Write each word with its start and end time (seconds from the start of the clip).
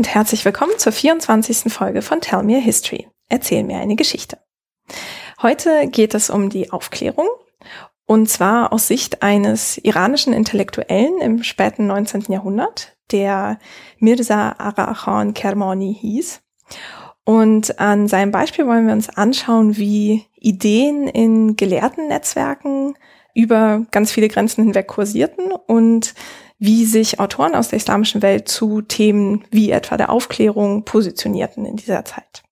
und 0.00 0.14
herzlich 0.14 0.46
willkommen 0.46 0.72
zur 0.78 0.92
24. 0.92 1.70
Folge 1.70 2.00
von 2.00 2.22
Tell 2.22 2.42
Me 2.42 2.56
a 2.56 2.58
History. 2.58 3.06
Erzähl 3.28 3.64
mir 3.64 3.80
eine 3.80 3.96
Geschichte. 3.96 4.38
Heute 5.42 5.88
geht 5.88 6.14
es 6.14 6.30
um 6.30 6.48
die 6.48 6.72
Aufklärung 6.72 7.28
und 8.06 8.26
zwar 8.30 8.72
aus 8.72 8.88
Sicht 8.88 9.22
eines 9.22 9.76
iranischen 9.76 10.32
Intellektuellen 10.32 11.20
im 11.20 11.42
späten 11.42 11.86
19. 11.86 12.32
Jahrhundert, 12.32 12.96
der 13.12 13.58
Mirza 13.98 14.54
Arachan 14.56 15.34
Kermani 15.34 15.94
hieß. 16.00 16.40
Und 17.24 17.78
an 17.78 18.08
seinem 18.08 18.30
Beispiel 18.30 18.66
wollen 18.66 18.86
wir 18.86 18.94
uns 18.94 19.10
anschauen, 19.10 19.76
wie 19.76 20.24
Ideen 20.36 21.08
in 21.08 21.56
gelehrten 21.56 22.08
Netzwerken 22.08 22.94
über 23.34 23.84
ganz 23.90 24.12
viele 24.12 24.28
Grenzen 24.28 24.64
hinweg 24.64 24.86
kursierten 24.86 25.52
und 25.52 26.14
wie 26.60 26.84
sich 26.84 27.18
Autoren 27.18 27.54
aus 27.54 27.68
der 27.68 27.78
islamischen 27.78 28.22
Welt 28.22 28.48
zu 28.48 28.82
Themen 28.82 29.44
wie 29.50 29.70
etwa 29.70 29.96
der 29.96 30.10
Aufklärung 30.10 30.84
positionierten 30.84 31.64
in 31.64 31.76
dieser 31.76 32.04
Zeit. 32.04 32.44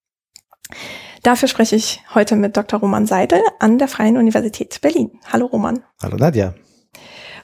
Dafür 1.22 1.46
spreche 1.46 1.76
ich 1.76 2.00
heute 2.14 2.34
mit 2.34 2.56
Dr. 2.56 2.80
Roman 2.80 3.06
Seidel 3.06 3.40
an 3.60 3.78
der 3.78 3.86
Freien 3.86 4.16
Universität 4.16 4.80
Berlin. 4.80 5.20
Hallo 5.30 5.46
Roman. 5.46 5.84
Hallo 6.02 6.16
Nadja. 6.16 6.54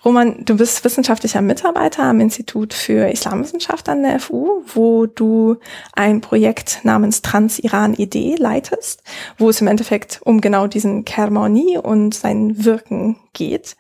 Roman, 0.05 0.45
du 0.45 0.57
bist 0.57 0.85
wissenschaftlicher 0.85 1.41
Mitarbeiter 1.41 2.03
am 2.03 2.21
Institut 2.21 2.75
für 2.75 3.11
Islamwissenschaft 3.11 3.89
an 3.89 4.03
der 4.03 4.21
FU, 4.21 4.63
wo 4.75 5.07
du 5.07 5.57
ein 5.95 6.21
Projekt 6.21 6.81
namens 6.83 7.23
Trans-Iran-Idee 7.23 8.37
leitest, 8.39 9.03
wo 9.39 9.49
es 9.49 9.63
im 9.63 9.67
Endeffekt 9.67 10.21
um 10.23 10.43
genau 10.43 10.67
diesen 10.67 11.07
Kermani 11.07 11.79
und 11.79 12.15
sein 12.15 12.65
Wirken 12.65 13.17
geht. 13.33 13.77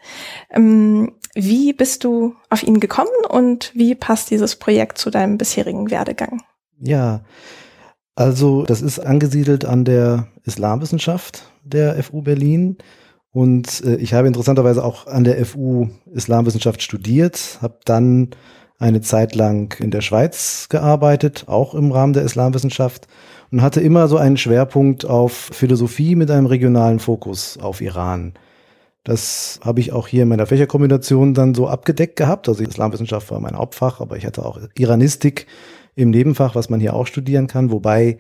Ähm, 0.50 1.12
wie 1.34 1.72
bist 1.72 2.04
du 2.04 2.34
auf 2.50 2.62
ihn 2.62 2.80
gekommen 2.80 3.24
und 3.28 3.72
wie 3.74 3.94
passt 3.94 4.30
dieses 4.30 4.56
Projekt 4.56 4.98
zu 4.98 5.10
deinem 5.10 5.38
bisherigen 5.38 5.90
Werdegang? 5.90 6.42
Ja, 6.78 7.24
also 8.14 8.64
das 8.64 8.82
ist 8.82 9.00
angesiedelt 9.00 9.64
an 9.64 9.84
der 9.84 10.28
Islamwissenschaft 10.44 11.50
der 11.64 12.02
FU 12.02 12.22
Berlin 12.22 12.78
und 13.32 13.82
äh, 13.84 13.96
ich 13.96 14.14
habe 14.14 14.28
interessanterweise 14.28 14.84
auch 14.84 15.06
an 15.06 15.24
der 15.24 15.44
FU 15.44 15.88
Islamwissenschaft 16.12 16.82
studiert, 16.82 17.58
habe 17.60 17.78
dann 17.84 18.30
eine 18.78 19.00
Zeit 19.00 19.34
lang 19.34 19.76
in 19.80 19.90
der 19.90 20.02
Schweiz 20.02 20.68
gearbeitet, 20.68 21.44
auch 21.48 21.74
im 21.74 21.90
Rahmen 21.90 22.12
der 22.12 22.22
Islamwissenschaft 22.22 23.08
und 23.50 23.62
hatte 23.62 23.80
immer 23.80 24.08
so 24.08 24.18
einen 24.18 24.36
Schwerpunkt 24.36 25.04
auf 25.04 25.32
Philosophie 25.32 26.14
mit 26.14 26.30
einem 26.30 26.46
regionalen 26.46 27.00
Fokus 27.00 27.58
auf 27.58 27.80
Iran. 27.80 28.34
Das 29.04 29.60
habe 29.62 29.80
ich 29.80 29.92
auch 29.92 30.08
hier 30.08 30.22
in 30.22 30.28
meiner 30.28 30.46
Fächerkombination 30.46 31.34
dann 31.34 31.54
so 31.54 31.68
abgedeckt 31.68 32.16
gehabt. 32.16 32.48
Also 32.48 32.64
Islamwissenschaft 32.64 33.30
war 33.30 33.38
mein 33.38 33.56
Hauptfach, 33.56 34.00
aber 34.00 34.16
ich 34.16 34.24
hatte 34.24 34.44
auch 34.44 34.58
Iranistik 34.76 35.46
im 35.94 36.10
Nebenfach, 36.10 36.54
was 36.54 36.70
man 36.70 36.80
hier 36.80 36.94
auch 36.94 37.06
studieren 37.06 37.46
kann, 37.46 37.70
wobei 37.70 38.18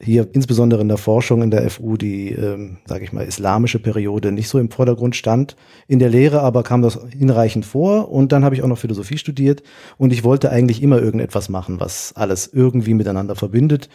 hier 0.00 0.28
insbesondere 0.32 0.82
in 0.82 0.88
der 0.88 0.98
Forschung 0.98 1.42
in 1.42 1.50
der 1.50 1.68
FU 1.70 1.96
die, 1.96 2.30
ähm, 2.30 2.78
sage 2.86 3.04
ich 3.04 3.12
mal, 3.12 3.24
islamische 3.24 3.78
Periode 3.78 4.32
nicht 4.32 4.48
so 4.48 4.58
im 4.58 4.70
Vordergrund 4.70 5.16
stand. 5.16 5.56
In 5.88 5.98
der 5.98 6.10
Lehre 6.10 6.40
aber 6.40 6.62
kam 6.62 6.82
das 6.82 6.98
hinreichend 7.16 7.64
vor 7.64 8.10
und 8.10 8.32
dann 8.32 8.44
habe 8.44 8.54
ich 8.54 8.62
auch 8.62 8.68
noch 8.68 8.78
Philosophie 8.78 9.18
studiert 9.18 9.62
und 9.96 10.12
ich 10.12 10.24
wollte 10.24 10.50
eigentlich 10.50 10.82
immer 10.82 11.00
irgendetwas 11.00 11.48
machen, 11.48 11.80
was 11.80 12.12
alles 12.16 12.50
irgendwie 12.52 12.94
miteinander 12.94 13.34
verbindet. 13.34 13.88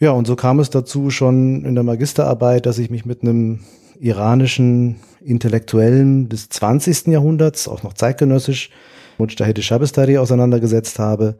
Ja, 0.00 0.10
und 0.10 0.26
so 0.26 0.34
kam 0.34 0.60
es 0.60 0.70
dazu 0.70 1.10
schon 1.10 1.64
in 1.64 1.74
der 1.74 1.84
Magisterarbeit, 1.84 2.66
dass 2.66 2.78
ich 2.78 2.90
mich 2.90 3.04
mit 3.04 3.22
einem 3.22 3.60
iranischen 4.04 4.96
Intellektuellen 5.20 6.28
des 6.28 6.48
20. 6.48 7.08
Jahrhunderts, 7.08 7.68
auch 7.68 7.82
noch 7.82 7.94
zeitgenössisch, 7.94 8.70
Mujtahid 9.18 9.62
Shabestari 9.62 10.18
auseinandergesetzt 10.18 10.98
habe 10.98 11.36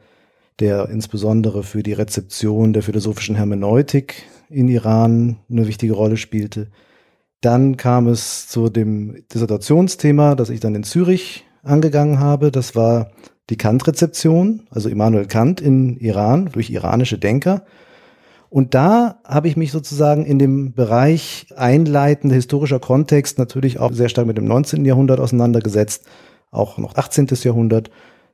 der 0.60 0.88
insbesondere 0.88 1.62
für 1.62 1.82
die 1.82 1.92
Rezeption 1.92 2.72
der 2.72 2.82
philosophischen 2.82 3.34
Hermeneutik 3.34 4.24
in 4.48 4.68
Iran 4.68 5.38
eine 5.50 5.66
wichtige 5.66 5.94
Rolle 5.94 6.16
spielte. 6.16 6.68
Dann 7.40 7.76
kam 7.76 8.06
es 8.08 8.48
zu 8.48 8.68
dem 8.68 9.24
Dissertationsthema, 9.32 10.34
das 10.34 10.50
ich 10.50 10.60
dann 10.60 10.74
in 10.74 10.84
Zürich 10.84 11.44
angegangen 11.62 12.20
habe. 12.20 12.50
Das 12.50 12.76
war 12.76 13.10
die 13.50 13.56
Kant-Rezeption, 13.56 14.62
also 14.70 14.88
Immanuel 14.88 15.26
Kant 15.26 15.60
in 15.60 15.96
Iran 15.98 16.46
durch 16.52 16.70
iranische 16.70 17.18
Denker. 17.18 17.64
Und 18.54 18.72
da 18.74 19.18
habe 19.24 19.48
ich 19.48 19.56
mich 19.56 19.72
sozusagen 19.72 20.24
in 20.24 20.38
dem 20.38 20.74
Bereich 20.74 21.48
einleitender 21.56 22.36
historischer 22.36 22.78
Kontext 22.78 23.36
natürlich 23.36 23.80
auch 23.80 23.90
sehr 23.90 24.08
stark 24.08 24.28
mit 24.28 24.38
dem 24.38 24.44
19. 24.44 24.84
Jahrhundert 24.84 25.18
auseinandergesetzt, 25.18 26.04
auch 26.52 26.78
noch 26.78 26.94
18. 26.94 27.26
Jahrhundert 27.42 27.90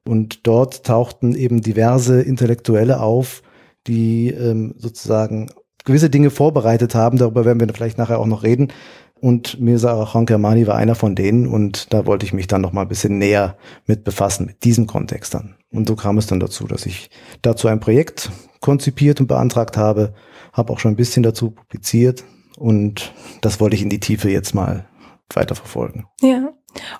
und 0.06 0.46
dort 0.46 0.84
tauchten 0.84 1.34
eben 1.34 1.62
diverse 1.62 2.20
Intellektuelle 2.20 3.00
auf, 3.00 3.40
die 3.86 4.28
ähm, 4.28 4.74
sozusagen 4.76 5.50
gewisse 5.86 6.10
Dinge 6.10 6.28
vorbereitet 6.28 6.94
haben. 6.94 7.16
Darüber 7.16 7.46
werden 7.46 7.58
wir 7.58 7.72
vielleicht 7.72 7.96
nachher 7.96 8.18
auch 8.18 8.26
noch 8.26 8.42
reden. 8.42 8.74
Und 9.22 9.58
Mirza 9.58 9.90
Arachan 9.90 10.26
Kermani 10.26 10.66
war 10.66 10.76
einer 10.76 10.96
von 10.96 11.14
denen 11.14 11.46
und 11.46 11.94
da 11.94 12.04
wollte 12.04 12.26
ich 12.26 12.34
mich 12.34 12.46
dann 12.46 12.60
noch 12.60 12.74
mal 12.74 12.82
ein 12.82 12.88
bisschen 12.88 13.16
näher 13.16 13.56
mit 13.86 14.04
befassen, 14.04 14.44
mit 14.44 14.64
diesem 14.64 14.86
Kontext 14.86 15.32
dann. 15.32 15.54
Und 15.72 15.88
so 15.88 15.96
kam 15.96 16.18
es 16.18 16.26
dann 16.26 16.40
dazu, 16.40 16.66
dass 16.66 16.84
ich 16.84 17.08
dazu 17.40 17.68
ein 17.68 17.80
Projekt 17.80 18.30
konzipiert 18.60 19.20
und 19.20 19.26
beantragt 19.26 19.76
habe, 19.76 20.14
habe 20.52 20.72
auch 20.72 20.78
schon 20.78 20.92
ein 20.92 20.96
bisschen 20.96 21.22
dazu 21.22 21.50
publiziert 21.50 22.24
und 22.56 23.12
das 23.40 23.60
wollte 23.60 23.76
ich 23.76 23.82
in 23.82 23.90
die 23.90 24.00
Tiefe 24.00 24.30
jetzt 24.30 24.54
mal 24.54 24.86
weiter 25.32 25.54
verfolgen. 25.54 26.06
Ja. 26.20 26.52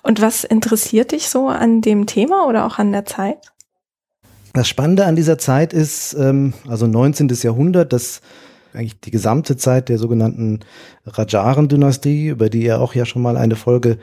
Und 0.03 0.21
was 0.21 0.43
interessiert 0.43 1.11
dich 1.11 1.29
so 1.29 1.47
an 1.47 1.81
dem 1.81 2.05
Thema 2.05 2.47
oder 2.47 2.65
auch 2.65 2.77
an 2.77 2.91
der 2.91 3.05
Zeit? 3.05 3.51
Das 4.53 4.67
Spannende 4.67 5.05
an 5.05 5.15
dieser 5.15 5.37
Zeit 5.37 5.71
ist, 5.71 6.13
ähm, 6.13 6.53
also 6.67 6.87
19. 6.87 7.29
Jahrhundert, 7.41 7.93
das 7.93 8.21
eigentlich 8.73 8.99
die 8.99 9.11
gesamte 9.11 9.57
Zeit 9.57 9.89
der 9.89 9.97
sogenannten 9.97 10.59
Rajaren-Dynastie, 11.05 12.27
über 12.27 12.49
die 12.49 12.63
ihr 12.63 12.81
auch 12.81 12.93
ja 12.93 13.05
schon 13.05 13.21
mal 13.21 13.37
eine 13.37 13.55
Folge 13.55 13.97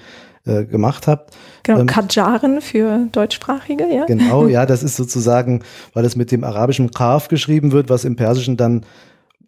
äh, 0.49 0.65
gemacht 0.65 1.07
habt. 1.07 1.37
Genau, 1.63 1.81
ähm, 1.81 1.87
Kajaren 1.87 2.61
für 2.61 3.09
Deutschsprachige, 3.13 3.87
ja. 3.93 4.07
Genau, 4.07 4.47
ja, 4.49 4.67
das 4.67 4.83
ist 4.83 4.97
sozusagen, 4.97 5.63
weil 5.95 6.05
es 6.05 6.17
mit 6.17 6.33
dem 6.33 6.45
arabischen 6.45 6.91
Kaf 6.91 7.29
geschrieben 7.29 7.73
wird, 7.73 7.89
was 7.91 8.05
im 8.05 8.17
Persischen 8.17 8.57
dann 8.57 8.85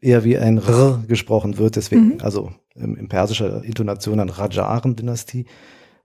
eher 0.01 0.25
wie 0.25 0.39
ein 0.39 0.59
R 0.59 1.03
gesprochen 1.09 1.59
wird, 1.59 1.77
deswegen, 1.77 2.15
mhm. 2.15 2.19
also 2.23 2.53
ähm, 2.77 2.97
in 2.97 3.09
persischer 3.09 3.65
Intonation 3.65 4.21
an 4.21 4.29
Rajaren-Dynastie. 4.29 5.47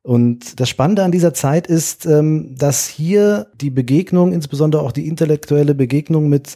Und 0.02 0.60
das 0.60 0.70
Spannende 0.70 1.04
an 1.04 1.12
dieser 1.12 1.34
Zeit 1.34 1.66
ist, 1.66 2.06
ähm, 2.06 2.56
dass 2.56 2.88
hier 2.88 3.48
die 3.60 3.72
Begegnung, 3.72 4.34
insbesondere 4.34 4.84
auch 4.84 4.92
die 4.92 5.08
intellektuelle 5.08 5.74
Begegnung 5.74 6.30
mit 6.30 6.56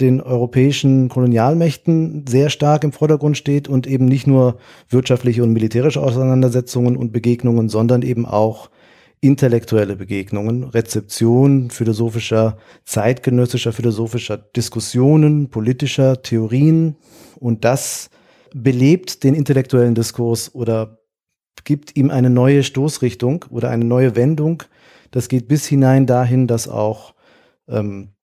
den 0.00 0.20
europäischen 0.20 1.08
Kolonialmächten 1.08 2.26
sehr 2.26 2.50
stark 2.50 2.82
im 2.82 2.90
Vordergrund 2.90 3.36
steht 3.36 3.68
und 3.68 3.86
eben 3.86 4.06
nicht 4.06 4.26
nur 4.26 4.58
wirtschaftliche 4.88 5.44
und 5.44 5.52
militärische 5.52 6.02
Auseinandersetzungen 6.02 6.96
und 6.96 7.12
Begegnungen, 7.12 7.68
sondern 7.68 8.02
eben 8.02 8.26
auch 8.26 8.70
intellektuelle 9.20 9.94
Begegnungen, 9.94 10.64
Rezeption 10.64 11.70
philosophischer, 11.70 12.58
zeitgenössischer 12.84 13.72
philosophischer 13.72 14.36
Diskussionen, 14.36 15.48
politischer 15.48 16.20
Theorien 16.22 16.96
und 17.38 17.64
das 17.64 18.10
belebt 18.52 19.22
den 19.22 19.34
intellektuellen 19.34 19.94
Diskurs 19.94 20.54
oder 20.56 20.98
gibt 21.62 21.96
ihm 21.96 22.10
eine 22.10 22.30
neue 22.30 22.64
Stoßrichtung 22.64 23.44
oder 23.48 23.70
eine 23.70 23.84
neue 23.84 24.16
Wendung. 24.16 24.64
Das 25.12 25.28
geht 25.28 25.46
bis 25.46 25.66
hinein 25.66 26.06
dahin, 26.06 26.48
dass 26.48 26.66
auch 26.68 27.14
ähm, 27.68 28.13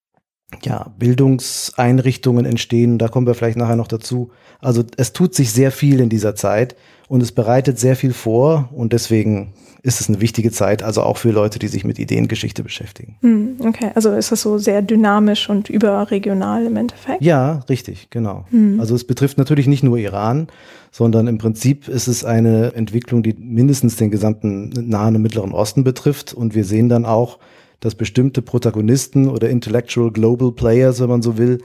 ja, 0.64 0.92
Bildungseinrichtungen 0.98 2.46
entstehen. 2.46 2.98
Da 2.98 3.08
kommen 3.08 3.28
wir 3.28 3.34
vielleicht 3.34 3.58
nachher 3.58 3.76
noch 3.76 3.88
dazu. 3.88 4.32
Also 4.60 4.84
es 4.98 5.14
tut 5.14 5.34
sich 5.34 5.52
sehr 5.52 5.72
viel 5.72 6.00
in 6.00 6.10
dieser 6.10 6.36
Zeit 6.36 6.76
und 7.08 7.22
es 7.22 7.32
bereitet 7.32 7.80
sehr 7.80 7.96
viel 7.96 8.14
vor 8.14 8.70
und 8.74 8.94
deswegen 8.94 9.54
ist 9.84 10.00
es 10.00 10.10
eine 10.10 10.22
wichtige 10.22 10.52
Zeit, 10.52 10.84
also 10.84 11.02
auch 11.02 11.18
für 11.18 11.32
Leute, 11.32 11.58
die 11.58 11.68
sich 11.68 11.84
mit 11.84 11.98
Ideengeschichte 11.98 12.62
beschäftigen. 12.62 13.16
Hm, 13.22 13.58
okay, 13.66 13.92
also 13.96 14.12
ist 14.12 14.32
das 14.32 14.42
so 14.42 14.60
sehr 14.60 14.84
dynamisch 14.84 15.50
und 15.50 15.70
überregional 15.70 16.68
im 16.68 16.78
Endeffekt? 16.78 17.24
Ja, 17.24 17.62
richtig, 17.68 18.10
genau. 18.12 18.46
Hm. 18.52 18.80
Also 18.80 18.94
es 18.94 19.06
betrifft 19.06 19.40
natürlich 19.40 19.66
nicht 19.66 19.84
nur 19.84 19.98
Iran, 19.98 20.48
sondern 20.92 21.28
im 21.28 21.40
Prinzip 21.40 21.88
ist 21.88 22.08
es 22.08 22.24
eine 22.24 22.74
Entwicklung, 22.76 23.24
die 23.24 23.34
mindestens 23.34 23.96
den 23.96 24.12
gesamten 24.12 24.70
Nahen 24.88 25.16
und 25.16 25.24
Mittleren 25.24 25.52
Osten 25.52 25.84
betrifft. 25.84 26.34
Und 26.34 26.54
wir 26.54 26.64
sehen 26.64 26.88
dann 26.88 27.06
auch, 27.06 27.40
dass 27.82 27.96
bestimmte 27.96 28.42
Protagonisten 28.42 29.28
oder 29.28 29.50
Intellectual 29.50 30.12
Global 30.12 30.54
Players, 30.54 31.02
wenn 31.02 31.10
man 31.10 31.22
so 31.22 31.38
will, 31.38 31.58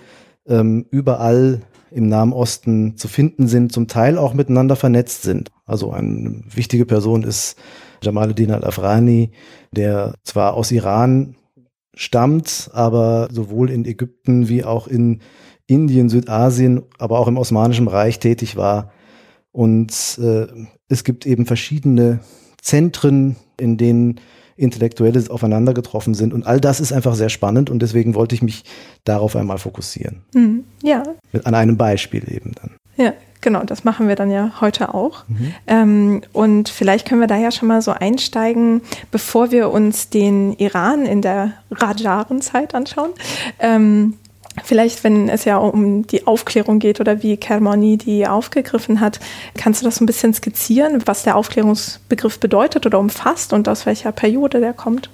ähm, 0.48 0.86
überall 0.90 1.60
im 1.92 2.08
Nahen 2.08 2.32
Osten 2.32 2.96
zu 2.96 3.06
finden 3.06 3.46
sind, 3.46 3.72
zum 3.72 3.86
Teil 3.86 4.18
auch 4.18 4.34
miteinander 4.34 4.74
vernetzt 4.74 5.22
sind. 5.22 5.50
Also 5.66 5.92
eine 5.92 6.42
wichtige 6.52 6.84
Person 6.84 7.22
ist 7.22 7.56
Jamaluddin 8.02 8.50
al-Afrani, 8.50 9.30
der 9.72 10.14
zwar 10.24 10.54
aus 10.54 10.72
Iran 10.72 11.36
stammt, 11.94 12.70
aber 12.72 13.28
sowohl 13.30 13.70
in 13.70 13.84
Ägypten 13.84 14.48
wie 14.48 14.64
auch 14.64 14.88
in 14.88 15.20
Indien, 15.66 16.08
Südasien, 16.08 16.82
aber 16.98 17.18
auch 17.18 17.28
im 17.28 17.38
Osmanischen 17.38 17.88
Reich 17.88 18.18
tätig 18.18 18.56
war. 18.56 18.92
Und 19.52 20.18
äh, 20.22 20.46
es 20.88 21.04
gibt 21.04 21.26
eben 21.26 21.46
verschiedene 21.46 22.20
Zentren, 22.60 23.36
in 23.58 23.76
denen 23.76 24.20
Intellektuelle 24.56 25.23
aufeinander 25.29 25.75
getroffen 25.75 26.14
sind. 26.14 26.32
Und 26.32 26.47
all 26.47 26.61
das 26.61 26.81
ist 26.81 26.93
einfach 26.93 27.14
sehr 27.14 27.29
spannend 27.29 27.70
und 27.70 27.81
deswegen 27.81 28.14
wollte 28.14 28.35
ich 28.35 28.43
mich 28.43 28.64
darauf 29.05 29.37
einmal 29.37 29.58
fokussieren. 29.58 30.23
Mhm. 30.35 30.64
Ja. 30.82 31.03
Mit, 31.32 31.47
an 31.47 31.55
einem 31.55 31.76
Beispiel 31.76 32.25
eben 32.32 32.53
dann. 32.55 32.70
Ja, 32.97 33.12
genau, 33.43 33.62
das 33.64 33.85
machen 33.85 34.08
wir 34.08 34.17
dann 34.17 34.31
ja 34.31 34.53
heute 34.61 34.94
auch. 34.94 35.25
Mhm. 35.29 35.55
Ähm, 35.67 36.23
und 36.32 36.69
vielleicht 36.69 37.06
können 37.06 37.20
wir 37.20 37.29
da 37.29 37.37
ja 37.37 37.50
schon 37.50 37.69
mal 37.69 37.82
so 37.82 37.91
einsteigen, 37.91 38.81
bevor 39.11 39.50
wir 39.50 39.70
uns 39.70 40.08
den 40.08 40.55
Iran 40.55 41.05
in 41.05 41.20
der 41.20 41.52
Rajaren-Zeit 41.70 42.75
anschauen. 42.75 43.11
Ähm, 43.59 44.14
Vielleicht, 44.64 45.05
wenn 45.05 45.29
es 45.29 45.44
ja 45.44 45.58
um 45.58 46.06
die 46.06 46.26
Aufklärung 46.26 46.79
geht 46.79 47.00
oder 47.00 47.23
wie 47.23 47.37
Kermoni 47.37 47.99
die 47.99 48.26
aufgegriffen 48.26 49.00
hat, 49.00 49.20
kannst 49.55 49.82
du 49.82 49.85
das 49.85 49.97
so 49.97 50.05
ein 50.05 50.06
bisschen 50.06 50.35
skizzieren, 50.35 51.03
was 51.06 51.23
der 51.23 51.37
Aufklärungsbegriff 51.37 52.41
bedeutet 52.41 52.87
oder 52.87 52.99
umfasst 52.99 53.53
und 53.53 53.69
aus 53.69 53.87
welcher 53.87 54.12
Periode 54.12 54.61
der 54.61 54.73
kommt? 54.73 55.11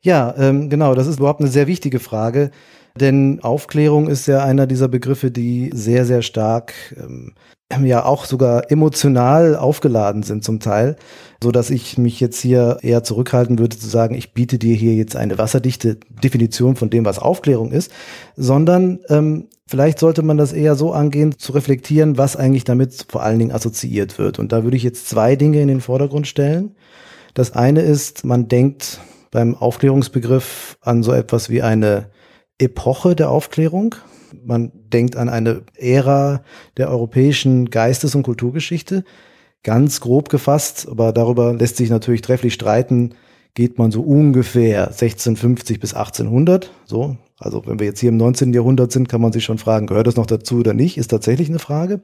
Ja, 0.00 0.34
ähm, 0.36 0.68
genau, 0.68 0.94
das 0.94 1.06
ist 1.06 1.18
überhaupt 1.18 1.40
eine 1.40 1.50
sehr 1.50 1.66
wichtige 1.66 2.00
Frage, 2.00 2.50
denn 2.98 3.40
Aufklärung 3.42 4.08
ist 4.08 4.26
ja 4.26 4.42
einer 4.42 4.66
dieser 4.66 4.88
Begriffe, 4.88 5.30
die 5.30 5.70
sehr, 5.72 6.04
sehr 6.04 6.22
stark 6.22 6.74
ähm, 6.96 7.34
ja 7.80 8.04
auch 8.04 8.24
sogar 8.24 8.70
emotional 8.70 9.56
aufgeladen 9.56 10.22
sind 10.22 10.44
zum 10.44 10.60
Teil, 10.60 10.96
so 11.42 11.50
dass 11.50 11.70
ich 11.70 11.98
mich 11.98 12.20
jetzt 12.20 12.40
hier 12.40 12.78
eher 12.82 13.02
zurückhalten 13.02 13.58
würde 13.58 13.76
zu 13.76 13.88
sagen, 13.88 14.14
ich 14.14 14.32
biete 14.34 14.58
dir 14.58 14.74
hier 14.74 14.94
jetzt 14.94 15.16
eine 15.16 15.38
wasserdichte 15.38 15.98
Definition 16.22 16.76
von 16.76 16.90
dem, 16.90 17.04
was 17.04 17.18
Aufklärung 17.18 17.72
ist, 17.72 17.90
sondern 18.36 19.00
ähm, 19.08 19.48
vielleicht 19.66 19.98
sollte 19.98 20.22
man 20.22 20.36
das 20.36 20.52
eher 20.52 20.74
so 20.76 20.92
angehen, 20.92 21.38
zu 21.38 21.52
reflektieren, 21.52 22.18
was 22.18 22.36
eigentlich 22.36 22.64
damit 22.64 23.06
vor 23.08 23.22
allen 23.22 23.38
Dingen 23.38 23.52
assoziiert 23.52 24.18
wird. 24.18 24.38
Und 24.38 24.52
da 24.52 24.64
würde 24.64 24.76
ich 24.76 24.82
jetzt 24.82 25.08
zwei 25.08 25.36
Dinge 25.36 25.60
in 25.60 25.68
den 25.68 25.80
Vordergrund 25.80 26.26
stellen. 26.26 26.74
Das 27.34 27.52
eine 27.52 27.80
ist, 27.80 28.24
man 28.24 28.48
denkt 28.48 29.00
beim 29.30 29.54
Aufklärungsbegriff 29.54 30.76
an 30.80 31.02
so 31.02 31.12
etwas 31.12 31.48
wie 31.48 31.62
eine 31.62 32.10
Epoche 32.58 33.16
der 33.16 33.30
Aufklärung. 33.30 33.94
Man 34.44 34.72
denkt 34.92 35.16
an 35.16 35.28
eine 35.28 35.62
Ära 35.76 36.42
der 36.76 36.90
europäischen 36.90 37.70
Geistes- 37.70 38.14
und 38.14 38.22
Kulturgeschichte. 38.22 39.04
Ganz 39.62 40.00
grob 40.00 40.28
gefasst, 40.28 40.88
aber 40.90 41.12
darüber 41.12 41.54
lässt 41.54 41.76
sich 41.76 41.90
natürlich 41.90 42.22
trefflich 42.22 42.54
streiten, 42.54 43.14
geht 43.54 43.78
man 43.78 43.90
so 43.90 44.02
ungefähr 44.02 44.88
1650 44.88 45.78
bis 45.78 45.94
1800. 45.94 46.70
So, 46.84 47.16
also 47.38 47.62
wenn 47.66 47.78
wir 47.78 47.86
jetzt 47.86 48.00
hier 48.00 48.08
im 48.08 48.16
19. 48.16 48.52
Jahrhundert 48.52 48.92
sind, 48.92 49.08
kann 49.08 49.20
man 49.20 49.32
sich 49.32 49.44
schon 49.44 49.58
fragen, 49.58 49.86
gehört 49.86 50.06
das 50.06 50.16
noch 50.16 50.26
dazu 50.26 50.58
oder 50.58 50.74
nicht? 50.74 50.98
Ist 50.98 51.08
tatsächlich 51.08 51.48
eine 51.48 51.58
Frage. 51.58 52.00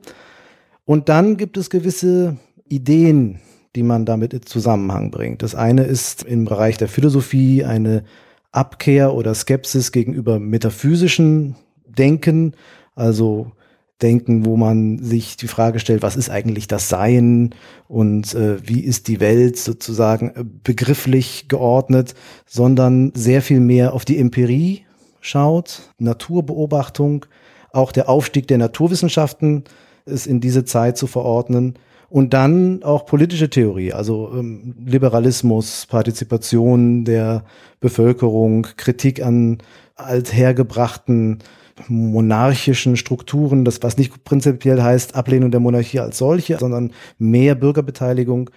Und 0.84 1.08
dann 1.08 1.36
gibt 1.36 1.56
es 1.56 1.70
gewisse 1.70 2.36
Ideen, 2.69 3.40
die 3.76 3.82
man 3.82 4.04
damit 4.04 4.34
in 4.34 4.42
Zusammenhang 4.42 5.10
bringt. 5.10 5.42
Das 5.42 5.54
eine 5.54 5.84
ist 5.84 6.22
im 6.22 6.44
Bereich 6.44 6.78
der 6.78 6.88
Philosophie 6.88 7.64
eine 7.64 8.04
Abkehr 8.52 9.14
oder 9.14 9.34
Skepsis 9.34 9.92
gegenüber 9.92 10.38
metaphysischen 10.38 11.56
Denken, 11.88 12.55
also 12.94 13.52
Denken, 14.00 14.44
wo 14.44 14.56
man 14.56 14.99
sich 15.02 15.37
die 15.37 15.49
Frage 15.49 15.81
stellt, 15.81 16.02
was 16.02 16.14
ist 16.14 16.31
eigentlich 16.31 16.69
das 16.69 16.88
Sein 16.88 17.55
und 17.88 18.32
äh, 18.35 18.56
wie 18.67 18.81
ist 18.81 19.08
die 19.08 19.19
Welt 19.19 19.56
sozusagen 19.56 20.31
äh, 20.31 20.44
begrifflich 20.62 21.49
geordnet, 21.49 22.14
sondern 22.46 23.12
sehr 23.14 23.43
viel 23.43 23.58
mehr 23.58 23.94
auf 23.94 24.05
die 24.05 24.19
Empirie 24.19 24.85
schaut, 25.20 25.90
Naturbeobachtung, 25.99 27.26
auch 27.73 27.90
der 27.90 28.08
Aufstieg 28.08 28.46
der 28.46 28.58
Naturwissenschaften 28.58 29.64
ist 30.06 30.29
in 30.29 30.40
diese 30.40 30.64
Zeit 30.64 30.96
zu 30.96 31.08
verordnen 31.08 31.75
und 32.08 32.32
dann 32.35 32.82
auch 32.85 33.05
politische 33.05 33.50
Theorie, 33.50 33.93
also 33.93 34.31
ähm, 34.32 34.76
Liberalismus, 34.85 35.87
Partizipation 35.87 37.05
der 37.05 37.44
Bevölkerung, 37.81 38.62
Kritik 38.76 39.25
an 39.25 39.58
althergebrachten 39.96 41.40
monarchischen 41.88 42.96
Strukturen, 42.96 43.64
das 43.64 43.82
was 43.82 43.96
nicht 43.96 44.25
prinzipiell 44.25 44.82
heißt 44.82 45.14
Ablehnung 45.14 45.50
der 45.50 45.60
Monarchie 45.60 46.00
als 46.00 46.19
solche, 46.19 46.58
sondern 46.58 46.92
mehr 47.19 47.54
Bürgerbeteiligung. 47.54 48.50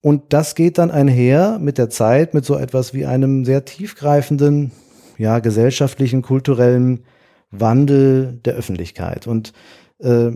Und 0.00 0.32
das 0.32 0.54
geht 0.54 0.78
dann 0.78 0.90
einher 0.90 1.58
mit 1.60 1.76
der 1.76 1.90
Zeit, 1.90 2.32
mit 2.34 2.44
so 2.44 2.56
etwas 2.56 2.94
wie 2.94 3.04
einem 3.06 3.44
sehr 3.44 3.64
tiefgreifenden, 3.64 4.72
ja, 5.18 5.38
gesellschaftlichen, 5.40 6.22
kulturellen 6.22 7.04
Wandel 7.50 8.40
der 8.44 8.54
Öffentlichkeit. 8.54 9.26
Und 9.26 9.52
äh, 9.98 10.30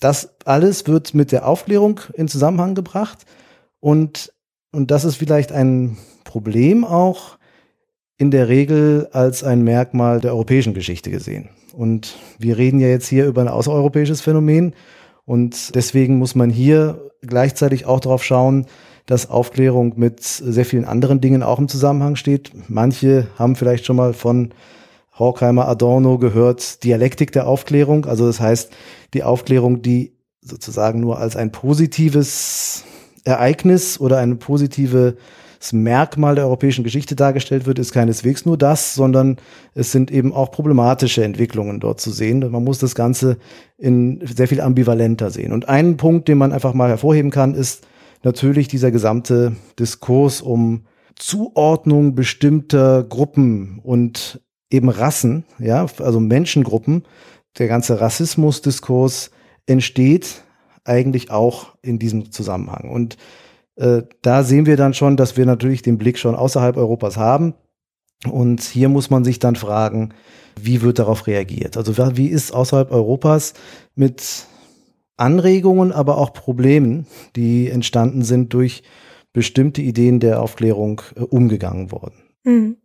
das 0.00 0.34
alles 0.44 0.86
wird 0.86 1.14
mit 1.14 1.32
der 1.32 1.46
Aufklärung 1.46 2.00
in 2.14 2.28
Zusammenhang 2.28 2.74
gebracht. 2.74 3.24
Und, 3.80 4.32
und 4.72 4.90
das 4.90 5.04
ist 5.04 5.16
vielleicht 5.16 5.52
ein 5.52 5.96
Problem 6.24 6.84
auch 6.84 7.38
in 8.16 8.30
der 8.30 8.48
Regel 8.48 9.08
als 9.12 9.44
ein 9.44 9.62
Merkmal 9.62 10.20
der 10.20 10.32
europäischen 10.32 10.74
Geschichte 10.74 11.10
gesehen. 11.10 11.48
Und 11.76 12.16
wir 12.38 12.56
reden 12.56 12.80
ja 12.80 12.88
jetzt 12.88 13.08
hier 13.08 13.26
über 13.26 13.40
ein 13.40 13.48
außereuropäisches 13.48 14.20
Phänomen. 14.20 14.74
Und 15.24 15.74
deswegen 15.74 16.18
muss 16.18 16.34
man 16.34 16.50
hier 16.50 17.10
gleichzeitig 17.22 17.86
auch 17.86 18.00
darauf 18.00 18.22
schauen, 18.24 18.66
dass 19.06 19.28
Aufklärung 19.28 19.94
mit 19.96 20.22
sehr 20.22 20.64
vielen 20.64 20.84
anderen 20.84 21.20
Dingen 21.20 21.42
auch 21.42 21.58
im 21.58 21.68
Zusammenhang 21.68 22.16
steht. 22.16 22.52
Manche 22.68 23.26
haben 23.38 23.56
vielleicht 23.56 23.84
schon 23.84 23.96
mal 23.96 24.14
von 24.14 24.54
Horkheimer 25.18 25.68
Adorno 25.68 26.18
gehört, 26.18 26.82
Dialektik 26.84 27.32
der 27.32 27.46
Aufklärung. 27.46 28.06
Also 28.06 28.26
das 28.26 28.40
heißt, 28.40 28.72
die 29.12 29.22
Aufklärung, 29.22 29.82
die 29.82 30.12
sozusagen 30.40 31.00
nur 31.00 31.18
als 31.18 31.36
ein 31.36 31.52
positives 31.52 32.84
Ereignis 33.24 34.00
oder 34.00 34.18
ein 34.18 34.38
positives 35.64 35.72
Merkmal 35.72 36.34
der 36.34 36.44
europäischen 36.44 36.84
Geschichte 36.84 37.16
dargestellt 37.16 37.66
wird, 37.66 37.78
ist 37.78 37.92
keineswegs 37.92 38.44
nur 38.44 38.58
das, 38.58 38.94
sondern 38.94 39.36
es 39.74 39.92
sind 39.92 40.10
eben 40.10 40.32
auch 40.32 40.50
problematische 40.50 41.24
Entwicklungen 41.24 41.80
dort 41.80 42.00
zu 42.00 42.10
sehen. 42.10 42.50
Man 42.50 42.64
muss 42.64 42.78
das 42.78 42.94
Ganze 42.94 43.38
in 43.78 44.20
sehr 44.24 44.48
viel 44.48 44.60
ambivalenter 44.60 45.30
sehen. 45.30 45.52
Und 45.52 45.68
ein 45.68 45.96
Punkt, 45.96 46.28
den 46.28 46.38
man 46.38 46.52
einfach 46.52 46.74
mal 46.74 46.88
hervorheben 46.88 47.30
kann, 47.30 47.54
ist 47.54 47.86
natürlich 48.22 48.68
dieser 48.68 48.90
gesamte 48.90 49.56
Diskurs 49.78 50.40
um 50.40 50.84
Zuordnung 51.16 52.14
bestimmter 52.14 53.04
Gruppen 53.04 53.80
und 53.82 54.40
eben 54.70 54.88
Rassen, 54.88 55.44
ja, 55.58 55.86
also 55.98 56.20
Menschengruppen, 56.20 57.04
der 57.58 57.68
ganze 57.68 58.00
Rassismusdiskurs 58.00 59.30
entsteht 59.66 60.42
eigentlich 60.84 61.30
auch 61.30 61.74
in 61.82 61.98
diesem 61.98 62.32
Zusammenhang. 62.32 62.90
Und 62.90 63.16
äh, 63.76 64.02
da 64.22 64.42
sehen 64.42 64.66
wir 64.66 64.76
dann 64.76 64.94
schon, 64.94 65.16
dass 65.16 65.36
wir 65.36 65.46
natürlich 65.46 65.82
den 65.82 65.98
Blick 65.98 66.18
schon 66.18 66.34
außerhalb 66.34 66.76
Europas 66.76 67.16
haben. 67.16 67.54
Und 68.30 68.62
hier 68.62 68.88
muss 68.88 69.10
man 69.10 69.24
sich 69.24 69.38
dann 69.38 69.56
fragen, 69.56 70.14
wie 70.60 70.82
wird 70.82 70.98
darauf 70.98 71.26
reagiert? 71.26 71.76
Also 71.76 71.96
wie 72.16 72.28
ist 72.28 72.52
außerhalb 72.52 72.90
Europas 72.90 73.54
mit 73.94 74.46
Anregungen, 75.16 75.92
aber 75.92 76.18
auch 76.18 76.32
Problemen, 76.32 77.06
die 77.36 77.68
entstanden 77.68 78.22
sind 78.22 78.52
durch 78.52 78.82
bestimmte 79.32 79.82
Ideen 79.82 80.20
der 80.20 80.40
Aufklärung 80.40 81.02
äh, 81.16 81.20
umgegangen 81.20 81.92
worden? 81.92 82.14
Mhm. 82.44 82.76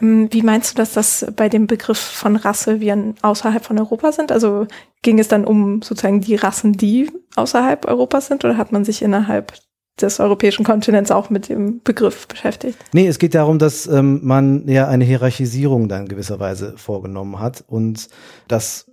Ähm, 0.00 0.28
wie 0.32 0.42
meinst 0.42 0.72
du, 0.72 0.76
dass 0.76 0.94
das 0.94 1.26
bei 1.36 1.48
dem 1.48 1.66
Begriff 1.66 1.98
von 1.98 2.36
Rasse 2.36 2.80
wir 2.80 3.14
außerhalb 3.20 3.64
von 3.64 3.78
Europa 3.78 4.12
sind? 4.12 4.32
Also 4.32 4.66
ging 5.02 5.18
es 5.18 5.28
dann 5.28 5.44
um 5.44 5.82
sozusagen 5.82 6.22
die 6.22 6.34
Rassen, 6.34 6.72
die 6.72 7.10
außerhalb 7.36 7.86
Europas 7.86 8.26
sind, 8.26 8.44
oder 8.44 8.56
hat 8.56 8.72
man 8.72 8.84
sich 8.84 9.02
innerhalb 9.02 9.52
des 10.00 10.20
europäischen 10.20 10.64
Kontinents 10.64 11.10
auch 11.10 11.30
mit 11.30 11.48
dem 11.48 11.80
Begriff 11.82 12.26
beschäftigt? 12.26 12.78
Nee, 12.92 13.06
es 13.06 13.18
geht 13.18 13.34
darum, 13.34 13.58
dass 13.58 13.86
ähm, 13.86 14.20
man 14.22 14.66
ja 14.66 14.88
eine 14.88 15.04
Hierarchisierung 15.04 15.88
dann 15.88 16.08
gewisserweise 16.08 16.74
vorgenommen 16.76 17.38
hat 17.38 17.64
und 17.66 18.08
das 18.48 18.90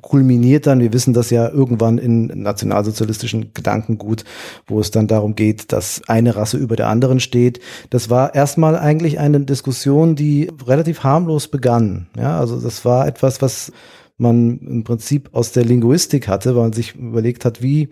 kulminiert 0.00 0.66
dann, 0.66 0.80
wir 0.80 0.92
wissen 0.92 1.12
das 1.12 1.30
ja 1.30 1.48
irgendwann 1.48 1.98
in 1.98 2.26
nationalsozialistischen 2.26 3.52
Gedankengut, 3.52 4.24
wo 4.66 4.80
es 4.80 4.90
dann 4.90 5.08
darum 5.08 5.34
geht, 5.34 5.72
dass 5.72 6.02
eine 6.06 6.36
Rasse 6.36 6.56
über 6.56 6.76
der 6.76 6.88
anderen 6.88 7.20
steht. 7.20 7.60
Das 7.90 8.10
war 8.10 8.34
erstmal 8.34 8.76
eigentlich 8.76 9.18
eine 9.18 9.40
Diskussion, 9.40 10.14
die 10.14 10.50
relativ 10.66 11.02
harmlos 11.02 11.48
begann. 11.48 12.06
Ja, 12.16 12.38
also 12.38 12.60
das 12.60 12.84
war 12.84 13.06
etwas, 13.06 13.42
was 13.42 13.72
man 14.18 14.58
im 14.58 14.84
Prinzip 14.84 15.30
aus 15.32 15.52
der 15.52 15.64
Linguistik 15.64 16.28
hatte, 16.28 16.54
weil 16.54 16.62
man 16.62 16.72
sich 16.72 16.94
überlegt 16.94 17.44
hat, 17.44 17.62
wie 17.62 17.88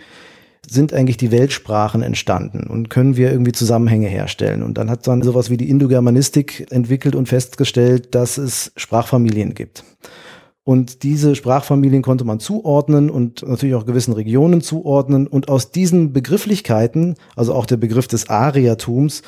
sind 0.68 0.92
eigentlich 0.92 1.16
die 1.16 1.30
Weltsprachen 1.30 2.02
entstanden 2.02 2.66
und 2.68 2.90
können 2.90 3.16
wir 3.16 3.30
irgendwie 3.30 3.52
Zusammenhänge 3.52 4.08
herstellen? 4.08 4.62
Und 4.62 4.78
dann 4.78 4.90
hat 4.90 5.06
man 5.06 5.22
sowas 5.22 5.50
wie 5.50 5.56
die 5.56 5.70
Indogermanistik 5.70 6.66
entwickelt 6.70 7.14
und 7.14 7.28
festgestellt, 7.28 8.14
dass 8.14 8.38
es 8.38 8.72
Sprachfamilien 8.76 9.54
gibt. 9.54 9.84
Und 10.66 11.04
diese 11.04 11.36
Sprachfamilien 11.36 12.02
konnte 12.02 12.24
man 12.24 12.40
zuordnen 12.40 13.08
und 13.08 13.46
natürlich 13.46 13.76
auch 13.76 13.86
gewissen 13.86 14.12
Regionen 14.12 14.62
zuordnen. 14.62 15.28
Und 15.28 15.48
aus 15.48 15.70
diesen 15.70 16.12
Begrifflichkeiten, 16.12 17.14
also 17.36 17.54
auch 17.54 17.66
der 17.66 17.76
Begriff 17.76 18.08
des 18.08 18.28
Ariatums, 18.28 19.22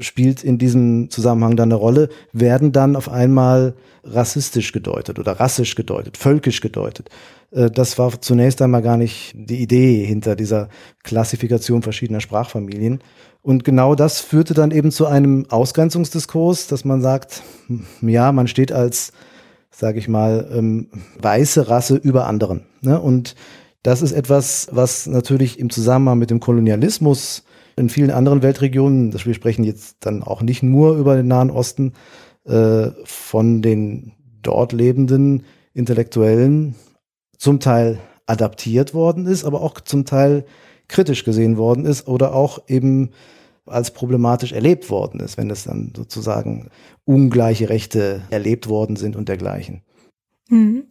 spielt 0.00 0.44
in 0.44 0.58
diesem 0.58 1.08
Zusammenhang 1.08 1.56
dann 1.56 1.72
eine 1.72 1.76
Rolle, 1.76 2.10
werden 2.34 2.72
dann 2.72 2.94
auf 2.94 3.08
einmal 3.08 3.72
rassistisch 4.04 4.72
gedeutet 4.72 5.18
oder 5.18 5.40
rassisch 5.40 5.76
gedeutet, 5.76 6.18
völkisch 6.18 6.60
gedeutet. 6.60 7.08
Äh, 7.52 7.70
das 7.70 7.98
war 7.98 8.20
zunächst 8.20 8.60
einmal 8.60 8.82
gar 8.82 8.98
nicht 8.98 9.32
die 9.34 9.62
Idee 9.62 10.04
hinter 10.04 10.36
dieser 10.36 10.68
Klassifikation 11.04 11.80
verschiedener 11.80 12.20
Sprachfamilien. 12.20 12.98
Und 13.40 13.64
genau 13.64 13.94
das 13.94 14.20
führte 14.20 14.52
dann 14.52 14.70
eben 14.70 14.90
zu 14.90 15.06
einem 15.06 15.46
Ausgrenzungsdiskurs, 15.48 16.66
dass 16.66 16.84
man 16.84 17.00
sagt, 17.00 17.42
hm, 17.68 17.86
ja, 18.10 18.30
man 18.30 18.46
steht 18.46 18.72
als 18.72 19.14
sage 19.72 19.98
ich 19.98 20.08
mal, 20.08 20.48
ähm, 20.52 20.88
weiße 21.20 21.68
Rasse 21.68 21.96
über 21.96 22.26
anderen. 22.26 22.62
Ne? 22.82 23.00
Und 23.00 23.34
das 23.82 24.02
ist 24.02 24.12
etwas, 24.12 24.68
was 24.70 25.06
natürlich 25.06 25.58
im 25.58 25.70
Zusammenhang 25.70 26.18
mit 26.18 26.30
dem 26.30 26.40
Kolonialismus 26.40 27.44
in 27.76 27.88
vielen 27.88 28.10
anderen 28.10 28.42
Weltregionen, 28.42 29.12
wir 29.12 29.34
sprechen 29.34 29.64
jetzt 29.64 29.96
dann 30.00 30.22
auch 30.22 30.42
nicht 30.42 30.62
nur 30.62 30.96
über 30.96 31.16
den 31.16 31.26
Nahen 31.26 31.50
Osten, 31.50 31.94
äh, 32.44 32.90
von 33.04 33.62
den 33.62 34.12
dort 34.42 34.72
lebenden 34.72 35.44
Intellektuellen 35.74 36.74
zum 37.38 37.60
Teil 37.60 37.98
adaptiert 38.26 38.94
worden 38.94 39.26
ist, 39.26 39.44
aber 39.44 39.62
auch 39.62 39.80
zum 39.80 40.04
Teil 40.04 40.44
kritisch 40.88 41.24
gesehen 41.24 41.56
worden 41.56 41.86
ist 41.86 42.06
oder 42.06 42.34
auch 42.34 42.60
eben 42.68 43.10
als 43.66 43.92
problematisch 43.92 44.52
erlebt 44.52 44.90
worden 44.90 45.20
ist, 45.20 45.36
wenn 45.36 45.50
es 45.50 45.64
dann 45.64 45.92
sozusagen 45.96 46.68
ungleiche 47.04 47.68
Rechte 47.68 48.22
erlebt 48.30 48.68
worden 48.68 48.96
sind 48.96 49.16
und 49.16 49.28
dergleichen. 49.28 49.82
Mhm. 50.48 50.84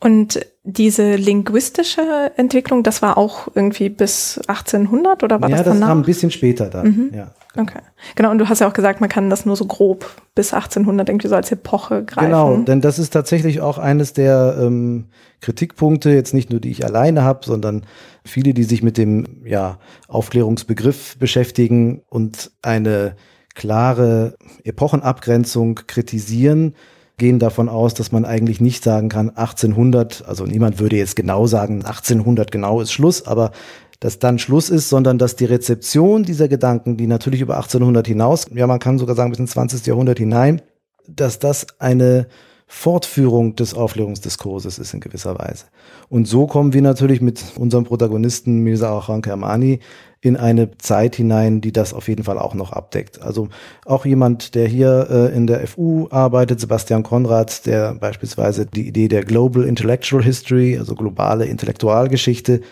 Und 0.00 0.40
diese 0.64 1.16
linguistische 1.16 2.32
Entwicklung, 2.36 2.82
das 2.82 3.00
war 3.00 3.16
auch 3.16 3.48
irgendwie 3.54 3.88
bis 3.88 4.38
1800 4.48 5.22
oder 5.22 5.40
war 5.40 5.48
ja, 5.48 5.56
das 5.56 5.64
danach? 5.64 5.74
Ja, 5.74 5.80
das 5.80 5.88
kam 5.88 5.98
ein 5.98 6.04
bisschen 6.04 6.30
später 6.30 6.68
dann. 6.68 6.86
Mhm. 6.86 7.10
Ja. 7.14 7.34
Okay. 7.56 7.80
Genau, 8.16 8.30
und 8.30 8.38
du 8.38 8.48
hast 8.48 8.60
ja 8.60 8.68
auch 8.68 8.72
gesagt, 8.72 9.00
man 9.00 9.08
kann 9.08 9.30
das 9.30 9.46
nur 9.46 9.54
so 9.54 9.64
grob 9.64 10.10
bis 10.34 10.52
1800 10.52 11.08
irgendwie 11.08 11.28
so 11.28 11.36
als 11.36 11.52
Epoche 11.52 12.04
greifen. 12.04 12.26
Genau, 12.26 12.56
denn 12.56 12.80
das 12.80 12.98
ist 12.98 13.12
tatsächlich 13.12 13.60
auch 13.60 13.78
eines 13.78 14.12
der 14.12 14.56
ähm, 14.60 15.06
Kritikpunkte, 15.40 16.10
jetzt 16.10 16.34
nicht 16.34 16.50
nur 16.50 16.60
die 16.60 16.70
ich 16.70 16.84
alleine 16.84 17.22
habe, 17.22 17.40
sondern 17.44 17.86
viele, 18.24 18.54
die 18.54 18.64
sich 18.64 18.82
mit 18.82 18.98
dem 18.98 19.44
ja, 19.44 19.78
Aufklärungsbegriff 20.08 21.16
beschäftigen 21.18 22.02
und 22.08 22.50
eine 22.62 23.14
klare 23.54 24.36
Epochenabgrenzung 24.64 25.76
kritisieren, 25.86 26.74
gehen 27.16 27.38
davon 27.38 27.68
aus, 27.68 27.94
dass 27.94 28.10
man 28.10 28.24
eigentlich 28.24 28.60
nicht 28.60 28.82
sagen 28.82 29.08
kann 29.08 29.30
1800, 29.30 30.24
also 30.26 30.44
niemand 30.46 30.80
würde 30.80 30.96
jetzt 30.96 31.14
genau 31.14 31.46
sagen 31.46 31.84
1800 31.84 32.50
genau 32.50 32.80
ist 32.80 32.92
Schluss, 32.92 33.26
aber 33.26 33.52
dass 34.00 34.18
dann 34.18 34.38
Schluss 34.38 34.70
ist, 34.70 34.88
sondern 34.88 35.18
dass 35.18 35.36
die 35.36 35.44
Rezeption 35.44 36.22
dieser 36.22 36.48
Gedanken, 36.48 36.96
die 36.96 37.06
natürlich 37.06 37.40
über 37.40 37.56
1800 37.56 38.06
hinaus, 38.06 38.46
ja 38.54 38.66
man 38.66 38.78
kann 38.78 38.98
sogar 38.98 39.16
sagen 39.16 39.30
bis 39.30 39.38
ins 39.38 39.52
20. 39.52 39.86
Jahrhundert 39.86 40.18
hinein, 40.18 40.62
dass 41.06 41.38
das 41.38 41.66
eine 41.78 42.26
Fortführung 42.66 43.56
des 43.56 43.74
Aufklärungsdiskurses 43.74 44.78
ist 44.78 44.94
in 44.94 45.00
gewisser 45.00 45.38
Weise. 45.38 45.66
Und 46.08 46.26
so 46.26 46.46
kommen 46.46 46.72
wir 46.72 46.82
natürlich 46.82 47.20
mit 47.20 47.42
unserem 47.56 47.84
Protagonisten 47.84 48.60
Mirza 48.60 48.92
Orhan 48.92 49.22
Kermani 49.22 49.80
in 50.20 50.36
eine 50.38 50.70
Zeit 50.78 51.16
hinein, 51.16 51.60
die 51.60 51.72
das 51.72 51.92
auf 51.92 52.08
jeden 52.08 52.24
Fall 52.24 52.38
auch 52.38 52.54
noch 52.54 52.72
abdeckt. 52.72 53.20
Also 53.20 53.48
auch 53.84 54.06
jemand, 54.06 54.54
der 54.54 54.66
hier 54.66 55.06
äh, 55.10 55.36
in 55.36 55.46
der 55.46 55.66
FU 55.66 56.08
arbeitet, 56.10 56.60
Sebastian 56.60 57.02
Konrad, 57.02 57.66
der 57.66 57.94
beispielsweise 57.94 58.64
die 58.64 58.88
Idee 58.88 59.08
der 59.08 59.22
Global 59.22 59.64
Intellectual 59.64 60.22
History, 60.22 60.78
also 60.78 60.94
globale 60.94 61.44
Intellektualgeschichte, 61.44 62.62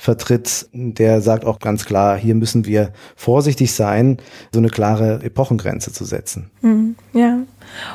vertritt, 0.00 0.66
der 0.72 1.20
sagt 1.20 1.44
auch 1.44 1.58
ganz 1.58 1.84
klar, 1.84 2.16
hier 2.16 2.34
müssen 2.34 2.64
wir 2.64 2.90
vorsichtig 3.16 3.74
sein, 3.74 4.16
so 4.50 4.58
eine 4.58 4.70
klare 4.70 5.20
Epochengrenze 5.22 5.92
zu 5.92 6.06
setzen. 6.06 6.50
Mhm, 6.62 6.94
ja. 7.12 7.40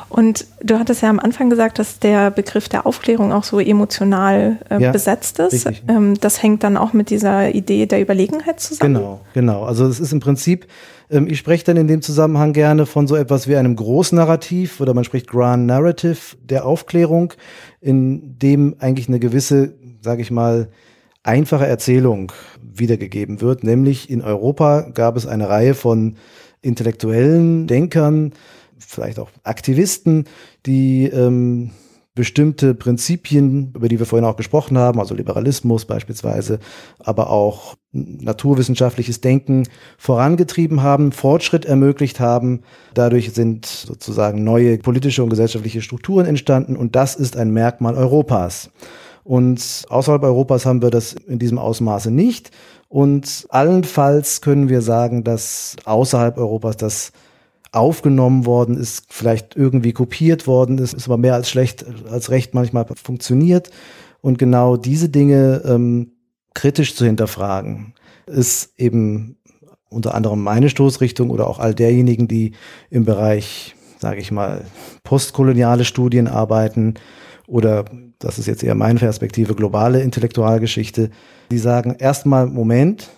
Und 0.08 0.46
du 0.62 0.78
hattest 0.78 1.02
ja 1.02 1.10
am 1.10 1.18
Anfang 1.18 1.50
gesagt, 1.50 1.80
dass 1.80 1.98
der 1.98 2.30
Begriff 2.30 2.68
der 2.68 2.86
Aufklärung 2.86 3.32
auch 3.32 3.42
so 3.42 3.58
emotional 3.58 4.58
äh, 4.70 4.80
ja, 4.80 4.92
besetzt 4.92 5.40
ist. 5.40 5.68
Ähm, 5.88 6.14
das 6.20 6.44
hängt 6.44 6.62
dann 6.62 6.76
auch 6.76 6.92
mit 6.92 7.10
dieser 7.10 7.52
Idee 7.52 7.86
der 7.86 8.00
Überlegenheit 8.00 8.60
zusammen. 8.60 8.94
Genau, 8.94 9.20
genau. 9.34 9.64
Also 9.64 9.84
es 9.86 9.98
ist 9.98 10.12
im 10.12 10.20
Prinzip, 10.20 10.68
ähm, 11.10 11.26
ich 11.26 11.38
spreche 11.38 11.64
dann 11.64 11.76
in 11.76 11.88
dem 11.88 12.02
Zusammenhang 12.02 12.52
gerne 12.52 12.86
von 12.86 13.08
so 13.08 13.16
etwas 13.16 13.48
wie 13.48 13.56
einem 13.56 13.74
Großnarrativ 13.74 14.80
oder 14.80 14.94
man 14.94 15.02
spricht 15.02 15.26
Grand 15.26 15.66
Narrative 15.66 16.36
der 16.40 16.66
Aufklärung, 16.66 17.32
in 17.80 18.38
dem 18.38 18.76
eigentlich 18.78 19.08
eine 19.08 19.18
gewisse, 19.18 19.74
sage 20.02 20.22
ich 20.22 20.30
mal, 20.30 20.68
einfache 21.26 21.66
Erzählung 21.66 22.32
wiedergegeben 22.62 23.40
wird, 23.40 23.64
nämlich 23.64 24.10
in 24.10 24.22
Europa 24.22 24.82
gab 24.92 25.16
es 25.16 25.26
eine 25.26 25.48
Reihe 25.48 25.74
von 25.74 26.16
intellektuellen 26.62 27.66
Denkern, 27.66 28.32
vielleicht 28.78 29.18
auch 29.18 29.30
Aktivisten, 29.44 30.24
die 30.66 31.06
ähm, 31.06 31.70
bestimmte 32.16 32.74
Prinzipien, 32.74 33.72
über 33.74 33.88
die 33.88 33.98
wir 33.98 34.06
vorhin 34.06 34.26
auch 34.26 34.36
gesprochen 34.36 34.78
haben, 34.78 34.98
also 34.98 35.14
Liberalismus 35.14 35.84
beispielsweise, 35.84 36.58
aber 36.98 37.30
auch 37.30 37.76
naturwissenschaftliches 37.92 39.20
Denken 39.20 39.68
vorangetrieben 39.98 40.82
haben, 40.82 41.12
Fortschritt 41.12 41.66
ermöglicht 41.66 42.18
haben. 42.18 42.62
Dadurch 42.94 43.32
sind 43.32 43.66
sozusagen 43.66 44.44
neue 44.44 44.78
politische 44.78 45.22
und 45.22 45.30
gesellschaftliche 45.30 45.82
Strukturen 45.82 46.26
entstanden 46.26 46.76
und 46.76 46.96
das 46.96 47.14
ist 47.16 47.36
ein 47.36 47.50
Merkmal 47.50 47.94
Europas. 47.94 48.70
Und 49.26 49.86
außerhalb 49.88 50.22
Europas 50.22 50.66
haben 50.66 50.82
wir 50.82 50.90
das 50.90 51.12
in 51.12 51.40
diesem 51.40 51.58
Ausmaße 51.58 52.12
nicht. 52.12 52.52
Und 52.88 53.46
allenfalls 53.48 54.40
können 54.40 54.68
wir 54.68 54.82
sagen, 54.82 55.24
dass 55.24 55.74
außerhalb 55.84 56.38
Europas 56.38 56.76
das 56.76 57.10
aufgenommen 57.72 58.46
worden 58.46 58.76
ist, 58.76 59.06
vielleicht 59.12 59.56
irgendwie 59.56 59.92
kopiert 59.92 60.46
worden 60.46 60.78
ist, 60.78 60.94
ist 60.94 61.08
aber 61.08 61.18
mehr 61.18 61.34
als 61.34 61.50
schlecht, 61.50 61.84
als 62.08 62.30
recht 62.30 62.54
manchmal 62.54 62.86
funktioniert. 62.94 63.70
Und 64.20 64.38
genau 64.38 64.76
diese 64.76 65.08
Dinge 65.08 65.60
ähm, 65.64 66.12
kritisch 66.54 66.94
zu 66.94 67.04
hinterfragen, 67.04 67.94
ist 68.26 68.78
eben 68.78 69.38
unter 69.88 70.14
anderem 70.14 70.40
meine 70.40 70.70
Stoßrichtung 70.70 71.30
oder 71.30 71.48
auch 71.48 71.58
all 71.58 71.74
derjenigen, 71.74 72.28
die 72.28 72.52
im 72.90 73.04
Bereich, 73.04 73.74
sage 73.98 74.20
ich 74.20 74.30
mal, 74.30 74.64
postkoloniale 75.02 75.84
Studien 75.84 76.28
arbeiten 76.28 76.94
oder 77.48 77.86
das 78.18 78.38
ist 78.38 78.46
jetzt 78.46 78.62
eher 78.62 78.74
meine 78.74 78.98
Perspektive, 78.98 79.54
globale 79.54 80.02
Intellektualgeschichte, 80.02 81.10
die 81.50 81.58
sagen 81.58 81.96
erstmal, 81.98 82.46
Moment, 82.46 83.10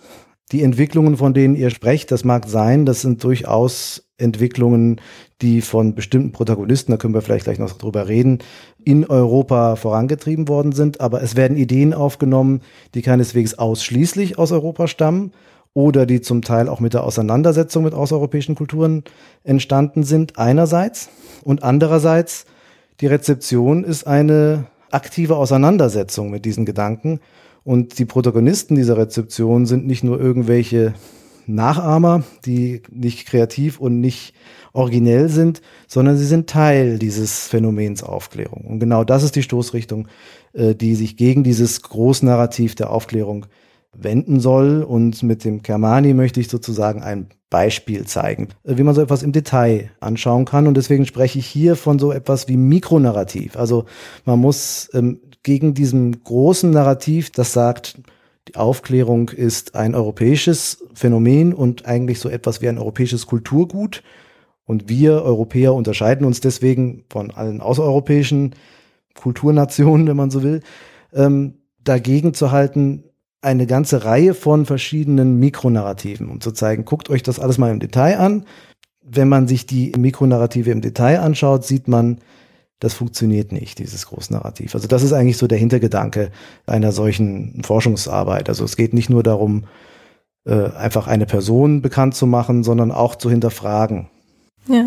die 0.52 0.62
Entwicklungen, 0.62 1.16
von 1.16 1.34
denen 1.34 1.54
ihr 1.54 1.70
sprecht, 1.70 2.10
das 2.10 2.24
mag 2.24 2.48
sein, 2.48 2.86
das 2.86 3.02
sind 3.02 3.22
durchaus 3.22 4.08
Entwicklungen, 4.16 5.00
die 5.42 5.60
von 5.60 5.94
bestimmten 5.94 6.32
Protagonisten, 6.32 6.90
da 6.90 6.96
können 6.96 7.14
wir 7.14 7.22
vielleicht 7.22 7.44
gleich 7.44 7.58
noch 7.58 7.72
drüber 7.72 8.08
reden, 8.08 8.38
in 8.82 9.04
Europa 9.04 9.76
vorangetrieben 9.76 10.48
worden 10.48 10.72
sind. 10.72 11.00
Aber 11.00 11.22
es 11.22 11.36
werden 11.36 11.56
Ideen 11.56 11.94
aufgenommen, 11.94 12.62
die 12.94 13.02
keineswegs 13.02 13.54
ausschließlich 13.54 14.38
aus 14.38 14.50
Europa 14.50 14.88
stammen 14.88 15.32
oder 15.74 16.06
die 16.06 16.20
zum 16.20 16.42
Teil 16.42 16.68
auch 16.68 16.80
mit 16.80 16.94
der 16.94 17.04
Auseinandersetzung 17.04 17.84
mit 17.84 17.94
außereuropäischen 17.94 18.56
Kulturen 18.56 19.04
entstanden 19.44 20.02
sind, 20.02 20.38
einerseits. 20.38 21.10
Und 21.44 21.62
andererseits, 21.62 22.46
die 23.00 23.06
Rezeption 23.06 23.84
ist 23.84 24.06
eine 24.06 24.66
aktive 24.90 25.36
Auseinandersetzung 25.36 26.30
mit 26.30 26.44
diesen 26.44 26.64
Gedanken. 26.64 27.20
Und 27.64 27.98
die 27.98 28.04
Protagonisten 28.04 28.74
dieser 28.74 28.96
Rezeption 28.96 29.66
sind 29.66 29.86
nicht 29.86 30.02
nur 30.04 30.20
irgendwelche 30.20 30.94
Nachahmer, 31.46 32.24
die 32.44 32.82
nicht 32.90 33.26
kreativ 33.26 33.80
und 33.80 34.00
nicht 34.00 34.34
originell 34.72 35.28
sind, 35.28 35.62
sondern 35.86 36.16
sie 36.16 36.26
sind 36.26 36.48
Teil 36.48 36.98
dieses 36.98 37.48
Phänomens 37.48 38.02
Aufklärung. 38.02 38.64
Und 38.64 38.80
genau 38.80 39.02
das 39.02 39.22
ist 39.22 39.34
die 39.34 39.42
Stoßrichtung, 39.42 40.08
äh, 40.52 40.74
die 40.74 40.94
sich 40.94 41.16
gegen 41.16 41.44
dieses 41.44 41.82
Großnarrativ 41.82 42.74
der 42.74 42.90
Aufklärung 42.90 43.46
wenden 43.92 44.40
soll. 44.40 44.82
Und 44.82 45.22
mit 45.22 45.44
dem 45.44 45.62
Kermani 45.62 46.14
möchte 46.14 46.40
ich 46.40 46.48
sozusagen 46.48 47.02
ein 47.02 47.28
Beispiel 47.50 48.04
zeigen, 48.06 48.48
äh, 48.64 48.76
wie 48.76 48.82
man 48.82 48.94
so 48.94 49.00
etwas 49.00 49.22
im 49.22 49.32
Detail 49.32 49.90
anschauen 50.00 50.44
kann. 50.44 50.66
Und 50.66 50.76
deswegen 50.76 51.06
spreche 51.06 51.38
ich 51.38 51.46
hier 51.46 51.76
von 51.76 51.98
so 51.98 52.12
etwas 52.12 52.48
wie 52.48 52.56
Mikronarrativ. 52.56 53.56
Also 53.56 53.84
man 54.24 54.38
muss 54.38 54.90
ähm, 54.94 55.20
gegen 55.42 55.74
diesem 55.74 56.22
großen 56.24 56.70
Narrativ, 56.70 57.30
das 57.30 57.52
sagt, 57.52 58.00
die 58.48 58.56
Aufklärung 58.56 59.28
ist 59.28 59.74
ein 59.74 59.94
europäisches 59.94 60.84
Phänomen 60.94 61.52
und 61.52 61.86
eigentlich 61.86 62.18
so 62.18 62.28
etwas 62.28 62.62
wie 62.62 62.68
ein 62.68 62.78
europäisches 62.78 63.26
Kulturgut. 63.26 64.02
Und 64.64 64.88
wir 64.88 65.22
Europäer 65.22 65.74
unterscheiden 65.74 66.26
uns 66.26 66.40
deswegen 66.40 67.04
von 67.08 67.30
allen 67.30 67.60
außereuropäischen 67.60 68.54
Kulturnationen, 69.14 70.06
wenn 70.06 70.16
man 70.16 70.30
so 70.30 70.42
will, 70.42 70.60
ähm, 71.12 71.54
dagegen 71.82 72.34
zu 72.34 72.50
halten, 72.52 73.04
eine 73.40 73.66
ganze 73.66 74.04
Reihe 74.04 74.34
von 74.34 74.66
verschiedenen 74.66 75.38
Mikronarrativen, 75.38 76.28
um 76.28 76.40
zu 76.40 76.52
zeigen, 76.52 76.84
guckt 76.84 77.08
euch 77.10 77.22
das 77.22 77.38
alles 77.38 77.58
mal 77.58 77.70
im 77.70 77.80
Detail 77.80 78.18
an. 78.18 78.44
Wenn 79.02 79.28
man 79.28 79.48
sich 79.48 79.66
die 79.66 79.92
Mikronarrative 79.96 80.70
im 80.70 80.80
Detail 80.80 81.20
anschaut, 81.20 81.64
sieht 81.64 81.88
man, 81.88 82.18
das 82.80 82.94
funktioniert 82.94 83.52
nicht, 83.52 83.78
dieses 83.78 84.06
Großnarrativ. 84.06 84.74
Also 84.74 84.86
das 84.86 85.02
ist 85.02 85.12
eigentlich 85.12 85.38
so 85.38 85.46
der 85.46 85.58
Hintergedanke 85.58 86.30
einer 86.66 86.92
solchen 86.92 87.62
Forschungsarbeit. 87.64 88.48
Also 88.48 88.64
es 88.64 88.76
geht 88.76 88.92
nicht 88.92 89.10
nur 89.10 89.22
darum, 89.22 89.64
äh, 90.44 90.70
einfach 90.72 91.06
eine 91.06 91.26
Person 91.26 91.82
bekannt 91.82 92.14
zu 92.14 92.26
machen, 92.26 92.62
sondern 92.62 92.92
auch 92.92 93.16
zu 93.16 93.30
hinterfragen. 93.30 94.08
Ja. 94.68 94.84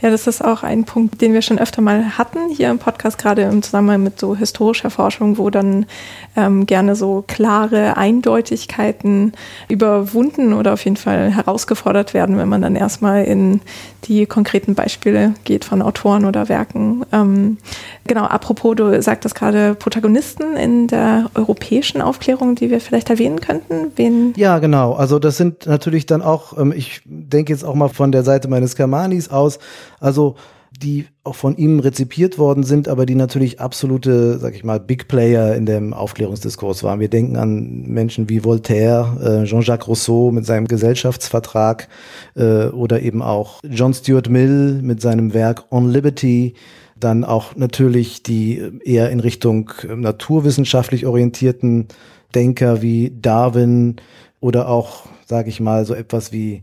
ja, 0.00 0.10
das 0.10 0.26
ist 0.26 0.44
auch 0.44 0.64
ein 0.64 0.84
Punkt, 0.84 1.20
den 1.20 1.32
wir 1.32 1.42
schon 1.42 1.60
öfter 1.60 1.80
mal 1.80 2.18
hatten 2.18 2.48
hier 2.48 2.70
im 2.70 2.80
Podcast, 2.80 3.18
gerade 3.18 3.42
im 3.42 3.62
Zusammenhang 3.62 4.02
mit 4.02 4.18
so 4.18 4.34
historischer 4.34 4.90
Forschung, 4.90 5.38
wo 5.38 5.48
dann 5.48 5.86
ähm, 6.34 6.66
gerne 6.66 6.96
so 6.96 7.22
klare 7.26 7.96
Eindeutigkeiten 7.96 9.32
überwunden 9.68 10.52
oder 10.52 10.72
auf 10.72 10.84
jeden 10.84 10.96
Fall 10.96 11.30
herausgefordert 11.30 12.14
werden, 12.14 12.36
wenn 12.36 12.48
man 12.48 12.62
dann 12.62 12.74
erstmal 12.74 13.24
in 13.24 13.60
die 14.04 14.26
konkreten 14.26 14.74
Beispiele 14.74 15.34
geht 15.44 15.64
von 15.64 15.82
Autoren 15.82 16.24
oder 16.24 16.48
Werken. 16.48 17.04
Ähm, 17.12 17.58
genau, 18.06 18.24
apropos, 18.24 18.74
du 18.76 19.00
sagtest 19.00 19.34
gerade 19.34 19.74
Protagonisten 19.74 20.56
in 20.56 20.88
der 20.88 21.30
europäischen 21.34 22.02
Aufklärung, 22.02 22.54
die 22.54 22.70
wir 22.70 22.80
vielleicht 22.80 23.10
erwähnen 23.10 23.40
könnten. 23.40 23.92
Wen? 23.96 24.32
Ja, 24.36 24.58
genau. 24.58 24.94
Also 24.94 25.18
das 25.18 25.36
sind 25.36 25.66
natürlich 25.66 26.06
dann 26.06 26.22
auch, 26.22 26.58
ähm, 26.58 26.72
ich 26.74 27.02
denke 27.04 27.52
jetzt 27.52 27.64
auch 27.64 27.74
mal 27.74 27.88
von 27.88 28.12
der 28.12 28.24
Seite 28.24 28.48
meines 28.48 28.76
Germanis 28.76 29.28
aus, 29.28 29.58
also 30.00 30.36
die 30.80 31.06
auch 31.24 31.36
von 31.36 31.56
ihm 31.56 31.78
rezipiert 31.80 32.38
worden 32.38 32.64
sind, 32.64 32.88
aber 32.88 33.06
die 33.06 33.14
natürlich 33.14 33.60
absolute, 33.60 34.38
sag 34.38 34.54
ich 34.54 34.64
mal, 34.64 34.80
Big 34.80 35.06
Player 35.06 35.54
in 35.54 35.66
dem 35.66 35.92
Aufklärungsdiskurs 35.92 36.82
waren. 36.82 37.00
Wir 37.00 37.08
denken 37.08 37.36
an 37.36 37.82
Menschen 37.86 38.28
wie 38.28 38.44
Voltaire, 38.44 39.42
äh, 39.42 39.44
Jean-Jacques 39.44 39.86
Rousseau 39.86 40.30
mit 40.30 40.46
seinem 40.46 40.66
Gesellschaftsvertrag 40.66 41.88
äh, 42.34 42.66
oder 42.66 43.02
eben 43.02 43.22
auch 43.22 43.60
John 43.64 43.94
Stuart 43.94 44.28
Mill 44.28 44.80
mit 44.82 45.00
seinem 45.00 45.34
Werk 45.34 45.64
On 45.70 45.88
Liberty. 45.88 46.54
Dann 46.98 47.24
auch 47.24 47.56
natürlich 47.56 48.22
die 48.22 48.62
eher 48.84 49.10
in 49.10 49.20
Richtung 49.20 49.70
naturwissenschaftlich 49.94 51.06
orientierten 51.06 51.88
Denker 52.34 52.82
wie 52.82 53.12
Darwin 53.20 53.96
oder 54.40 54.68
auch, 54.68 55.06
sage 55.26 55.48
ich 55.48 55.60
mal, 55.60 55.84
so 55.84 55.94
etwas 55.94 56.32
wie 56.32 56.62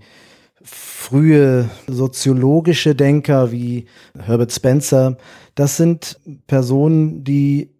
frühe 0.62 1.70
soziologische 1.88 2.96
Denker 2.96 3.52
wie 3.52 3.86
Herbert 4.18 4.52
Spencer, 4.52 5.18
das 5.56 5.78
sind 5.78 6.20
Personen, 6.48 7.24
die 7.24 7.76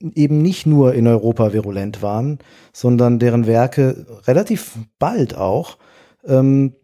eben 0.00 0.42
nicht 0.42 0.66
nur 0.66 0.94
in 0.94 1.06
Europa 1.06 1.52
virulent 1.52 2.02
waren, 2.02 2.38
sondern 2.72 3.18
deren 3.18 3.46
Werke 3.46 4.06
relativ 4.26 4.78
bald 4.98 5.36
auch 5.36 5.78
ähm, 6.24 6.74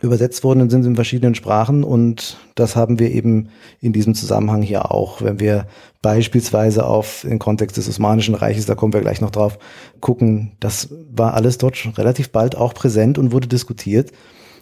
übersetzt 0.00 0.44
worden 0.44 0.70
sind 0.70 0.86
in 0.86 0.94
verschiedenen 0.94 1.34
Sprachen 1.34 1.82
und 1.82 2.36
das 2.54 2.76
haben 2.76 2.98
wir 2.98 3.10
eben 3.10 3.48
in 3.80 3.92
diesem 3.92 4.14
Zusammenhang 4.14 4.62
hier 4.62 4.92
auch, 4.92 5.22
wenn 5.22 5.40
wir 5.40 5.66
beispielsweise 6.02 6.86
auf 6.86 7.26
den 7.28 7.38
Kontext 7.38 7.76
des 7.76 7.88
Osmanischen 7.88 8.34
Reiches, 8.34 8.66
da 8.66 8.74
kommen 8.74 8.92
wir 8.92 9.00
gleich 9.00 9.20
noch 9.20 9.30
drauf, 9.30 9.58
gucken, 10.00 10.52
das 10.60 10.94
war 11.10 11.34
alles 11.34 11.58
dort 11.58 11.76
schon 11.76 11.92
relativ 11.92 12.30
bald 12.30 12.56
auch 12.56 12.74
präsent 12.74 13.18
und 13.18 13.32
wurde 13.32 13.48
diskutiert. 13.48 14.12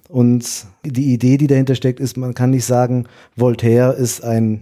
Und 0.09 0.67
die 0.85 1.13
Idee, 1.13 1.37
die 1.37 1.49
dahinter 1.49 1.75
steckt, 1.75 2.01
ist, 2.01 2.17
man 2.17 2.33
kann 2.33 2.51
nicht 2.51 2.65
sagen, 2.65 3.07
Voltaire 3.35 3.95
ist 3.95 4.23
ein 4.23 4.61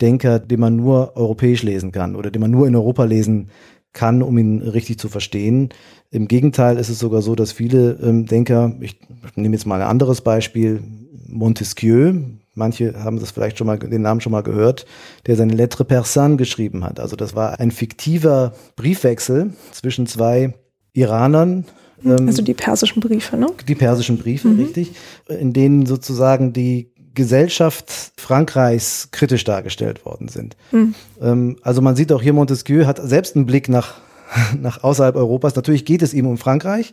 Denker, 0.00 0.38
den 0.38 0.60
man 0.60 0.76
nur 0.76 1.16
europäisch 1.16 1.62
lesen 1.62 1.92
kann 1.92 2.16
oder 2.16 2.30
den 2.30 2.40
man 2.40 2.50
nur 2.50 2.66
in 2.66 2.76
Europa 2.76 3.04
lesen 3.04 3.50
kann, 3.94 4.22
um 4.22 4.36
ihn 4.36 4.60
richtig 4.60 4.98
zu 4.98 5.08
verstehen. 5.08 5.70
Im 6.10 6.28
Gegenteil 6.28 6.76
ist 6.76 6.90
es 6.90 6.98
sogar 6.98 7.22
so, 7.22 7.34
dass 7.34 7.52
viele 7.52 7.98
ähm, 8.02 8.26
Denker, 8.26 8.74
ich 8.80 8.98
nehme 9.36 9.54
jetzt 9.54 9.66
mal 9.66 9.80
ein 9.80 9.88
anderes 9.88 10.20
Beispiel, 10.20 10.82
Montesquieu, 11.26 12.14
manche 12.54 13.02
haben 13.02 13.18
das 13.18 13.30
vielleicht 13.30 13.56
schon 13.56 13.66
mal, 13.66 13.78
den 13.78 14.02
Namen 14.02 14.20
schon 14.20 14.32
mal 14.32 14.42
gehört, 14.42 14.84
der 15.26 15.36
seine 15.36 15.54
Lettre 15.54 15.84
Persane 15.84 16.36
geschrieben 16.36 16.84
hat. 16.84 17.00
Also 17.00 17.16
das 17.16 17.34
war 17.34 17.58
ein 17.58 17.70
fiktiver 17.70 18.52
Briefwechsel 18.76 19.54
zwischen 19.72 20.06
zwei 20.06 20.54
Iranern, 20.92 21.64
ähm, 22.04 22.26
also 22.26 22.42
die 22.42 22.54
persischen 22.54 23.00
Briefe, 23.00 23.36
ne? 23.36 23.46
Die 23.66 23.74
persischen 23.74 24.18
Briefe, 24.18 24.48
mhm. 24.48 24.60
richtig, 24.60 24.92
in 25.28 25.52
denen 25.52 25.86
sozusagen 25.86 26.52
die 26.52 26.92
Gesellschaft 27.14 28.12
Frankreichs 28.16 29.08
kritisch 29.10 29.44
dargestellt 29.44 30.04
worden 30.04 30.28
sind. 30.28 30.56
Mhm. 30.72 30.94
Ähm, 31.20 31.56
also 31.62 31.80
man 31.80 31.96
sieht 31.96 32.12
auch 32.12 32.22
hier, 32.22 32.32
Montesquieu 32.32 32.86
hat 32.86 33.00
selbst 33.02 33.36
einen 33.36 33.46
Blick 33.46 33.68
nach, 33.68 33.94
nach 34.60 34.82
außerhalb 34.82 35.16
Europas. 35.16 35.56
Natürlich 35.56 35.84
geht 35.84 36.02
es 36.02 36.14
ihm 36.14 36.26
um 36.26 36.38
Frankreich, 36.38 36.92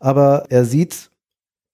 aber 0.00 0.46
er 0.50 0.64
sieht, 0.64 1.10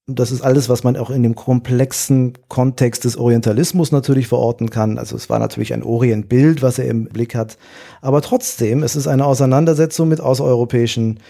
das 0.07 0.33
ist 0.33 0.43
alles, 0.43 0.69
was 0.69 0.83
man 0.83 0.97
auch 0.97 1.11
in 1.11 1.23
dem 1.23 1.35
komplexen 1.35 2.33
Kontext 2.49 3.05
des 3.05 3.17
Orientalismus 3.17 3.93
natürlich 3.93 4.29
verorten 4.29 4.71
kann. 4.71 4.99
Also 4.99 5.17
es 5.17 5.31
war 5.31 5.39
natürlich 5.39 5.73
ein 5.73 5.83
Orientbild, 5.83 6.63
was 6.63 6.79
er 6.79 6.87
im 6.87 7.05
Blick 7.05 7.35
hat. 7.35 7.59
Aber 8.01 8.21
trotzdem, 8.23 8.83
es 8.83 8.97
ist 8.97 9.07
eine 9.07 9.25
Auseinandersetzung 9.25 10.09
mit 10.09 10.21
außereuropäischen 10.21 11.21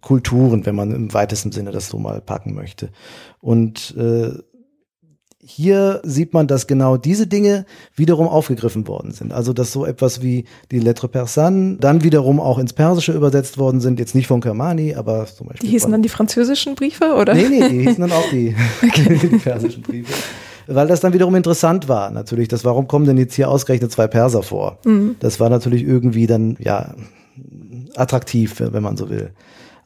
Kulturen, 0.00 0.66
wenn 0.66 0.74
man 0.74 0.92
im 0.92 1.14
weitesten 1.14 1.52
Sinne 1.52 1.70
das 1.70 1.88
so 1.88 1.98
mal 1.98 2.20
packen 2.20 2.54
möchte. 2.54 2.90
Und 3.40 3.94
äh, 3.96 4.32
hier 5.48 6.00
sieht 6.02 6.34
man, 6.34 6.48
dass 6.48 6.66
genau 6.66 6.96
diese 6.96 7.28
Dinge 7.28 7.66
wiederum 7.94 8.26
aufgegriffen 8.26 8.88
worden 8.88 9.12
sind. 9.12 9.32
Also 9.32 9.52
dass 9.52 9.70
so 9.70 9.86
etwas 9.86 10.20
wie 10.20 10.44
die 10.72 10.80
Lettre 10.80 11.06
Persane 11.06 11.76
dann 11.78 12.02
wiederum 12.02 12.40
auch 12.40 12.58
ins 12.58 12.72
Persische 12.72 13.12
übersetzt 13.12 13.56
worden 13.56 13.80
sind. 13.80 14.00
Jetzt 14.00 14.16
nicht 14.16 14.26
von 14.26 14.40
Kermani, 14.40 14.94
aber 14.94 15.24
zum 15.26 15.46
Beispiel. 15.46 15.68
Die 15.68 15.72
hießen 15.72 15.92
dann 15.92 16.02
die 16.02 16.08
französischen 16.08 16.74
Briefe, 16.74 17.14
oder? 17.14 17.32
Nee, 17.34 17.48
nee, 17.48 17.68
die 17.68 17.82
hießen 17.82 18.00
dann 18.00 18.10
auch 18.10 18.28
die, 18.30 18.56
die 18.82 19.38
persischen 19.38 19.82
Briefe. 19.82 20.12
Weil 20.66 20.88
das 20.88 20.98
dann 20.98 21.12
wiederum 21.12 21.36
interessant 21.36 21.88
war, 21.88 22.10
natürlich. 22.10 22.48
Das, 22.48 22.64
warum 22.64 22.88
kommen 22.88 23.06
denn 23.06 23.16
jetzt 23.16 23.34
hier 23.34 23.48
ausgerechnet 23.48 23.92
zwei 23.92 24.08
Perser 24.08 24.42
vor? 24.42 24.78
Mhm. 24.84 25.14
Das 25.20 25.38
war 25.38 25.48
natürlich 25.48 25.84
irgendwie 25.84 26.26
dann, 26.26 26.56
ja, 26.58 26.92
attraktiv, 27.94 28.56
wenn 28.58 28.82
man 28.82 28.96
so 28.96 29.08
will. 29.08 29.30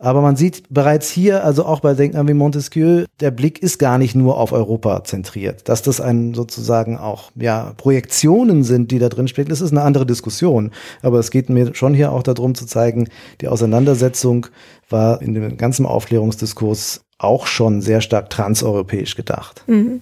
Aber 0.00 0.22
man 0.22 0.34
sieht 0.34 0.64
bereits 0.70 1.10
hier, 1.10 1.44
also 1.44 1.66
auch 1.66 1.80
bei 1.80 1.92
Denkern 1.92 2.26
wie 2.26 2.32
Montesquieu, 2.32 3.04
der 3.20 3.30
Blick 3.30 3.62
ist 3.62 3.78
gar 3.78 3.98
nicht 3.98 4.14
nur 4.14 4.38
auf 4.38 4.52
Europa 4.52 5.04
zentriert. 5.04 5.68
Dass 5.68 5.82
das 5.82 6.00
ein 6.00 6.32
sozusagen 6.32 6.96
auch, 6.96 7.30
ja, 7.34 7.74
Projektionen 7.76 8.64
sind, 8.64 8.90
die 8.90 8.98
da 8.98 9.10
drin 9.10 9.28
spielen, 9.28 9.48
das 9.48 9.60
ist 9.60 9.72
eine 9.72 9.82
andere 9.82 10.06
Diskussion. 10.06 10.70
Aber 11.02 11.18
es 11.18 11.30
geht 11.30 11.50
mir 11.50 11.74
schon 11.74 11.92
hier 11.92 12.12
auch 12.12 12.22
darum 12.22 12.54
zu 12.54 12.64
zeigen, 12.64 13.08
die 13.42 13.48
Auseinandersetzung 13.48 14.46
war 14.88 15.20
in 15.20 15.34
dem 15.34 15.58
ganzen 15.58 15.84
Aufklärungsdiskurs 15.84 17.02
auch 17.18 17.46
schon 17.46 17.82
sehr 17.82 18.00
stark 18.00 18.30
transeuropäisch 18.30 19.16
gedacht. 19.16 19.64
Mhm. 19.66 20.00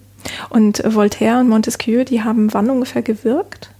Und 0.49 0.81
Voltaire 0.85 1.41
und 1.41 1.49
Montesquieu, 1.49 2.05
die 2.05 2.23
haben 2.23 2.53
wann 2.53 2.69
ungefähr 2.69 3.01
gewirkt? 3.01 3.71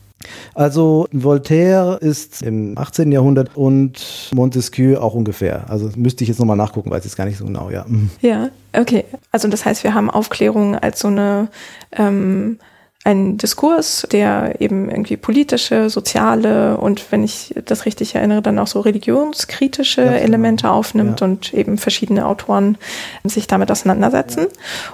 Also 0.53 1.07
Voltaire 1.11 1.97
ist 2.01 2.41
im 2.41 2.77
18. 2.77 3.11
Jahrhundert 3.11 3.55
und 3.55 4.29
Montesquieu 4.33 4.97
auch 4.99 5.13
ungefähr. 5.13 5.69
Also 5.69 5.89
müsste 5.95 6.23
ich 6.23 6.27
jetzt 6.27 6.39
nochmal 6.39 6.57
nachgucken, 6.57 6.91
weiß 6.91 7.03
jetzt 7.03 7.15
gar 7.15 7.25
nicht 7.25 7.37
so 7.37 7.45
genau, 7.45 7.69
ja. 7.69 7.85
Mhm. 7.87 8.09
Ja, 8.21 8.49
okay. 8.73 9.05
Also 9.31 9.47
das 9.47 9.65
heißt, 9.65 9.83
wir 9.83 9.93
haben 9.93 10.09
Aufklärung 10.09 10.75
als 10.75 10.99
so 10.99 11.07
eine 11.07 11.47
ähm, 11.91 12.59
ein 13.05 13.37
Diskurs, 13.37 14.05
der 14.11 14.59
eben 14.59 14.89
irgendwie 14.89 15.15
politische, 15.15 15.89
soziale 15.89 16.77
und 16.77 17.11
wenn 17.11 17.23
ich 17.23 17.55
das 17.65 17.85
richtig 17.85 18.15
erinnere, 18.15 18.41
dann 18.41 18.59
auch 18.59 18.67
so 18.67 18.81
religionskritische 18.81 20.01
ja, 20.01 20.11
genau. 20.11 20.23
Elemente 20.23 20.69
aufnimmt 20.69 21.21
ja. 21.21 21.27
und 21.27 21.53
eben 21.53 21.77
verschiedene 21.77 22.25
Autoren 22.25 22.77
sich 23.23 23.47
damit 23.47 23.71
auseinandersetzen. 23.71 24.47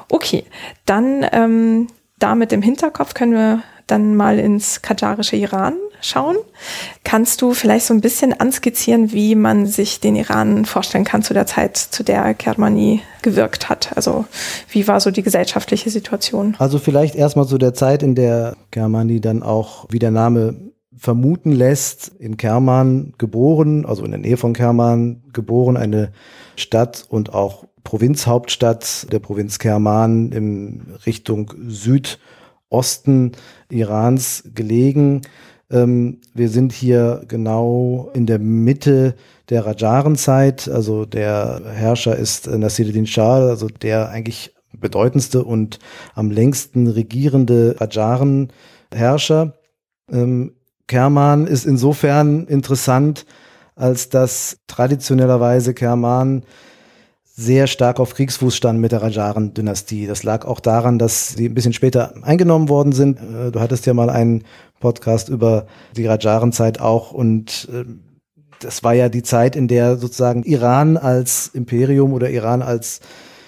Okay, 0.08 0.44
dann 0.86 1.26
ähm, 1.32 1.88
da 2.20 2.36
mit 2.36 2.52
dem 2.52 2.62
Hinterkopf 2.62 3.16
können 3.16 3.34
wir 3.34 3.64
dann 3.88 4.16
mal 4.16 4.40
ins 4.40 4.82
kadjarische 4.82 5.36
Iran 5.36 5.74
schauen. 6.02 6.38
Kannst 7.04 7.42
du 7.42 7.54
vielleicht 7.54 7.86
so 7.86 7.94
ein 7.94 8.02
bisschen 8.02 8.34
anskizzieren, 8.40 9.12
wie 9.12 9.36
man 9.36 9.66
sich 9.66 10.00
den 10.00 10.16
Iran 10.16 10.66
vorstellen 10.66 11.04
kann 11.04 11.24
zu 11.24 11.34
der 11.34 11.46
Zeit, 11.46 11.78
zu 11.78 12.04
der 12.04 12.34
Kermani 12.34 13.02
gewirkt 13.22 13.70
hat? 13.70 13.96
Also 13.96 14.26
wie 14.70 14.88
war 14.88 15.00
so 15.00 15.12
die 15.12 15.24
gesellschaftliche 15.24 15.90
Situation? 15.90 16.56
Also 16.60 16.80
vielleicht 16.80 17.16
erstmal 17.16 17.48
zu 17.48 17.58
der 17.58 17.74
Zeit, 17.74 18.04
in 18.04 18.16
der 18.16 18.56
Kermani 18.72 19.22
dann 19.22 19.44
auch, 19.44 19.86
wie 19.90 20.00
der 20.00 20.12
Name 20.12 20.56
vermuten 20.98 21.52
lässt, 21.52 22.12
in 22.20 22.38
Kerman 22.38 23.14
geboren, 23.18 23.86
also 23.86 24.06
in 24.06 24.12
der 24.12 24.20
Nähe 24.20 24.38
von 24.38 24.54
Kerman 24.54 25.24
geboren, 25.34 25.76
eine 25.78 26.12
Stadt 26.56 27.06
und 27.10 27.34
auch 27.34 27.66
Provinzhauptstadt 27.84 29.12
der 29.12 29.20
Provinz 29.20 29.60
Kerman 29.60 30.32
in 30.32 30.82
Richtung 31.06 31.54
Süd 31.68 32.20
Osten 32.76 33.32
Irans 33.70 34.44
gelegen. 34.54 35.22
Ähm, 35.72 36.20
wir 36.34 36.50
sind 36.50 36.74
hier 36.74 37.24
genau 37.28 38.12
in 38.14 38.26
der 38.26 38.40
Mitte 38.40 39.16
der 39.50 39.66
Rajarenzeit. 39.66 40.68
Also 40.68 41.06
der 41.06 41.62
Herrscher 41.66 42.16
ist 42.18 42.48
Nasiruddin 42.48 43.08
Shah, 43.08 43.48
also 43.48 43.68
der 43.68 44.10
eigentlich 44.10 44.54
bedeutendste 44.78 45.44
und 45.44 45.80
am 46.14 46.32
längsten 46.32 46.88
regierende 46.88 47.76
Rajaren-Herrscher. 47.80 49.54
Ähm, 50.12 50.54
Kerman 50.88 51.48
ist 51.48 51.66
insofern 51.66 52.46
interessant, 52.46 53.26
als 53.76 54.10
dass 54.10 54.58
traditionellerweise 54.68 55.74
Kerman 55.74 56.44
sehr 57.38 57.68
stark 57.68 58.00
auf 58.00 58.14
Kriegsfuß 58.14 58.56
standen 58.56 58.82
mit 58.82 58.94
der 58.94 59.02
Rajaren-Dynastie. 59.02 60.08
Das 60.08 60.24
lag 60.24 60.46
auch 60.46 60.62
daran, 60.62 60.98
dass 60.98 61.30
sie 61.30 61.50
ein 61.50 61.54
bisschen 61.54 61.74
später 61.74 62.14
eingenommen 62.22 62.70
worden 62.70 62.94
sind. 62.94 63.20
Äh, 63.20 63.52
du 63.52 63.60
hattest 63.60 63.86
ja 63.86 63.94
mal 63.94 64.10
einen 64.10 64.44
Podcast 64.80 65.28
über 65.28 65.68
die 65.98 66.06
Rajaren-Zeit 66.08 66.80
auch 66.80 67.12
und 67.12 67.68
äh, 67.74 67.84
das 68.62 68.84
war 68.84 68.94
ja 68.94 69.10
die 69.10 69.24
Zeit, 69.24 69.58
in 69.58 69.68
der 69.68 69.98
sozusagen 69.98 70.44
Iran 70.44 70.96
als 70.96 71.50
Imperium 71.54 72.14
oder 72.14 72.30
Iran 72.30 72.62
als 72.62 73.02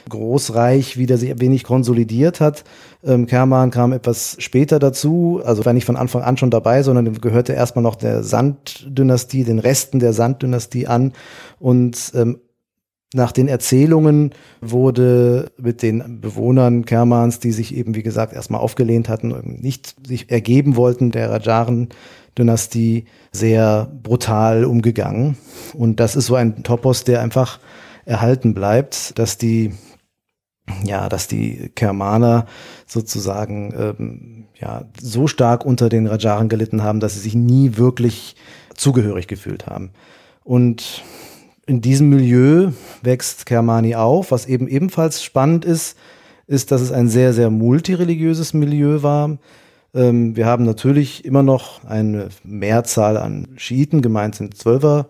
Großreich 0.10 0.98
wieder 0.98 1.18
sich 1.18 1.32
ein 1.32 1.40
wenig 1.40 1.64
konsolidiert 1.64 2.42
hat. 2.42 2.66
Ähm, 3.06 3.26
Kerman 3.26 3.72
kam 3.72 3.94
etwas 3.94 4.36
später 4.40 4.80
dazu, 4.80 5.42
also 5.44 5.66
war 5.66 5.74
nicht 5.74 5.86
von 5.86 5.98
Anfang 5.98 6.24
an 6.24 6.38
schon 6.38 6.52
dabei, 6.52 6.84
sondern 6.84 7.14
gehörte 7.22 7.54
erstmal 7.54 7.84
noch 7.84 7.96
der 7.96 8.24
Sand-Dynastie, 8.24 9.44
den 9.44 9.60
Resten 9.60 10.00
der 10.00 10.14
Sand-Dynastie 10.14 10.88
an. 10.88 11.14
Und 11.60 12.12
ähm, 12.16 12.40
nach 13.18 13.34
den 13.34 13.50
Erzählungen 13.50 14.32
wurde 14.62 15.52
mit 15.58 15.82
den 15.82 16.22
Bewohnern 16.22 16.86
Kermans, 16.86 17.40
die 17.40 17.52
sich 17.52 17.76
eben, 17.76 17.96
wie 17.96 18.04
gesagt, 18.04 18.32
erstmal 18.32 18.62
aufgelehnt 18.62 19.10
hatten 19.10 19.34
und 19.34 19.62
nicht 19.62 19.96
sich 20.08 20.32
ergeben 20.32 20.78
wollten, 20.78 21.12
der 21.12 21.30
Rajaren-Dynastie, 21.32 23.06
sehr 23.34 23.92
brutal 24.02 24.64
umgegangen. 24.64 25.38
Und 25.74 26.00
das 26.00 26.16
ist 26.16 26.28
so 26.28 26.36
ein 26.36 26.64
Topos, 26.64 27.04
der 27.04 27.22
einfach 27.22 27.60
erhalten 28.06 28.54
bleibt, 28.54 29.20
dass 29.20 29.38
die 29.38 29.74
ja, 30.84 31.08
dass 31.08 31.30
die 31.30 31.72
Kermaner 31.76 32.46
sozusagen 32.86 33.74
ähm, 33.78 34.46
ja 34.60 34.84
so 35.02 35.28
stark 35.28 35.66
unter 35.66 35.88
den 35.88 36.08
Rajaren 36.08 36.50
gelitten 36.50 36.84
haben, 36.84 37.00
dass 37.00 37.14
sie 37.14 37.22
sich 37.22 37.36
nie 37.36 37.78
wirklich 37.78 38.36
zugehörig 38.76 39.28
gefühlt 39.28 39.66
haben. 39.68 39.92
Und 40.44 41.04
in 41.68 41.82
diesem 41.82 42.10
Milieu 42.10 42.72
wächst 43.04 43.46
Kermani 43.46 43.96
auf. 43.96 44.32
Was 44.32 44.48
eben 44.48 44.68
ebenfalls 44.68 45.24
spannend 45.24 45.66
ist, 45.66 45.98
ist, 46.48 46.72
dass 46.72 46.82
es 46.82 46.92
ein 46.92 47.10
sehr, 47.10 47.34
sehr 47.34 47.50
multireligiöses 47.50 48.54
Milieu 48.54 49.04
war. 49.04 49.38
Ähm, 49.94 50.36
wir 50.36 50.46
haben 50.46 50.64
natürlich 50.64 51.26
immer 51.26 51.44
noch 51.44 51.84
eine 51.84 52.30
Mehrzahl 52.44 53.18
an 53.18 53.50
Schiiten, 53.58 54.02
gemeint 54.02 54.36
sind 54.36 54.58
Zwölfer 54.58 55.10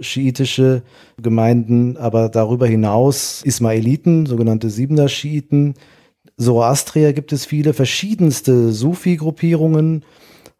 schiitische 0.00 0.82
Gemeinden, 1.22 1.96
aber 1.96 2.28
darüber 2.28 2.66
hinaus 2.66 3.42
Ismailiten, 3.44 4.26
sogenannte 4.26 4.68
Siebener 4.68 5.08
Schiiten, 5.08 5.74
Zoroastrier 6.36 7.12
gibt 7.12 7.32
es 7.32 7.44
viele, 7.44 7.74
verschiedenste 7.74 8.72
Sufi-Gruppierungen 8.72 10.04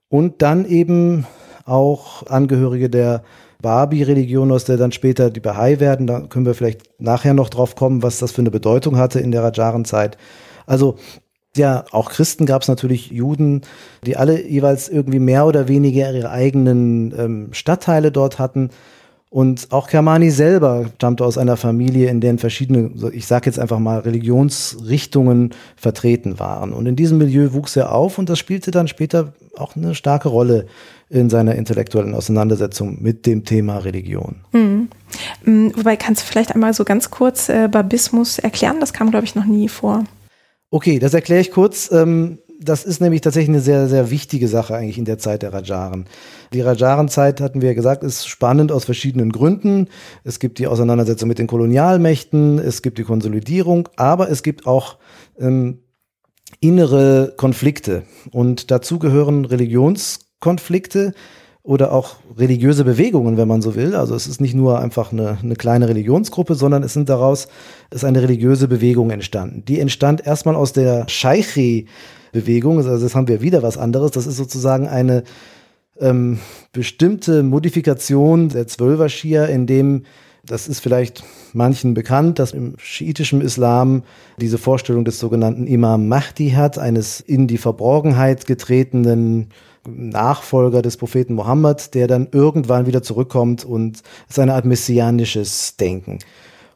und 0.09 0.41
dann 0.41 0.67
eben 0.67 1.27
auch 1.65 2.27
Angehörige 2.27 2.89
der 2.89 3.25
Babi-Religion, 3.65 4.53
aus 4.53 4.65
der 4.65 4.77
dann 4.77 4.93
später 4.93 5.31
die 5.31 5.41
Bahai 5.41 5.81
werden. 5.81 6.07
Da 6.07 6.21
können 6.21 6.45
wir 6.45 6.55
vielleicht 6.55 7.01
nachher 7.01 7.33
noch 7.33 7.49
drauf 7.49 7.75
kommen, 7.75 8.03
was 8.03 8.19
das 8.19 8.31
für 8.31 8.43
eine 8.43 8.51
Bedeutung 8.51 8.99
hatte 8.99 9.21
in 9.21 9.33
der 9.33 9.43
Rajaren-Zeit. 9.43 10.19
Also 10.67 10.97
ja, 11.57 11.85
auch 11.91 12.11
Christen 12.11 12.47
gab 12.47 12.63
es 12.63 12.69
natürlich 12.69 13.11
Juden, 13.11 13.63
die 14.05 14.17
alle 14.17 14.47
jeweils 14.47 14.89
irgendwie 14.89 15.19
mehr 15.19 15.47
oder 15.47 15.67
weniger 15.67 16.13
ihre 16.13 16.31
eigenen 16.31 17.15
ähm, 17.19 17.49
Stadtteile 17.53 18.13
dort 18.13 18.39
hatten. 18.39 18.69
Und 19.35 19.73
auch 19.73 19.89
Kermani 19.89 20.31
selber 20.31 20.87
stammte 20.95 21.25
aus 21.25 21.39
einer 21.39 21.57
Familie, 21.57 22.09
in 22.09 22.21
der 22.21 22.39
verschiedene, 22.39 22.93
ich 23.11 23.27
sage 23.27 23.47
jetzt 23.47 23.59
einfach 23.59 23.81
mal, 23.81 23.99
Religionsrichtungen 23.99 25.51
vertreten 25.75 26.39
waren. 26.39 26.73
Und 26.73 26.87
in 26.87 26.95
diesem 26.95 27.19
Milieu 27.19 27.53
wuchs 27.53 27.75
er 27.75 27.93
auf 27.93 28.19
und 28.19 28.29
das 28.29 28.39
spielte 28.39 28.71
dann 28.71 28.87
später 28.87 29.33
auch 29.57 29.75
eine 29.75 29.97
starke 29.97 30.29
Rolle 30.29 30.67
in 31.11 31.31
seiner 31.31 31.57
intellektuellen 31.57 32.15
Auseinandersetzung 32.15 33.03
mit 33.03 33.27
dem 33.27 33.45
Thema 33.45 33.79
Religion. 33.79 34.37
Mhm. 34.53 34.89
Wobei 35.75 35.97
kannst 35.97 36.23
du 36.23 36.27
vielleicht 36.27 36.55
einmal 36.55 36.73
so 36.73 36.85
ganz 36.85 37.11
kurz 37.11 37.49
äh, 37.49 37.67
Babismus 37.67 38.39
erklären? 38.39 38.77
Das 38.79 38.93
kam, 38.93 39.11
glaube 39.11 39.25
ich, 39.25 39.35
noch 39.35 39.47
nie 39.47 39.69
vor. 39.69 40.05
Okay, 40.71 41.01
das 41.01 41.13
erkläre 41.13 41.41
ich 41.41 41.51
kurz. 41.51 41.91
Ähm, 41.91 42.39
das 42.61 42.85
ist 42.85 43.01
nämlich 43.01 43.21
tatsächlich 43.21 43.51
eine 43.51 43.61
sehr, 43.61 43.89
sehr 43.89 44.11
wichtige 44.11 44.49
Sache 44.49 44.75
eigentlich 44.75 44.99
in 44.99 45.05
der 45.05 45.19
Zeit 45.19 45.43
der 45.43 45.53
Rajaren. 45.53 46.07
Die 46.53 46.61
Rajaren-Zeit, 46.61 47.41
hatten 47.41 47.61
wir 47.61 47.69
ja 47.71 47.75
gesagt, 47.75 48.03
ist 48.03 48.27
spannend 48.27 48.73
aus 48.73 48.85
verschiedenen 48.85 49.33
Gründen. 49.33 49.89
Es 50.23 50.39
gibt 50.39 50.59
die 50.59 50.67
Auseinandersetzung 50.67 51.29
mit 51.29 51.39
den 51.39 51.47
Kolonialmächten, 51.47 52.59
es 52.59 52.83
gibt 52.83 52.99
die 52.99 53.05
Konsolidierung, 53.05 53.89
aber 53.97 54.31
es 54.31 54.43
gibt 54.43 54.67
auch 54.67 54.99
ähm, 55.39 55.81
innere 56.61 57.35
Konflikte. 57.37 58.05
Und 58.31 58.71
dazu 58.71 58.99
gehören 58.99 59.45
Religionskonflikte 59.45 61.15
oder 61.65 61.93
auch 61.93 62.17
religiöse 62.37 62.85
Bewegungen, 62.85 63.39
wenn 63.39 63.49
man 63.49 63.63
so 63.63 63.75
will. 63.75 63.97
Also 63.97 64.15
es 64.15 64.27
ist 64.27 64.39
nicht 64.41 64.55
nur 64.55 64.79
einfach 64.79 65.13
eine, 65.13 65.39
eine 65.43 65.57
kleine 65.57 65.89
Religionsgruppe, 65.89 66.55
sondern 66.55 66.83
es 66.83 66.93
sind 66.93 67.09
daraus 67.09 67.49
ist 67.91 68.05
eine 68.05 68.23
religiöse 68.23 68.69
Bewegung 68.69 69.11
entstanden. 69.11 69.65
Die 69.65 69.81
entstand 69.81 70.27
erstmal 70.27 70.57
aus 70.57 70.75
der 70.75 71.09
Scheichi 71.09 71.87
Bewegung. 72.33 72.77
Also 72.77 72.99
das 72.99 73.15
haben 73.15 73.29
wir 73.29 73.41
wieder 73.41 73.63
was 73.63 73.79
anderes. 73.79 74.11
Das 74.11 74.27
ist 74.27 74.37
sozusagen 74.37 74.89
eine 74.89 75.25
ähm, 75.99 76.39
bestimmte 76.73 77.43
Modifikation 77.43 78.51
der 78.51 78.67
Zwölfer 78.67 79.09
Schia, 79.09 79.47
in 79.47 79.67
dem 79.67 80.03
das 80.47 80.69
ist 80.69 80.81
vielleicht 80.81 81.25
manchen 81.55 81.95
bekannt, 81.95 82.39
dass 82.39 82.53
im 82.53 82.75
schiitischen 82.77 83.41
Islam 83.41 84.03
diese 84.39 84.59
Vorstellung 84.59 85.07
des 85.07 85.19
sogenannten 85.19 85.67
Imam 85.67 86.07
Mahdi 86.07 86.51
hat, 86.51 86.79
eines 86.79 87.21
in 87.21 87.47
die 87.47 87.57
Verborgenheit 87.57 88.45
getretenen 88.45 89.49
Nachfolger 89.87 90.83
des 90.83 90.97
Propheten 90.97 91.35
Mohammed, 91.35 91.95
der 91.95 92.07
dann 92.07 92.29
irgendwann 92.33 92.87
wieder 92.87 93.03
zurückkommt 93.03 93.65
und 93.65 94.03
es 94.29 94.37
ist 94.37 94.39
eine 94.39 94.55
Art 94.55 94.65
messianisches 94.65 95.77
Denken. 95.77 96.19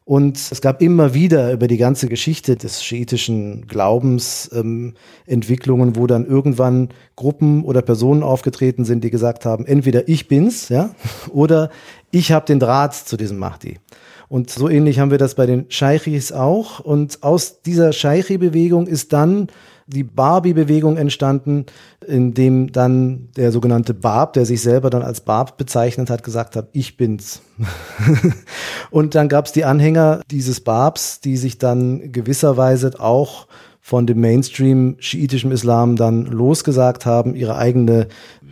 Und 0.08 0.38
es 0.38 0.62
gab 0.62 0.80
immer 0.80 1.12
wieder 1.12 1.52
über 1.52 1.68
die 1.68 1.76
ganze 1.76 2.08
Geschichte 2.08 2.56
des 2.56 2.82
schiitischen 2.82 3.66
Glaubens 3.66 4.48
ähm, 4.54 4.94
Entwicklungen, 5.26 5.96
wo 5.96 6.06
dann 6.06 6.24
irgendwann 6.24 6.88
Gruppen 7.14 7.62
oder 7.62 7.82
Personen 7.82 8.22
aufgetreten 8.22 8.86
sind, 8.86 9.04
die 9.04 9.10
gesagt 9.10 9.44
haben, 9.44 9.66
entweder 9.66 10.08
ich 10.08 10.26
bin's, 10.26 10.70
ja, 10.70 10.94
oder 11.30 11.68
ich 12.10 12.32
habe 12.32 12.46
den 12.46 12.58
Draht 12.58 12.94
zu 12.94 13.18
diesem 13.18 13.36
Mahdi. 13.36 13.80
Und 14.28 14.48
so 14.48 14.70
ähnlich 14.70 14.98
haben 14.98 15.10
wir 15.10 15.18
das 15.18 15.34
bei 15.34 15.44
den 15.44 15.66
Scheichis 15.68 16.32
auch. 16.32 16.80
Und 16.80 17.22
aus 17.22 17.60
dieser 17.60 17.92
Scheichi-Bewegung 17.92 18.86
ist 18.86 19.12
dann 19.12 19.48
die 19.88 20.05
Barbie-Bewegung 20.05 20.98
entstanden, 20.98 21.64
in 22.07 22.35
dem 22.35 22.70
dann 22.72 23.29
der 23.37 23.53
sogenannte 23.53 23.94
Barb, 23.94 24.35
der 24.35 24.44
sich 24.44 24.61
selber 24.61 24.90
dann 24.90 25.03
als 25.03 25.22
Barb 25.22 25.57
bezeichnet 25.57 26.11
hat, 26.11 26.22
gesagt 26.22 26.57
hat, 26.57 26.68
ich 26.72 26.96
bin's. 26.96 27.40
und 28.90 29.14
dann 29.14 29.29
gab 29.29 29.46
es 29.46 29.53
die 29.53 29.64
Anhänger 29.64 30.20
dieses 30.31 30.61
Barbs, 30.61 31.20
die 31.20 31.38
sich 31.38 31.59
dann 31.59 32.12
gewisserweise 32.12 33.01
auch 33.01 33.48
von 33.81 34.07
dem 34.07 34.20
Mainstream 34.20 34.96
schiitischen 34.98 35.51
Islam 35.51 35.96
dann 35.96 36.27
losgesagt 36.27 37.07
haben, 37.07 37.35
ihre 37.35 37.57
eigene 37.57 38.09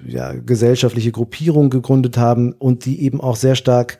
ja, 0.07 0.33
gesellschaftliche 0.33 1.12
Gruppierung 1.12 1.68
gegründet 1.68 2.16
haben 2.16 2.55
und 2.55 2.87
die 2.87 3.03
eben 3.03 3.20
auch 3.20 3.37
sehr 3.37 3.57
stark 3.57 3.99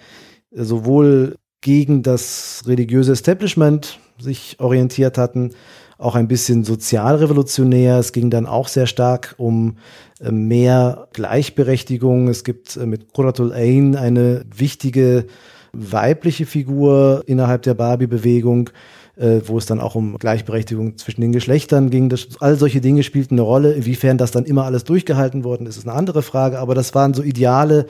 sowohl 0.51 1.37
gegen 1.61 2.03
das 2.03 2.62
religiöse 2.66 3.12
Establishment 3.12 3.99
sich 4.18 4.57
orientiert 4.61 5.18
hatten, 5.18 5.51
auch 5.98 6.14
ein 6.14 6.28
bisschen 6.28 6.64
sozialrevolutionär. 6.64 7.98
Es 7.98 8.12
ging 8.12 8.30
dann 8.30 8.46
auch 8.46 8.68
sehr 8.68 8.87
stark 8.87 9.35
um 9.38 9.76
äh, 10.20 10.30
mehr 10.30 11.09
Gleichberechtigung. 11.12 12.28
Es 12.28 12.44
gibt 12.44 12.76
äh, 12.76 12.87
mit 12.87 13.12
Quratul 13.12 13.52
Ain 13.52 13.96
eine 13.96 14.44
wichtige 14.54 15.26
weibliche 15.72 16.46
Figur 16.46 17.22
innerhalb 17.26 17.62
der 17.62 17.74
Barbie-Bewegung, 17.74 18.70
äh, 19.16 19.40
wo 19.46 19.59
es 19.59 19.66
dann 19.66 19.80
auch 19.80 19.94
um 19.94 20.18
Gleichberechtigung 20.18 20.98
zwischen 20.98 21.20
den 21.20 21.32
Geschlechtern 21.32 21.90
ging. 21.90 22.09
Das, 22.09 22.28
all 22.40 22.56
solche 22.56 22.80
Dinge 22.80 23.02
spielten 23.02 23.35
eine 23.35 23.42
Rolle. 23.42 23.72
Inwiefern 23.72 24.18
das 24.18 24.30
dann 24.30 24.44
immer 24.44 24.64
alles 24.64 24.85
durchgehalten 24.85 25.44
worden 25.44 25.66
ist, 25.66 25.76
ist 25.76 25.88
eine 25.88 25.96
andere 25.96 26.22
Frage. 26.22 26.59
Aber 26.59 26.74
das 26.74 26.94
waren 26.94 27.14
so 27.14 27.22
Ideale, 27.22 27.87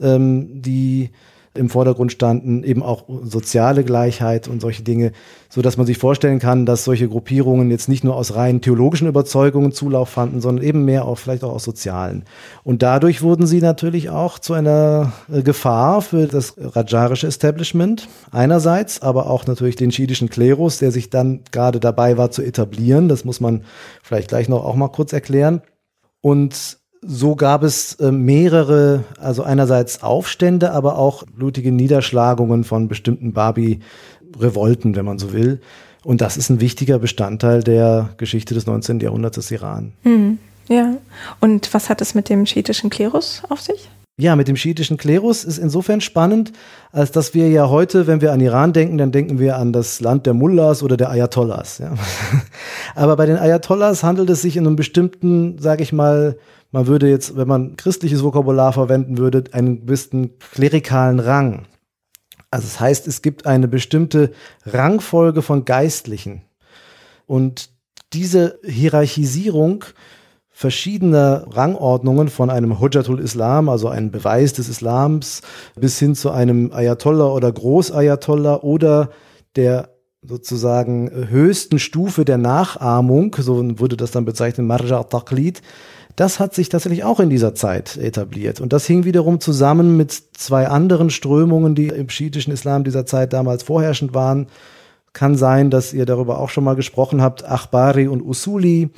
ähm, 0.00 0.62
die 0.62 1.10
im 1.56 1.68
Vordergrund 1.68 2.12
standen, 2.12 2.62
eben 2.64 2.82
auch 2.82 3.04
soziale 3.22 3.84
Gleichheit 3.84 4.48
und 4.48 4.60
solche 4.60 4.82
Dinge, 4.82 5.12
so 5.48 5.62
dass 5.62 5.76
man 5.76 5.86
sich 5.86 5.98
vorstellen 5.98 6.38
kann, 6.38 6.66
dass 6.66 6.84
solche 6.84 7.08
Gruppierungen 7.08 7.70
jetzt 7.70 7.88
nicht 7.88 8.04
nur 8.04 8.16
aus 8.16 8.34
rein 8.34 8.60
theologischen 8.60 9.08
Überzeugungen 9.08 9.72
Zulauf 9.72 10.08
fanden, 10.08 10.40
sondern 10.40 10.64
eben 10.64 10.84
mehr 10.84 11.04
auch 11.04 11.18
vielleicht 11.18 11.44
auch 11.44 11.52
aus 11.52 11.64
sozialen. 11.64 12.24
Und 12.64 12.82
dadurch 12.82 13.22
wurden 13.22 13.46
sie 13.46 13.60
natürlich 13.60 14.10
auch 14.10 14.38
zu 14.38 14.54
einer 14.54 15.12
äh, 15.32 15.42
Gefahr 15.42 16.02
für 16.02 16.26
das 16.26 16.54
rajarische 16.58 17.26
Establishment 17.26 18.08
einerseits, 18.30 19.02
aber 19.02 19.30
auch 19.30 19.46
natürlich 19.46 19.76
den 19.76 19.92
schiitischen 19.92 20.30
Klerus, 20.30 20.78
der 20.78 20.92
sich 20.92 21.10
dann 21.10 21.40
gerade 21.52 21.80
dabei 21.80 22.16
war 22.18 22.30
zu 22.30 22.42
etablieren. 22.42 23.08
Das 23.08 23.24
muss 23.24 23.40
man 23.40 23.64
vielleicht 24.02 24.28
gleich 24.28 24.48
noch 24.48 24.64
auch 24.64 24.76
mal 24.76 24.88
kurz 24.88 25.12
erklären. 25.12 25.62
Und 26.20 26.78
so 27.06 27.36
gab 27.36 27.62
es 27.62 27.94
äh, 27.94 28.10
mehrere, 28.10 29.04
also 29.18 29.42
einerseits 29.42 30.02
Aufstände, 30.02 30.72
aber 30.72 30.98
auch 30.98 31.22
blutige 31.24 31.72
Niederschlagungen 31.72 32.64
von 32.64 32.88
bestimmten 32.88 33.32
Barbie-Revolten, 33.32 34.96
wenn 34.96 35.04
man 35.04 35.18
so 35.18 35.32
will. 35.32 35.60
Und 36.04 36.20
das 36.20 36.36
ist 36.36 36.50
ein 36.50 36.60
wichtiger 36.60 36.98
Bestandteil 36.98 37.62
der 37.62 38.10
Geschichte 38.16 38.54
des 38.54 38.66
19. 38.66 39.00
Jahrhunderts 39.00 39.36
des 39.36 39.50
Iran. 39.50 39.92
Hm, 40.02 40.38
ja. 40.68 40.96
Und 41.40 41.72
was 41.74 41.88
hat 41.88 42.00
es 42.00 42.14
mit 42.14 42.28
dem 42.28 42.46
schiitischen 42.46 42.90
Klerus 42.90 43.42
auf 43.48 43.60
sich? 43.60 43.88
Ja, 44.18 44.34
mit 44.34 44.48
dem 44.48 44.56
schiitischen 44.56 44.96
Klerus 44.96 45.44
ist 45.44 45.58
insofern 45.58 46.00
spannend, 46.00 46.52
als 46.90 47.12
dass 47.12 47.34
wir 47.34 47.50
ja 47.50 47.68
heute, 47.68 48.06
wenn 48.06 48.22
wir 48.22 48.32
an 48.32 48.40
Iran 48.40 48.72
denken, 48.72 48.96
dann 48.96 49.12
denken 49.12 49.38
wir 49.38 49.56
an 49.58 49.74
das 49.74 50.00
Land 50.00 50.24
der 50.24 50.32
Mullahs 50.32 50.82
oder 50.82 50.96
der 50.96 51.10
Ayatollahs. 51.10 51.78
Ja. 51.78 51.92
Aber 52.94 53.16
bei 53.16 53.26
den 53.26 53.36
Ayatollahs 53.36 54.02
handelt 54.02 54.30
es 54.30 54.40
sich 54.40 54.56
in 54.56 54.66
einem 54.66 54.76
bestimmten, 54.76 55.58
sage 55.58 55.82
ich 55.82 55.92
mal, 55.92 56.38
man 56.76 56.88
würde 56.88 57.08
jetzt, 57.08 57.38
wenn 57.38 57.48
man 57.48 57.76
christliches 57.76 58.22
Vokabular 58.22 58.70
verwenden 58.70 59.16
würde, 59.16 59.44
einen 59.52 59.86
gewissen 59.86 60.38
klerikalen 60.52 61.20
Rang. 61.20 61.64
Also 62.50 62.66
das 62.66 62.78
heißt, 62.78 63.06
es 63.06 63.22
gibt 63.22 63.46
eine 63.46 63.66
bestimmte 63.66 64.32
Rangfolge 64.66 65.40
von 65.40 65.64
Geistlichen. 65.64 66.42
Und 67.24 67.70
diese 68.12 68.58
Hierarchisierung 68.62 69.86
verschiedener 70.50 71.46
Rangordnungen 71.48 72.28
von 72.28 72.50
einem 72.50 72.78
Hujjatul 72.78 73.20
Islam, 73.20 73.70
also 73.70 73.88
einem 73.88 74.10
Beweis 74.10 74.52
des 74.52 74.68
Islams, 74.68 75.40
bis 75.80 75.98
hin 75.98 76.14
zu 76.14 76.30
einem 76.30 76.72
Ayatollah 76.72 77.28
oder 77.28 77.50
Großayatollah 77.52 78.56
oder 78.56 79.08
der 79.56 79.96
sozusagen 80.20 81.10
höchsten 81.10 81.78
Stufe 81.78 82.26
der 82.26 82.36
Nachahmung, 82.36 83.34
so 83.38 83.78
wurde 83.80 83.96
das 83.96 84.10
dann 84.10 84.26
bezeichnet, 84.26 84.66
Marja 84.66 85.04
Taqlid, 85.04 85.62
das 86.16 86.40
hat 86.40 86.54
sich 86.54 86.70
tatsächlich 86.70 87.04
auch 87.04 87.20
in 87.20 87.28
dieser 87.28 87.54
Zeit 87.54 87.98
etabliert. 87.98 88.60
Und 88.60 88.72
das 88.72 88.86
hing 88.86 89.04
wiederum 89.04 89.38
zusammen 89.38 89.96
mit 89.98 90.12
zwei 90.32 90.66
anderen 90.66 91.10
Strömungen, 91.10 91.74
die 91.74 91.88
im 91.88 92.08
schiitischen 92.08 92.52
Islam 92.52 92.84
dieser 92.84 93.04
Zeit 93.04 93.34
damals 93.34 93.62
vorherrschend 93.62 94.14
waren. 94.14 94.46
Kann 95.12 95.36
sein, 95.36 95.70
dass 95.70 95.92
ihr 95.92 96.06
darüber 96.06 96.38
auch 96.38 96.48
schon 96.48 96.64
mal 96.64 96.74
gesprochen 96.74 97.20
habt, 97.20 97.44
Achbari 97.44 98.08
und 98.08 98.22
Usuli. 98.22 98.90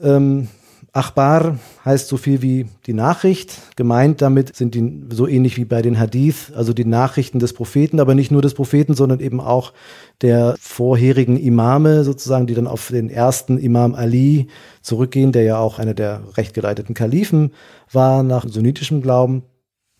Ähm, 0.00 0.48
Achbar 0.92 1.58
heißt 1.84 2.08
so 2.08 2.16
viel 2.16 2.42
wie 2.42 2.66
die 2.86 2.94
Nachricht. 2.94 3.56
Gemeint 3.76 4.20
damit 4.20 4.56
sind 4.56 4.74
die 4.74 5.04
so 5.10 5.28
ähnlich 5.28 5.56
wie 5.56 5.64
bei 5.64 5.82
den 5.82 5.98
Hadith, 5.98 6.52
also 6.54 6.72
die 6.72 6.84
Nachrichten 6.84 7.38
des 7.38 7.52
Propheten, 7.52 8.00
aber 8.00 8.16
nicht 8.16 8.32
nur 8.32 8.42
des 8.42 8.54
Propheten, 8.54 8.94
sondern 8.94 9.20
eben 9.20 9.40
auch 9.40 9.72
der 10.20 10.56
vorherigen 10.60 11.36
Imame 11.36 12.02
sozusagen, 12.02 12.48
die 12.48 12.54
dann 12.54 12.66
auf 12.66 12.88
den 12.88 13.08
ersten 13.08 13.58
Imam 13.58 13.94
Ali 13.94 14.48
zurückgehen, 14.82 15.30
der 15.30 15.44
ja 15.44 15.58
auch 15.58 15.78
einer 15.78 15.94
der 15.94 16.22
rechtgeleiteten 16.36 16.94
Kalifen 16.94 17.52
war 17.92 18.22
nach 18.24 18.46
sunnitischem 18.48 19.00
Glauben. 19.00 19.44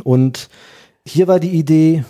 Und 0.02 0.48
hier 1.06 1.28
war 1.28 1.38
die 1.38 1.50
Idee, 1.50 2.04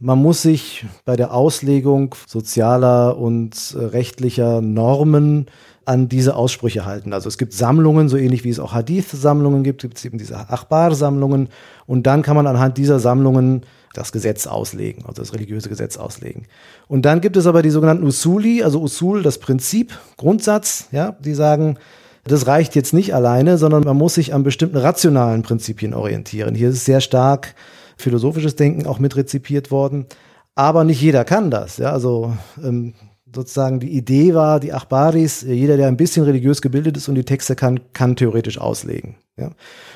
man 0.00 0.20
muss 0.20 0.42
sich 0.42 0.84
bei 1.04 1.16
der 1.16 1.32
Auslegung 1.32 2.14
sozialer 2.26 3.16
und 3.16 3.74
rechtlicher 3.78 4.60
Normen 4.60 5.46
an 5.86 6.08
diese 6.08 6.36
Aussprüche 6.36 6.84
halten. 6.84 7.12
Also 7.12 7.28
es 7.28 7.38
gibt 7.38 7.52
Sammlungen, 7.52 8.08
so 8.08 8.16
ähnlich 8.16 8.44
wie 8.44 8.50
es 8.50 8.60
auch 8.60 8.72
Hadith-Sammlungen 8.72 9.62
gibt, 9.64 9.82
gibt 9.82 9.98
es 9.98 10.04
eben 10.04 10.18
diese 10.18 10.36
Achbar-Sammlungen 10.36 11.48
und 11.86 12.06
dann 12.06 12.22
kann 12.22 12.36
man 12.36 12.46
anhand 12.46 12.78
dieser 12.78 12.98
Sammlungen 12.98 13.62
das 13.94 14.10
Gesetz 14.10 14.46
auslegen, 14.46 15.04
also 15.06 15.22
das 15.22 15.32
religiöse 15.32 15.68
Gesetz 15.68 15.96
auslegen. 15.96 16.46
Und 16.88 17.04
dann 17.04 17.20
gibt 17.20 17.36
es 17.36 17.46
aber 17.46 17.62
die 17.62 17.70
sogenannten 17.70 18.04
Usuli, 18.04 18.62
also 18.62 18.80
Usul, 18.80 19.22
das 19.22 19.38
Prinzip, 19.38 19.96
Grundsatz, 20.16 20.88
ja, 20.90 21.16
die 21.20 21.34
sagen, 21.34 21.78
das 22.24 22.46
reicht 22.46 22.74
jetzt 22.74 22.92
nicht 22.92 23.14
alleine, 23.14 23.58
sondern 23.58 23.84
man 23.84 23.96
muss 23.96 24.14
sich 24.14 24.34
an 24.34 24.42
bestimmten 24.42 24.78
rationalen 24.78 25.42
Prinzipien 25.42 25.94
orientieren. 25.94 26.54
Hier 26.54 26.70
ist 26.70 26.84
sehr 26.84 27.00
stark 27.00 27.54
philosophisches 27.96 28.56
Denken 28.56 28.86
auch 28.86 28.98
mit 28.98 29.16
rezipiert 29.16 29.70
worden. 29.70 30.06
Aber 30.54 30.84
nicht 30.84 31.00
jeder 31.00 31.24
kann 31.24 31.50
das. 31.50 31.78
Ja, 31.78 31.92
also 31.92 32.36
ähm, 32.62 32.94
sozusagen 33.34 33.80
die 33.80 33.90
Idee 33.90 34.34
war, 34.34 34.60
die 34.60 34.72
Achbaris, 34.72 35.42
jeder, 35.42 35.76
der 35.76 35.88
ein 35.88 35.96
bisschen 35.96 36.24
religiös 36.24 36.62
gebildet 36.62 36.96
ist 36.96 37.08
und 37.08 37.14
die 37.14 37.24
Texte 37.24 37.56
kann, 37.56 37.80
kann 37.92 38.16
theoretisch 38.16 38.58
auslegen. 38.58 39.16
Ja. 39.36 39.50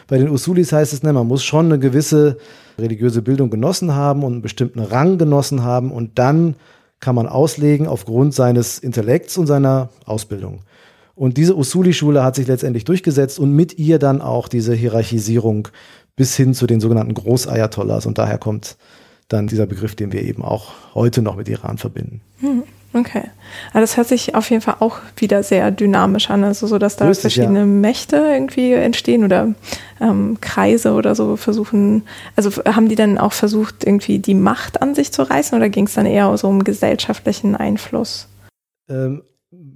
Bei 0.07 0.19
den 0.19 0.29
Usulis 0.29 0.73
heißt 0.73 0.93
es, 0.93 1.03
ne, 1.03 1.13
man 1.13 1.27
muss 1.27 1.45
schon 1.45 1.67
eine 1.67 1.79
gewisse 1.79 2.39
religiöse 2.79 3.23
Bildung 3.23 3.51
genossen 3.51 3.95
haben 3.95 4.25
und 4.25 4.33
einen 4.35 4.43
bestimmten 4.43 4.81
Rang 4.81 5.19
genossen 5.19 5.63
haben 5.63 5.91
und 5.91 6.19
dann 6.19 6.57
kann 7.01 7.15
man 7.15 7.29
auslegen 7.29 7.87
aufgrund 7.87 8.35
seines 8.35 8.79
Intellekts 8.79 9.39
und 9.39 9.47
seiner 9.47 9.91
Ausbildung. 10.05 10.61
Und 11.15 11.37
diese 11.37 11.57
Usuli-Schule 11.57 12.23
hat 12.23 12.37
sich 12.37 12.47
letztendlich 12.47 12.85
durchgesetzt 12.85 13.39
und 13.39 13.53
mit 13.53 13.79
ihr 13.79 13.99
dann 13.99 14.21
auch 14.21 14.49
diese 14.49 14.75
Hierarchisierung 14.75 15.69
bis 16.15 16.37
hin 16.37 16.55
zu 16.55 16.67
den 16.67 16.81
sogenannten 16.81 17.15
Großayatollahs. 17.15 18.07
Und 18.07 18.19
daher 18.19 18.39
kommt 18.39 18.77
dann 19.29 19.47
dieser 19.47 19.67
Begriff, 19.67 19.95
den 19.95 20.13
wir 20.13 20.23
eben 20.23 20.43
auch 20.43 20.73
heute 20.95 21.23
noch 21.23 21.37
mit 21.37 21.49
Iran 21.49 21.79
verbinden. 21.79 22.21
Hm. 22.41 22.65
Okay. 22.95 23.25
Also 23.73 23.81
das 23.81 23.97
hört 23.99 24.09
sich 24.09 24.35
auf 24.35 24.49
jeden 24.51 24.63
Fall 24.63 24.77
auch 24.81 24.99
wieder 25.17 25.43
sehr 25.43 25.71
dynamisch 25.71 26.31
an, 26.31 26.43
also 26.43 26.67
so, 26.67 26.79
dass 26.79 26.97
da 26.97 27.07
Richtig, 27.07 27.35
verschiedene 27.35 27.61
ja. 27.61 27.67
Mächte 27.67 28.17
irgendwie 28.17 28.73
entstehen 28.73 29.25
oder 29.25 29.55
ähm, 30.01 30.39
Kreise 30.41 30.93
oder 30.93 31.15
so 31.15 31.37
versuchen. 31.37 32.05
Also 32.35 32.51
haben 32.65 32.89
die 32.89 32.95
dann 32.95 33.19
auch 33.19 33.35
versucht, 33.35 33.85
irgendwie 33.85 34.19
die 34.19 34.35
Macht 34.35 34.81
an 34.81 34.95
sich 34.95 35.13
zu 35.13 35.23
reißen 35.23 35.57
oder 35.57 35.69
ging 35.69 35.87
es 35.87 35.95
dann 35.95 36.07
eher 36.07 36.35
so 36.39 36.49
um 36.49 36.65
gesellschaftlichen 36.65 37.55
Einfluss? 37.55 38.27
Ähm, 38.89 39.23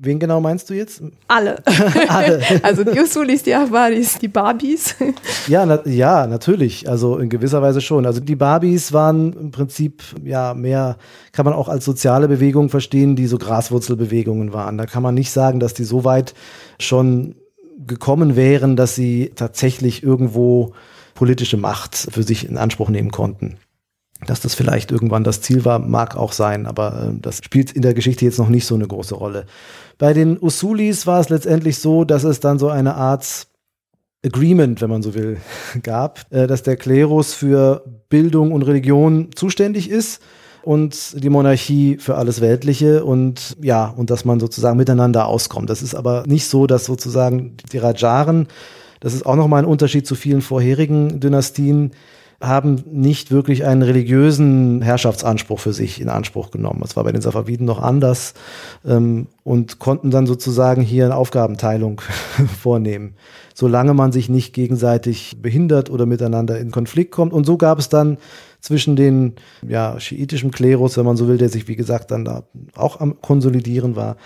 Wen 0.05 0.19
genau 0.19 0.41
meinst 0.41 0.69
du 0.69 0.75
jetzt? 0.75 1.01
Alle. 1.29 1.63
Alle. 2.09 2.43
also 2.65 2.83
die 2.83 2.99
Usulis, 2.99 3.45
die 3.45 3.55
Ahmadis, 3.55 4.19
die 4.19 4.27
Barbies. 4.27 4.97
ja, 5.47 5.65
na, 5.65 5.87
ja, 5.87 6.27
natürlich. 6.27 6.89
Also 6.89 7.19
in 7.19 7.29
gewisser 7.29 7.63
Weise 7.63 7.81
schon. 7.81 8.05
Also 8.05 8.19
die 8.19 8.35
Barbies 8.35 8.93
waren 8.93 9.33
im 9.33 9.51
Prinzip 9.53 10.03
ja 10.25 10.55
mehr, 10.55 10.97
kann 11.31 11.45
man 11.45 11.55
auch 11.55 11.69
als 11.69 11.85
soziale 11.85 12.27
Bewegung 12.27 12.69
verstehen, 12.69 13.15
die 13.15 13.29
so 13.29 13.39
Graswurzelbewegungen 13.39 14.53
waren. 14.53 14.77
Da 14.77 14.87
kann 14.87 15.05
man 15.05 15.15
nicht 15.15 15.31
sagen, 15.31 15.61
dass 15.61 15.73
die 15.73 15.85
so 15.85 16.03
weit 16.03 16.35
schon 16.81 17.37
gekommen 17.87 18.35
wären, 18.35 18.75
dass 18.75 18.97
sie 18.97 19.31
tatsächlich 19.37 20.03
irgendwo 20.03 20.73
politische 21.15 21.57
Macht 21.57 21.95
für 21.95 22.25
sich 22.25 22.49
in 22.49 22.59
Anspruch 22.59 22.89
nehmen 22.89 23.13
konnten. 23.13 23.57
Dass 24.27 24.41
das 24.41 24.55
vielleicht 24.55 24.93
irgendwann 24.93 25.25
das 25.25 25.41
Ziel 25.41 25.65
war, 25.65 25.79
mag 25.79 26.17
auch 26.17 26.33
sein, 26.33 26.67
aber 26.67 27.11
äh, 27.11 27.19
das 27.21 27.41
spielt 27.43 27.73
in 27.73 27.83
der 27.83 27.95
Geschichte 27.95 28.25
jetzt 28.25 28.39
noch 28.39 28.49
nicht 28.49 28.67
so 28.67 28.75
eine 28.75 28.87
große 28.87 29.15
Rolle. 29.15 29.47
Bei 29.99 30.13
den 30.13 30.41
Usulis 30.41 31.07
war 31.07 31.21
es 31.21 31.29
letztendlich 31.29 31.79
so, 31.79 32.05
dass 32.05 32.25
es 32.25 32.41
dann 32.41 32.59
so 32.59 32.69
eine 32.69 32.95
Art 32.95 33.47
Agreement, 34.25 34.81
wenn 34.81 34.91
man 34.91 35.03
so 35.03 35.15
will, 35.15 35.39
gab, 35.83 36.27
äh, 36.31 36.47
dass 36.47 36.63
der 36.63 36.77
Klerus 36.77 37.35
für 37.35 37.85
Bildung 38.09 38.53
und 38.53 38.63
Religion 38.63 39.31
zuständig 39.35 39.91
ist 39.91 40.23
und 40.63 41.23
die 41.23 41.31
Monarchie 41.31 41.99
für 41.99 42.17
alles 42.17 42.41
Weltliche 42.41 43.05
und 43.05 43.57
ja, 43.61 43.87
und 43.87 44.11
dass 44.11 44.25
man 44.25 44.39
sozusagen 44.39 44.77
miteinander 44.77 45.27
auskommt. 45.27 45.69
Das 45.71 45.83
ist 45.83 45.95
aber 45.95 46.25
nicht 46.27 46.47
so, 46.47 46.67
dass 46.67 46.85
sozusagen 46.85 47.57
die 47.73 47.79
Rajaren, 47.79 48.47
das 49.01 49.15
ist 49.15 49.27
auch 49.27 49.37
nochmal 49.37 49.63
ein 49.63 49.69
Unterschied 49.69 50.07
zu 50.07 50.15
vielen 50.15 50.43
vorherigen 50.43 51.19
Dynastien, 51.19 51.91
haben 52.43 52.83
nicht 52.91 53.31
wirklich 53.31 53.65
einen 53.65 53.83
religiösen 53.83 54.83
Herrschaftsanspruch 54.83 55.61
für 55.61 55.73
sich 55.73 56.01
in 56.01 56.09
Anspruch 56.09 56.51
genommen. 56.51 56.81
Das 56.83 56.97
war 56.97 57.05
bei 57.05 57.13
den 57.13 57.23
Safaviden 57.23 57.65
noch 57.65 57.81
anders 57.81 58.35
ähm, 58.85 59.29
und 59.45 59.79
konnten 59.79 60.11
dann 60.11 60.27
sozusagen 60.27 60.83
hier 60.83 61.05
eine 61.05 61.15
Aufgabenteilung 61.15 62.03
vornehmen, 62.61 63.15
solange 63.55 63.95
man 63.95 64.11
sich 64.11 64.29
nicht 64.29 64.55
gegenseitig 64.55 65.41
behindert 65.41 65.89
oder 65.89 66.05
miteinander 66.05 66.59
in 66.59 66.73
Konflikt 66.73 67.13
kommt. 67.13 67.33
Und 67.33 67.47
so 67.47 67.57
gab 67.57 67.79
es 67.79 67.89
dann 67.89 68.19
zwischen 68.61 68.97
den 68.97 69.35
ja, 69.67 69.99
schiitischen 70.01 70.51
Klerus, 70.51 70.97
wenn 70.97 71.07
man 71.07 71.17
so 71.17 71.29
will, 71.29 71.39
der 71.39 71.49
sich 71.49 71.69
wie 71.69 71.77
gesagt 71.77 72.11
dann 72.11 72.25
da 72.25 72.43
auch 72.75 73.01
am 73.01 73.21
Konsolidieren 73.23 73.95
war, 73.95 74.17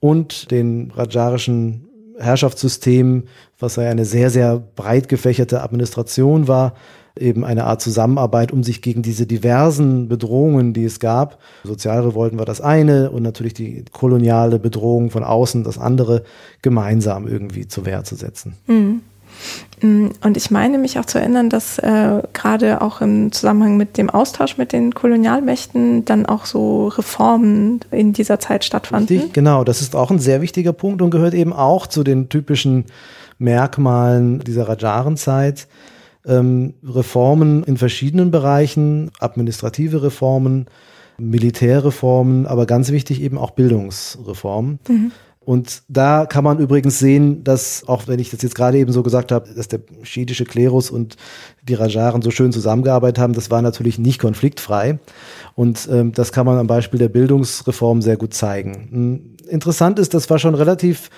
und 0.00 0.50
den 0.50 0.92
rajarischen 0.94 1.88
Herrschaftssystem, 2.18 3.24
was 3.58 3.76
ja 3.76 3.84
eine 3.84 4.04
sehr, 4.04 4.28
sehr 4.28 4.58
breit 4.58 5.08
gefächerte 5.08 5.62
Administration 5.62 6.46
war, 6.46 6.74
eben 7.18 7.44
eine 7.44 7.64
Art 7.64 7.80
Zusammenarbeit, 7.80 8.52
um 8.52 8.64
sich 8.64 8.82
gegen 8.82 9.02
diese 9.02 9.26
diversen 9.26 10.08
Bedrohungen, 10.08 10.72
die 10.72 10.84
es 10.84 10.98
gab, 10.98 11.38
Sozialrevolten 11.62 12.38
war 12.38 12.46
das 12.46 12.60
eine 12.60 13.10
und 13.10 13.22
natürlich 13.22 13.54
die 13.54 13.84
koloniale 13.92 14.58
Bedrohung 14.58 15.10
von 15.10 15.22
außen 15.22 15.62
das 15.62 15.78
andere, 15.78 16.24
gemeinsam 16.62 17.28
irgendwie 17.28 17.68
zur 17.68 17.86
Wehr 17.86 18.02
zu 18.04 18.16
setzen. 18.16 18.56
Mhm. 18.66 19.02
Und 19.80 20.36
ich 20.36 20.50
meine 20.50 20.78
mich 20.78 20.98
auch 20.98 21.04
zu 21.04 21.18
erinnern, 21.18 21.50
dass 21.50 21.78
äh, 21.78 22.22
gerade 22.32 22.80
auch 22.80 23.00
im 23.00 23.32
Zusammenhang 23.32 23.76
mit 23.76 23.98
dem 23.98 24.08
Austausch 24.08 24.56
mit 24.56 24.72
den 24.72 24.94
Kolonialmächten 24.94 26.04
dann 26.04 26.24
auch 26.24 26.46
so 26.46 26.88
Reformen 26.88 27.80
in 27.90 28.12
dieser 28.12 28.38
Zeit 28.38 28.64
stattfanden. 28.64 29.16
Richtig, 29.16 29.32
genau, 29.34 29.64
das 29.64 29.80
ist 29.80 29.96
auch 29.96 30.10
ein 30.10 30.20
sehr 30.20 30.40
wichtiger 30.40 30.72
Punkt 30.72 31.02
und 31.02 31.10
gehört 31.10 31.34
eben 31.34 31.52
auch 31.52 31.86
zu 31.86 32.04
den 32.04 32.28
typischen 32.28 32.84
Merkmalen 33.38 34.38
dieser 34.40 34.68
Rajarenzeit 34.68 35.66
ähm, 36.26 36.74
Reformen 36.82 37.64
in 37.64 37.76
verschiedenen 37.76 38.30
Bereichen, 38.30 39.10
administrative 39.20 40.02
Reformen, 40.02 40.66
Militärreformen, 41.18 42.46
aber 42.46 42.66
ganz 42.66 42.90
wichtig 42.90 43.22
eben 43.22 43.38
auch 43.38 43.52
Bildungsreformen. 43.52 44.78
Mhm. 44.88 45.12
Und 45.44 45.82
da 45.88 46.24
kann 46.24 46.42
man 46.42 46.58
übrigens 46.58 46.98
sehen, 46.98 47.44
dass, 47.44 47.86
auch 47.86 48.08
wenn 48.08 48.18
ich 48.18 48.30
das 48.30 48.40
jetzt 48.40 48.54
gerade 48.54 48.78
eben 48.78 48.92
so 48.92 49.02
gesagt 49.02 49.30
habe, 49.30 49.52
dass 49.52 49.68
der 49.68 49.80
schiitische 50.02 50.46
Klerus 50.46 50.90
und 50.90 51.16
die 51.62 51.74
Rajaren 51.74 52.22
so 52.22 52.30
schön 52.30 52.50
zusammengearbeitet 52.50 53.18
haben, 53.18 53.34
das 53.34 53.50
war 53.50 53.60
natürlich 53.60 53.98
nicht 53.98 54.20
konfliktfrei. 54.20 54.98
Und 55.54 55.86
ähm, 55.92 56.12
das 56.12 56.32
kann 56.32 56.46
man 56.46 56.56
am 56.56 56.66
Beispiel 56.66 56.98
der 56.98 57.10
Bildungsreform 57.10 58.00
sehr 58.00 58.16
gut 58.16 58.32
zeigen. 58.32 58.88
Hm, 58.90 59.36
interessant 59.50 59.98
ist, 59.98 60.14
das 60.14 60.30
war 60.30 60.38
schon 60.38 60.54
relativ 60.54 61.10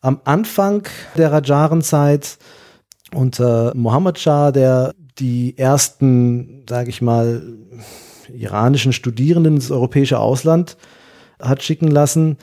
am 0.00 0.20
Anfang 0.24 0.84
der 1.16 1.32
Rajarenzeit 1.32 2.38
unter 3.14 3.72
Mohammed 3.74 4.18
Shah, 4.18 4.52
der 4.52 4.92
die 5.18 5.56
ersten, 5.56 6.64
sage 6.68 6.90
ich 6.90 7.00
mal, 7.00 7.42
iranischen 8.32 8.92
Studierenden 8.92 9.56
ins 9.56 9.70
europäische 9.70 10.18
Ausland 10.18 10.76
hat 11.40 11.62
schicken 11.62 11.88
lassen. 11.88 12.38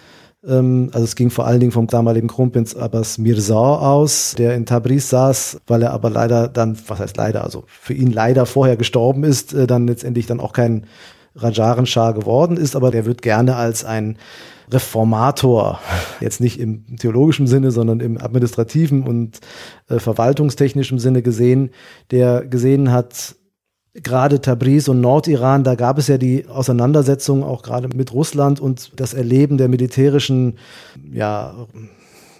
Ähm, 0.45 0.89
also 0.93 1.03
es 1.03 1.15
ging 1.15 1.29
vor 1.29 1.45
allen 1.45 1.59
Dingen 1.59 1.71
vom 1.71 1.87
damaligen 1.87 2.27
Kronprinz 2.27 2.75
Abbas 2.75 3.17
Mirza 3.17 3.55
aus, 3.55 4.35
der 4.37 4.55
in 4.55 4.65
Tabriz 4.65 5.09
saß, 5.09 5.61
weil 5.67 5.83
er 5.83 5.91
aber 5.91 6.09
leider 6.09 6.47
dann, 6.47 6.77
was 6.87 6.99
heißt 6.99 7.17
leider, 7.17 7.43
also 7.43 7.63
für 7.67 7.93
ihn 7.93 8.11
leider 8.11 8.45
vorher 8.45 8.77
gestorben 8.77 9.23
ist, 9.23 9.53
äh, 9.53 9.67
dann 9.67 9.87
letztendlich 9.87 10.25
dann 10.25 10.39
auch 10.39 10.53
kein 10.53 10.85
Rajarenschah 11.35 12.11
geworden 12.11 12.57
ist, 12.57 12.75
aber 12.75 12.91
der 12.91 13.05
wird 13.05 13.21
gerne 13.21 13.55
als 13.55 13.85
ein 13.85 14.17
Reformator, 14.71 15.79
jetzt 16.21 16.39
nicht 16.39 16.59
im 16.59 16.97
theologischen 16.97 17.47
Sinne, 17.47 17.71
sondern 17.71 17.99
im 17.99 18.17
administrativen 18.17 19.03
und 19.03 19.39
äh, 19.89 19.99
verwaltungstechnischen 19.99 20.97
Sinne 20.97 21.21
gesehen, 21.21 21.71
der 22.11 22.45
gesehen 22.45 22.91
hat, 22.91 23.35
gerade 23.93 24.39
Tabriz 24.39 24.87
und 24.87 25.01
Nordiran, 25.01 25.65
da 25.65 25.75
gab 25.75 25.97
es 25.97 26.07
ja 26.07 26.17
die 26.17 26.47
Auseinandersetzung 26.47 27.43
auch 27.43 27.63
gerade 27.63 27.89
mit 27.89 28.13
Russland 28.13 28.59
und 28.61 28.93
das 28.95 29.13
Erleben 29.13 29.57
der 29.57 29.67
militärischen 29.67 30.57
ja, 31.11 31.67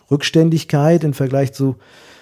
Rückständigkeit 0.10 1.04
im 1.04 1.13
Vergleich 1.13 1.51
zu 1.51 1.75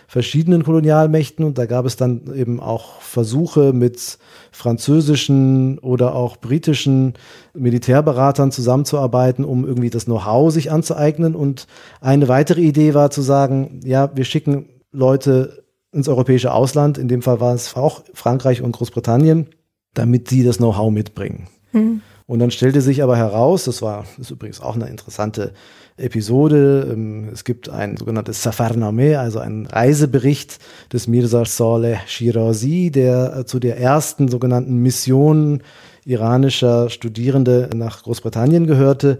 verschiedenen 0.09 0.63
Kolonialmächten 0.63 1.45
und 1.45 1.59
da 1.59 1.67
gab 1.67 1.85
es 1.85 1.95
dann 1.95 2.33
eben 2.35 2.59
auch 2.59 2.99
Versuche 2.99 3.73
mit 3.73 4.17
französischen 4.51 5.77
oder 5.77 6.15
auch 6.15 6.37
britischen 6.37 7.13
Militärberatern 7.53 8.51
zusammenzuarbeiten, 8.51 9.45
um 9.45 9.67
irgendwie 9.67 9.91
das 9.91 10.05
Know-how 10.05 10.51
sich 10.51 10.71
anzueignen. 10.71 11.35
Und 11.35 11.67
eine 12.01 12.27
weitere 12.27 12.61
Idee 12.61 12.95
war 12.95 13.11
zu 13.11 13.21
sagen, 13.21 13.81
ja, 13.83 14.09
wir 14.15 14.25
schicken 14.25 14.69
Leute 14.91 15.63
ins 15.91 16.07
europäische 16.07 16.53
Ausland, 16.53 16.97
in 16.97 17.07
dem 17.07 17.21
Fall 17.21 17.39
war 17.39 17.53
es 17.53 17.75
auch 17.75 18.03
Frankreich 18.15 18.63
und 18.63 18.71
Großbritannien, 18.71 19.49
damit 19.93 20.27
sie 20.27 20.43
das 20.43 20.57
Know-how 20.57 20.89
mitbringen. 20.89 21.49
Mhm. 21.71 22.01
Und 22.25 22.39
dann 22.39 22.49
stellte 22.49 22.81
sich 22.81 23.03
aber 23.03 23.15
heraus, 23.15 23.65
das 23.65 23.83
war 23.83 24.05
das 24.17 24.27
ist 24.27 24.31
übrigens 24.31 24.59
auch 24.59 24.73
eine 24.73 24.87
interessante 24.87 25.53
Episode, 25.99 26.89
ähm, 26.91 27.29
es 27.31 27.43
gibt 27.43 27.69
ein 27.69 27.97
sogenanntes 27.97 28.41
Safarnameh, 28.43 29.15
also 29.15 29.39
einen 29.39 29.65
Reisebericht 29.65 30.59
des 30.91 31.07
Mirza 31.07 31.45
Saleh 31.45 31.99
Shirazi, 32.07 32.91
der 32.91 33.37
äh, 33.37 33.45
zu 33.45 33.59
der 33.59 33.77
ersten 33.79 34.27
sogenannten 34.27 34.77
Mission 34.77 35.61
iranischer 36.05 36.89
Studierende 36.89 37.69
nach 37.75 38.03
Großbritannien 38.03 38.65
gehörte. 38.65 39.19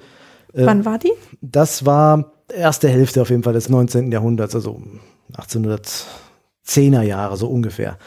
Äh, 0.54 0.66
Wann 0.66 0.86
war 0.86 0.98
die? 0.98 1.12
Das 1.42 1.86
war 1.86 2.34
erste 2.48 2.90
Hälfte 2.90 3.22
auf 3.22 3.30
jeden 3.30 3.44
Fall 3.44 3.54
des 3.54 3.70
19. 3.70 4.12
Jahrhunderts, 4.12 4.56
also 4.56 4.82
1810er 5.36 7.02
Jahre 7.02 7.38
so 7.38 7.48
ungefähr. 7.48 7.98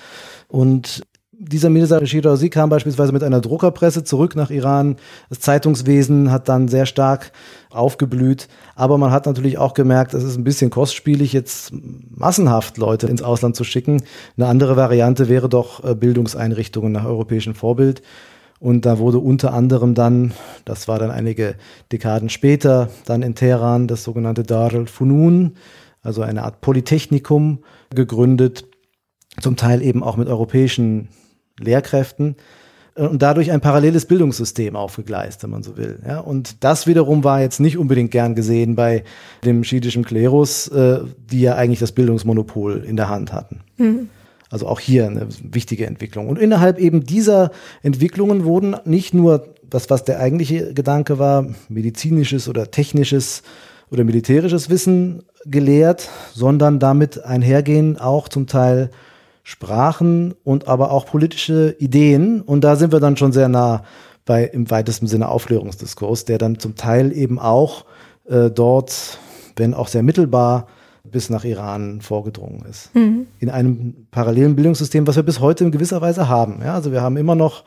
Und 0.48 1.02
dieser 1.44 1.70
Mirza 1.70 2.05
Shirazi 2.07 2.50
kam 2.50 2.70
beispielsweise 2.70 3.12
mit 3.12 3.24
einer 3.24 3.40
Druckerpresse 3.40 4.05
zurück 4.05 4.37
nach 4.37 4.50
Iran. 4.50 4.96
Das 5.28 5.40
Zeitungswesen 5.40 6.31
hat 6.31 6.48
dann 6.48 6.68
sehr 6.68 6.87
stark 6.87 7.33
aufgeblüht. 7.70 8.48
Aber 8.76 8.96
man 8.96 9.11
hat 9.11 9.26
natürlich 9.26 9.59
auch 9.59 9.74
gemerkt, 9.74 10.14
es 10.14 10.22
ist 10.22 10.37
ein 10.37 10.44
bisschen 10.44 10.70
kostspielig, 10.70 11.33
jetzt 11.33 11.72
massenhaft 12.11 12.78
Leute 12.78 13.09
ins 13.09 13.22
Ausland 13.22 13.57
zu 13.57 13.64
schicken. 13.64 14.02
Eine 14.37 14.46
andere 14.46 14.76
Variante 14.76 15.28
wäre 15.28 15.48
doch 15.48 15.83
äh, 15.83 15.96
Bildungseinrichtungen 15.96 16.92
nach 16.92 17.07
europäischem 17.07 17.57
Vorbild. 17.57 18.02
Und 18.61 18.87
da 18.87 19.00
wurde 19.00 19.18
unter 19.18 19.52
anderem 19.52 19.94
dann, 19.94 20.35
das 20.64 20.87
war 20.87 21.00
dann 21.00 21.11
einige 21.11 21.57
Dekaden 21.90 22.28
später, 22.28 22.88
dann 23.05 23.22
in 23.22 23.35
Teheran 23.35 23.88
das 23.88 24.05
sogenannte 24.05 24.44
Dar 24.44 24.72
al-Funun, 24.72 25.55
also 26.02 26.22
eine 26.22 26.44
Art 26.44 26.61
Polytechnikum 26.61 27.64
gegründet, 27.92 28.64
zum 29.40 29.57
Teil 29.57 29.83
eben 29.83 30.05
auch 30.05 30.16
mit 30.16 30.28
europäischen 30.28 31.09
Lehrkräften 31.62 32.37
äh, 32.94 33.03
und 33.03 33.22
dadurch 33.22 33.51
ein 33.53 33.61
paralleles 33.61 34.07
Bildungssystem 34.07 34.77
aufgegleist, 34.77 35.42
wenn 35.42 35.51
man 35.51 35.62
so 35.62 35.77
will. 35.77 35.98
Ja, 36.07 36.20
und 36.20 36.62
das 36.64 36.87
wiederum 36.87 37.25
war 37.25 37.40
jetzt 37.40 37.61
nicht 37.61 37.79
unbedingt 37.79 38.11
gern 38.11 38.35
gesehen 38.35 38.75
bei 38.75 39.05
dem 39.44 39.64
schiitischen 39.64 40.05
Klerus, 40.05 40.68
äh, 40.68 41.01
die 41.31 41.40
ja 41.40 41.55
eigentlich 41.55 41.81
das 41.81 41.92
Bildungsmonopol 41.92 42.85
in 42.87 42.96
der 42.96 43.09
Hand 43.09 43.33
hatten. 43.33 43.61
Mhm. 43.77 44.09
Also 44.51 44.66
auch 44.66 44.81
hier 44.81 45.07
eine 45.07 45.29
wichtige 45.42 45.87
Entwicklung. 45.87 46.29
Und 46.29 46.38
innerhalb 46.38 46.79
eben 46.79 47.05
dieser 47.05 47.51
Entwicklungen 47.83 48.44
wurden 48.44 48.77
nicht 48.85 49.14
nur 49.14 49.46
das, 49.70 49.88
was 49.88 50.05
der 50.05 50.20
eigentliche 50.20 50.75
Gedanke 50.75 51.18
war, 51.18 51.46
medizinisches 51.70 52.48
oder 52.48 52.70
technisches 52.70 53.42
oder 53.90 54.05
militärisches 54.05 54.68
Wissen 54.68 55.22
gelehrt, 55.46 56.11
sondern 56.35 56.79
damit 56.79 57.25
einhergehen 57.25 57.98
auch 57.98 58.29
zum 58.29 58.46
Teil 58.46 58.90
Sprachen 59.42 60.35
und 60.44 60.68
aber 60.68 60.90
auch 60.90 61.07
politische 61.07 61.74
Ideen. 61.78 62.40
Und 62.40 62.62
da 62.62 62.76
sind 62.76 62.92
wir 62.92 63.00
dann 63.00 63.16
schon 63.16 63.33
sehr 63.33 63.48
nah 63.48 63.85
bei 64.24 64.44
im 64.44 64.70
weitesten 64.70 65.07
Sinne 65.07 65.28
Aufklärungsdiskurs, 65.28 66.24
der 66.24 66.38
dann 66.38 66.59
zum 66.59 66.76
Teil 66.76 67.12
eben 67.12 67.38
auch 67.38 67.85
äh, 68.28 68.50
dort, 68.50 69.18
wenn 69.57 69.74
auch 69.74 69.88
sehr 69.88 70.02
mittelbar, 70.02 70.68
bis 71.05 71.31
nach 71.31 71.44
Iran 71.44 72.00
vorgedrungen 72.00 72.64
ist. 72.68 72.94
Mhm. 72.94 73.26
In 73.40 73.50
einem 73.50 74.07
parallelen 74.12 74.55
Bildungssystem, 74.55 75.07
was 75.07 75.16
wir 75.16 75.24
bis 75.24 75.40
heute 75.40 75.64
in 75.64 75.72
gewisser 75.72 76.00
Weise 76.00 76.28
haben. 76.28 76.61
Ja, 76.62 76.74
also 76.74 76.92
wir 76.92 77.02
haben 77.02 77.16
immer 77.16 77.35
noch 77.35 77.64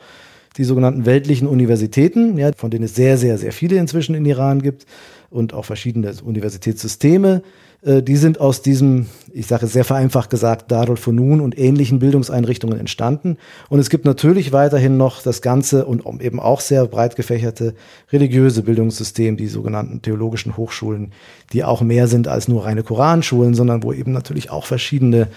die 0.56 0.64
sogenannten 0.64 1.04
weltlichen 1.04 1.46
Universitäten, 1.46 2.38
ja, 2.38 2.50
von 2.56 2.70
denen 2.70 2.84
es 2.86 2.94
sehr, 2.94 3.18
sehr, 3.18 3.36
sehr 3.36 3.52
viele 3.52 3.76
inzwischen 3.76 4.14
in 4.14 4.24
Iran 4.24 4.62
gibt 4.62 4.86
und 5.28 5.52
auch 5.52 5.66
verschiedene 5.66 6.14
Universitätssysteme, 6.24 7.42
die 7.82 8.16
sind 8.16 8.40
aus 8.40 8.62
diesem, 8.62 9.06
ich 9.32 9.46
sage 9.46 9.66
sehr 9.66 9.84
vereinfacht 9.84 10.30
gesagt, 10.30 10.72
Darul 10.72 10.96
Funun 10.96 11.40
und 11.40 11.58
ähnlichen 11.58 11.98
Bildungseinrichtungen 11.98 12.80
entstanden. 12.80 13.36
Und 13.68 13.78
es 13.78 13.90
gibt 13.90 14.04
natürlich 14.04 14.52
weiterhin 14.52 14.96
noch 14.96 15.22
das 15.22 15.42
ganze 15.42 15.84
und 15.84 16.22
eben 16.22 16.40
auch 16.40 16.60
sehr 16.60 16.86
breit 16.86 17.16
gefächerte 17.16 17.74
religiöse 18.10 18.62
Bildungssystem, 18.62 19.36
die 19.36 19.46
sogenannten 19.46 20.02
theologischen 20.02 20.56
Hochschulen, 20.56 21.12
die 21.52 21.64
auch 21.64 21.82
mehr 21.82 22.08
sind 22.08 22.28
als 22.28 22.48
nur 22.48 22.64
reine 22.64 22.82
Koranschulen, 22.82 23.54
sondern 23.54 23.82
wo 23.82 23.92
eben 23.92 24.12
natürlich 24.12 24.50
auch 24.50 24.66
verschiedene 24.66 25.28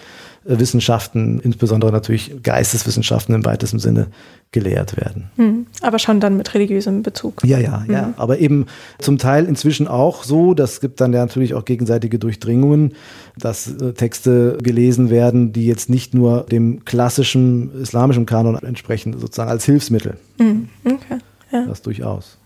Wissenschaften, 0.43 1.39
insbesondere 1.39 1.91
natürlich 1.91 2.41
Geisteswissenschaften 2.43 3.35
im 3.35 3.45
weitesten 3.45 3.79
Sinne, 3.79 4.07
gelehrt 4.51 4.97
werden. 4.97 5.29
Hm, 5.35 5.67
aber 5.81 5.99
schon 5.99 6.19
dann 6.19 6.35
mit 6.35 6.53
religiösem 6.55 7.03
Bezug. 7.03 7.43
Ja, 7.43 7.59
ja, 7.59 7.85
ja. 7.87 8.05
Hm. 8.05 8.13
Aber 8.17 8.39
eben 8.39 8.65
zum 8.97 9.19
Teil 9.19 9.45
inzwischen 9.45 9.87
auch 9.87 10.23
so, 10.23 10.55
das 10.55 10.81
gibt 10.81 11.01
dann 11.01 11.13
ja 11.13 11.19
natürlich 11.19 11.53
auch 11.53 11.65
gegenseitige 11.65 12.17
Durchdringungen, 12.17 12.93
dass 13.37 13.67
äh, 13.67 13.93
Texte 13.93 14.57
gelesen 14.63 15.11
werden, 15.11 15.53
die 15.53 15.67
jetzt 15.67 15.89
nicht 15.89 16.15
nur 16.15 16.45
dem 16.49 16.83
klassischen 16.83 17.79
islamischen 17.81 18.25
Kanon 18.25 18.55
entsprechen, 18.55 19.13
sozusagen 19.13 19.51
als 19.51 19.65
Hilfsmittel. 19.65 20.17
Hm, 20.39 20.69
okay. 20.83 21.19
Ja. 21.51 21.65
Das 21.65 21.81
durchaus. 21.83 22.37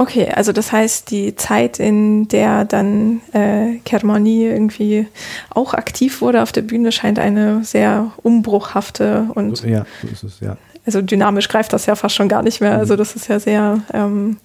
Okay, 0.00 0.28
also 0.32 0.52
das 0.52 0.70
heißt, 0.70 1.10
die 1.10 1.34
Zeit, 1.34 1.80
in 1.80 2.28
der 2.28 2.64
dann 2.64 3.20
äh, 3.32 3.78
Kermani 3.84 4.44
irgendwie 4.44 5.08
auch 5.50 5.74
aktiv 5.74 6.20
wurde 6.20 6.40
auf 6.42 6.52
der 6.52 6.62
Bühne, 6.62 6.92
scheint 6.92 7.18
eine 7.18 7.64
sehr 7.64 8.12
umbruchhafte 8.22 9.26
und 9.34 9.60
ja, 9.64 9.84
so 10.00 10.08
ist 10.08 10.22
es, 10.22 10.40
ja. 10.40 10.56
Also 10.86 11.02
dynamisch 11.02 11.48
greift 11.48 11.72
das 11.72 11.86
ja 11.86 11.96
fast 11.96 12.14
schon 12.14 12.28
gar 12.28 12.42
nicht 12.42 12.60
mehr. 12.60 12.78
Also 12.78 12.94
mhm. 12.94 12.98
das 12.98 13.16
ist 13.16 13.28
ja 13.28 13.40
sehr 13.40 13.80
ähm, 13.92 14.38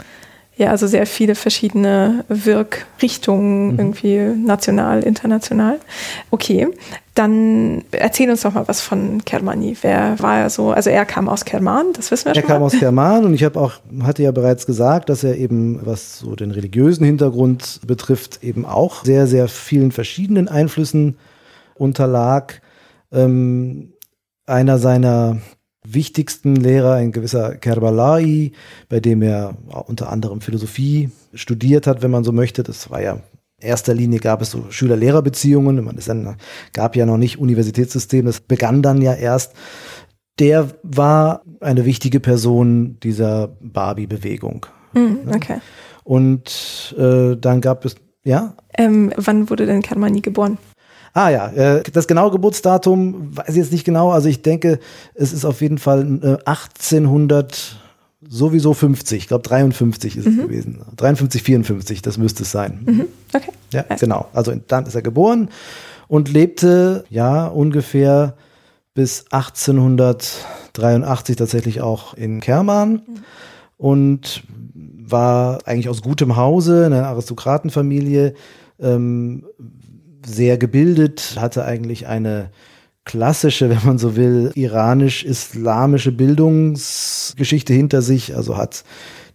ja, 0.56 0.70
also 0.70 0.86
sehr 0.86 1.08
viele 1.08 1.34
verschiedene 1.34 2.26
Wirkrichtungen, 2.30 3.74
mhm. 3.74 3.80
irgendwie 3.80 4.18
national, 4.18 5.02
international. 5.02 5.80
Okay, 6.30 6.68
dann 7.16 7.84
erzähl 7.92 8.30
uns 8.30 8.42
doch 8.42 8.54
mal 8.54 8.68
was 8.68 8.82
von 8.82 9.26
Kermani. 9.26 9.76
Wer 9.82 10.20
war 10.20 10.40
er 10.42 10.50
so? 10.52 10.72
Also 10.72 10.92
er 10.92 11.06
kam 11.06 11.28
aus 11.28 11.46
Kerman, 11.46 11.88
das 11.94 12.12
wissen 12.12 12.26
wir 12.26 12.32
er 12.32 12.36
schon. 12.36 12.44
Er 12.44 12.48
kam 12.48 12.62
aus 12.62 12.74
Kerman 12.74 13.26
und 13.26 13.34
ich 13.34 13.44
habe 13.44 13.60
auch, 13.60 13.74
hatte 14.04 14.22
ja 14.22 14.32
bereits 14.32 14.68
gesagt, 14.68 15.10
dass 15.10 15.24
er 15.24 15.38
eben, 15.38 15.80
was 15.84 16.20
so 16.20 16.36
den 16.36 16.52
religiösen 16.52 17.06
Hintergrund 17.06 17.82
betrifft, 17.88 18.44
eben 18.44 18.66
auch 18.66 19.06
sehr, 19.06 19.26
sehr 19.26 19.48
vielen 19.48 19.92
verschiedenen 19.92 20.48
Einflüssen 20.48 21.18
unterlag. 21.76 22.62
Ähm, 23.12 23.94
einer 24.46 24.78
seiner 24.78 25.38
wichtigsten 25.94 26.56
Lehrer, 26.56 26.94
ein 26.94 27.12
gewisser 27.12 27.56
Kerbalai, 27.56 28.52
bei 28.90 29.00
dem 29.00 29.22
er 29.22 29.56
unter 29.88 30.12
anderem 30.12 30.42
Philosophie 30.42 31.10
studiert 31.34 31.88
hat, 31.88 32.02
wenn 32.02 32.12
man 32.12 32.24
so 32.24 32.32
möchte. 32.32 32.64
Das 32.64 32.90
war 32.90 33.02
ja 33.02 33.14
in 33.14 33.22
erster 33.70 33.94
Linie 33.94 34.20
gab 34.20 34.42
es 34.42 34.52
so 34.52 34.66
Schüler-Lehrer-Beziehungen. 34.70 35.90
Es 35.98 36.12
gab 36.74 36.96
ja 36.96 37.06
noch 37.06 37.18
nicht 37.18 37.40
Universitätssystem. 37.40 38.26
Das 38.26 38.42
begann 38.42 38.82
dann 38.82 39.02
ja 39.02 39.14
erst. 39.14 39.54
Der 40.40 40.68
war 40.84 41.44
eine 41.60 41.86
wichtige 41.86 42.20
Person 42.20 43.00
dieser 43.02 43.56
Barbie-Bewegung. 43.62 44.66
Mhm, 44.94 45.20
okay. 45.34 45.60
Und 46.04 46.94
äh, 46.98 47.38
dann 47.38 47.62
gab 47.62 47.86
es, 47.86 47.96
ja? 48.24 48.56
Ähm, 48.78 49.14
wann 49.16 49.50
wurde 49.50 49.66
denn 49.66 49.82
Kermani 49.82 50.22
geboren? 50.22 50.58
Ah 51.14 51.30
ja, 51.30 51.48
äh, 51.50 51.84
das 51.94 52.08
genaue 52.08 52.32
Geburtsdatum 52.32 53.38
weiß 53.38 53.50
ich 53.50 53.58
jetzt 53.58 53.72
nicht 53.72 53.86
genau. 53.86 54.10
Also 54.12 54.30
ich 54.30 54.42
denke, 54.42 54.80
es 55.14 55.32
ist 55.32 55.46
auf 55.46 55.62
jeden 55.62 55.78
Fall 55.78 56.40
1800 56.46 57.54
äh, 57.54 57.56
sowieso 58.28 58.74
50. 58.74 59.20
Ich 59.20 59.28
glaube 59.28 59.48
53 59.48 60.18
ist 60.18 60.26
mhm. 60.26 60.32
es 60.32 60.38
gewesen. 60.46 60.82
53, 60.96 61.44
54, 61.44 62.02
das 62.02 62.18
müsste 62.18 62.42
es 62.44 62.52
sein. 62.52 62.80
Mhm. 62.86 63.06
Okay. 63.32 63.52
Ja, 63.72 63.86
also. 63.88 64.06
genau. 64.06 64.28
Also 64.34 64.56
dann 64.68 64.88
ist 64.88 64.96
er 64.96 65.04
geboren 65.04 65.50
und 66.08 66.34
lebte 66.34 67.06
ja 67.10 67.46
ungefähr 67.46 68.34
bis 68.96 69.26
1883 69.32 71.36
tatsächlich 71.36 71.82
auch 71.82 72.16
in 72.16 72.40
Kerman 72.40 72.92
mhm. 72.92 73.02
und 73.78 74.42
war 75.06 75.60
eigentlich 75.66 75.90
aus 75.90 76.02
gutem 76.02 76.38
Hause, 76.38 76.88
eine 76.88 77.06
Aristokratenfamilie, 77.06 78.34
ähm, 78.80 79.44
sehr 80.26 80.58
gebildet, 80.58 81.36
hatte 81.40 81.66
eigentlich 81.66 82.08
eine 82.08 82.50
klassische, 83.06 83.70
wenn 83.72 83.86
man 83.86 83.98
so 83.98 84.16
will, 84.16 84.52
iranisch-islamische 84.56 86.12
Bildungsgeschichte 86.12 87.74
hinter 87.74 88.02
sich, 88.02 88.36
also 88.36 88.58
hat 88.58 88.84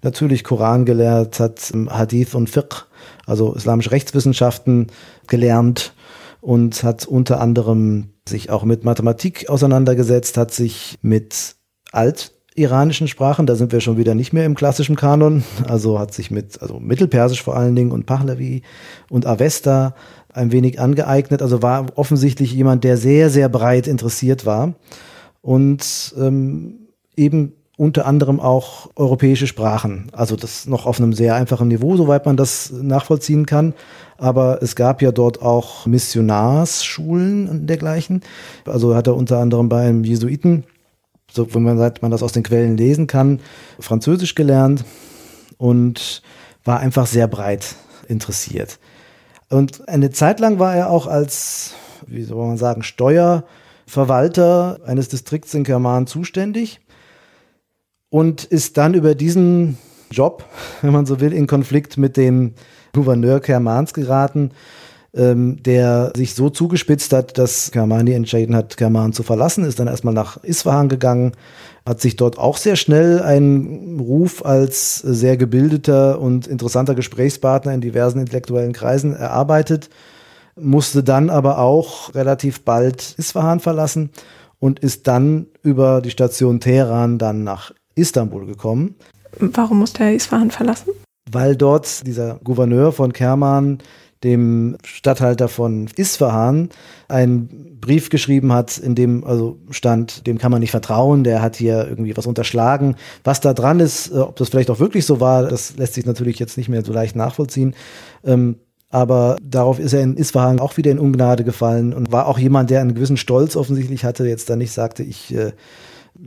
natürlich 0.02 0.44
Koran 0.44 0.84
gelehrt, 0.84 1.40
hat 1.40 1.72
Hadith 1.88 2.34
und 2.34 2.48
Fiqh, 2.48 2.86
also 3.26 3.54
islamische 3.54 3.90
Rechtswissenschaften 3.90 4.88
gelernt 5.26 5.92
und 6.40 6.82
hat 6.82 7.06
unter 7.06 7.40
anderem 7.40 8.10
sich 8.28 8.50
auch 8.50 8.64
mit 8.64 8.84
Mathematik 8.84 9.48
auseinandergesetzt, 9.48 10.36
hat 10.36 10.52
sich 10.52 10.98
mit 11.02 11.56
altiranischen 11.90 13.08
Sprachen, 13.08 13.46
da 13.46 13.56
sind 13.56 13.72
wir 13.72 13.80
schon 13.80 13.96
wieder 13.96 14.14
nicht 14.14 14.32
mehr 14.32 14.44
im 14.44 14.54
klassischen 14.54 14.96
Kanon, 14.96 15.42
also 15.68 15.98
hat 15.98 16.14
sich 16.14 16.30
mit, 16.30 16.62
also 16.62 16.78
Mittelpersisch 16.78 17.42
vor 17.42 17.56
allen 17.56 17.74
Dingen 17.74 17.90
und 17.90 18.06
Pahlavi 18.06 18.62
und 19.10 19.26
Avesta 19.26 19.94
ein 20.32 20.52
wenig 20.52 20.80
angeeignet, 20.80 21.42
also 21.42 21.62
war 21.62 21.86
offensichtlich 21.96 22.52
jemand, 22.52 22.84
der 22.84 22.96
sehr, 22.96 23.30
sehr 23.30 23.48
breit 23.48 23.86
interessiert 23.86 24.46
war 24.46 24.74
und 25.40 26.14
ähm, 26.18 26.88
eben 27.16 27.52
unter 27.78 28.06
anderem 28.06 28.40
auch 28.40 28.90
europäische 28.96 29.46
Sprachen. 29.46 30.08
Also 30.12 30.34
das 30.34 30.66
noch 30.66 30.84
auf 30.84 30.98
einem 30.98 31.12
sehr 31.12 31.36
einfachen 31.36 31.68
Niveau, 31.68 31.96
soweit 31.96 32.26
man 32.26 32.36
das 32.36 32.72
nachvollziehen 32.72 33.46
kann. 33.46 33.72
Aber 34.16 34.60
es 34.62 34.74
gab 34.74 35.00
ja 35.00 35.12
dort 35.12 35.40
auch 35.40 35.86
Missionarsschulen 35.86 37.48
und 37.48 37.68
dergleichen. 37.68 38.22
Also 38.66 38.96
hat 38.96 39.06
er 39.06 39.14
unter 39.14 39.38
anderem 39.38 39.68
bei 39.68 39.86
einem 39.86 40.02
Jesuiten, 40.02 40.64
so 41.30 41.54
wenn 41.54 41.62
man 41.62 41.78
sagt, 41.78 42.02
man 42.02 42.10
das 42.10 42.24
aus 42.24 42.32
den 42.32 42.42
Quellen 42.42 42.76
lesen 42.76 43.06
kann, 43.06 43.38
Französisch 43.78 44.34
gelernt 44.34 44.84
und 45.56 46.22
war 46.64 46.80
einfach 46.80 47.06
sehr 47.06 47.28
breit 47.28 47.76
interessiert. 48.08 48.80
Und 49.50 49.88
eine 49.88 50.10
Zeit 50.10 50.40
lang 50.40 50.58
war 50.58 50.74
er 50.74 50.90
auch 50.90 51.06
als, 51.06 51.74
wie 52.06 52.22
soll 52.22 52.46
man 52.46 52.58
sagen, 52.58 52.82
Steuerverwalter 52.82 54.80
eines 54.84 55.08
Distrikts 55.08 55.54
in 55.54 55.64
Kerman 55.64 56.06
zuständig 56.06 56.80
und 58.10 58.44
ist 58.44 58.76
dann 58.76 58.94
über 58.94 59.14
diesen 59.14 59.78
Job, 60.10 60.44
wenn 60.82 60.92
man 60.92 61.06
so 61.06 61.20
will, 61.20 61.32
in 61.32 61.46
Konflikt 61.46 61.96
mit 61.96 62.16
dem 62.16 62.54
Gouverneur 62.92 63.40
Kermans 63.40 63.94
geraten, 63.94 64.50
ähm, 65.14 65.62
der 65.62 66.12
sich 66.14 66.34
so 66.34 66.50
zugespitzt 66.50 67.12
hat, 67.12 67.38
dass 67.38 67.70
Kermani 67.70 68.12
entschieden 68.12 68.54
hat, 68.54 68.76
Kerman 68.76 69.12
zu 69.14 69.22
verlassen, 69.22 69.64
ist 69.64 69.78
dann 69.78 69.88
erstmal 69.88 70.14
nach 70.14 70.42
Isfahan 70.42 70.88
gegangen, 70.88 71.32
hat 71.88 72.00
sich 72.02 72.16
dort 72.16 72.38
auch 72.38 72.58
sehr 72.58 72.76
schnell 72.76 73.22
einen 73.22 73.98
Ruf 73.98 74.44
als 74.44 74.98
sehr 74.98 75.36
gebildeter 75.38 76.20
und 76.20 76.46
interessanter 76.46 76.94
Gesprächspartner 76.94 77.72
in 77.72 77.80
diversen 77.80 78.20
intellektuellen 78.20 78.74
Kreisen 78.74 79.14
erarbeitet, 79.16 79.88
musste 80.54 81.02
dann 81.02 81.30
aber 81.30 81.58
auch 81.58 82.14
relativ 82.14 82.60
bald 82.60 83.14
Isfahan 83.16 83.60
verlassen 83.60 84.10
und 84.58 84.80
ist 84.80 85.08
dann 85.08 85.46
über 85.62 86.02
die 86.02 86.10
Station 86.10 86.60
Teheran 86.60 87.16
dann 87.16 87.42
nach 87.42 87.72
Istanbul 87.94 88.44
gekommen. 88.44 88.96
Warum 89.38 89.78
musste 89.78 90.04
er 90.04 90.14
Isfahan 90.14 90.50
verlassen? 90.50 90.90
Weil 91.30 91.56
dort 91.56 92.06
dieser 92.06 92.38
Gouverneur 92.44 92.92
von 92.92 93.12
Kerman 93.12 93.78
dem 94.24 94.76
Statthalter 94.84 95.48
von 95.48 95.88
Isfahan 95.96 96.70
einen 97.08 97.78
Brief 97.80 98.10
geschrieben 98.10 98.52
hat, 98.52 98.78
in 98.78 98.94
dem 98.94 99.24
also 99.24 99.58
stand, 99.70 100.26
dem 100.26 100.38
kann 100.38 100.50
man 100.50 100.60
nicht 100.60 100.72
vertrauen, 100.72 101.24
der 101.24 101.40
hat 101.40 101.56
hier 101.56 101.86
irgendwie 101.88 102.16
was 102.16 102.26
unterschlagen. 102.26 102.96
Was 103.24 103.40
da 103.40 103.54
dran 103.54 103.80
ist, 103.80 104.10
äh, 104.10 104.18
ob 104.18 104.36
das 104.36 104.48
vielleicht 104.48 104.70
auch 104.70 104.80
wirklich 104.80 105.06
so 105.06 105.20
war, 105.20 105.44
das 105.44 105.76
lässt 105.76 105.94
sich 105.94 106.06
natürlich 106.06 106.38
jetzt 106.38 106.56
nicht 106.56 106.68
mehr 106.68 106.84
so 106.84 106.92
leicht 106.92 107.16
nachvollziehen. 107.16 107.74
Ähm, 108.24 108.56
aber 108.90 109.36
darauf 109.42 109.78
ist 109.78 109.92
er 109.92 110.02
in 110.02 110.16
Isfahan 110.16 110.60
auch 110.60 110.76
wieder 110.78 110.90
in 110.90 110.98
Ungnade 110.98 111.44
gefallen 111.44 111.92
und 111.92 112.10
war 112.10 112.26
auch 112.26 112.38
jemand, 112.38 112.70
der 112.70 112.80
einen 112.80 112.94
gewissen 112.94 113.18
Stolz 113.18 113.54
offensichtlich 113.54 114.04
hatte, 114.04 114.26
jetzt 114.26 114.48
da 114.48 114.56
nicht 114.56 114.72
sagte, 114.72 115.02
ich 115.02 115.34
äh, 115.34 115.52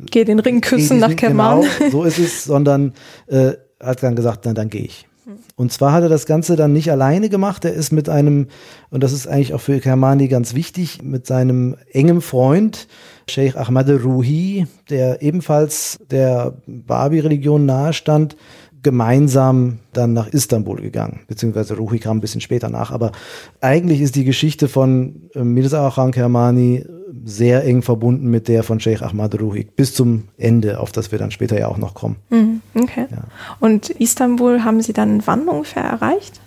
Geh 0.10 0.24
den 0.24 0.39
Ring 0.39 0.62
küssen 0.62 1.00
nach 1.00 1.16
Kerman. 1.16 1.62
Genau, 1.62 1.89
so 1.92 2.04
ist 2.04 2.20
es, 2.20 2.46
sondern 2.46 2.94
äh, 3.28 3.54
hat 3.80 4.02
dann 4.04 4.16
gesagt, 4.16 4.46
na, 4.46 4.54
dann 4.54 4.70
gehe 4.70 4.84
ich. 4.84 5.08
Und 5.56 5.72
zwar 5.72 5.94
hat 5.94 6.04
er 6.04 6.10
das 6.10 6.26
Ganze 6.26 6.56
dann 6.56 6.74
nicht 6.74 6.92
alleine 6.92 7.30
gemacht. 7.30 7.66
Er 7.66 7.74
ist 7.74 7.92
mit 7.92 8.10
einem, 8.10 8.48
und 8.90 9.04
das 9.04 9.14
ist 9.14 9.28
eigentlich 9.28 9.54
auch 9.54 9.62
für 9.62 9.80
Kermani 9.80 10.28
ganz 10.28 10.54
wichtig, 10.54 11.02
mit 11.04 11.28
seinem 11.28 11.76
engen 11.92 12.22
Freund, 12.22 12.88
Sheikh 13.30 13.58
Ahmad 13.58 13.90
Ruhi, 13.90 14.68
der 14.90 15.22
ebenfalls 15.22 16.00
der 16.10 16.58
Babi-Religion 16.68 17.66
nahestand, 17.66 18.36
gemeinsam 18.84 19.80
dann 19.94 20.14
nach 20.14 20.28
Istanbul 20.28 20.82
gegangen, 20.82 21.22
beziehungsweise 21.28 21.78
Ruhi 21.78 22.00
kam 22.00 22.18
ein 22.18 22.22
bisschen 22.22 22.42
später 22.42 22.70
nach. 22.70 22.92
Aber 22.92 23.12
eigentlich 23.60 24.02
ist 24.02 24.16
die 24.16 24.26
Geschichte 24.26 24.68
von 24.68 25.30
äh, 25.36 25.44
Mirza 25.44 25.88
Akhan 25.88 26.12
Kermani 26.12 26.86
sehr 27.24 27.63
eng 27.63 27.82
verbunden 27.82 28.30
mit 28.30 28.47
der 28.47 28.63
von 28.63 28.80
Sheikh 28.80 29.03
Ahmad 29.03 29.39
Ruhig 29.39 29.76
bis 29.76 29.93
zum 29.93 30.28
Ende, 30.38 30.80
auf 30.80 30.91
das 30.91 31.11
wir 31.11 31.19
dann 31.19 31.32
später 31.32 31.59
ja 31.59 31.67
auch 31.67 31.78
noch 31.78 31.93
kommen. 31.93 32.17
Mhm, 32.30 32.61
okay. 32.76 33.07
Ja. 33.09 33.24
Und 33.59 33.89
Istanbul 33.89 34.63
haben 34.63 34.82
Sie 34.82 34.93
dann 34.93 35.26
wann 35.26 35.47
ungefähr 35.47 35.84
erreicht? 35.84 36.41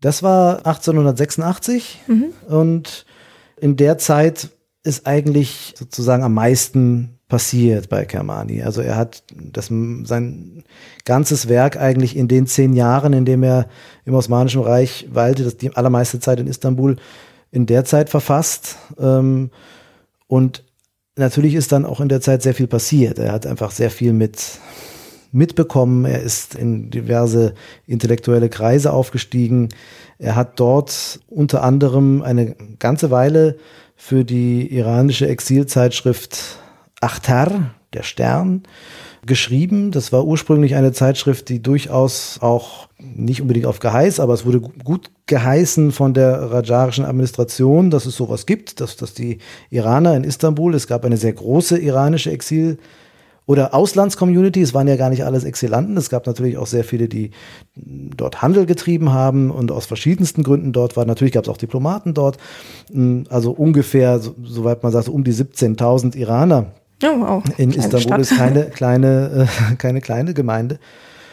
Das 0.00 0.22
war 0.22 0.58
1886 0.58 2.00
mhm. 2.06 2.24
und 2.48 3.06
in 3.60 3.76
der 3.76 3.98
Zeit 3.98 4.50
ist 4.82 5.06
eigentlich 5.06 5.74
sozusagen 5.78 6.22
am 6.22 6.34
meisten 6.34 7.18
passiert 7.28 7.88
bei 7.88 8.04
Kermani. 8.04 8.62
Also 8.62 8.82
er 8.82 8.96
hat 8.96 9.24
das, 9.34 9.66
sein 9.68 10.62
ganzes 11.04 11.48
Werk 11.48 11.76
eigentlich 11.76 12.16
in 12.16 12.28
den 12.28 12.46
zehn 12.46 12.74
Jahren, 12.74 13.12
in 13.12 13.24
dem 13.24 13.42
er 13.42 13.66
im 14.04 14.14
Osmanischen 14.14 14.62
Reich 14.62 15.08
weilte, 15.10 15.42
das 15.42 15.56
die 15.56 15.74
allermeiste 15.74 16.20
Zeit 16.20 16.38
in 16.38 16.46
Istanbul, 16.46 16.96
in 17.50 17.66
der 17.66 17.84
Zeit 17.84 18.10
verfasst. 18.10 18.76
Ähm, 18.98 19.50
und 20.34 20.64
natürlich 21.14 21.54
ist 21.54 21.70
dann 21.70 21.84
auch 21.84 22.00
in 22.00 22.08
der 22.08 22.20
Zeit 22.20 22.42
sehr 22.42 22.54
viel 22.54 22.66
passiert. 22.66 23.20
Er 23.20 23.30
hat 23.30 23.46
einfach 23.46 23.70
sehr 23.70 23.88
viel 23.88 24.12
mit 24.12 24.58
mitbekommen. 25.30 26.06
Er 26.06 26.22
ist 26.22 26.56
in 26.56 26.90
diverse 26.90 27.54
intellektuelle 27.86 28.48
Kreise 28.48 28.92
aufgestiegen. 28.92 29.68
Er 30.18 30.34
hat 30.34 30.58
dort 30.58 31.20
unter 31.28 31.62
anderem 31.62 32.22
eine 32.22 32.56
ganze 32.80 33.12
Weile 33.12 33.58
für 33.94 34.24
die 34.24 34.74
iranische 34.74 35.28
Exilzeitschrift 35.28 36.58
Achtar, 37.00 37.72
der 37.92 38.02
Stern, 38.02 38.64
geschrieben. 39.26 39.90
Das 39.90 40.12
war 40.12 40.24
ursprünglich 40.24 40.74
eine 40.74 40.92
Zeitschrift, 40.92 41.48
die 41.48 41.62
durchaus 41.62 42.38
auch 42.40 42.88
nicht 42.98 43.42
unbedingt 43.42 43.66
auf 43.66 43.80
Geheiß, 43.80 44.20
aber 44.20 44.34
es 44.34 44.44
wurde 44.44 44.60
gut 44.60 45.10
geheißen 45.26 45.92
von 45.92 46.14
der 46.14 46.50
rajarischen 46.50 47.04
Administration, 47.04 47.90
dass 47.90 48.06
es 48.06 48.16
sowas 48.16 48.46
gibt, 48.46 48.80
dass, 48.80 48.96
dass 48.96 49.14
die 49.14 49.38
Iraner 49.70 50.16
in 50.16 50.24
Istanbul, 50.24 50.74
es 50.74 50.86
gab 50.86 51.04
eine 51.04 51.16
sehr 51.16 51.32
große 51.32 51.78
iranische 51.78 52.30
Exil- 52.30 52.78
oder 53.46 53.74
Auslandscommunity, 53.74 54.62
es 54.62 54.72
waren 54.72 54.88
ja 54.88 54.96
gar 54.96 55.10
nicht 55.10 55.24
alles 55.24 55.44
Exilanten, 55.44 55.96
es 55.98 56.08
gab 56.08 56.26
natürlich 56.26 56.56
auch 56.56 56.66
sehr 56.66 56.82
viele, 56.84 57.08
die 57.08 57.30
dort 57.74 58.40
Handel 58.40 58.64
getrieben 58.64 59.12
haben 59.12 59.50
und 59.50 59.70
aus 59.70 59.84
verschiedensten 59.84 60.42
Gründen 60.42 60.72
dort 60.72 60.96
waren. 60.96 61.06
Natürlich 61.06 61.34
gab 61.34 61.44
es 61.44 61.50
auch 61.50 61.58
Diplomaten 61.58 62.14
dort, 62.14 62.38
also 63.28 63.50
ungefähr, 63.50 64.18
soweit 64.18 64.82
man 64.82 64.92
sagt, 64.92 65.08
um 65.08 65.24
die 65.24 65.34
17.000 65.34 66.16
Iraner 66.16 66.72
Oh, 67.02 67.20
wow. 67.20 67.44
In 67.56 67.70
kleine 67.70 67.74
Istanbul 67.74 68.00
Stadt. 68.00 68.20
ist 68.20 68.36
keine 68.36 68.64
kleine, 68.70 69.48
äh, 69.72 69.74
keine 69.76 70.00
kleine 70.00 70.34
Gemeinde. 70.34 70.78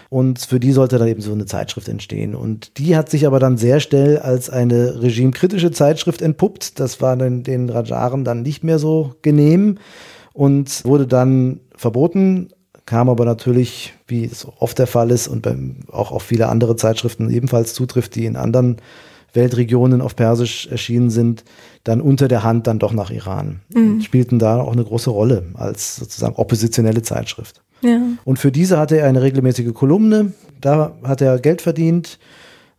Und 0.10 0.40
für 0.40 0.60
die 0.60 0.74
sollte 0.74 0.98
dann 0.98 1.08
eben 1.08 1.22
so 1.22 1.32
eine 1.32 1.46
Zeitschrift 1.46 1.88
entstehen. 1.88 2.36
Und 2.36 2.78
die 2.78 2.98
hat 2.98 3.10
sich 3.10 3.26
aber 3.26 3.40
dann 3.40 3.58
sehr 3.58 3.80
schnell 3.80 4.20
als 4.20 4.50
eine 4.50 5.02
regimekritische 5.02 5.72
Zeitschrift 5.72 6.22
entpuppt. 6.22 6.82
Das 6.82 7.00
war 7.00 7.16
dann 7.16 7.44
den 7.44 7.70
Rajaren 7.70 8.26
dann 8.26 8.42
nicht 8.42 8.64
mehr 8.64 8.78
so 8.78 9.16
genehm 9.22 9.78
und 10.34 10.84
wurde 10.84 11.08
dann 11.08 11.62
verboten, 11.76 12.50
kam 12.86 13.10
aber 13.10 13.24
natürlich, 13.24 13.94
wie 14.08 14.26
es 14.26 14.46
oft 14.60 14.80
der 14.80 14.88
Fall 14.88 15.12
ist 15.12 15.30
und 15.30 15.48
auch 15.92 16.12
auf 16.12 16.24
viele 16.24 16.50
andere 16.50 16.76
Zeitschriften 16.76 17.30
ebenfalls 17.30 17.74
zutrifft, 17.74 18.16
die 18.16 18.26
in 18.26 18.36
anderen 18.36 18.78
Weltregionen 19.34 20.02
auf 20.02 20.16
Persisch 20.16 20.68
erschienen 20.68 21.10
sind, 21.10 21.44
dann 21.84 22.02
unter 22.02 22.28
der 22.28 22.44
Hand 22.44 22.68
dann 22.68 22.80
doch 22.80 22.94
nach 22.94 23.12
Iran. 23.12 23.62
Mhm. 23.74 24.02
Spielten 24.02 24.40
da 24.40 24.60
auch 24.62 24.74
eine 24.74 24.84
große 24.84 25.10
Rolle 25.10 25.46
als 25.54 25.96
sozusagen 25.96 26.36
oppositionelle 26.36 27.02
Zeitschrift. 27.02 27.62
Ja. 27.82 28.00
Und 28.26 28.38
für 28.38 28.52
diese 28.52 28.78
hatte 28.78 28.98
er 28.98 29.08
eine 29.08 29.22
regelmäßige 29.22 29.74
Kolumne. 29.74 30.34
Da 30.60 30.94
hat 31.04 31.22
er 31.22 31.40
Geld 31.40 31.62
verdient. 31.62 32.20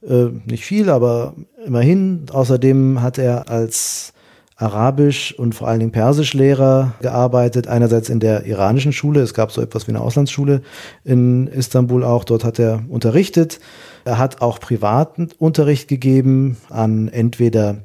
Äh, 0.07 0.26
nicht 0.46 0.64
viel, 0.64 0.90
aber 0.90 1.34
immerhin. 1.64 2.26
Außerdem 2.30 3.03
hat 3.03 3.18
er 3.18 3.48
als 3.48 4.12
Arabisch 4.57 5.36
und 5.36 5.55
vor 5.55 5.66
allen 5.66 5.80
Dingen 5.80 5.92
Persischlehrer 5.92 6.94
gearbeitet. 7.00 7.66
Einerseits 7.66 8.09
in 8.09 8.20
der 8.20 8.46
iranischen 8.46 8.92
Schule. 8.92 9.20
Es 9.20 9.34
gab 9.34 9.50
so 9.50 9.61
etwas 9.61 9.88
wie 9.88 9.92
eine 9.92 10.00
Auslandsschule 10.00 10.62
in 11.05 11.48
Istanbul 11.48 12.05
auch. 12.05 12.24
Dort 12.24 12.44
hat 12.44 12.59
er 12.61 12.82
unterrichtet. 12.88 13.59
Er 14.05 14.18
hat 14.18 14.42
auch 14.42 14.59
privaten 14.59 15.28
Unterricht 15.38 15.88
gegeben 15.88 16.57
an 16.68 17.09
entweder 17.09 17.84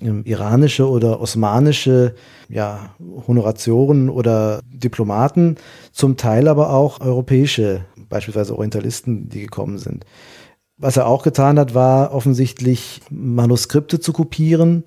ähm, 0.00 0.22
iranische 0.24 0.88
oder 0.88 1.20
osmanische 1.20 2.14
ja, 2.48 2.94
Honoratioren 3.26 4.08
oder 4.08 4.60
Diplomaten, 4.72 5.56
zum 5.92 6.16
Teil 6.16 6.46
aber 6.48 6.70
auch 6.70 7.00
europäische, 7.00 7.84
beispielsweise 8.08 8.54
Orientalisten, 8.54 9.28
die 9.28 9.40
gekommen 9.40 9.78
sind. 9.78 10.04
Was 10.76 10.96
er 10.96 11.06
auch 11.06 11.22
getan 11.22 11.58
hat, 11.58 11.74
war 11.74 12.12
offensichtlich 12.12 13.00
Manuskripte 13.10 14.00
zu 14.00 14.12
kopieren 14.12 14.84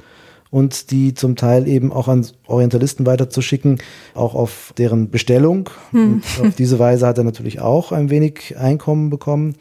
und 0.50 0.92
die 0.92 1.14
zum 1.14 1.36
Teil 1.36 1.68
eben 1.68 1.92
auch 1.92 2.08
an 2.08 2.26
Orientalisten 2.46 3.06
weiterzuschicken, 3.06 3.80
auch 4.14 4.36
auf 4.36 4.74
deren 4.78 5.10
Bestellung. 5.10 5.70
Hm. 5.92 6.22
auf 6.42 6.56
diese 6.56 6.80
Weise 6.80 7.08
hat 7.08 7.18
er 7.18 7.24
natürlich 7.24 7.60
auch 7.60 7.92
ein 7.92 8.10
wenig 8.10 8.56
Einkommen 8.58 9.10
bekommen. 9.10 9.56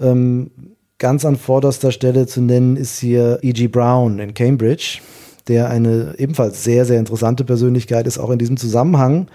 Ähm, 0.00 0.50
ganz 0.98 1.24
an 1.24 1.36
vorderster 1.36 1.92
Stelle 1.92 2.26
zu 2.26 2.40
nennen 2.40 2.76
ist 2.76 2.98
hier 2.98 3.38
E.G. 3.42 3.68
Brown 3.68 4.18
in 4.18 4.34
Cambridge, 4.34 5.00
der 5.48 5.70
eine 5.70 6.14
ebenfalls 6.18 6.64
sehr, 6.64 6.84
sehr 6.84 6.98
interessante 6.98 7.44
Persönlichkeit 7.44 8.06
ist, 8.06 8.18
auch 8.18 8.30
in 8.30 8.38
diesem 8.38 8.56
Zusammenhang. 8.56 9.28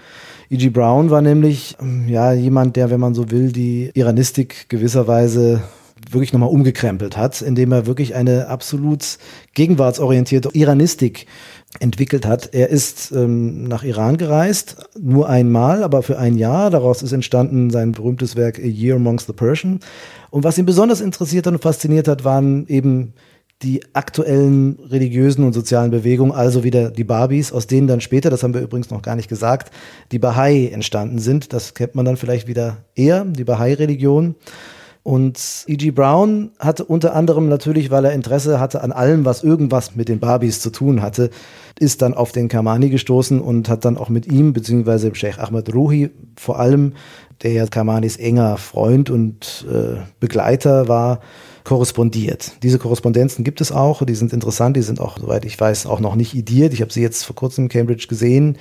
E.G. 0.50 0.70
Brown 0.70 1.10
war 1.10 1.22
nämlich 1.22 1.76
ja 2.06 2.32
jemand, 2.32 2.76
der, 2.76 2.90
wenn 2.90 3.00
man 3.00 3.14
so 3.14 3.30
will, 3.30 3.52
die 3.52 3.90
Iranistik 3.94 4.68
gewisserweise 4.68 5.62
wirklich 6.10 6.32
nochmal 6.32 6.50
umgekrempelt 6.50 7.16
hat, 7.16 7.42
indem 7.42 7.72
er 7.72 7.86
wirklich 7.86 8.14
eine 8.14 8.48
absolut 8.48 9.18
gegenwartsorientierte 9.54 10.50
Iranistik 10.52 11.26
entwickelt 11.80 12.26
hat. 12.26 12.50
Er 12.52 12.68
ist 12.68 13.12
ähm, 13.12 13.64
nach 13.64 13.82
Iran 13.82 14.18
gereist, 14.18 14.88
nur 15.00 15.28
einmal, 15.28 15.82
aber 15.82 16.02
für 16.02 16.18
ein 16.18 16.36
Jahr. 16.36 16.70
Daraus 16.70 17.02
ist 17.02 17.12
entstanden 17.12 17.70
sein 17.70 17.92
berühmtes 17.92 18.36
Werk 18.36 18.58
A 18.58 18.62
Year 18.62 18.96
Amongst 18.96 19.26
the 19.26 19.32
Persian. 19.32 19.80
Und 20.30 20.44
was 20.44 20.58
ihn 20.58 20.66
besonders 20.66 21.00
interessiert 21.00 21.46
und 21.46 21.62
fasziniert 21.62 22.08
hat, 22.08 22.24
waren 22.24 22.66
eben 22.66 23.14
die 23.62 23.82
aktuellen 23.92 24.78
religiösen 24.90 25.44
und 25.44 25.52
sozialen 25.52 25.90
Bewegungen, 25.90 26.32
also 26.32 26.64
wieder 26.64 26.90
die 26.90 27.04
Barbies, 27.04 27.52
aus 27.52 27.66
denen 27.66 27.86
dann 27.86 28.00
später, 28.00 28.28
das 28.28 28.42
haben 28.42 28.54
wir 28.54 28.60
übrigens 28.60 28.90
noch 28.90 29.02
gar 29.02 29.14
nicht 29.14 29.28
gesagt, 29.28 29.72
die 30.10 30.18
Bahai 30.18 30.70
entstanden 30.72 31.18
sind. 31.20 31.52
Das 31.52 31.74
kennt 31.74 31.94
man 31.94 32.04
dann 32.04 32.16
vielleicht 32.16 32.48
wieder 32.48 32.84
eher, 32.94 33.24
die 33.24 33.44
Bahai-Religion. 33.44 34.34
Und 35.04 35.64
E.G. 35.66 35.90
Brown 35.90 36.52
hatte 36.60 36.84
unter 36.84 37.16
anderem 37.16 37.48
natürlich, 37.48 37.90
weil 37.90 38.04
er 38.04 38.12
Interesse 38.12 38.60
hatte 38.60 38.82
an 38.82 38.92
allem, 38.92 39.24
was 39.24 39.42
irgendwas 39.42 39.96
mit 39.96 40.08
den 40.08 40.20
Barbies 40.20 40.60
zu 40.60 40.70
tun 40.70 41.02
hatte, 41.02 41.30
ist 41.78 42.02
dann 42.02 42.14
auf 42.14 42.30
den 42.30 42.48
Kermani 42.48 42.88
gestoßen 42.88 43.40
und 43.40 43.68
hat 43.68 43.84
dann 43.84 43.96
auch 43.96 44.08
mit 44.08 44.26
ihm, 44.26 44.52
beziehungsweise 44.52 45.12
Sheikh 45.12 45.40
Ahmed 45.40 45.74
Ruhi 45.74 46.10
vor 46.38 46.60
allem, 46.60 46.92
der 47.42 47.52
ja 47.52 47.66
Kermanis 47.66 48.16
enger 48.16 48.56
Freund 48.58 49.10
und 49.10 49.66
äh, 49.68 50.02
Begleiter 50.20 50.86
war, 50.86 51.18
korrespondiert. 51.64 52.52
Diese 52.62 52.78
Korrespondenzen 52.78 53.44
gibt 53.44 53.60
es 53.60 53.72
auch, 53.72 54.04
die 54.04 54.14
sind 54.14 54.32
interessant, 54.32 54.76
die 54.76 54.82
sind 54.82 55.00
auch, 55.00 55.18
soweit 55.18 55.44
ich 55.44 55.60
weiß, 55.60 55.86
auch 55.86 56.00
noch 56.00 56.14
nicht 56.14 56.34
idiert. 56.34 56.72
Ich 56.72 56.80
habe 56.80 56.92
sie 56.92 57.02
jetzt 57.02 57.24
vor 57.24 57.34
kurzem 57.34 57.64
in 57.64 57.68
Cambridge 57.68 58.06
gesehen. 58.08 58.58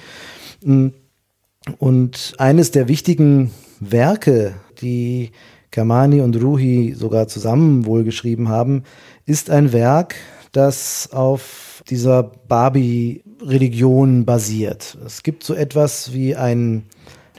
Und 1.78 2.34
eines 2.38 2.72
der 2.72 2.88
wichtigen 2.88 3.52
Werke, 3.80 4.54
die 4.82 5.32
Kermani 5.72 6.22
und 6.22 6.42
Ruhi 6.42 6.94
sogar 6.96 7.28
zusammen 7.28 7.86
wohl 7.86 8.04
geschrieben 8.04 8.50
haben, 8.50 8.84
ist 9.26 9.50
ein 9.50 9.72
Werk, 9.72 10.16
das 10.52 11.10
auf 11.14 11.84
dieser 11.90 12.24
Barbie-Religion 12.24 14.26
basiert. 14.26 14.98
Es 15.06 15.24
gibt 15.24 15.44
so 15.44 15.54
etwas 15.54 16.14
wie 16.14 16.36
ein 16.36 16.84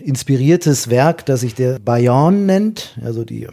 inspiriertes 0.00 0.88
Werk, 0.88 1.26
das 1.26 1.40
sich 1.40 1.54
der 1.54 1.78
Bayan 1.78 2.46
nennt, 2.46 2.98
also 3.04 3.24
die 3.24 3.46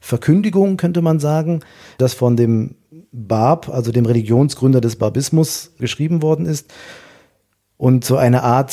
Verkündigung 0.00 0.76
könnte 0.76 1.02
man 1.02 1.18
sagen, 1.18 1.60
das 1.98 2.14
von 2.14 2.36
dem 2.36 2.76
Bab, 3.12 3.68
also 3.68 3.92
dem 3.92 4.06
Religionsgründer 4.06 4.80
des 4.80 4.96
Babismus, 4.96 5.72
geschrieben 5.78 6.22
worden 6.22 6.46
ist 6.46 6.72
und 7.76 8.04
so 8.04 8.16
eine 8.16 8.42
Art 8.42 8.72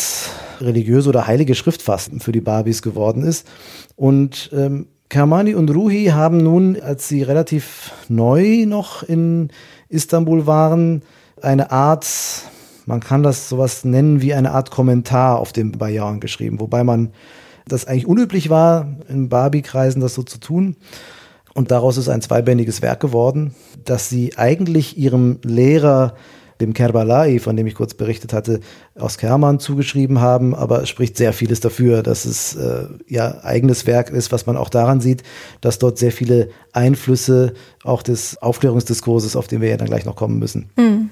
religiöse 0.62 1.10
oder 1.10 1.28
heilige 1.28 1.56
Schrift 1.56 1.82
fast 1.82 2.12
für 2.20 2.32
die 2.32 2.42
Barbis 2.42 2.82
geworden 2.82 3.24
ist. 3.24 3.48
Und 3.96 4.50
ähm, 4.54 4.88
Kermani 5.10 5.56
und 5.56 5.70
Ruhi 5.70 6.08
haben 6.08 6.38
nun, 6.38 6.80
als 6.82 7.08
sie 7.08 7.24
relativ 7.24 7.94
neu 8.10 8.66
noch 8.66 9.04
in 9.04 9.50
Istanbul 9.88 10.46
waren, 10.46 11.02
eine 11.42 11.72
Art, 11.72 12.08
man 12.86 13.00
kann 13.00 13.24
das 13.24 13.48
sowas 13.48 13.86
nennen 13.86 14.22
wie 14.22 14.34
eine 14.34 14.52
Art 14.52 14.70
Kommentar 14.70 15.40
auf 15.40 15.54
dem 15.54 15.72
Bayan 15.72 16.20
geschrieben, 16.20 16.60
wobei 16.60 16.84
man 16.84 17.14
das 17.68 17.86
eigentlich 17.86 18.08
unüblich 18.08 18.50
war, 18.50 18.98
in 19.08 19.30
Barbie-Kreisen 19.30 20.02
das 20.02 20.14
so 20.14 20.24
zu 20.24 20.40
tun. 20.40 20.76
Und 21.54 21.72
daraus 21.72 21.98
ist 21.98 22.10
ein 22.10 22.22
zweibändiges 22.22 22.82
Werk 22.82 23.00
geworden, 23.00 23.56
das 23.84 24.10
sie 24.10 24.38
eigentlich 24.38 24.98
ihrem 24.98 25.40
Lehrer 25.44 26.16
dem 26.62 26.74
Kerbalai, 26.74 27.40
von 27.40 27.56
dem 27.56 27.68
ich 27.68 27.76
kurz 27.76 27.94
berichtet 27.94 28.34
hatte, 28.34 28.60
aus 28.96 29.18
Kerman 29.18 29.60
zugeschrieben 29.60 30.22
haben, 30.22 30.56
aber 30.56 30.84
es 30.84 30.90
spricht 30.90 31.18
sehr 31.18 31.34
vieles 31.34 31.60
dafür, 31.60 32.04
dass 32.04 32.26
es 32.26 32.56
äh, 32.56 32.86
ja 33.08 33.44
eigenes 33.44 33.86
Werk 33.86 34.10
ist, 34.10 34.32
was 34.32 34.46
man 34.46 34.58
auch 34.58 34.70
daran 34.70 35.02
sieht, 35.02 35.24
dass 35.62 35.80
dort 35.80 35.98
sehr 35.98 36.12
viele 36.12 36.50
Einflüsse 36.74 37.54
auch 37.84 38.02
des 38.02 38.42
Aufklärungsdiskurses, 38.42 39.36
auf 39.36 39.48
den 39.48 39.62
wir 39.62 39.70
ja 39.70 39.78
dann 39.78 39.88
gleich 39.88 40.06
noch 40.06 40.16
kommen 40.16 40.40
müssen, 40.40 40.70
mhm. 40.78 41.10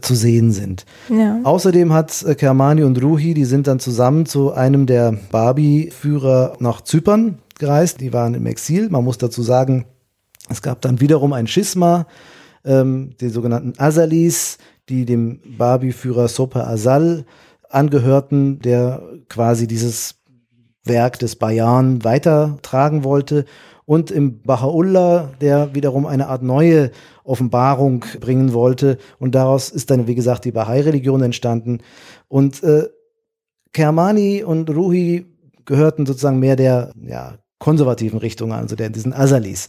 zu 0.00 0.14
sehen 0.14 0.52
sind. 0.52 0.84
Ja. 1.08 1.40
Außerdem 1.44 1.92
hat 1.92 2.22
äh, 2.22 2.34
Kermani 2.34 2.82
und 2.82 3.02
Ruhi, 3.02 3.34
die 3.34 3.44
sind 3.44 3.66
dann 3.66 3.80
zusammen 3.80 4.26
zu 4.26 4.52
einem 4.52 4.86
der 4.86 5.16
Barbie-Führer 5.30 6.56
nach 6.58 6.82
Zypern 6.82 7.38
gereist, 7.58 8.00
die 8.00 8.12
waren 8.12 8.34
im 8.34 8.46
Exil. 8.46 8.88
Man 8.90 9.04
muss 9.04 9.18
dazu 9.18 9.42
sagen, 9.42 9.86
es 10.48 10.62
gab 10.62 10.80
dann 10.80 11.00
wiederum 11.00 11.32
ein 11.32 11.46
Schisma, 11.46 12.06
ähm, 12.64 13.10
die 13.20 13.28
sogenannten 13.28 13.74
Azalis, 13.78 14.58
die 14.88 15.04
dem 15.04 15.40
Barbie-Führer 15.58 16.28
Sopa 16.28 16.60
Asal 16.62 17.24
angehörten, 17.68 18.58
der 18.60 19.02
quasi 19.28 19.66
dieses 19.66 20.16
Werk 20.84 21.18
des 21.18 21.36
Bayan 21.36 22.04
weitertragen 22.04 23.04
wollte. 23.04 23.44
Und 23.84 24.10
im 24.10 24.42
Baha'u'llah, 24.42 25.36
der 25.40 25.74
wiederum 25.74 26.06
eine 26.06 26.28
Art 26.28 26.42
neue 26.42 26.90
Offenbarung 27.24 28.04
bringen 28.20 28.52
wollte. 28.52 28.98
Und 29.18 29.34
daraus 29.34 29.70
ist 29.70 29.90
dann, 29.90 30.06
wie 30.06 30.14
gesagt, 30.14 30.44
die 30.44 30.52
Bahai-Religion 30.52 31.22
entstanden. 31.22 31.78
Und 32.28 32.62
äh, 32.62 32.88
Kermani 33.72 34.44
und 34.44 34.70
Ruhi 34.70 35.26
gehörten 35.64 36.06
sozusagen 36.06 36.38
mehr 36.38 36.56
der 36.56 36.92
ja, 37.00 37.38
konservativen 37.58 38.18
Richtung, 38.18 38.52
also 38.52 38.76
der 38.76 38.90
diesen 38.90 39.12
Azalis. 39.12 39.68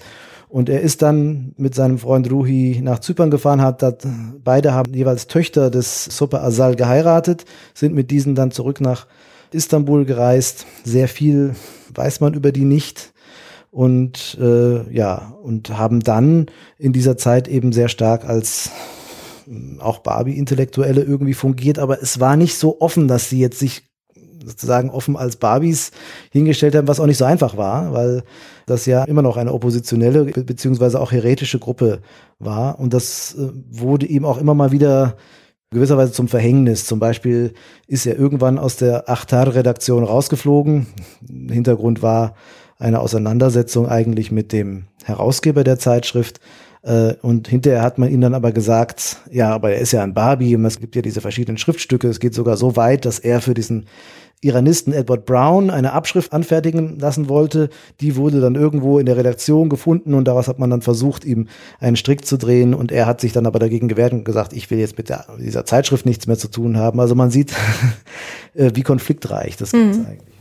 Und 0.53 0.69
er 0.69 0.81
ist 0.81 1.01
dann 1.01 1.55
mit 1.57 1.73
seinem 1.73 1.97
Freund 1.97 2.29
Ruhi 2.29 2.79
nach 2.83 2.99
Zypern 2.99 3.31
gefahren, 3.31 3.59
hat 3.59 3.81
dat, 3.81 4.05
beide 4.43 4.71
haben 4.71 4.93
jeweils 4.93 5.25
Töchter 5.25 5.71
des 5.71 6.05
Super 6.05 6.43
Asal 6.43 6.75
geheiratet, 6.75 7.45
sind 7.73 7.95
mit 7.95 8.11
diesen 8.11 8.35
dann 8.35 8.51
zurück 8.51 8.79
nach 8.79 9.07
Istanbul 9.51 10.05
gereist. 10.05 10.67
Sehr 10.83 11.07
viel 11.07 11.55
weiß 11.95 12.19
man 12.19 12.35
über 12.35 12.51
die 12.51 12.65
nicht. 12.65 13.13
Und 13.71 14.37
äh, 14.39 14.87
ja, 14.93 15.33
und 15.41 15.75
haben 15.75 16.01
dann 16.01 16.45
in 16.77 16.93
dieser 16.93 17.17
Zeit 17.17 17.47
eben 17.47 17.73
sehr 17.73 17.89
stark 17.89 18.23
als 18.23 18.69
hm, 19.45 19.79
auch 19.81 19.97
Barbie-Intellektuelle 20.01 21.01
irgendwie 21.01 21.33
fungiert, 21.33 21.79
aber 21.79 21.99
es 21.99 22.19
war 22.19 22.37
nicht 22.37 22.59
so 22.59 22.79
offen, 22.79 23.07
dass 23.07 23.27
sie 23.27 23.39
jetzt 23.39 23.57
sich 23.57 23.89
sozusagen 24.43 24.89
offen 24.89 25.15
als 25.17 25.35
Barbies 25.35 25.91
hingestellt 26.31 26.75
haben, 26.75 26.87
was 26.87 26.99
auch 26.99 27.05
nicht 27.05 27.17
so 27.17 27.25
einfach 27.25 27.57
war, 27.57 27.93
weil 27.93 28.23
das 28.65 28.85
ja 28.85 29.03
immer 29.03 29.21
noch 29.21 29.37
eine 29.37 29.53
oppositionelle 29.53 30.25
beziehungsweise 30.25 30.99
auch 30.99 31.11
heretische 31.11 31.59
Gruppe 31.59 31.99
war. 32.39 32.79
Und 32.79 32.93
das 32.93 33.35
äh, 33.35 33.49
wurde 33.69 34.05
ihm 34.05 34.25
auch 34.25 34.37
immer 34.37 34.53
mal 34.53 34.71
wieder 34.71 35.17
gewisserweise 35.71 36.13
zum 36.13 36.27
Verhängnis. 36.27 36.85
Zum 36.85 36.99
Beispiel 36.99 37.53
ist 37.87 38.05
er 38.05 38.17
irgendwann 38.17 38.57
aus 38.57 38.77
der 38.77 39.09
Achtar-Redaktion 39.09 40.03
rausgeflogen. 40.03 40.87
Hintergrund 41.49 42.01
war 42.01 42.35
eine 42.79 42.99
Auseinandersetzung 42.99 43.87
eigentlich 43.87 44.31
mit 44.31 44.51
dem 44.51 44.85
Herausgeber 45.03 45.63
der 45.63 45.79
Zeitschrift. 45.79 46.39
Äh, 46.83 47.15
und 47.21 47.47
hinterher 47.47 47.81
hat 47.81 47.97
man 47.97 48.09
ihm 48.09 48.21
dann 48.21 48.33
aber 48.33 48.51
gesagt, 48.51 49.17
ja, 49.31 49.51
aber 49.51 49.71
er 49.71 49.79
ist 49.79 49.93
ja 49.93 50.03
ein 50.03 50.13
Barbie 50.13 50.55
und 50.55 50.65
es 50.65 50.79
gibt 50.79 50.95
ja 50.95 51.01
diese 51.01 51.21
verschiedenen 51.21 51.57
Schriftstücke. 51.57 52.07
Es 52.07 52.19
geht 52.19 52.33
sogar 52.33 52.57
so 52.57 52.75
weit, 52.75 53.05
dass 53.05 53.19
er 53.19 53.41
für 53.41 53.53
diesen 53.53 53.85
Iranisten 54.43 54.93
Edward 54.93 55.25
Brown 55.25 55.69
eine 55.69 55.93
Abschrift 55.93 56.33
anfertigen 56.33 56.99
lassen 56.99 57.29
wollte. 57.29 57.69
Die 58.01 58.15
wurde 58.15 58.41
dann 58.41 58.55
irgendwo 58.55 58.99
in 58.99 59.05
der 59.05 59.17
Redaktion 59.17 59.69
gefunden 59.69 60.13
und 60.13 60.25
daraus 60.25 60.47
hat 60.47 60.59
man 60.59 60.69
dann 60.69 60.81
versucht, 60.81 61.25
ihm 61.25 61.47
einen 61.79 61.95
Strick 61.95 62.25
zu 62.25 62.37
drehen 62.37 62.73
und 62.73 62.91
er 62.91 63.05
hat 63.05 63.21
sich 63.21 63.33
dann 63.33 63.45
aber 63.45 63.59
dagegen 63.59 63.87
gewehrt 63.87 64.13
und 64.13 64.25
gesagt, 64.25 64.53
ich 64.53 64.69
will 64.71 64.79
jetzt 64.79 64.97
mit 64.97 65.09
der, 65.09 65.25
dieser 65.39 65.65
Zeitschrift 65.65 66.05
nichts 66.05 66.27
mehr 66.27 66.37
zu 66.37 66.47
tun 66.47 66.77
haben. 66.77 66.99
Also 66.99 67.15
man 67.15 67.31
sieht, 67.31 67.53
äh, 68.53 68.71
wie 68.73 68.83
konfliktreich 68.83 69.57
das 69.57 69.71
Ganze 69.71 69.99
mhm. 69.99 70.05
eigentlich. 70.05 70.33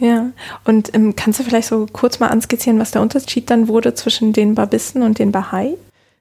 Ja, 0.00 0.30
und 0.64 0.94
ähm, 0.94 1.14
kannst 1.14 1.40
du 1.40 1.44
vielleicht 1.44 1.68
so 1.68 1.86
kurz 1.92 2.20
mal 2.20 2.28
anskizzieren, 2.28 2.78
was 2.78 2.90
der 2.90 3.02
Unterschied 3.02 3.50
dann 3.50 3.68
wurde 3.68 3.92
zwischen 3.92 4.32
den 4.32 4.54
Babisten 4.54 5.02
und 5.02 5.18
den 5.18 5.30
Bahai? 5.30 5.76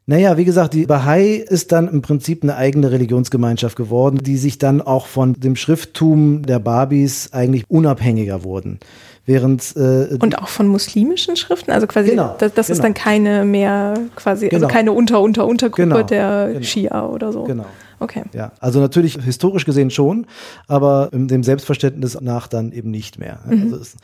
Naja, 0.10 0.38
wie 0.38 0.45
gesagt, 0.45 0.74
die 0.74 0.88
Bahai 0.88 1.36
ist 1.36 1.72
dann 1.72 1.88
im 1.88 2.01
Prinzip 2.01 2.41
eine 2.41 2.55
eigene 2.55 2.89
Religionsgemeinschaft 2.89 3.76
geworden, 3.76 4.18
die 4.18 4.38
sich 4.38 4.57
dann 4.57 4.82
auch 4.82 5.05
von 5.05 5.34
dem 5.34 5.55
Schrifttum 5.55 6.41
der 6.41 6.57
Babis 6.57 7.32
eigentlich 7.32 7.66
unabhängiger 7.68 8.43
wurden. 8.43 8.80
Während 9.28 9.76
äh, 9.76 10.18
und 10.20 10.39
auch 10.39 10.47
von 10.47 10.68
muslimischen 10.68 11.36
Schriften, 11.36 11.70
also 11.70 11.86
quasi 11.86 12.10
genau, 12.10 12.36
das, 12.39 12.55
das 12.55 12.66
genau. 12.66 12.76
ist 12.76 12.84
dann 12.84 12.95
keine 12.95 13.45
mehr 13.45 13.99
quasi, 14.16 14.47
also 14.47 14.55
genau. 14.55 14.66
also 14.66 14.76
keine 14.76 14.93
Unter 14.93 15.22
Unter 15.22 15.45
Untergruppe 15.45 15.84
genau, 15.84 16.01
der 16.01 16.47
genau. 16.53 16.64
Shia 16.64 17.05
oder 17.05 17.32
so. 17.32 17.43
Genau. 17.43 17.68
Okay. 17.99 18.24
Ja, 18.34 18.53
also 18.60 18.80
natürlich 18.80 19.20
historisch 19.24 19.66
gesehen 19.66 19.91
schon, 19.91 20.26
aber 20.68 21.10
dem 21.12 21.43
Selbstverständnis 21.43 22.20
nach 22.20 22.47
dann 22.47 22.72
eben 22.72 22.89
nicht 22.89 23.20
mehr. 23.20 23.41
Mhm. 23.45 23.62
Also 23.62 23.76
es, 23.76 23.95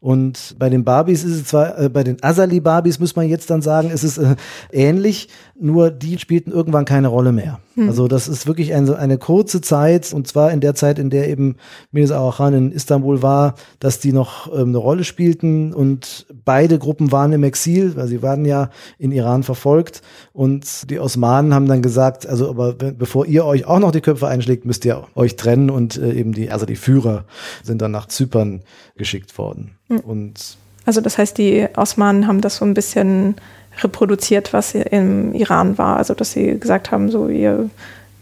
und 0.00 0.56
bei 0.58 0.68
den 0.68 0.84
Barbies 0.84 1.24
ist 1.24 1.34
es 1.34 1.44
zwar, 1.44 1.78
äh, 1.78 1.88
bei 1.88 2.04
den 2.04 2.22
Asali 2.22 2.60
Barbies 2.60 3.00
muss 3.00 3.16
man 3.16 3.28
jetzt 3.28 3.50
dann 3.50 3.62
sagen, 3.62 3.90
ist 3.90 4.04
es 4.04 4.18
äh, 4.18 4.36
ähnlich, 4.70 5.28
nur 5.58 5.90
die 5.90 6.18
spielten 6.18 6.52
irgendwann 6.52 6.84
keine 6.84 7.08
Rolle 7.08 7.32
mehr. 7.32 7.60
Hm. 7.78 7.88
Also 7.88 8.08
das 8.08 8.26
ist 8.26 8.48
wirklich 8.48 8.74
eine, 8.74 8.98
eine 8.98 9.18
kurze 9.18 9.60
Zeit 9.60 10.12
und 10.12 10.26
zwar 10.26 10.50
in 10.50 10.60
der 10.60 10.74
Zeit, 10.74 10.98
in 10.98 11.10
der 11.10 11.28
eben 11.28 11.56
Mirza 11.92 12.18
Arachan 12.18 12.52
in 12.52 12.72
Istanbul 12.72 13.22
war, 13.22 13.54
dass 13.78 14.00
die 14.00 14.12
noch 14.12 14.52
ähm, 14.52 14.70
eine 14.70 14.78
Rolle 14.78 15.04
spielten 15.04 15.72
und 15.72 16.26
beide 16.44 16.80
Gruppen 16.80 17.12
waren 17.12 17.32
im 17.32 17.44
Exil, 17.44 17.94
weil 17.94 18.08
sie 18.08 18.20
waren 18.20 18.44
ja 18.44 18.70
in 18.98 19.12
Iran 19.12 19.44
verfolgt 19.44 20.02
und 20.32 20.90
die 20.90 20.98
Osmanen 20.98 21.54
haben 21.54 21.66
dann 21.66 21.80
gesagt, 21.80 22.26
also 22.26 22.50
aber 22.50 22.72
bevor 22.72 23.26
ihr 23.26 23.44
euch 23.44 23.64
auch 23.64 23.78
noch 23.78 23.92
die 23.92 24.00
Köpfe 24.00 24.26
einschlägt, 24.26 24.64
müsst 24.64 24.84
ihr 24.84 25.04
euch 25.14 25.36
trennen 25.36 25.70
und 25.70 25.96
äh, 25.98 26.14
eben 26.14 26.32
die, 26.32 26.50
also 26.50 26.66
die 26.66 26.74
Führer 26.74 27.26
sind 27.62 27.80
dann 27.80 27.92
nach 27.92 28.08
Zypern 28.08 28.62
geschickt 28.96 29.38
worden. 29.38 29.76
Hm. 29.86 30.00
Und 30.00 30.56
also 30.84 31.00
das 31.00 31.16
heißt, 31.16 31.38
die 31.38 31.68
Osmanen 31.76 32.26
haben 32.26 32.40
das 32.40 32.56
so 32.56 32.64
ein 32.64 32.74
bisschen 32.74 33.36
reproduziert, 33.82 34.52
was 34.52 34.74
im 34.74 35.34
Iran 35.34 35.78
war. 35.78 35.96
Also 35.96 36.14
dass 36.14 36.32
sie 36.32 36.58
gesagt 36.58 36.90
haben, 36.90 37.10
so 37.10 37.28
ihr 37.28 37.70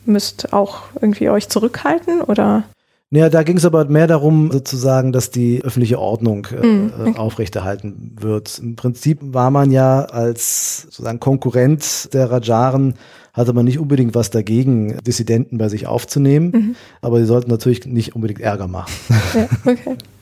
müsst 0.05 0.53
auch 0.53 0.83
irgendwie 1.01 1.29
euch 1.31 1.49
zurückhalten 1.49 2.21
oder? 2.21 2.65
Naja, 3.11 3.29
da 3.29 3.45
ging 3.45 3.57
es 3.57 3.65
aber 3.65 3.85
mehr 3.85 4.09
darum, 4.09 4.51
sozusagen, 4.51 5.13
dass 5.13 5.31
die 5.31 5.63
öffentliche 5.63 6.01
Ordnung 6.01 6.49
äh, 6.51 6.67
mm, 6.67 6.93
okay. 7.01 7.19
aufrechterhalten 7.19 8.17
wird. 8.21 8.59
Im 8.59 8.75
Prinzip 8.75 9.21
war 9.23 9.53
man 9.53 9.71
ja 9.71 10.01
als 10.03 10.83
sozusagen 10.83 11.21
Konkurrent 11.21 12.13
der 12.15 12.31
Rajaren, 12.33 12.95
hatte 13.33 13.53
man 13.53 13.65
nicht 13.65 13.79
unbedingt 13.79 14.17
was 14.17 14.31
dagegen, 14.31 14.99
Dissidenten 15.07 15.57
bei 15.59 15.69
sich 15.69 15.87
aufzunehmen, 15.87 16.51
mhm. 16.51 16.77
aber 17.01 17.19
sie 17.19 17.27
sollten 17.27 17.51
natürlich 17.51 17.87
nicht 17.87 18.17
unbedingt 18.17 18.41
Ärger 18.41 18.67
machen. 18.67 18.93
Ja, 19.35 19.49
okay. 19.65 19.97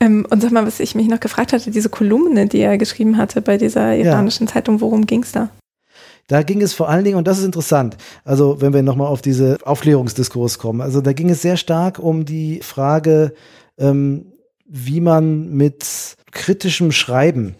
Ähm, 0.00 0.26
und 0.30 0.42
sag 0.42 0.52
mal, 0.52 0.66
was 0.66 0.80
ich 0.80 0.94
mich 0.94 1.08
noch 1.08 1.20
gefragt 1.20 1.52
hatte, 1.52 1.70
diese 1.70 1.88
Kolumne, 1.88 2.46
die 2.46 2.60
er 2.60 2.78
geschrieben 2.78 3.16
hatte 3.16 3.40
bei 3.40 3.56
dieser 3.56 3.96
iranischen 3.96 4.46
ja. 4.46 4.52
Zeitung, 4.52 4.80
worum 4.80 5.06
ging 5.06 5.22
es 5.22 5.32
da? 5.32 5.50
Da 6.26 6.42
ging 6.42 6.62
es 6.62 6.72
vor 6.72 6.88
allen 6.88 7.04
Dingen, 7.04 7.16
und 7.16 7.28
das 7.28 7.38
ist 7.38 7.44
interessant, 7.44 7.96
also 8.24 8.60
wenn 8.60 8.72
wir 8.72 8.82
nochmal 8.82 9.08
auf 9.08 9.20
diese 9.20 9.58
Aufklärungsdiskurs 9.62 10.58
kommen, 10.58 10.80
also 10.80 11.02
da 11.02 11.12
ging 11.12 11.28
es 11.28 11.42
sehr 11.42 11.58
stark 11.58 11.98
um 11.98 12.24
die 12.24 12.60
Frage, 12.62 13.34
ähm, 13.78 14.32
wie 14.66 15.00
man 15.00 15.50
mit 15.50 16.16
kritischem 16.32 16.92
Schreiben 16.92 17.56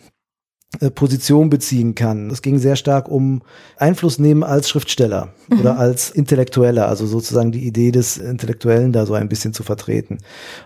Position 0.95 1.51
beziehen 1.51 1.95
kann. 1.95 2.31
Es 2.31 2.43
ging 2.43 2.59
sehr 2.59 2.77
stark 2.77 3.09
um 3.09 3.43
Einfluss 3.77 4.19
nehmen 4.19 4.43
als 4.43 4.69
Schriftsteller 4.69 5.29
mhm. 5.49 5.61
oder 5.61 5.79
als 5.79 6.11
Intellektueller, 6.11 6.89
also 6.89 7.07
sozusagen 7.07 7.53
die 7.53 7.67
Idee 7.67 7.91
des 7.91 8.17
Intellektuellen 8.17 8.93
da 8.93 9.07
so 9.07 9.15
ein 9.15 9.29
bisschen 9.29 9.53
zu 9.53 9.63
vertreten. 9.63 10.19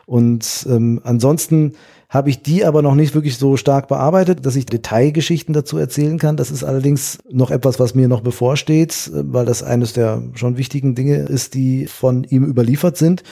Und 0.06 0.66
ähm, 0.68 1.00
ansonsten 1.04 1.72
habe 2.08 2.30
ich 2.30 2.42
die 2.42 2.64
aber 2.64 2.80
noch 2.80 2.94
nicht 2.94 3.14
wirklich 3.14 3.36
so 3.36 3.56
stark 3.58 3.86
bearbeitet, 3.88 4.46
dass 4.46 4.56
ich 4.56 4.64
Detailgeschichten 4.64 5.52
dazu 5.52 5.76
erzählen 5.76 6.18
kann. 6.18 6.38
Das 6.38 6.50
ist 6.50 6.64
allerdings 6.64 7.18
noch 7.30 7.50
etwas, 7.50 7.78
was 7.78 7.94
mir 7.94 8.08
noch 8.08 8.22
bevorsteht, 8.22 9.10
äh, 9.14 9.22
weil 9.32 9.44
das 9.44 9.62
eines 9.62 9.92
der 9.92 10.22
schon 10.34 10.56
wichtigen 10.56 10.94
Dinge 10.94 11.16
ist, 11.16 11.54
die 11.54 11.86
von 11.86 12.24
ihm 12.24 12.44
überliefert 12.44 12.96
sind. 12.96 13.22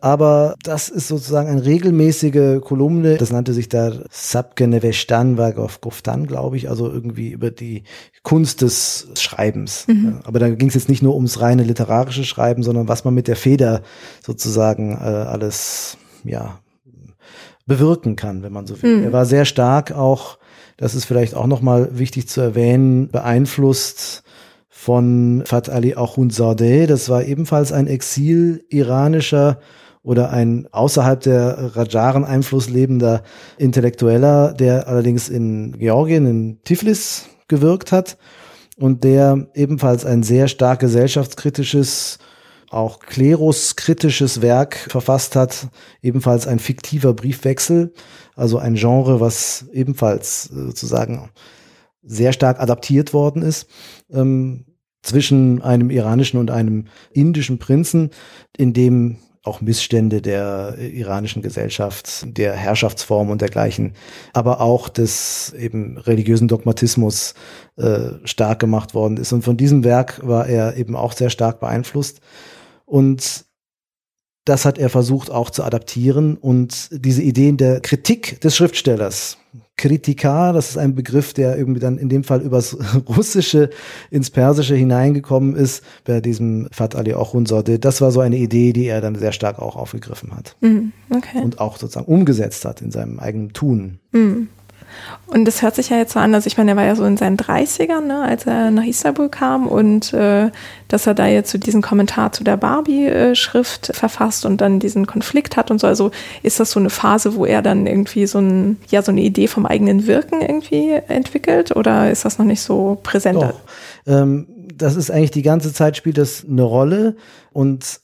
Aber 0.00 0.54
das 0.62 0.88
ist 0.88 1.08
sozusagen 1.08 1.48
eine 1.48 1.64
regelmäßige 1.64 2.60
Kolumne. 2.62 3.16
Das 3.16 3.32
nannte 3.32 3.52
sich 3.52 3.68
da 3.68 3.92
Sabgene 4.10 4.80
Vestan 4.80 5.36
Goftan, 5.80 6.26
glaube 6.26 6.56
ich, 6.56 6.68
also 6.68 6.90
irgendwie 6.90 7.30
über 7.30 7.50
die 7.50 7.82
Kunst 8.22 8.62
des 8.62 9.08
Schreibens. 9.18 9.86
Mhm. 9.88 10.20
Aber 10.24 10.38
da 10.38 10.48
ging 10.48 10.68
es 10.68 10.74
jetzt 10.74 10.88
nicht 10.88 11.02
nur 11.02 11.14
ums 11.14 11.40
reine 11.40 11.64
literarische 11.64 12.24
Schreiben, 12.24 12.62
sondern 12.62 12.88
was 12.88 13.04
man 13.04 13.14
mit 13.14 13.28
der 13.28 13.36
Feder 13.36 13.82
sozusagen 14.24 14.92
äh, 14.92 15.04
alles, 15.04 15.96
ja, 16.24 16.60
bewirken 17.66 18.16
kann, 18.16 18.42
wenn 18.42 18.52
man 18.52 18.66
so 18.66 18.82
will. 18.82 18.98
Mhm. 18.98 19.04
Er 19.04 19.12
war 19.12 19.26
sehr 19.26 19.44
stark 19.44 19.92
auch, 19.92 20.38
das 20.76 20.94
ist 20.94 21.04
vielleicht 21.04 21.34
auch 21.34 21.46
nochmal 21.46 21.90
wichtig 21.92 22.28
zu 22.28 22.40
erwähnen, 22.40 23.08
beeinflusst 23.10 24.22
von 24.68 25.42
Fat 25.44 25.68
Ali 25.68 25.94
Akhundzadeh. 25.94 26.86
Das 26.86 27.08
war 27.08 27.24
ebenfalls 27.24 27.72
ein 27.72 27.86
Exil-iranischer 27.86 29.58
oder 30.02 30.30
ein 30.30 30.68
außerhalb 30.70 31.20
der 31.20 31.76
Rajaren 31.76 32.24
Einfluss 32.24 32.68
lebender 32.68 33.22
Intellektueller, 33.58 34.52
der 34.52 34.88
allerdings 34.88 35.28
in 35.28 35.78
Georgien, 35.78 36.26
in 36.26 36.62
Tiflis 36.64 37.26
gewirkt 37.48 37.92
hat 37.92 38.16
und 38.76 39.04
der 39.04 39.48
ebenfalls 39.54 40.06
ein 40.06 40.22
sehr 40.22 40.48
stark 40.48 40.80
gesellschaftskritisches, 40.80 42.18
auch 42.70 43.00
kleruskritisches 43.00 44.40
Werk 44.42 44.76
verfasst 44.76 45.36
hat, 45.36 45.68
ebenfalls 46.02 46.46
ein 46.46 46.58
fiktiver 46.58 47.14
Briefwechsel, 47.14 47.92
also 48.36 48.58
ein 48.58 48.74
Genre, 48.74 49.20
was 49.20 49.66
ebenfalls 49.72 50.44
sozusagen 50.44 51.30
sehr 52.02 52.32
stark 52.32 52.60
adaptiert 52.60 53.12
worden 53.12 53.42
ist. 53.42 53.66
Ähm, 54.10 54.64
zwischen 55.02 55.62
einem 55.62 55.90
iranischen 55.90 56.38
und 56.38 56.50
einem 56.50 56.86
indischen 57.12 57.58
Prinzen, 57.58 58.10
in 58.56 58.72
dem 58.72 59.18
auch 59.48 59.60
Missstände 59.60 60.22
der 60.22 60.76
iranischen 60.78 61.42
Gesellschaft, 61.42 62.26
der 62.36 62.52
Herrschaftsform 62.52 63.30
und 63.30 63.40
dergleichen, 63.40 63.94
aber 64.32 64.60
auch 64.60 64.88
des 64.88 65.52
eben 65.58 65.98
religiösen 65.98 66.46
Dogmatismus 66.46 67.34
äh, 67.76 68.10
stark 68.24 68.60
gemacht 68.60 68.94
worden 68.94 69.16
ist. 69.16 69.32
Und 69.32 69.42
von 69.42 69.56
diesem 69.56 69.82
Werk 69.82 70.20
war 70.26 70.46
er 70.46 70.76
eben 70.76 70.94
auch 70.94 71.12
sehr 71.12 71.30
stark 71.30 71.58
beeinflusst. 71.58 72.20
Und 72.84 73.44
das 74.44 74.64
hat 74.64 74.78
er 74.78 74.88
versucht 74.88 75.30
auch 75.30 75.50
zu 75.50 75.62
adaptieren 75.62 76.36
und 76.36 76.88
diese 76.90 77.22
Ideen 77.22 77.56
der 77.58 77.80
Kritik 77.80 78.40
des 78.40 78.56
Schriftstellers, 78.56 79.36
Kritika, 79.78 80.52
das 80.52 80.70
ist 80.70 80.76
ein 80.76 80.94
Begriff, 80.94 81.32
der 81.32 81.56
irgendwie 81.56 81.80
dann 81.80 81.96
in 81.96 82.10
dem 82.10 82.24
Fall 82.24 82.42
übers 82.42 82.76
Russische 83.08 83.70
ins 84.10 84.28
Persische 84.28 84.74
hineingekommen 84.74 85.56
ist, 85.56 85.82
bei 86.04 86.20
diesem 86.20 86.68
Fat 86.70 86.94
Ali 86.96 87.14
Ochunzade. 87.14 87.78
Das 87.78 88.00
war 88.02 88.10
so 88.10 88.20
eine 88.20 88.36
Idee, 88.36 88.74
die 88.74 88.86
er 88.86 89.00
dann 89.00 89.14
sehr 89.14 89.32
stark 89.32 89.58
auch 89.58 89.76
aufgegriffen 89.76 90.36
hat. 90.36 90.56
Mm, 90.60 90.88
okay. 91.10 91.40
Und 91.42 91.60
auch 91.60 91.78
sozusagen 91.78 92.06
umgesetzt 92.06 92.64
hat 92.66 92.82
in 92.82 92.90
seinem 92.90 93.18
eigenen 93.20 93.52
Tun. 93.52 94.00
Mm. 94.12 94.48
Und 95.26 95.44
das 95.44 95.62
hört 95.62 95.74
sich 95.74 95.90
ja 95.90 95.98
jetzt 95.98 96.12
so 96.12 96.18
an, 96.18 96.34
also 96.34 96.46
ich 96.46 96.56
meine, 96.56 96.72
er 96.72 96.76
war 96.76 96.84
ja 96.84 96.96
so 96.96 97.04
in 97.04 97.16
seinen 97.16 97.36
30ern, 97.36 98.00
ne, 98.00 98.22
als 98.22 98.46
er 98.46 98.70
nach 98.70 98.84
Istanbul 98.84 99.28
kam 99.28 99.66
und 99.66 100.12
äh, 100.12 100.50
dass 100.88 101.06
er 101.06 101.14
da 101.14 101.26
jetzt 101.26 101.50
so 101.50 101.58
diesen 101.58 101.82
Kommentar 101.82 102.32
zu 102.32 102.44
der 102.44 102.56
Barbie-Schrift 102.56 103.90
verfasst 103.94 104.46
und 104.46 104.60
dann 104.60 104.80
diesen 104.80 105.06
Konflikt 105.06 105.56
hat 105.56 105.70
und 105.70 105.80
so. 105.80 105.86
Also 105.86 106.10
ist 106.42 106.60
das 106.60 106.70
so 106.70 106.80
eine 106.80 106.90
Phase, 106.90 107.34
wo 107.34 107.44
er 107.44 107.62
dann 107.62 107.86
irgendwie 107.86 108.26
so, 108.26 108.38
ein, 108.38 108.78
ja, 108.88 109.02
so 109.02 109.12
eine 109.12 109.20
Idee 109.20 109.48
vom 109.48 109.66
eigenen 109.66 110.06
Wirken 110.06 110.40
irgendwie 110.40 110.92
entwickelt 111.08 111.76
oder 111.76 112.10
ist 112.10 112.24
das 112.24 112.38
noch 112.38 112.46
nicht 112.46 112.62
so 112.62 112.98
präsent? 113.02 113.42
Doch. 113.42 113.60
Ähm, 114.06 114.46
das 114.74 114.96
ist 114.96 115.10
eigentlich 115.10 115.32
die 115.32 115.42
ganze 115.42 115.72
Zeit 115.72 115.96
spielt 115.96 116.18
das 116.18 116.46
eine 116.48 116.62
Rolle 116.62 117.16
und 117.52 118.00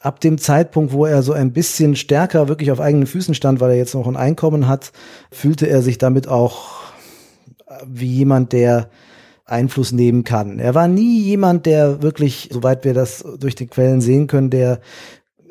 ab 0.00 0.20
dem 0.20 0.38
Zeitpunkt, 0.38 0.92
wo 0.92 1.04
er 1.04 1.22
so 1.22 1.32
ein 1.32 1.52
bisschen 1.52 1.94
stärker 1.94 2.48
wirklich 2.48 2.72
auf 2.72 2.80
eigenen 2.80 3.06
Füßen 3.06 3.34
stand, 3.34 3.60
weil 3.60 3.70
er 3.70 3.76
jetzt 3.76 3.94
noch 3.94 4.06
ein 4.06 4.16
Einkommen 4.16 4.66
hat, 4.66 4.92
fühlte 5.30 5.68
er 5.68 5.82
sich 5.82 5.98
damit 5.98 6.26
auch 6.26 6.80
wie 7.86 8.06
jemand, 8.06 8.52
der 8.52 8.88
Einfluss 9.44 9.92
nehmen 9.92 10.24
kann. 10.24 10.58
Er 10.58 10.74
war 10.74 10.88
nie 10.88 11.20
jemand, 11.22 11.66
der 11.66 12.02
wirklich, 12.02 12.48
soweit 12.52 12.84
wir 12.84 12.94
das 12.94 13.24
durch 13.38 13.54
die 13.54 13.66
Quellen 13.66 14.00
sehen 14.00 14.26
können, 14.26 14.50
der 14.50 14.80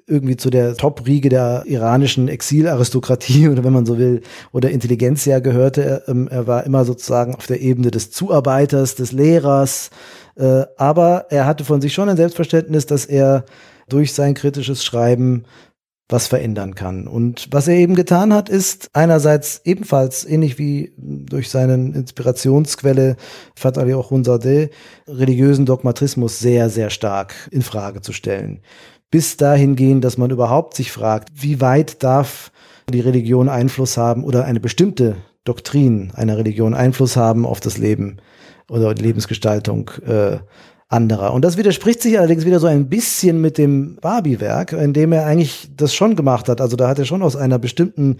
irgendwie 0.07 0.37
zu 0.37 0.49
der 0.49 0.75
Top-Riege 0.75 1.29
der 1.29 1.63
iranischen 1.67 2.27
Exilaristokratie 2.27 3.47
oder 3.49 3.63
wenn 3.63 3.73
man 3.73 3.85
so 3.85 3.97
will, 3.97 4.21
oder 4.51 4.71
Intelligenzia 4.71 5.39
gehörte. 5.39 5.83
Er, 5.83 6.09
ähm, 6.09 6.27
er 6.29 6.47
war 6.47 6.65
immer 6.65 6.85
sozusagen 6.85 7.35
auf 7.35 7.45
der 7.45 7.61
Ebene 7.61 7.91
des 7.91 8.09
Zuarbeiters, 8.11 8.95
des 8.95 9.11
Lehrers, 9.11 9.91
äh, 10.35 10.63
aber 10.77 11.27
er 11.29 11.45
hatte 11.45 11.63
von 11.63 11.81
sich 11.81 11.93
schon 11.93 12.09
ein 12.09 12.17
Selbstverständnis, 12.17 12.85
dass 12.87 13.05
er 13.05 13.45
durch 13.89 14.13
sein 14.13 14.33
kritisches 14.33 14.83
Schreiben 14.83 15.45
was 16.09 16.27
verändern 16.27 16.73
kann. 16.73 17.07
Und 17.07 17.47
was 17.51 17.67
er 17.67 17.75
eben 17.75 17.93
getan 17.93 18.33
hat, 18.33 18.49
ist 18.49 18.89
einerseits 18.93 19.61
ebenfalls 19.63 20.25
ähnlich 20.25 20.57
wie 20.57 20.91
durch 20.97 21.49
seinen 21.49 21.93
Inspirationsquelle 21.93 23.15
Fatali 23.55 23.93
Ochunzadeh 23.93 24.71
religiösen 25.07 25.67
Dogmatismus 25.67 26.39
sehr, 26.39 26.71
sehr 26.71 26.89
stark 26.89 27.35
in 27.51 27.61
Frage 27.61 28.01
zu 28.01 28.11
stellen. 28.11 28.61
Bis 29.11 29.37
dahin 29.37 29.75
gehen, 29.75 30.01
dass 30.01 30.17
man 30.17 30.31
überhaupt 30.31 30.75
sich 30.75 30.91
fragt, 30.91 31.29
wie 31.35 31.61
weit 31.61 32.03
darf 32.03 32.51
die 32.89 33.01
Religion 33.01 33.47
Einfluss 33.47 33.95
haben 33.95 34.23
oder 34.23 34.45
eine 34.45 34.59
bestimmte 34.59 35.15
Doktrin 35.43 36.11
einer 36.15 36.37
Religion 36.37 36.73
Einfluss 36.73 37.17
haben 37.17 37.45
auf 37.45 37.59
das 37.59 37.77
Leben 37.77 38.17
oder 38.69 38.93
die 38.93 39.03
Lebensgestaltung 39.03 39.91
äh, 40.05 40.37
anderer. 40.89 41.33
Und 41.33 41.45
das 41.45 41.57
widerspricht 41.57 42.01
sich 42.01 42.19
allerdings 42.19 42.45
wieder 42.45 42.59
so 42.59 42.67
ein 42.67 42.89
bisschen 42.89 43.39
mit 43.39 43.57
dem 43.57 43.97
Barbie-Werk, 44.01 44.73
in 44.73 44.93
dem 44.93 45.13
er 45.13 45.25
eigentlich 45.25 45.69
das 45.77 45.93
schon 45.93 46.15
gemacht 46.15 46.49
hat. 46.49 46.59
Also 46.59 46.75
da 46.75 46.89
hat 46.89 46.99
er 46.99 47.05
schon 47.05 47.23
aus 47.23 47.35
einer 47.35 47.59
bestimmten 47.59 48.17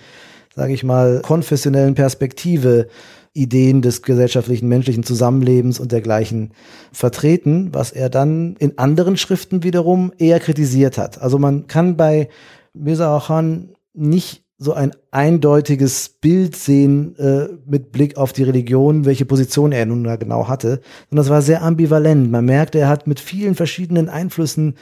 sage 0.55 0.73
ich 0.73 0.83
mal, 0.83 1.21
konfessionellen 1.21 1.95
Perspektive 1.95 2.87
Ideen 3.33 3.81
des 3.81 4.01
gesellschaftlichen 4.01 4.67
menschlichen 4.67 5.03
Zusammenlebens 5.03 5.79
und 5.79 5.91
dergleichen 5.91 6.51
vertreten, 6.91 7.69
was 7.71 7.91
er 7.91 8.09
dann 8.09 8.55
in 8.57 8.77
anderen 8.77 9.17
Schriften 9.17 9.63
wiederum 9.63 10.11
eher 10.17 10.39
kritisiert 10.39 10.97
hat. 10.97 11.21
Also 11.21 11.37
man 11.37 11.67
kann 11.67 11.95
bei 11.95 12.27
Mirza 12.73 13.21
Khan 13.25 13.69
nicht 13.93 14.43
so 14.61 14.73
ein 14.73 14.91
eindeutiges 15.11 16.09
Bild 16.09 16.53
sehen 16.53 17.17
äh, 17.17 17.47
mit 17.65 17.93
Blick 17.93 18.17
auf 18.17 18.33
die 18.33 18.43
Religion, 18.43 19.05
welche 19.05 19.23
Position 19.23 19.71
er 19.71 19.85
nun 19.85 20.03
da 20.03 20.17
genau 20.17 20.49
hatte. 20.49 20.81
Und 21.09 21.15
das 21.15 21.29
war 21.29 21.41
sehr 21.41 21.63
ambivalent. 21.63 22.29
Man 22.29 22.43
merkt, 22.43 22.75
er 22.75 22.89
hat 22.89 23.07
mit 23.07 23.21
vielen 23.21 23.55
verschiedenen 23.55 24.09
Einflüssen 24.09 24.75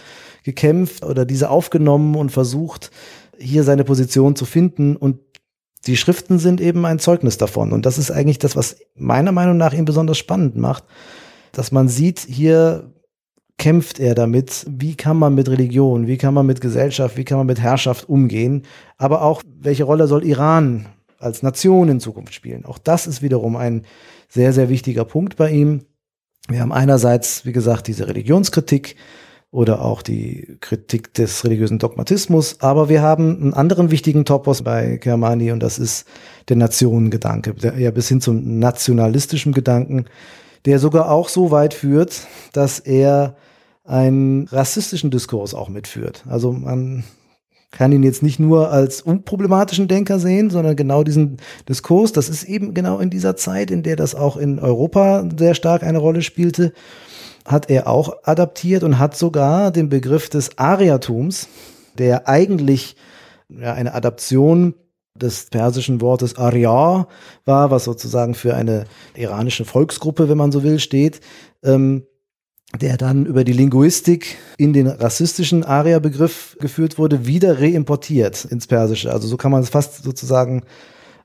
gekämpft 0.43 1.05
oder 1.05 1.25
diese 1.25 1.51
aufgenommen 1.51 2.15
und 2.15 2.31
versucht, 2.31 2.89
hier 3.37 3.63
seine 3.63 3.83
Position 3.83 4.35
zu 4.35 4.45
finden. 4.45 4.95
Und 4.95 5.19
die 5.85 5.95
Schriften 5.95 6.39
sind 6.39 6.59
eben 6.59 6.83
ein 6.87 6.97
Zeugnis 6.97 7.37
davon. 7.37 7.71
Und 7.71 7.85
das 7.85 7.99
ist 7.99 8.09
eigentlich 8.09 8.39
das, 8.39 8.55
was 8.55 8.77
meiner 8.95 9.31
Meinung 9.31 9.57
nach 9.57 9.73
ihn 9.73 9.85
besonders 9.85 10.17
spannend 10.17 10.57
macht, 10.57 10.85
dass 11.51 11.71
man 11.71 11.87
sieht, 11.87 12.19
hier 12.19 12.91
kämpft 13.57 13.99
er 13.99 14.13
damit, 14.13 14.65
wie 14.69 14.95
kann 14.95 15.17
man 15.17 15.33
mit 15.33 15.49
Religion, 15.49 16.07
wie 16.07 16.17
kann 16.17 16.33
man 16.33 16.45
mit 16.45 16.61
Gesellschaft, 16.61 17.17
wie 17.17 17.25
kann 17.25 17.39
man 17.39 17.47
mit 17.47 17.59
Herrschaft 17.59 18.07
umgehen, 18.07 18.63
aber 18.97 19.23
auch, 19.23 19.41
welche 19.59 19.83
Rolle 19.83 20.07
soll 20.07 20.23
Iran 20.23 20.87
als 21.19 21.41
Nation 21.41 21.89
in 21.89 21.99
Zukunft 21.99 22.33
spielen. 22.33 22.65
Auch 22.65 22.77
das 22.77 23.07
ist 23.07 23.21
wiederum 23.21 23.55
ein 23.55 23.83
sehr, 24.29 24.53
sehr 24.53 24.69
wichtiger 24.69 25.05
Punkt 25.05 25.35
bei 25.35 25.49
ihm. 25.49 25.81
Wir 26.47 26.61
haben 26.61 26.71
einerseits, 26.71 27.45
wie 27.45 27.51
gesagt, 27.51 27.87
diese 27.87 28.07
Religionskritik 28.07 28.95
oder 29.49 29.81
auch 29.81 30.01
die 30.01 30.57
Kritik 30.61 31.13
des 31.15 31.43
religiösen 31.43 31.79
Dogmatismus, 31.79 32.61
aber 32.61 32.89
wir 32.89 33.01
haben 33.01 33.41
einen 33.41 33.53
anderen 33.53 33.89
wichtigen 33.89 34.25
Topos 34.25 34.61
bei 34.61 34.97
Kermani 34.97 35.51
und 35.51 35.61
das 35.61 35.79
ist 35.79 36.05
der 36.49 36.57
Nationengedanke, 36.57 37.53
der 37.53 37.77
ja 37.79 37.91
bis 37.91 38.09
hin 38.09 38.21
zum 38.21 38.59
nationalistischen 38.59 39.53
Gedanken, 39.53 40.05
der 40.65 40.79
sogar 40.79 41.09
auch 41.09 41.29
so 41.29 41.49
weit 41.49 41.73
führt, 41.73 42.27
dass 42.53 42.79
er 42.79 43.35
einen 43.87 44.47
rassistischen 44.49 45.09
Diskurs 45.09 45.53
auch 45.53 45.69
mitführt. 45.69 46.23
Also 46.27 46.51
man 46.51 47.03
kann 47.71 47.91
ihn 47.91 48.03
jetzt 48.03 48.23
nicht 48.23 48.39
nur 48.39 48.71
als 48.71 49.01
unproblematischen 49.01 49.87
Denker 49.87 50.19
sehen, 50.19 50.49
sondern 50.49 50.75
genau 50.75 51.03
diesen 51.03 51.37
Diskurs. 51.67 52.11
Das 52.11 52.29
ist 52.29 52.43
eben 52.43 52.73
genau 52.73 52.99
in 52.99 53.09
dieser 53.09 53.35
Zeit, 53.35 53.71
in 53.71 53.83
der 53.83 53.95
das 53.95 54.15
auch 54.15 54.37
in 54.37 54.59
Europa 54.59 55.27
sehr 55.37 55.53
stark 55.53 55.83
eine 55.83 55.97
Rolle 55.97 56.21
spielte, 56.21 56.73
hat 57.45 57.69
er 57.69 57.87
auch 57.87 58.23
adaptiert 58.23 58.83
und 58.83 58.99
hat 58.99 59.15
sogar 59.15 59.71
den 59.71 59.89
Begriff 59.89 60.29
des 60.29 60.57
Ariatums, 60.57 61.47
der 61.97 62.27
eigentlich 62.27 62.95
ja, 63.49 63.73
eine 63.73 63.93
Adaption 63.93 64.73
des 65.15 65.45
persischen 65.49 66.01
Wortes 66.01 66.37
Arya 66.37 67.07
war, 67.45 67.71
was 67.71 67.85
sozusagen 67.85 68.33
für 68.33 68.55
eine 68.55 68.85
iranische 69.15 69.65
Volksgruppe, 69.65 70.29
wenn 70.29 70.37
man 70.37 70.51
so 70.51 70.63
will, 70.63 70.79
steht, 70.79 71.21
ähm, 71.63 72.03
der 72.79 72.97
dann 72.97 73.25
über 73.25 73.43
die 73.43 73.53
Linguistik 73.53 74.37
in 74.57 74.73
den 74.73 74.87
rassistischen 74.87 75.63
Aria-Begriff 75.63 76.57
geführt 76.59 76.97
wurde, 76.97 77.25
wieder 77.25 77.59
reimportiert 77.59 78.45
ins 78.45 78.67
Persische. 78.67 79.11
Also 79.11 79.27
so 79.27 79.37
kann 79.37 79.51
man 79.51 79.63
es 79.63 79.69
fast 79.69 80.03
sozusagen 80.03 80.63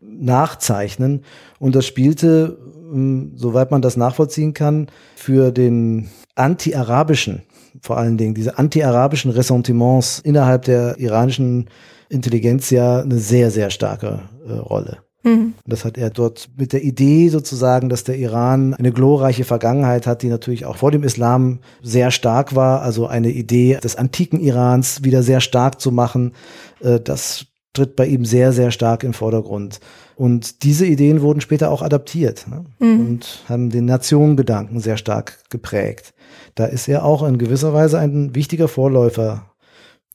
nachzeichnen. 0.00 1.24
Und 1.58 1.74
das 1.74 1.86
spielte, 1.86 2.58
ähm, 2.92 3.32
soweit 3.36 3.70
man 3.70 3.82
das 3.82 3.96
nachvollziehen 3.96 4.54
kann, 4.54 4.88
für 5.16 5.50
den 5.50 6.08
anti-arabischen, 6.34 7.42
vor 7.80 7.98
allen 7.98 8.18
Dingen 8.18 8.34
diese 8.34 8.58
anti-arabischen 8.58 9.30
Ressentiments 9.30 10.20
innerhalb 10.20 10.64
der 10.64 10.98
iranischen 10.98 11.68
Intelligenz 12.08 12.70
ja 12.70 13.00
eine 13.00 13.18
sehr, 13.18 13.50
sehr 13.50 13.70
starke 13.70 14.20
äh, 14.46 14.52
Rolle. 14.52 14.98
Mhm. 15.22 15.54
Das 15.66 15.84
hat 15.84 15.98
er 15.98 16.10
dort 16.10 16.48
mit 16.56 16.72
der 16.72 16.82
Idee 16.82 17.28
sozusagen, 17.28 17.88
dass 17.88 18.04
der 18.04 18.16
Iran 18.16 18.74
eine 18.74 18.92
glorreiche 18.92 19.44
Vergangenheit 19.44 20.06
hat, 20.06 20.22
die 20.22 20.28
natürlich 20.28 20.64
auch 20.64 20.76
vor 20.76 20.90
dem 20.90 21.04
Islam 21.04 21.60
sehr 21.82 22.10
stark 22.10 22.54
war. 22.54 22.82
Also 22.82 23.06
eine 23.06 23.30
Idee 23.30 23.78
des 23.82 23.96
antiken 23.96 24.40
Irans 24.40 25.04
wieder 25.04 25.22
sehr 25.22 25.40
stark 25.40 25.80
zu 25.80 25.92
machen. 25.92 26.32
Äh, 26.80 27.00
das 27.00 27.46
tritt 27.72 27.96
bei 27.96 28.06
ihm 28.06 28.24
sehr, 28.24 28.52
sehr 28.52 28.70
stark 28.70 29.02
im 29.02 29.14
Vordergrund. 29.14 29.80
Und 30.16 30.62
diese 30.62 30.86
Ideen 30.86 31.22
wurden 31.22 31.40
später 31.40 31.70
auch 31.70 31.82
adaptiert 31.82 32.46
ne? 32.48 32.64
mhm. 32.78 33.00
und 33.06 33.44
haben 33.48 33.70
den 33.70 33.86
Nationengedanken 33.86 34.80
sehr 34.80 34.96
stark 34.96 35.38
geprägt. 35.50 36.12
Da 36.54 36.66
ist 36.66 36.88
er 36.88 37.04
auch 37.04 37.22
in 37.22 37.38
gewisser 37.38 37.72
Weise 37.72 37.98
ein 37.98 38.34
wichtiger 38.34 38.68
Vorläufer 38.68 39.46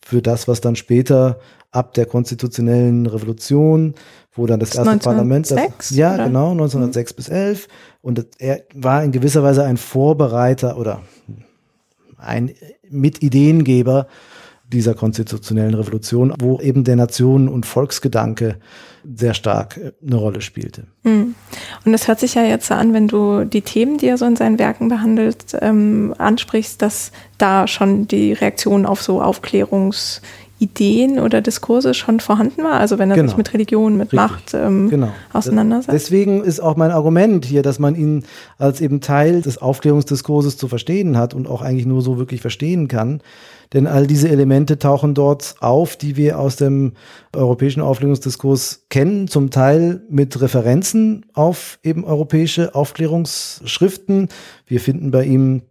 für 0.06 0.22
das, 0.22 0.48
was 0.48 0.62
dann 0.62 0.76
später 0.76 1.40
ab 1.72 1.94
der 1.94 2.06
konstitutionellen 2.06 3.08
Revolution 3.08 3.96
wo 4.38 4.46
dann 4.46 4.60
das 4.60 4.76
erste 4.76 4.90
1906, 4.92 5.04
Parlament, 5.04 5.80
das, 5.80 5.90
ja 5.90 6.14
oder? 6.14 6.26
genau, 6.26 6.52
1906 6.52 7.12
mhm. 7.12 7.16
bis 7.16 7.30
11 7.30 7.68
und 8.02 8.26
er 8.38 8.62
war 8.74 9.04
in 9.04 9.12
gewisser 9.12 9.44
Weise 9.44 9.64
ein 9.64 9.78
Vorbereiter 9.78 10.78
oder 10.78 11.02
ein 12.18 12.52
Mitideengeber 12.90 14.08
dieser 14.72 14.94
konstitutionellen 14.94 15.74
Revolution, 15.74 16.34
wo 16.40 16.60
eben 16.60 16.84
der 16.84 16.98
Nationen- 16.98 17.48
und 17.48 17.66
Volksgedanke 17.66 18.58
sehr 19.16 19.34
stark 19.34 19.78
äh, 19.78 19.92
eine 20.06 20.18
Rolle 20.18 20.42
spielte. 20.42 20.84
Mhm. 21.04 21.36
Und 21.86 21.94
es 21.94 22.08
hört 22.08 22.20
sich 22.20 22.36
ja 22.36 22.44
jetzt 22.44 22.70
an, 22.72 22.94
wenn 22.94 23.08
du 23.08 23.46
die 23.46 23.62
Themen, 23.62 23.98
die 23.98 24.08
er 24.08 24.18
so 24.18 24.26
in 24.26 24.36
seinen 24.36 24.60
Werken 24.60 24.90
behandelt, 24.90 25.58
ähm, 25.62 26.14
ansprichst, 26.18 26.82
dass 26.82 27.12
da 27.38 27.68
schon 27.68 28.08
die 28.08 28.34
Reaktion 28.34 28.86
auf 28.86 29.02
so 29.02 29.22
Aufklärungs- 29.22 30.22
Ideen 30.60 31.20
oder 31.20 31.42
Diskurse 31.42 31.94
schon 31.94 32.20
vorhanden 32.20 32.64
war? 32.64 32.80
Also 32.80 32.98
wenn 32.98 33.12
er 33.12 33.16
genau. 33.16 33.28
sich 33.28 33.38
mit 33.38 33.54
Religion, 33.54 33.94
mit 33.94 34.14
Richtig. 34.14 34.18
Macht 34.20 34.54
ähm, 34.54 34.90
genau. 34.90 35.10
auseinandersetzt? 35.34 35.94
Deswegen 35.94 36.44
ist 36.44 36.60
auch 36.60 36.76
mein 36.76 36.92
Argument 36.92 37.46
hier, 37.46 37.62
dass 37.62 37.78
man 37.80 37.96
ihn 37.96 38.24
als 38.58 38.82
eben 38.82 39.02
Teil 39.02 39.42
des 39.42 39.60
Aufklärungsdiskurses 39.60 40.58
zu 40.58 40.68
verstehen 40.68 41.18
hat 41.18 41.34
und 41.34 41.48
auch 41.48 41.62
eigentlich 41.62 41.86
nur 41.86 42.02
so 42.02 42.18
wirklich 42.18 42.42
verstehen 42.42 42.88
kann. 42.88 43.22
Denn 43.74 43.86
all 43.86 44.08
diese 44.08 44.30
Elemente 44.30 44.80
tauchen 44.80 45.14
dort 45.14 45.56
auf, 45.60 45.98
die 45.98 46.16
wir 46.16 46.40
aus 46.40 46.56
dem 46.56 46.94
europäischen 47.34 47.82
Aufklärungsdiskurs 47.82 48.86
kennen, 48.90 49.28
zum 49.28 49.50
Teil 49.50 50.02
mit 50.10 50.40
Referenzen 50.40 51.26
auf 51.34 51.78
eben 51.84 52.06
europäische 52.06 52.76
Aufklärungsschriften. 52.76 54.30
Wir 54.66 54.80
finden 54.80 55.12
bei 55.12 55.26
ihm 55.26 55.64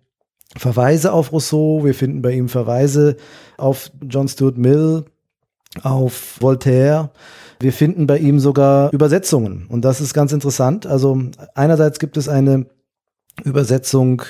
Verweise 0.56 1.12
auf 1.12 1.32
Rousseau, 1.32 1.84
wir 1.84 1.94
finden 1.94 2.22
bei 2.22 2.32
ihm 2.32 2.48
Verweise 2.48 3.16
auf 3.56 3.90
John 4.08 4.28
Stuart 4.28 4.56
Mill, 4.56 5.04
auf 5.82 6.36
Voltaire. 6.40 7.10
Wir 7.60 7.72
finden 7.72 8.06
bei 8.06 8.18
ihm 8.18 8.38
sogar 8.38 8.92
Übersetzungen. 8.92 9.66
Und 9.68 9.84
das 9.84 10.00
ist 10.00 10.14
ganz 10.14 10.32
interessant. 10.32 10.86
Also 10.86 11.20
einerseits 11.54 11.98
gibt 11.98 12.16
es 12.16 12.28
eine 12.28 12.66
Übersetzung 13.44 14.22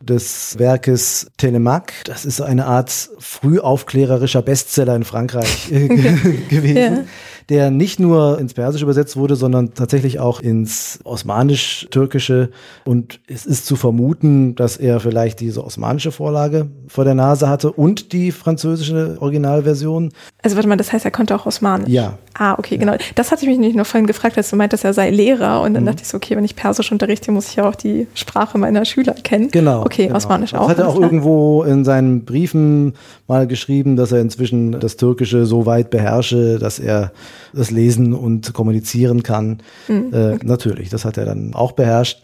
des 0.00 0.58
Werkes 0.58 1.28
Telemaque. 1.38 1.92
Das 2.04 2.24
ist 2.24 2.40
eine 2.40 2.66
Art 2.66 2.90
frühaufklärerischer 3.18 4.42
Bestseller 4.42 4.96
in 4.96 5.04
Frankreich 5.04 5.68
gewesen. 6.48 6.76
Ja 6.76 7.04
der 7.48 7.70
nicht 7.70 8.00
nur 8.00 8.38
ins 8.38 8.54
Persische 8.54 8.84
übersetzt 8.84 9.16
wurde, 9.16 9.36
sondern 9.36 9.74
tatsächlich 9.74 10.18
auch 10.18 10.40
ins 10.40 11.00
Osmanisch-Türkische. 11.04 12.50
Und 12.84 13.20
es 13.26 13.46
ist 13.46 13.66
zu 13.66 13.76
vermuten, 13.76 14.54
dass 14.54 14.76
er 14.76 15.00
vielleicht 15.00 15.40
diese 15.40 15.64
osmanische 15.64 16.12
Vorlage 16.12 16.68
vor 16.88 17.04
der 17.04 17.14
Nase 17.14 17.48
hatte 17.48 17.72
und 17.72 18.12
die 18.12 18.32
französische 18.32 19.16
Originalversion. 19.20 20.12
Also 20.42 20.56
warte 20.56 20.68
mal, 20.68 20.76
das 20.76 20.92
heißt, 20.92 21.04
er 21.04 21.10
konnte 21.10 21.34
auch 21.34 21.46
Osmanisch? 21.46 21.88
Ja. 21.88 22.18
Ah, 22.36 22.56
okay, 22.58 22.78
genau. 22.78 22.96
Das 23.14 23.30
hatte 23.30 23.42
ich 23.42 23.48
mich 23.48 23.58
nicht 23.58 23.76
nur 23.76 23.84
vorhin 23.84 24.08
gefragt, 24.08 24.36
als 24.36 24.50
du 24.50 24.56
meintest, 24.56 24.84
er 24.84 24.92
sei 24.92 25.10
Lehrer. 25.10 25.62
Und 25.62 25.74
dann 25.74 25.84
mhm. 25.84 25.86
dachte 25.86 26.02
ich 26.02 26.08
so, 26.08 26.16
okay, 26.16 26.36
wenn 26.36 26.44
ich 26.44 26.56
Persisch 26.56 26.90
unterrichte, 26.90 27.30
muss 27.30 27.48
ich 27.48 27.56
ja 27.56 27.68
auch 27.68 27.76
die 27.76 28.08
Sprache 28.14 28.58
meiner 28.58 28.84
Schüler 28.84 29.14
kennen. 29.14 29.50
Genau. 29.50 29.82
Okay, 29.82 30.06
genau. 30.06 30.16
Osmanisch 30.16 30.52
auch. 30.54 30.68
Das 30.68 30.70
hat 30.70 30.78
er 30.78 30.88
auch 30.88 31.00
irgendwo 31.00 31.62
in 31.62 31.84
seinen 31.84 32.24
Briefen 32.24 32.94
mal 33.28 33.46
geschrieben, 33.46 33.94
dass 33.94 34.10
er 34.10 34.20
inzwischen 34.20 34.72
das 34.80 34.96
Türkische 34.96 35.46
so 35.46 35.64
weit 35.64 35.90
beherrsche, 35.90 36.58
dass 36.58 36.80
er 36.80 37.12
das 37.52 37.70
lesen 37.70 38.12
und 38.12 38.52
kommunizieren 38.52 39.22
kann. 39.22 39.58
Mhm. 39.86 40.12
Äh, 40.12 40.38
natürlich, 40.42 40.90
das 40.90 41.04
hat 41.04 41.16
er 41.16 41.26
dann 41.26 41.54
auch 41.54 41.72
beherrscht. 41.72 42.20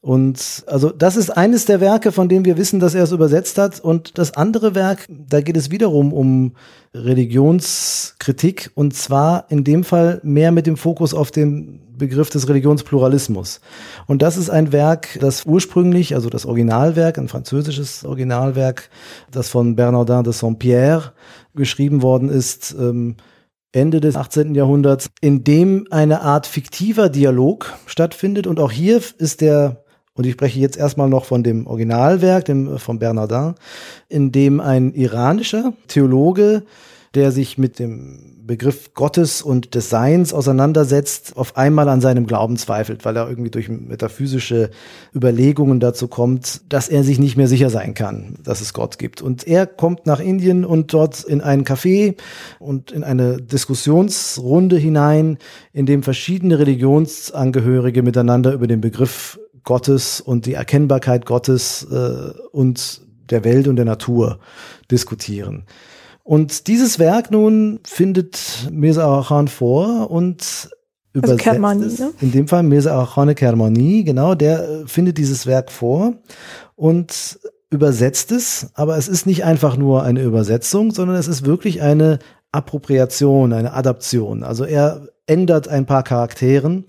Und 0.00 0.64
also 0.68 0.90
das 0.90 1.16
ist 1.16 1.30
eines 1.30 1.64
der 1.64 1.80
Werke, 1.80 2.12
von 2.12 2.28
dem 2.28 2.44
wir 2.44 2.56
wissen, 2.56 2.78
dass 2.78 2.94
er 2.94 3.04
es 3.04 3.12
übersetzt 3.12 3.58
hat. 3.58 3.80
Und 3.80 4.18
das 4.18 4.34
andere 4.34 4.74
Werk, 4.74 5.06
da 5.08 5.40
geht 5.40 5.56
es 5.56 5.70
wiederum 5.70 6.12
um 6.12 6.52
Religionskritik 6.94 8.70
und 8.74 8.94
zwar 8.94 9.46
in 9.50 9.64
dem 9.64 9.84
Fall 9.84 10.20
mehr 10.22 10.52
mit 10.52 10.66
dem 10.66 10.76
Fokus 10.76 11.12
auf 11.12 11.30
den 11.30 11.80
Begriff 11.96 12.30
des 12.30 12.48
Religionspluralismus. 12.48 13.60
Und 14.06 14.22
das 14.22 14.36
ist 14.36 14.50
ein 14.50 14.72
Werk, 14.72 15.18
das 15.20 15.44
ursprünglich, 15.44 16.14
also 16.14 16.30
das 16.30 16.46
Originalwerk, 16.46 17.18
ein 17.18 17.28
französisches 17.28 18.04
Originalwerk, 18.04 18.90
das 19.30 19.48
von 19.48 19.76
Bernardin 19.76 20.22
de 20.22 20.32
Saint-Pierre 20.32 21.12
geschrieben 21.54 22.02
worden 22.02 22.28
ist, 22.28 22.74
ähm, 22.78 23.16
Ende 23.72 24.00
des 24.00 24.16
18. 24.16 24.54
Jahrhunderts, 24.54 25.10
in 25.20 25.44
dem 25.44 25.86
eine 25.90 26.22
Art 26.22 26.46
fiktiver 26.46 27.08
Dialog 27.08 27.74
stattfindet. 27.86 28.46
Und 28.46 28.60
auch 28.60 28.72
hier 28.72 29.00
ist 29.18 29.40
der, 29.40 29.84
und 30.16 30.26
ich 30.26 30.32
spreche 30.32 30.58
jetzt 30.58 30.76
erstmal 30.76 31.08
noch 31.08 31.24
von 31.24 31.42
dem 31.42 31.66
Originalwerk, 31.66 32.44
dem 32.46 32.78
von 32.78 32.98
Bernardin, 32.98 33.54
in 34.08 34.32
dem 34.32 34.60
ein 34.60 34.92
iranischer 34.94 35.72
Theologe 35.88 36.62
der 37.16 37.32
sich 37.32 37.56
mit 37.56 37.78
dem 37.78 38.34
Begriff 38.46 38.92
Gottes 38.94 39.40
und 39.40 39.74
des 39.74 39.88
Seins 39.88 40.34
auseinandersetzt, 40.34 41.32
auf 41.36 41.56
einmal 41.56 41.88
an 41.88 42.02
seinem 42.02 42.26
Glauben 42.26 42.58
zweifelt, 42.58 43.04
weil 43.04 43.16
er 43.16 43.28
irgendwie 43.28 43.50
durch 43.50 43.68
metaphysische 43.68 44.70
Überlegungen 45.14 45.80
dazu 45.80 46.08
kommt, 46.08 46.60
dass 46.68 46.88
er 46.88 47.02
sich 47.02 47.18
nicht 47.18 47.36
mehr 47.36 47.48
sicher 47.48 47.70
sein 47.70 47.94
kann, 47.94 48.36
dass 48.44 48.60
es 48.60 48.74
Gott 48.74 48.98
gibt. 48.98 49.22
Und 49.22 49.48
er 49.48 49.66
kommt 49.66 50.06
nach 50.06 50.20
Indien 50.20 50.64
und 50.64 50.92
dort 50.92 51.24
in 51.24 51.40
ein 51.40 51.64
Café 51.64 52.16
und 52.60 52.92
in 52.92 53.02
eine 53.02 53.38
Diskussionsrunde 53.38 54.76
hinein, 54.76 55.38
in 55.72 55.86
dem 55.86 56.02
verschiedene 56.02 56.58
Religionsangehörige 56.58 58.02
miteinander 58.02 58.52
über 58.52 58.66
den 58.66 58.82
Begriff 58.82 59.40
Gottes 59.66 60.22
und 60.22 60.46
die 60.46 60.54
Erkennbarkeit 60.54 61.26
Gottes 61.26 61.86
äh, 61.90 62.30
und 62.52 63.02
der 63.28 63.44
Welt 63.44 63.68
und 63.68 63.76
der 63.76 63.84
Natur 63.84 64.38
diskutieren. 64.90 65.64
Und 66.22 66.66
dieses 66.68 66.98
Werk 66.98 67.30
nun 67.30 67.80
findet 67.84 68.68
Mirza 68.72 69.04
Arachan 69.04 69.48
vor 69.48 70.10
und 70.10 70.70
übersetzt 71.12 71.48
also 71.48 71.84
es, 71.84 71.98
ne? 71.98 72.12
in 72.20 72.32
dem 72.32 72.48
Fall 72.48 72.62
Mirza 72.62 72.92
Arachane 72.92 73.34
Kermani, 73.34 74.04
genau, 74.04 74.34
der 74.34 74.68
äh, 74.68 74.86
findet 74.86 75.18
dieses 75.18 75.46
Werk 75.46 75.70
vor 75.70 76.14
und 76.74 77.38
übersetzt 77.70 78.32
es, 78.32 78.70
aber 78.74 78.96
es 78.96 79.08
ist 79.08 79.26
nicht 79.26 79.44
einfach 79.44 79.76
nur 79.76 80.04
eine 80.04 80.22
Übersetzung, 80.22 80.92
sondern 80.92 81.16
es 81.16 81.26
ist 81.26 81.44
wirklich 81.44 81.82
eine 81.82 82.20
Appropriation, 82.52 83.52
eine 83.52 83.72
Adaption. 83.72 84.44
Also 84.44 84.64
er 84.64 85.08
ändert 85.26 85.68
ein 85.68 85.86
paar 85.86 86.04
Charakteren, 86.04 86.84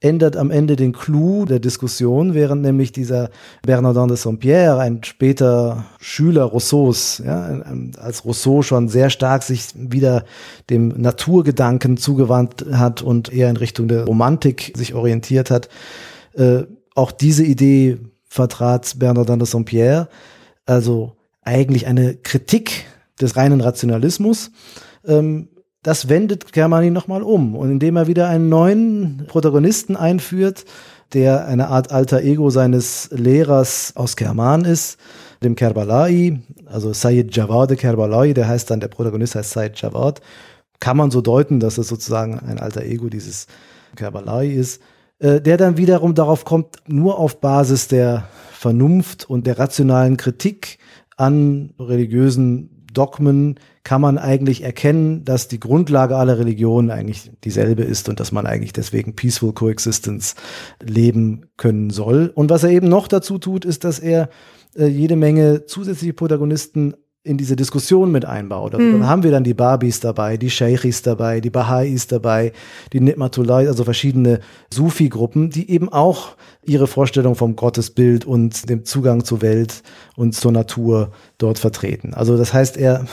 ändert 0.00 0.36
am 0.36 0.50
Ende 0.50 0.76
den 0.76 0.92
Clou 0.92 1.44
der 1.44 1.58
Diskussion, 1.58 2.34
während 2.34 2.62
nämlich 2.62 2.92
dieser 2.92 3.30
Bernardin 3.62 4.08
de 4.08 4.16
Saint-Pierre, 4.16 4.78
ein 4.78 5.02
später 5.02 5.86
Schüler 5.98 6.44
Rousseaus, 6.44 7.20
ja, 7.24 7.60
als 7.96 8.24
Rousseau 8.24 8.62
schon 8.62 8.88
sehr 8.88 9.10
stark 9.10 9.42
sich 9.42 9.64
wieder 9.74 10.24
dem 10.70 10.88
Naturgedanken 10.88 11.96
zugewandt 11.96 12.66
hat 12.70 13.02
und 13.02 13.32
eher 13.32 13.50
in 13.50 13.56
Richtung 13.56 13.88
der 13.88 14.04
Romantik 14.04 14.72
sich 14.76 14.94
orientiert 14.94 15.50
hat, 15.50 15.68
äh, 16.34 16.62
auch 16.94 17.10
diese 17.10 17.44
Idee 17.44 17.98
vertrat 18.28 18.98
Bernardin 18.98 19.40
de 19.40 19.48
Saint-Pierre, 19.48 20.08
also 20.64 21.16
eigentlich 21.42 21.86
eine 21.88 22.14
Kritik 22.14 22.86
des 23.20 23.36
reinen 23.36 23.60
Rationalismus, 23.60 24.52
ähm, 25.04 25.48
das 25.82 26.08
wendet 26.08 26.52
Germani 26.52 26.90
nochmal 26.90 27.22
um. 27.22 27.54
Und 27.54 27.70
indem 27.70 27.96
er 27.96 28.06
wieder 28.06 28.28
einen 28.28 28.48
neuen 28.48 29.24
Protagonisten 29.28 29.96
einführt, 29.96 30.64
der 31.12 31.46
eine 31.46 31.68
Art 31.68 31.90
alter 31.90 32.22
Ego 32.22 32.50
seines 32.50 33.08
Lehrers 33.12 33.92
aus 33.96 34.16
Kerman 34.16 34.64
ist, 34.64 34.98
dem 35.42 35.54
Kerbalai, 35.54 36.40
also 36.66 36.92
Sayyid 36.92 37.34
Jawad 37.34 37.76
Kerbalai, 37.78 38.32
der 38.32 38.48
heißt 38.48 38.70
dann, 38.70 38.80
der 38.80 38.88
Protagonist 38.88 39.34
heißt 39.34 39.50
Sayyid 39.50 39.80
Jawad, 39.80 40.20
kann 40.80 40.96
man 40.96 41.10
so 41.10 41.20
deuten, 41.20 41.60
dass 41.60 41.78
es 41.78 41.88
sozusagen 41.88 42.38
ein 42.38 42.58
alter 42.58 42.82
Ego 42.82 43.08
dieses 43.08 43.46
Kerbalai 43.96 44.48
ist, 44.48 44.82
äh, 45.18 45.40
der 45.40 45.56
dann 45.56 45.76
wiederum 45.76 46.14
darauf 46.14 46.44
kommt, 46.44 46.76
nur 46.86 47.18
auf 47.18 47.40
Basis 47.40 47.88
der 47.88 48.28
Vernunft 48.52 49.28
und 49.28 49.46
der 49.46 49.58
rationalen 49.58 50.16
Kritik 50.16 50.78
an 51.16 51.72
religiösen 51.78 52.84
Dogmen 52.92 53.58
kann 53.88 54.02
man 54.02 54.18
eigentlich 54.18 54.64
erkennen, 54.64 55.24
dass 55.24 55.48
die 55.48 55.58
Grundlage 55.58 56.14
aller 56.14 56.38
Religionen 56.38 56.90
eigentlich 56.90 57.30
dieselbe 57.42 57.84
ist 57.84 58.10
und 58.10 58.20
dass 58.20 58.32
man 58.32 58.44
eigentlich 58.44 58.74
deswegen 58.74 59.16
Peaceful 59.16 59.54
Coexistence 59.54 60.34
leben 60.82 61.46
können 61.56 61.88
soll. 61.88 62.30
Und 62.34 62.50
was 62.50 62.64
er 62.64 62.68
eben 62.68 62.90
noch 62.90 63.08
dazu 63.08 63.38
tut, 63.38 63.64
ist, 63.64 63.84
dass 63.84 63.98
er 63.98 64.28
äh, 64.76 64.88
jede 64.88 65.16
Menge 65.16 65.64
zusätzliche 65.64 66.12
Protagonisten 66.12 66.96
in 67.24 67.38
diese 67.38 67.56
Diskussion 67.56 68.12
mit 68.12 68.26
einbaut. 68.26 68.74
Also 68.74 68.84
mhm. 68.84 68.92
Dann 68.92 69.08
haben 69.08 69.22
wir 69.22 69.30
dann 69.30 69.42
die 69.42 69.54
Babis 69.54 70.00
dabei, 70.00 70.36
die 70.36 70.50
Sheikhis 70.50 71.00
dabei, 71.00 71.40
die 71.40 71.50
Baha'is 71.50 72.08
dabei, 72.08 72.52
die 72.92 73.00
Nitmatullah, 73.00 73.56
also 73.56 73.84
verschiedene 73.84 74.40
Sufi-Gruppen, 74.70 75.48
die 75.48 75.70
eben 75.70 75.88
auch 75.88 76.36
ihre 76.62 76.88
Vorstellung 76.88 77.36
vom 77.36 77.56
Gottesbild 77.56 78.26
und 78.26 78.68
dem 78.68 78.84
Zugang 78.84 79.24
zur 79.24 79.40
Welt 79.40 79.82
und 80.14 80.34
zur 80.34 80.52
Natur 80.52 81.10
dort 81.38 81.58
vertreten. 81.58 82.12
Also 82.12 82.36
das 82.36 82.52
heißt, 82.52 82.76
er 82.76 83.06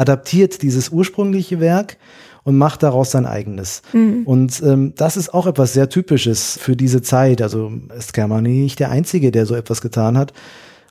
adaptiert 0.00 0.62
dieses 0.62 0.88
ursprüngliche 0.88 1.60
Werk 1.60 1.98
und 2.42 2.56
macht 2.56 2.82
daraus 2.82 3.10
sein 3.10 3.26
eigenes. 3.26 3.82
Mhm. 3.92 4.22
Und 4.24 4.62
ähm, 4.62 4.94
das 4.96 5.18
ist 5.18 5.34
auch 5.34 5.46
etwas 5.46 5.74
sehr 5.74 5.90
Typisches 5.90 6.58
für 6.58 6.74
diese 6.74 7.02
Zeit. 7.02 7.42
Also 7.42 7.70
ist 7.96 8.14
Germany 8.14 8.60
nicht 8.60 8.80
der 8.80 8.90
Einzige, 8.90 9.30
der 9.30 9.44
so 9.44 9.54
etwas 9.54 9.82
getan 9.82 10.16
hat. 10.16 10.32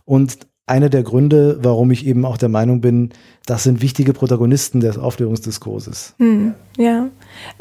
Und 0.05 0.37
einer 0.69 0.89
der 0.89 1.03
Gründe, 1.03 1.59
warum 1.61 1.91
ich 1.91 2.05
eben 2.05 2.25
auch 2.25 2.37
der 2.37 2.49
Meinung 2.49 2.81
bin, 2.81 3.11
das 3.49 3.63
sind 3.63 3.81
wichtige 3.81 4.13
Protagonisten 4.13 4.79
des 4.79 4.99
Aufklärungsdiskurses. 4.99 6.13
Hm, 6.19 6.53
ja, 6.77 7.07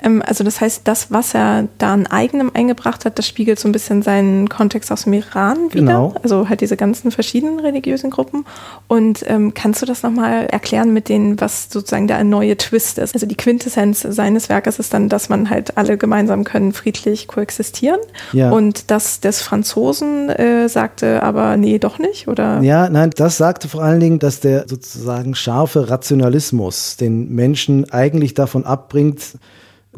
ähm, 0.03 0.23
also 0.25 0.45
das 0.45 0.61
heißt, 0.61 0.83
das, 0.85 1.11
was 1.11 1.35
er 1.35 1.69
da 1.79 1.95
an 1.95 2.07
eigenem 2.07 2.51
eingebracht 2.53 3.07
hat, 3.07 3.19
das 3.19 3.27
spiegelt 3.27 3.59
so 3.59 3.69
ein 3.69 3.73
bisschen 3.73 4.03
seinen 4.03 4.51
Kontext 4.51 4.93
aus 4.93 5.05
dem 5.05 5.15
Iran 5.15 5.57
wieder. 5.73 5.87
Genau. 5.87 6.15
Also 6.23 6.49
halt 6.51 6.61
diese 6.61 6.77
ganzen 6.77 7.11
verschiedenen 7.11 7.59
religiösen 7.59 8.11
Gruppen. 8.11 8.45
Und 8.87 9.25
ähm, 9.29 9.55
kannst 9.55 9.81
du 9.81 9.87
das 9.87 10.03
nochmal 10.03 10.47
erklären 10.47 10.93
mit 10.93 11.09
denen, 11.09 11.41
was 11.41 11.71
sozusagen 11.71 12.07
der 12.07 12.23
neue 12.23 12.59
Twist 12.59 12.99
ist? 12.99 13.15
Also 13.15 13.27
die 13.27 13.37
Quintessenz 13.37 14.03
seines 14.03 14.51
Werkes 14.51 14.79
ist 14.79 14.93
dann, 14.93 15.09
dass 15.09 15.31
man 15.31 15.49
halt 15.49 15.79
alle 15.79 15.97
gemeinsam 15.97 16.45
können 16.45 16.75
friedlich 16.75 17.29
koexistieren. 17.29 18.01
Ja. 18.33 18.51
Und 18.51 18.91
das 18.91 19.21
des 19.21 19.41
Franzosen 19.41 20.29
äh, 20.29 20.69
sagte 20.69 21.23
aber, 21.23 21.57
nee, 21.57 21.79
doch 21.79 21.99
nicht, 21.99 22.29
oder? 22.29 22.61
Ja, 22.61 22.91
nein, 22.99 23.11
das 23.17 23.37
sagte 23.37 23.69
vor 23.69 23.83
allen 23.83 24.01
Dingen, 24.01 24.19
dass 24.19 24.41
der 24.41 24.69
sozusagen 24.69 25.35
scharfe 25.35 25.89
Rationalismus 25.91 26.97
den 26.97 27.35
Menschen 27.35 27.91
eigentlich 27.91 28.35
davon 28.35 28.65
abbringt, 28.65 29.39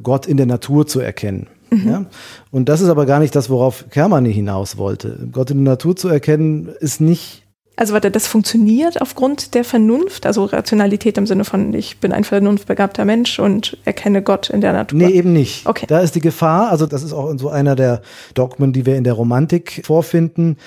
Gott 0.02 0.26
in 0.26 0.36
der 0.36 0.46
Natur 0.46 0.86
zu 0.86 1.00
erkennen. 1.00 1.48
Mhm. 1.70 1.88
Ja? 1.88 2.06
Und 2.50 2.68
das 2.68 2.80
ist 2.80 2.88
aber 2.88 3.06
gar 3.06 3.20
nicht 3.20 3.34
das, 3.34 3.50
worauf 3.50 3.86
Kermani 3.90 4.32
hinaus 4.32 4.76
wollte. 4.76 5.28
Gott 5.32 5.50
in 5.50 5.64
der 5.64 5.72
Natur 5.72 5.96
zu 5.96 6.08
erkennen, 6.08 6.68
ist 6.80 7.00
nicht 7.00 7.44
also 7.80 7.94
warte, 7.94 8.10
das 8.10 8.26
funktioniert 8.26 9.00
aufgrund 9.00 9.54
der 9.54 9.64
Vernunft, 9.64 10.26
also 10.26 10.44
Rationalität 10.44 11.16
im 11.16 11.26
Sinne 11.26 11.46
von, 11.46 11.72
ich 11.72 11.96
bin 11.96 12.12
ein 12.12 12.24
vernunftbegabter 12.24 13.06
Mensch 13.06 13.38
und 13.38 13.78
erkenne 13.86 14.20
Gott 14.20 14.50
in 14.50 14.60
der 14.60 14.74
Natur. 14.74 14.98
Nee, 14.98 15.08
eben 15.08 15.32
nicht. 15.32 15.66
Okay. 15.66 15.86
Da 15.88 16.00
ist 16.00 16.14
die 16.14 16.20
Gefahr, 16.20 16.70
also 16.70 16.84
das 16.84 17.02
ist 17.02 17.14
auch 17.14 17.32
so 17.38 17.48
einer 17.48 17.76
der 17.76 18.02
Dogmen, 18.34 18.74
die 18.74 18.84
wir 18.84 18.96
in 18.96 19.04
der 19.04 19.14
Romantik 19.14 19.80
vorfinden, 19.86 20.58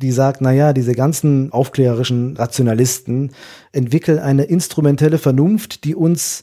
die 0.00 0.12
sagt, 0.12 0.40
na 0.40 0.50
ja, 0.50 0.72
diese 0.72 0.94
ganzen 0.94 1.52
aufklärerischen 1.52 2.38
Rationalisten 2.38 3.32
entwickeln 3.72 4.18
eine 4.18 4.44
instrumentelle 4.44 5.18
Vernunft, 5.18 5.84
die 5.84 5.94
uns 5.94 6.42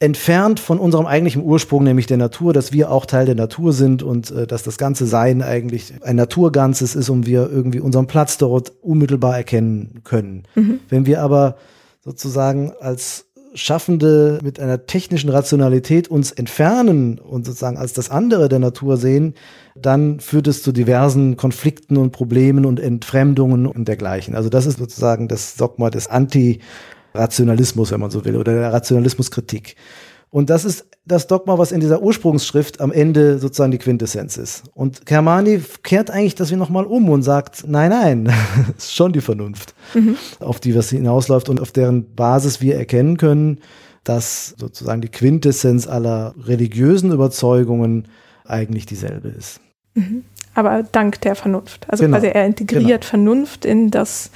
entfernt 0.00 0.60
von 0.60 0.78
unserem 0.78 1.06
eigentlichen 1.06 1.42
Ursprung, 1.42 1.84
nämlich 1.84 2.06
der 2.06 2.16
Natur, 2.16 2.54
dass 2.54 2.72
wir 2.72 2.90
auch 2.90 3.04
Teil 3.04 3.26
der 3.26 3.34
Natur 3.34 3.74
sind 3.74 4.02
und 4.02 4.30
äh, 4.30 4.46
dass 4.46 4.62
das 4.62 4.78
ganze 4.78 5.06
Sein 5.06 5.42
eigentlich 5.42 5.92
ein 6.02 6.16
Naturganzes 6.16 6.96
ist 6.96 7.10
und 7.10 7.26
wir 7.26 7.50
irgendwie 7.50 7.80
unseren 7.80 8.06
Platz 8.06 8.38
dort 8.38 8.72
unmittelbar 8.80 9.36
erkennen 9.36 10.00
können. 10.02 10.44
Mhm. 10.54 10.80
Wenn 10.88 11.04
wir 11.04 11.22
aber 11.22 11.56
sozusagen 12.02 12.72
als 12.80 13.26
Schaffende 13.52 14.38
mit 14.42 14.58
einer 14.58 14.86
technischen 14.86 15.28
Rationalität 15.28 16.08
uns 16.08 16.30
entfernen 16.30 17.18
und 17.18 17.44
sozusagen 17.44 17.76
als 17.76 17.92
das 17.92 18.08
andere 18.08 18.48
der 18.48 18.60
Natur 18.60 18.96
sehen, 18.96 19.34
dann 19.74 20.20
führt 20.20 20.46
es 20.46 20.62
zu 20.62 20.72
diversen 20.72 21.36
Konflikten 21.36 21.96
und 21.96 22.12
Problemen 22.12 22.64
und 22.64 22.80
Entfremdungen 22.80 23.66
und 23.66 23.88
dergleichen. 23.88 24.34
Also 24.34 24.48
das 24.48 24.66
ist 24.66 24.78
sozusagen 24.78 25.28
das 25.28 25.56
Dogma 25.56 25.90
des 25.90 26.06
Anti- 26.06 26.60
Rationalismus, 27.14 27.90
wenn 27.90 28.00
man 28.00 28.10
so 28.10 28.24
will, 28.24 28.36
oder 28.36 28.52
der 28.52 28.72
Rationalismuskritik. 28.72 29.76
Und 30.30 30.48
das 30.48 30.64
ist 30.64 30.86
das 31.04 31.26
Dogma, 31.26 31.58
was 31.58 31.72
in 31.72 31.80
dieser 31.80 32.02
Ursprungsschrift 32.02 32.80
am 32.80 32.92
Ende 32.92 33.38
sozusagen 33.38 33.72
die 33.72 33.78
Quintessenz 33.78 34.36
ist. 34.36 34.62
Und 34.74 35.04
Kermani 35.04 35.60
kehrt 35.82 36.10
eigentlich 36.10 36.36
das 36.36 36.52
wie 36.52 36.56
nochmal 36.56 36.86
um 36.86 37.08
und 37.08 37.22
sagt, 37.22 37.64
nein, 37.66 37.90
nein, 37.90 38.32
ist 38.78 38.94
schon 38.94 39.12
die 39.12 39.20
Vernunft, 39.20 39.74
mhm. 39.92 40.16
auf 40.38 40.60
die 40.60 40.74
was 40.76 40.90
hinausläuft 40.90 41.48
und 41.48 41.60
auf 41.60 41.72
deren 41.72 42.14
Basis 42.14 42.60
wir 42.60 42.76
erkennen 42.76 43.16
können, 43.16 43.58
dass 44.04 44.54
sozusagen 44.56 45.00
die 45.00 45.08
Quintessenz 45.08 45.88
aller 45.88 46.34
religiösen 46.44 47.12
Überzeugungen 47.12 48.06
eigentlich 48.44 48.86
dieselbe 48.86 49.28
ist. 49.28 49.60
Mhm. 49.94 50.24
Aber 50.54 50.82
dank 50.82 51.20
der 51.22 51.34
Vernunft. 51.34 51.86
Also 51.88 52.04
genau. 52.04 52.16
quasi 52.16 52.28
er 52.28 52.46
integriert 52.46 53.02
genau. 53.02 53.10
Vernunft 53.10 53.64
in 53.64 53.90
das 53.90 54.30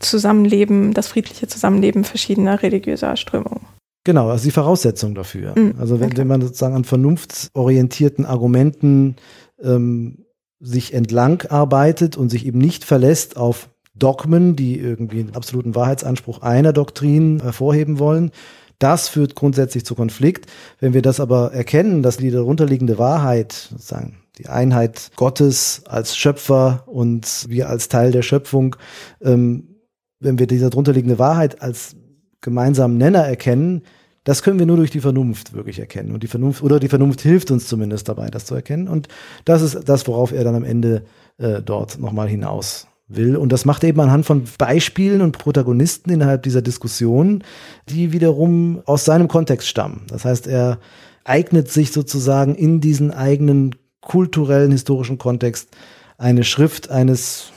Zusammenleben, 0.00 0.94
das 0.94 1.08
friedliche 1.08 1.46
Zusammenleben 1.48 2.04
verschiedener 2.04 2.62
religiöser 2.62 3.16
Strömungen. 3.16 3.66
Genau, 4.04 4.30
also 4.30 4.44
die 4.44 4.52
Voraussetzung 4.52 5.14
dafür. 5.14 5.54
Mhm, 5.58 5.74
also 5.78 6.00
wenn, 6.00 6.06
okay. 6.06 6.18
wenn, 6.18 6.28
man 6.28 6.40
sozusagen 6.40 6.74
an 6.74 6.84
vernunftsorientierten 6.84 8.24
Argumenten 8.24 9.16
ähm, 9.62 10.24
sich 10.60 10.94
entlang 10.94 11.42
arbeitet 11.48 12.16
und 12.16 12.30
sich 12.30 12.46
eben 12.46 12.58
nicht 12.58 12.84
verlässt 12.84 13.36
auf 13.36 13.68
Dogmen, 13.94 14.56
die 14.56 14.78
irgendwie 14.78 15.20
einen 15.20 15.34
absoluten 15.34 15.74
Wahrheitsanspruch 15.74 16.42
einer 16.42 16.72
Doktrin 16.72 17.40
hervorheben 17.42 17.98
wollen, 17.98 18.30
das 18.78 19.08
führt 19.08 19.34
grundsätzlich 19.34 19.84
zu 19.84 19.94
Konflikt. 19.94 20.46
Wenn 20.78 20.94
wir 20.94 21.02
das 21.02 21.18
aber 21.18 21.52
erkennen, 21.52 22.02
dass 22.02 22.16
die 22.16 22.30
darunterliegende 22.30 22.96
Wahrheit, 22.98 23.52
sozusagen 23.52 24.20
die 24.38 24.48
Einheit 24.48 25.10
Gottes 25.16 25.82
als 25.86 26.16
Schöpfer 26.16 26.84
und 26.86 27.46
wir 27.48 27.68
als 27.68 27.88
Teil 27.88 28.12
der 28.12 28.22
Schöpfung 28.22 28.76
ähm, 29.20 29.77
wenn 30.20 30.38
wir 30.38 30.46
diese 30.46 30.70
drunterliegende 30.70 31.18
Wahrheit 31.18 31.62
als 31.62 31.96
gemeinsamen 32.40 32.98
Nenner 32.98 33.24
erkennen, 33.24 33.82
das 34.24 34.42
können 34.42 34.58
wir 34.58 34.66
nur 34.66 34.76
durch 34.76 34.90
die 34.90 35.00
Vernunft 35.00 35.54
wirklich 35.54 35.78
erkennen. 35.78 36.12
Und 36.12 36.22
die 36.22 36.26
Vernunft, 36.26 36.62
oder 36.62 36.78
die 36.78 36.88
Vernunft 36.88 37.22
hilft 37.22 37.50
uns 37.50 37.66
zumindest 37.66 38.08
dabei, 38.08 38.28
das 38.28 38.44
zu 38.44 38.54
erkennen. 38.54 38.86
Und 38.86 39.08
das 39.44 39.62
ist 39.62 39.88
das, 39.88 40.06
worauf 40.06 40.32
er 40.32 40.44
dann 40.44 40.54
am 40.54 40.64
Ende 40.64 41.04
äh, 41.38 41.62
dort 41.62 41.98
nochmal 41.98 42.28
hinaus 42.28 42.88
will. 43.06 43.36
Und 43.36 43.52
das 43.52 43.64
macht 43.64 43.82
er 43.82 43.88
eben 43.88 44.00
anhand 44.00 44.26
von 44.26 44.44
Beispielen 44.58 45.22
und 45.22 45.38
Protagonisten 45.38 46.10
innerhalb 46.10 46.42
dieser 46.42 46.60
Diskussion, 46.60 47.42
die 47.88 48.12
wiederum 48.12 48.82
aus 48.84 49.04
seinem 49.04 49.28
Kontext 49.28 49.66
stammen. 49.66 50.02
Das 50.08 50.24
heißt, 50.26 50.46
er 50.46 50.78
eignet 51.24 51.70
sich 51.70 51.92
sozusagen 51.92 52.54
in 52.54 52.80
diesen 52.80 53.10
eigenen 53.10 53.76
kulturellen, 54.00 54.72
historischen 54.72 55.18
Kontext 55.18 55.70
eine 56.18 56.44
Schrift 56.44 56.90
eines 56.90 57.50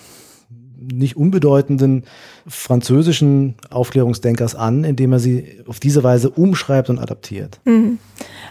nicht 0.92 1.18
unbedeutenden 1.18 2.04
französischen 2.48 3.56
Aufklärungsdenkers 3.70 4.56
an, 4.56 4.84
indem 4.84 5.14
er 5.14 5.20
sie 5.20 5.62
auf 5.68 5.80
diese 5.80 6.04
Weise 6.04 6.30
umschreibt 6.30 6.90
und 6.90 7.00
adaptiert. 7.00 7.60
Mhm. 7.66 8.00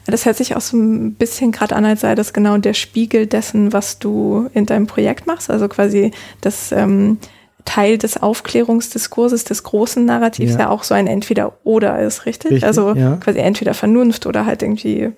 Das 0.06 0.24
hört 0.26 0.36
sich 0.36 0.56
auch 0.56 0.60
so 0.60 0.76
ein 0.76 1.14
bisschen 1.14 1.52
gerade 1.52 1.76
an, 1.76 1.84
als 1.84 2.00
sei 2.00 2.14
das 2.14 2.32
genau 2.32 2.56
der 2.58 2.74
Spiegel 2.74 3.26
dessen, 3.26 3.72
was 3.72 3.98
du 3.98 4.48
in 4.54 4.66
deinem 4.66 4.86
Projekt 4.86 5.26
machst. 5.26 5.50
Also 5.50 5.68
quasi 5.68 6.12
das 6.40 6.72
ähm, 6.72 7.18
Teil 7.64 7.98
des 7.98 8.20
Aufklärungsdiskurses, 8.20 9.44
des 9.44 9.62
großen 9.62 10.04
Narrativs 10.04 10.52
ja, 10.52 10.60
ja 10.60 10.68
auch 10.70 10.82
so 10.82 10.94
ein 10.94 11.06
Entweder-Oder 11.06 12.00
ist, 12.00 12.26
richtig? 12.26 12.52
richtig 12.52 12.66
also 12.66 12.94
ja. 12.94 13.16
quasi 13.16 13.38
entweder 13.38 13.74
Vernunft 13.74 14.26
oder 14.26 14.46
halt 14.46 14.62
irgendwie 14.62 15.10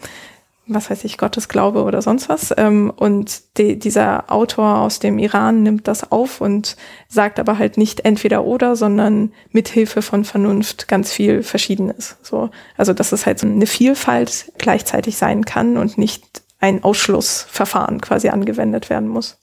was 0.66 0.90
weiß 0.90 1.04
ich, 1.04 1.18
Gottes 1.18 1.48
Glaube 1.48 1.82
oder 1.82 2.02
sonst 2.02 2.28
was. 2.28 2.54
Ähm, 2.56 2.92
und 2.94 3.58
die, 3.58 3.78
dieser 3.78 4.30
Autor 4.30 4.78
aus 4.78 5.00
dem 5.00 5.18
Iran 5.18 5.62
nimmt 5.62 5.88
das 5.88 6.12
auf 6.12 6.40
und 6.40 6.76
sagt 7.08 7.40
aber 7.40 7.58
halt 7.58 7.76
nicht 7.76 8.04
entweder 8.04 8.44
oder, 8.44 8.76
sondern 8.76 9.32
mithilfe 9.50 10.02
von 10.02 10.24
Vernunft 10.24 10.86
ganz 10.88 11.12
viel 11.12 11.42
Verschiedenes. 11.42 12.16
So, 12.22 12.50
also 12.76 12.92
dass 12.92 13.12
es 13.12 13.26
halt 13.26 13.38
so 13.38 13.46
eine 13.46 13.66
Vielfalt 13.66 14.52
gleichzeitig 14.58 15.16
sein 15.16 15.44
kann 15.44 15.76
und 15.76 15.98
nicht 15.98 16.42
ein 16.60 16.84
Ausschlussverfahren 16.84 18.00
quasi 18.00 18.28
angewendet 18.28 18.88
werden 18.88 19.08
muss. 19.08 19.38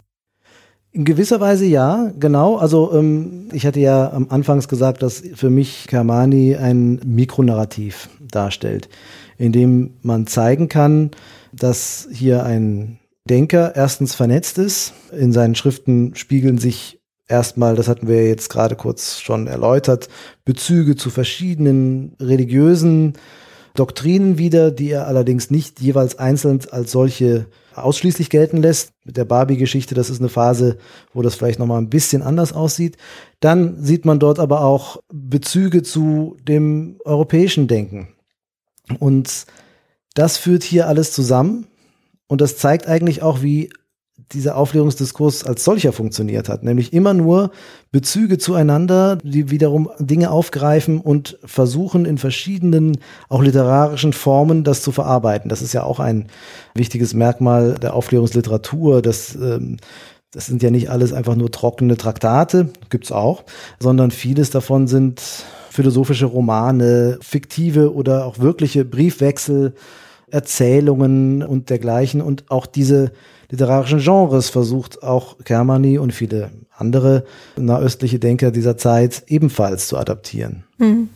In 0.91 1.05
gewisser 1.05 1.39
Weise 1.39 1.65
ja, 1.65 2.11
genau. 2.17 2.55
Also 2.55 2.91
ähm, 2.93 3.49
ich 3.51 3.65
hatte 3.67 3.79
ja 3.79 4.11
am 4.11 4.27
Anfangs 4.29 4.67
gesagt, 4.67 5.03
dass 5.03 5.21
für 5.35 5.49
mich 5.49 5.85
Kermani 5.87 6.55
ein 6.55 6.99
Mikronarrativ 7.05 8.09
darstellt 8.19 8.89
in 9.39 9.51
dem 9.51 9.95
man 10.03 10.27
zeigen 10.27 10.67
kann, 10.67 11.11
dass 11.51 12.07
hier 12.11 12.43
ein 12.43 12.99
Denker 13.27 13.75
erstens 13.75 14.13
vernetzt 14.13 14.59
ist. 14.59 14.93
In 15.17 15.31
seinen 15.31 15.55
Schriften 15.55 16.13
spiegeln 16.15 16.57
sich 16.59 16.99
erstmal, 17.27 17.75
das 17.75 17.87
hatten 17.87 18.07
wir 18.07 18.27
jetzt 18.27 18.49
gerade 18.49 18.75
kurz 18.75 19.19
schon 19.19 19.47
erläutert, 19.47 20.09
Bezüge 20.45 20.95
zu 20.95 21.09
verschiedenen 21.09 22.15
religiösen 22.19 23.13
Doktrinen 23.75 24.37
wieder, 24.37 24.71
die 24.71 24.89
er 24.89 25.07
allerdings 25.07 25.49
nicht 25.51 25.79
jeweils 25.79 26.19
einzeln 26.19 26.59
als 26.71 26.91
solche 26.91 27.45
ausschließlich 27.75 28.29
gelten 28.29 28.57
lässt. 28.57 28.91
Mit 29.05 29.15
der 29.15 29.25
Barbie-Geschichte, 29.25 29.95
das 29.95 30.09
ist 30.09 30.19
eine 30.19 30.27
Phase, 30.27 30.77
wo 31.13 31.21
das 31.21 31.35
vielleicht 31.35 31.59
nochmal 31.59 31.79
ein 31.79 31.89
bisschen 31.89 32.21
anders 32.21 32.51
aussieht. 32.51 32.97
Dann 33.39 33.81
sieht 33.81 34.03
man 34.03 34.19
dort 34.19 34.39
aber 34.39 34.65
auch 34.65 34.97
Bezüge 35.13 35.81
zu 35.81 36.35
dem 36.45 36.99
europäischen 37.05 37.67
Denken. 37.67 38.09
Und 38.97 39.45
das 40.13 40.37
führt 40.37 40.63
hier 40.63 40.87
alles 40.87 41.11
zusammen. 41.11 41.67
Und 42.27 42.41
das 42.41 42.57
zeigt 42.57 42.87
eigentlich 42.87 43.21
auch, 43.21 43.41
wie 43.41 43.69
dieser 44.31 44.57
Aufklärungsdiskurs 44.57 45.43
als 45.43 45.63
solcher 45.63 45.91
funktioniert 45.91 46.49
hat, 46.49 46.63
nämlich 46.63 46.93
immer 46.93 47.13
nur 47.13 47.51
Bezüge 47.91 48.37
zueinander, 48.37 49.17
die 49.23 49.49
wiederum 49.49 49.89
Dinge 49.97 50.29
aufgreifen 50.29 50.99
und 50.99 51.39
versuchen 51.45 52.05
in 52.05 52.17
verschiedenen, 52.17 52.99
auch 53.27 53.41
literarischen 53.41 54.13
Formen 54.13 54.63
das 54.63 54.81
zu 54.81 54.91
verarbeiten. 54.91 55.49
Das 55.49 55.61
ist 55.61 55.73
ja 55.73 55.83
auch 55.83 55.99
ein 55.99 56.27
wichtiges 56.75 57.13
Merkmal 57.13 57.75
der 57.75 57.93
Aufklärungsliteratur, 57.93 59.01
dass 59.01 59.35
ähm, 59.35 59.77
das 60.31 60.45
sind 60.45 60.61
ja 60.61 60.69
nicht 60.69 60.91
alles 60.91 61.11
einfach 61.11 61.35
nur 61.35 61.51
trockene 61.51 61.97
Traktate, 61.97 62.69
gibt's 62.91 63.11
auch, 63.11 63.45
sondern 63.79 64.11
vieles 64.11 64.51
davon 64.51 64.87
sind 64.87 65.23
philosophische 65.79 66.25
Romane, 66.25 67.19
fiktive 67.21 67.93
oder 67.93 68.25
auch 68.25 68.39
wirkliche 68.39 68.83
Briefwechsel, 68.83 69.73
Erzählungen 70.29 71.41
und 71.41 71.69
dergleichen 71.69 72.21
und 72.21 72.43
auch 72.51 72.65
diese 72.65 73.13
literarischen 73.49 73.99
Genres 73.99 74.49
versucht 74.49 75.03
auch 75.03 75.37
Kermani 75.45 75.97
und 75.97 76.11
viele 76.11 76.49
andere 76.75 77.23
nahöstliche 77.55 78.19
Denker 78.19 78.51
dieser 78.51 78.75
Zeit 78.75 79.23
ebenfalls 79.27 79.87
zu 79.87 79.97
adaptieren. 79.97 80.65
Mhm. 80.79 81.07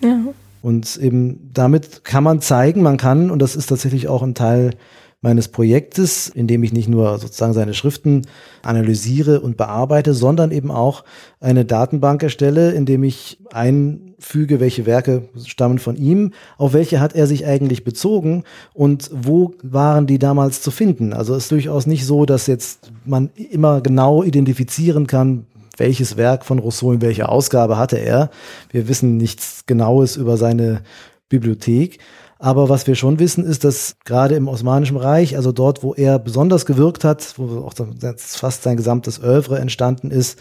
Ja. 0.00 0.08
ja. 0.08 0.18
Und 0.62 0.96
eben 0.98 1.50
damit 1.52 2.04
kann 2.04 2.22
man 2.22 2.40
zeigen, 2.40 2.82
man 2.82 2.98
kann, 2.98 3.32
und 3.32 3.40
das 3.40 3.56
ist 3.56 3.66
tatsächlich 3.66 4.06
auch 4.06 4.22
ein 4.22 4.36
Teil 4.36 4.74
meines 5.20 5.48
Projektes, 5.48 6.28
in 6.28 6.46
dem 6.46 6.62
ich 6.62 6.72
nicht 6.72 6.88
nur 6.88 7.18
sozusagen 7.18 7.52
seine 7.52 7.74
Schriften 7.74 8.22
analysiere 8.62 9.40
und 9.40 9.56
bearbeite, 9.56 10.14
sondern 10.14 10.52
eben 10.52 10.70
auch 10.70 11.04
eine 11.40 11.64
Datenbank 11.64 12.22
erstelle, 12.22 12.70
in 12.70 12.86
dem 12.86 13.02
ich 13.02 13.38
einfüge, 13.52 14.60
welche 14.60 14.86
Werke 14.86 15.28
stammen 15.44 15.80
von 15.80 15.96
ihm, 15.96 16.32
auf 16.56 16.72
welche 16.72 17.00
hat 17.00 17.16
er 17.16 17.26
sich 17.26 17.46
eigentlich 17.46 17.82
bezogen 17.82 18.44
und 18.74 19.10
wo 19.12 19.54
waren 19.62 20.06
die 20.06 20.20
damals 20.20 20.62
zu 20.62 20.70
finden. 20.70 21.12
Also 21.12 21.34
es 21.34 21.44
ist 21.44 21.52
durchaus 21.52 21.86
nicht 21.86 22.06
so, 22.06 22.24
dass 22.24 22.46
jetzt 22.46 22.92
man 23.04 23.30
immer 23.34 23.80
genau 23.80 24.22
identifizieren 24.22 25.08
kann, 25.08 25.46
welches 25.78 26.16
Werk 26.16 26.44
von 26.44 26.60
Rousseau 26.60 26.92
in 26.92 27.00
welcher 27.00 27.28
Ausgabe 27.30 27.76
hatte 27.76 27.98
er. 27.98 28.30
Wir 28.70 28.86
wissen 28.86 29.16
nichts 29.16 29.64
Genaues 29.66 30.16
über 30.16 30.36
seine 30.36 30.82
Bibliothek. 31.28 31.98
Aber 32.38 32.68
was 32.68 32.86
wir 32.86 32.94
schon 32.94 33.18
wissen, 33.18 33.44
ist, 33.44 33.64
dass 33.64 33.96
gerade 34.04 34.36
im 34.36 34.46
Osmanischen 34.46 34.96
Reich, 34.96 35.36
also 35.36 35.50
dort, 35.50 35.82
wo 35.82 35.94
er 35.94 36.20
besonders 36.20 36.66
gewirkt 36.66 37.02
hat, 37.02 37.34
wo 37.36 37.64
auch 37.64 37.74
fast 38.16 38.62
sein 38.62 38.76
gesamtes 38.76 39.20
Oeuvre 39.20 39.58
entstanden 39.58 40.12
ist, 40.12 40.38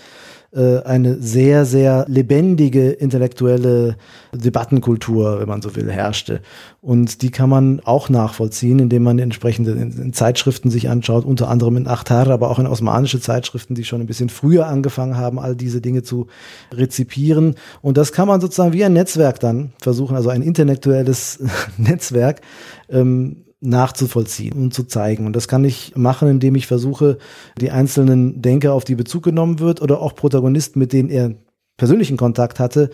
äh, 0.57 0.81
eine 0.83 1.21
sehr, 1.21 1.65
sehr 1.65 2.05
lebendige 2.07 2.89
intellektuelle 2.89 3.95
Debattenkultur, 4.33 5.39
wenn 5.39 5.47
man 5.47 5.61
so 5.61 5.75
will, 5.75 5.91
herrschte. 5.91 6.41
Und 6.81 7.21
die 7.21 7.29
kann 7.29 7.49
man 7.49 7.79
auch 7.81 8.09
nachvollziehen, 8.09 8.79
indem 8.79 9.03
man 9.03 9.19
entsprechende 9.19 10.11
Zeitschriften 10.11 10.71
sich 10.71 10.89
anschaut, 10.89 11.25
unter 11.25 11.49
anderem 11.49 11.77
in 11.77 11.87
Achtar, 11.87 12.27
aber 12.29 12.49
auch 12.49 12.57
in 12.57 12.65
osmanische 12.65 13.21
Zeitschriften, 13.21 13.75
die 13.75 13.83
schon 13.83 14.01
ein 14.01 14.07
bisschen 14.07 14.29
früher 14.29 14.65
angefangen 14.65 15.15
haben, 15.15 15.37
all 15.37 15.55
diese 15.55 15.79
Dinge 15.79 16.01
zu 16.01 16.25
rezipieren. 16.73 17.53
Und 17.83 17.97
das 17.97 18.11
kann 18.11 18.27
man 18.27 18.41
sozusagen 18.41 18.73
wie 18.73 18.83
ein 18.83 18.93
Netzwerk 18.93 19.39
dann 19.39 19.73
versuchen, 19.79 20.15
also 20.15 20.29
ein 20.29 20.41
intellektuelles 20.41 21.39
Netzwerk, 21.77 22.41
ähm, 22.89 23.43
nachzuvollziehen 23.59 24.53
und 24.53 24.73
zu 24.73 24.83
zeigen. 24.83 25.25
Und 25.25 25.35
das 25.35 25.47
kann 25.47 25.65
ich 25.65 25.95
machen, 25.95 26.29
indem 26.29 26.55
ich 26.55 26.67
versuche, 26.67 27.17
die 27.59 27.71
einzelnen 27.71 28.41
Denker, 28.41 28.73
auf 28.73 28.83
die 28.83 28.95
Bezug 28.95 29.23
genommen 29.23 29.59
wird, 29.59 29.81
oder 29.81 30.01
auch 30.01 30.15
Protagonisten, 30.15 30.79
mit 30.79 30.93
denen 30.93 31.09
er 31.09 31.35
persönlichen 31.77 32.17
Kontakt 32.17 32.59
hatte, 32.59 32.89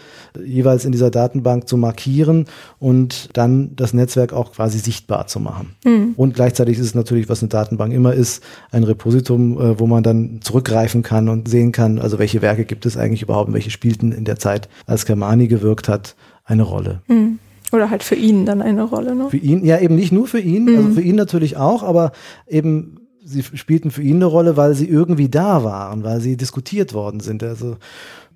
jeweils 0.45 0.83
in 0.83 0.91
dieser 0.91 1.09
Datenbank 1.09 1.67
zu 1.67 1.77
markieren 1.77 2.45
und 2.79 3.29
dann 3.33 3.75
das 3.77 3.93
Netzwerk 3.93 4.33
auch 4.33 4.51
quasi 4.51 4.77
sichtbar 4.77 5.27
zu 5.27 5.39
machen. 5.39 5.75
Mhm. 5.85 6.13
Und 6.17 6.35
gleichzeitig 6.35 6.77
ist 6.77 6.87
es 6.87 6.95
natürlich, 6.95 7.29
was 7.29 7.41
eine 7.41 7.49
Datenbank 7.49 7.93
immer 7.93 8.13
ist, 8.13 8.43
ein 8.71 8.83
Repositum, 8.83 9.59
äh, 9.59 9.79
wo 9.79 9.87
man 9.87 10.03
dann 10.03 10.41
zurückgreifen 10.41 11.01
kann 11.01 11.29
und 11.29 11.47
sehen 11.47 11.71
kann, 11.71 11.97
also 11.97 12.19
welche 12.19 12.41
Werke 12.41 12.65
gibt 12.65 12.85
es 12.85 12.97
eigentlich 12.97 13.21
überhaupt, 13.21 13.53
welche 13.53 13.71
spielten 13.71 14.11
in 14.11 14.25
der 14.25 14.37
Zeit, 14.37 14.67
als 14.85 15.05
Germani 15.05 15.47
gewirkt 15.47 15.87
hat, 15.87 16.15
eine 16.43 16.63
Rolle. 16.63 17.01
Mhm. 17.07 17.39
Oder 17.73 17.89
halt 17.89 18.03
für 18.03 18.15
ihn 18.15 18.45
dann 18.45 18.61
eine 18.61 18.83
Rolle, 18.83 19.15
ne? 19.15 19.29
Für 19.29 19.37
ihn, 19.37 19.65
ja, 19.65 19.79
eben 19.79 19.95
nicht 19.95 20.11
nur 20.11 20.27
für 20.27 20.39
ihn, 20.39 20.67
also 20.67 20.79
mhm. 20.79 20.85
also 20.87 21.01
für 21.01 21.05
ihn 21.05 21.15
natürlich 21.15 21.57
auch, 21.57 21.83
aber 21.83 22.11
eben 22.47 22.99
sie 23.25 23.41
spielten 23.41 23.91
für 23.91 24.03
ihn 24.03 24.17
eine 24.17 24.25
Rolle, 24.25 24.57
weil 24.57 24.75
sie 24.75 24.87
irgendwie 24.87 25.29
da 25.29 25.63
waren, 25.63 26.03
weil 26.03 26.21
sie 26.21 26.37
diskutiert 26.37 26.93
worden 26.93 27.19
sind. 27.19 27.43
Also 27.43 27.77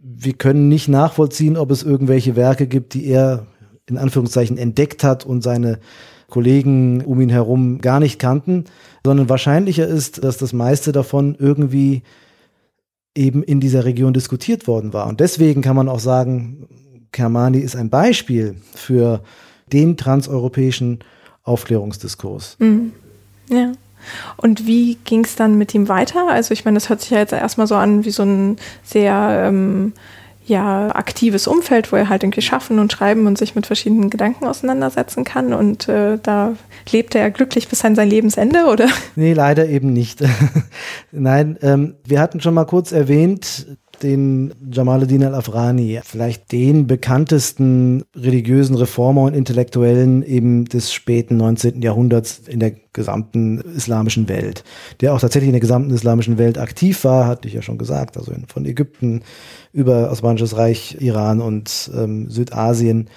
wir 0.01 0.33
können 0.33 0.69
nicht 0.69 0.87
nachvollziehen, 0.87 1.57
ob 1.57 1.71
es 1.71 1.83
irgendwelche 1.83 2.35
Werke 2.35 2.67
gibt, 2.67 2.93
die 2.93 3.05
er 3.05 3.45
in 3.89 3.97
Anführungszeichen 3.97 4.57
entdeckt 4.57 5.03
hat 5.03 5.25
und 5.25 5.43
seine 5.43 5.79
Kollegen 6.29 7.03
um 7.05 7.21
ihn 7.21 7.29
herum 7.29 7.79
gar 7.79 7.99
nicht 7.99 8.19
kannten, 8.19 8.65
sondern 9.05 9.29
wahrscheinlicher 9.29 9.87
ist, 9.87 10.23
dass 10.23 10.37
das 10.37 10.51
meiste 10.51 10.91
davon 10.91 11.35
irgendwie 11.39 12.03
eben 13.15 13.43
in 13.43 13.59
dieser 13.59 13.85
Region 13.85 14.13
diskutiert 14.13 14.67
worden 14.67 14.93
war. 14.93 15.07
Und 15.07 15.19
deswegen 15.19 15.61
kann 15.61 15.75
man 15.75 15.89
auch 15.89 15.99
sagen, 15.99 16.67
Kermani 17.11 17.59
ist 17.59 17.75
ein 17.75 17.89
Beispiel 17.89 18.55
für 18.73 19.21
den 19.71 19.97
transeuropäischen 19.97 20.99
Aufklärungsdiskurs. 21.43 22.57
Mhm. 22.59 22.93
Ja. 23.49 23.71
Und 24.37 24.65
wie 24.67 24.97
ging 25.03 25.25
es 25.25 25.35
dann 25.35 25.57
mit 25.57 25.73
ihm 25.73 25.89
weiter? 25.89 26.29
Also 26.29 26.53
ich 26.53 26.65
meine, 26.65 26.75
das 26.75 26.89
hört 26.89 27.01
sich 27.01 27.09
ja 27.09 27.17
jetzt 27.19 27.33
erstmal 27.33 27.67
so 27.67 27.75
an 27.75 28.05
wie 28.05 28.11
so 28.11 28.23
ein 28.23 28.57
sehr 28.83 29.45
ähm, 29.47 29.93
ja, 30.45 30.95
aktives 30.95 31.45
Umfeld, 31.45 31.91
wo 31.91 31.97
er 31.97 32.07
halt 32.07 32.23
irgendwie 32.23 32.41
schaffen 32.41 32.79
und 32.79 32.91
schreiben 32.91 33.27
und 33.27 33.37
sich 33.37 33.53
mit 33.53 33.67
verschiedenen 33.67 34.09
Gedanken 34.09 34.45
auseinandersetzen 34.45 35.25
kann. 35.25 35.53
Und 35.53 35.89
äh, 35.89 36.17
da 36.23 36.55
lebt 36.91 37.15
er 37.15 37.29
glücklich 37.31 37.67
bis 37.67 37.83
an 37.83 37.95
sein 37.95 38.09
Lebensende, 38.09 38.65
oder? 38.65 38.87
Nee, 39.15 39.33
leider 39.33 39.67
eben 39.67 39.91
nicht. 39.91 40.23
Nein, 41.11 41.57
ähm, 41.61 41.95
wir 42.05 42.21
hatten 42.21 42.39
schon 42.39 42.53
mal 42.53 42.65
kurz 42.65 42.93
erwähnt, 42.93 43.67
den 44.03 44.53
Jamaluddin 44.71 45.23
al-Afrani, 45.23 45.99
vielleicht 46.03 46.51
den 46.51 46.87
bekanntesten 46.87 48.03
religiösen 48.15 48.75
Reformer 48.75 49.23
und 49.23 49.35
Intellektuellen 49.35 50.23
eben 50.23 50.65
des 50.65 50.93
späten 50.93 51.37
19. 51.37 51.81
Jahrhunderts 51.81 52.41
in 52.47 52.59
der 52.59 52.73
gesamten 52.93 53.59
islamischen 53.59 54.27
Welt, 54.29 54.63
der 55.01 55.13
auch 55.13 55.19
tatsächlich 55.19 55.49
in 55.49 55.53
der 55.53 55.61
gesamten 55.61 55.91
islamischen 55.91 56.37
Welt 56.37 56.57
aktiv 56.57 57.03
war, 57.03 57.27
hatte 57.27 57.47
ich 57.47 57.53
ja 57.53 57.61
schon 57.61 57.77
gesagt, 57.77 58.17
also 58.17 58.33
von 58.47 58.65
Ägypten 58.65 59.21
über 59.73 60.11
Osmanisches 60.11 60.57
Reich, 60.57 60.97
Iran 60.99 61.41
und 61.41 61.91
ähm, 61.95 62.29
Südasien. 62.29 63.09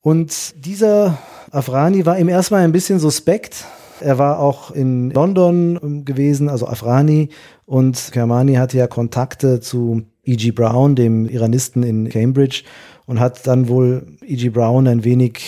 Und 0.00 0.64
dieser 0.64 1.18
Afrani 1.52 2.06
war 2.06 2.18
ihm 2.18 2.28
erstmal 2.28 2.64
ein 2.64 2.72
bisschen 2.72 2.98
suspekt, 2.98 3.64
er 4.02 4.18
war 4.18 4.38
auch 4.38 4.70
in 4.70 5.10
London 5.10 5.78
ähm, 5.82 6.04
gewesen, 6.04 6.48
also 6.48 6.66
Afrani. 6.66 7.30
Und 7.64 8.10
Kermani 8.12 8.54
hatte 8.54 8.78
ja 8.78 8.86
Kontakte 8.86 9.60
zu 9.60 10.02
E.G. 10.24 10.52
Brown, 10.52 10.94
dem 10.94 11.26
Iranisten 11.28 11.82
in 11.82 12.08
Cambridge, 12.08 12.64
und 13.06 13.20
hat 13.20 13.46
dann 13.46 13.68
wohl 13.68 14.06
E.G. 14.24 14.50
Brown 14.50 14.86
ein 14.86 15.04
wenig 15.04 15.42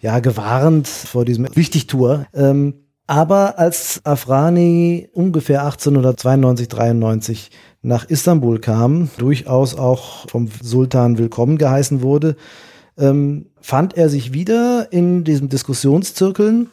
ja, 0.00 0.18
gewarnt 0.18 0.88
vor 0.88 1.24
diesem 1.24 1.48
Wichtigtour. 1.54 2.26
Ähm, 2.34 2.74
aber 3.06 3.58
als 3.58 4.00
Afrani 4.04 5.08
ungefähr 5.12 5.64
1892, 5.64 6.68
93 6.68 7.50
nach 7.82 8.04
Istanbul 8.08 8.58
kam, 8.58 9.10
durchaus 9.18 9.76
auch 9.76 10.28
vom 10.28 10.48
Sultan 10.62 11.18
willkommen 11.18 11.58
geheißen 11.58 12.02
wurde, 12.02 12.36
ähm, 12.98 13.46
fand 13.60 13.96
er 13.96 14.08
sich 14.08 14.32
wieder 14.32 14.88
in 14.90 15.24
diesem 15.24 15.48
Diskussionszirkeln 15.48 16.70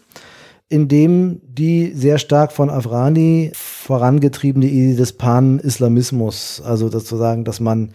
in 0.70 0.88
dem 0.88 1.42
die 1.44 1.92
sehr 1.94 2.20
stark 2.20 2.52
von 2.52 2.70
Afrani 2.70 3.52
vorangetriebene 3.56 4.68
Idee 4.68 4.96
des 4.96 5.14
Pan-Islamismus, 5.14 6.62
also 6.64 6.90
sozusagen, 6.90 7.44
dass 7.44 7.60
man 7.60 7.90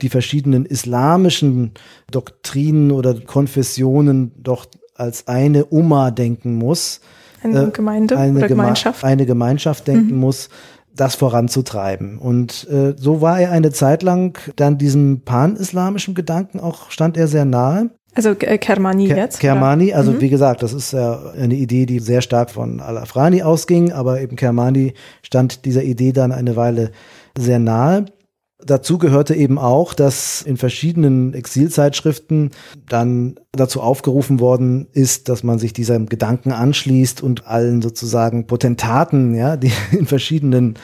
die 0.00 0.08
verschiedenen 0.08 0.64
islamischen 0.64 1.72
Doktrinen 2.10 2.90
oder 2.90 3.14
Konfessionen 3.20 4.32
doch 4.42 4.66
als 4.94 5.28
eine 5.28 5.66
Umma 5.66 6.10
denken 6.10 6.54
muss. 6.54 7.00
Eine 7.42 7.64
äh, 7.64 7.70
Gemeinde 7.70 8.16
eine 8.16 8.38
oder 8.38 8.48
Gemeinschaft. 8.48 9.04
Eine 9.04 9.26
Gemeinschaft 9.26 9.86
denken 9.86 10.14
mhm. 10.14 10.20
muss, 10.20 10.48
das 10.96 11.16
voranzutreiben. 11.16 12.18
Und 12.18 12.66
äh, 12.70 12.94
so 12.96 13.20
war 13.20 13.40
er 13.40 13.50
eine 13.50 13.72
Zeit 13.72 14.02
lang 14.02 14.38
dann 14.56 14.78
diesem 14.78 15.22
pan-islamischen 15.24 16.14
Gedanken 16.14 16.60
auch, 16.60 16.90
stand 16.90 17.16
er 17.16 17.28
sehr 17.28 17.44
nahe. 17.44 17.90
Also 18.14 18.30
äh, 18.30 18.58
Kermani 18.58 19.08
Ke 19.08 19.16
jetzt? 19.16 19.40
Kermani, 19.40 19.92
also 19.92 20.12
mhm. 20.12 20.20
wie 20.20 20.28
gesagt, 20.28 20.62
das 20.62 20.72
ist 20.72 20.92
ja 20.92 21.32
eine 21.32 21.54
Idee, 21.54 21.86
die 21.86 21.98
sehr 21.98 22.20
stark 22.20 22.50
von 22.50 22.80
Al-Afrani 22.80 23.42
ausging, 23.42 23.92
aber 23.92 24.20
eben 24.20 24.36
Kermani 24.36 24.94
stand 25.22 25.64
dieser 25.64 25.82
Idee 25.82 26.12
dann 26.12 26.32
eine 26.32 26.56
Weile 26.56 26.90
sehr 27.36 27.58
nahe. 27.58 28.06
Dazu 28.64 28.96
gehörte 28.98 29.34
eben 29.34 29.58
auch, 29.58 29.92
dass 29.92 30.40
in 30.40 30.56
verschiedenen 30.56 31.34
Exilzeitschriften 31.34 32.50
dann 32.88 33.34
dazu 33.52 33.82
aufgerufen 33.82 34.40
worden 34.40 34.86
ist, 34.92 35.28
dass 35.28 35.42
man 35.42 35.58
sich 35.58 35.72
diesem 35.74 36.08
Gedanken 36.08 36.52
anschließt 36.52 37.22
und 37.22 37.46
allen 37.46 37.82
sozusagen 37.82 38.46
Potentaten, 38.46 39.34
ja, 39.34 39.56
die 39.56 39.72
in 39.92 40.06
verschiedenen 40.06 40.76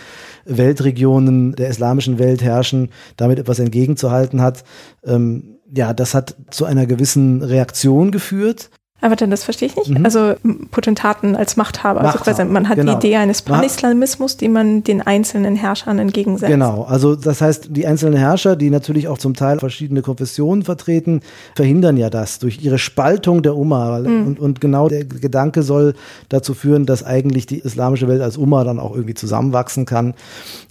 Weltregionen 0.44 1.54
der 1.54 1.68
islamischen 1.68 2.18
Welt 2.18 2.42
herrschen, 2.42 2.90
damit 3.16 3.38
etwas 3.38 3.58
entgegenzuhalten 3.60 4.42
hat. 4.42 4.64
Ähm, 5.04 5.59
ja, 5.74 5.92
das 5.92 6.14
hat 6.14 6.36
zu 6.50 6.64
einer 6.64 6.86
gewissen 6.86 7.42
Reaktion 7.42 8.10
geführt. 8.10 8.70
Aber 9.02 9.16
dann, 9.16 9.30
das 9.30 9.44
verstehe 9.44 9.68
ich 9.68 9.76
nicht. 9.76 9.90
Mhm. 9.90 10.04
Also 10.04 10.34
Potentaten 10.70 11.34
als 11.34 11.56
Machthaber. 11.56 12.00
Also 12.00 12.18
Machthaber. 12.18 12.38
Also 12.38 12.52
man 12.52 12.68
hat 12.68 12.76
genau. 12.76 12.92
die 12.92 13.06
Idee 13.06 13.16
eines 13.16 13.42
Panislamismus, 13.42 14.36
die 14.36 14.48
man 14.48 14.84
den 14.84 15.00
einzelnen 15.00 15.56
Herrschern 15.56 15.98
entgegensetzt. 15.98 16.50
Genau. 16.50 16.82
Also 16.82 17.16
das 17.16 17.40
heißt, 17.40 17.68
die 17.70 17.86
einzelnen 17.86 18.18
Herrscher, 18.18 18.56
die 18.56 18.68
natürlich 18.68 19.08
auch 19.08 19.18
zum 19.18 19.34
Teil 19.34 19.58
verschiedene 19.58 20.02
Konfessionen 20.02 20.64
vertreten, 20.64 21.22
verhindern 21.56 21.96
ja 21.96 22.10
das 22.10 22.38
durch 22.38 22.62
ihre 22.62 22.78
Spaltung 22.78 23.42
der 23.42 23.56
Umma. 23.56 24.00
Mhm. 24.00 24.26
Und, 24.26 24.40
und 24.40 24.60
genau 24.60 24.88
der 24.88 25.04
Gedanke 25.04 25.62
soll 25.62 25.94
dazu 26.28 26.52
führen, 26.52 26.84
dass 26.84 27.02
eigentlich 27.02 27.46
die 27.46 27.60
islamische 27.60 28.06
Welt 28.06 28.20
als 28.20 28.36
Umma 28.36 28.64
dann 28.64 28.78
auch 28.78 28.94
irgendwie 28.94 29.14
zusammenwachsen 29.14 29.86
kann. 29.86 30.14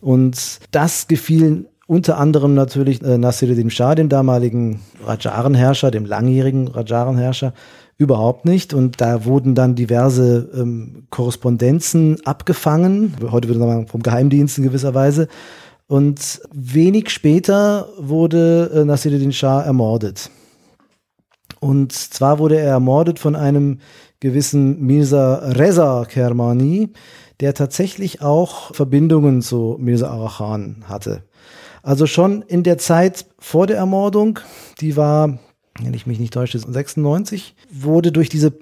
Und 0.01 0.59
das 0.71 1.07
gefiel 1.07 1.65
unter 1.89 2.19
anderem 2.19 2.53
natürlich 2.53 3.01
äh, 3.01 3.17
Nasiruddin 3.17 3.71
Shah, 3.71 3.95
dem 3.95 4.09
damaligen 4.09 4.79
Rajarenherrscher, 5.03 5.89
dem 5.89 6.05
langjährigen 6.05 6.67
Rajarenherrscher, 6.67 7.51
überhaupt 7.97 8.45
nicht. 8.45 8.75
Und 8.75 9.01
da 9.01 9.25
wurden 9.25 9.55
dann 9.55 9.73
diverse 9.73 10.51
ähm, 10.53 11.07
Korrespondenzen 11.09 12.23
abgefangen, 12.25 13.15
heute 13.31 13.47
würde 13.47 13.59
man 13.59 13.69
sagen 13.69 13.87
vom 13.87 14.03
Geheimdienst 14.03 14.59
in 14.59 14.65
gewisser 14.65 14.93
Weise. 14.93 15.27
Und 15.87 16.41
wenig 16.53 17.09
später 17.09 17.89
wurde 17.97 18.69
äh, 18.71 18.85
Nasiruddin 18.85 19.33
Shah 19.33 19.63
ermordet. 19.63 20.29
Und 21.59 21.91
zwar 21.91 22.37
wurde 22.37 22.59
er 22.59 22.69
ermordet 22.69 23.17
von 23.17 23.35
einem 23.35 23.79
gewissen 24.19 24.79
Mirza 24.79 25.37
Reza 25.37 26.05
Kermani, 26.07 26.93
der 27.39 27.55
tatsächlich 27.55 28.21
auch 28.21 28.75
Verbindungen 28.75 29.41
zu 29.41 29.75
Mirza 29.79 30.11
Arachan 30.11 30.83
hatte. 30.87 31.23
Also 31.81 32.05
schon 32.05 32.41
in 32.43 32.63
der 32.63 32.77
Zeit 32.77 33.25
vor 33.39 33.67
der 33.67 33.77
Ermordung, 33.77 34.39
die 34.81 34.95
war, 34.97 35.39
wenn 35.81 35.93
ich 35.93 36.07
mich 36.07 36.19
nicht 36.19 36.33
täusche, 36.33 36.59
96, 36.59 37.55
wurde 37.71 38.11
durch 38.11 38.29
diese 38.29 38.53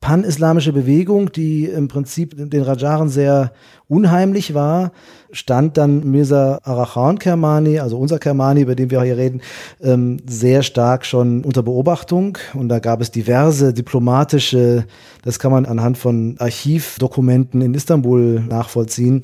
pan-islamische 0.00 0.72
Bewegung, 0.72 1.32
die 1.32 1.64
im 1.66 1.88
Prinzip 1.88 2.34
den 2.36 2.62
Rajaren 2.62 3.08
sehr 3.08 3.52
unheimlich 3.88 4.54
war, 4.54 4.92
stand 5.30 5.76
dann 5.76 6.10
Mirza 6.10 6.60
Arachan 6.64 7.18
Kermani, 7.18 7.78
also 7.78 7.98
unser 7.98 8.18
Kermani, 8.18 8.62
über 8.62 8.74
den 8.74 8.90
wir 8.90 9.02
hier 9.02 9.16
reden, 9.16 9.42
ähm, 9.82 10.18
sehr 10.26 10.62
stark 10.62 11.04
schon 11.04 11.44
unter 11.44 11.62
Beobachtung. 11.62 12.38
Und 12.54 12.68
da 12.68 12.78
gab 12.78 13.00
es 13.00 13.10
diverse 13.10 13.72
diplomatische, 13.72 14.86
das 15.22 15.38
kann 15.38 15.52
man 15.52 15.66
anhand 15.66 15.98
von 15.98 16.36
Archivdokumenten 16.38 17.60
in 17.60 17.74
Istanbul 17.74 18.40
nachvollziehen, 18.40 19.22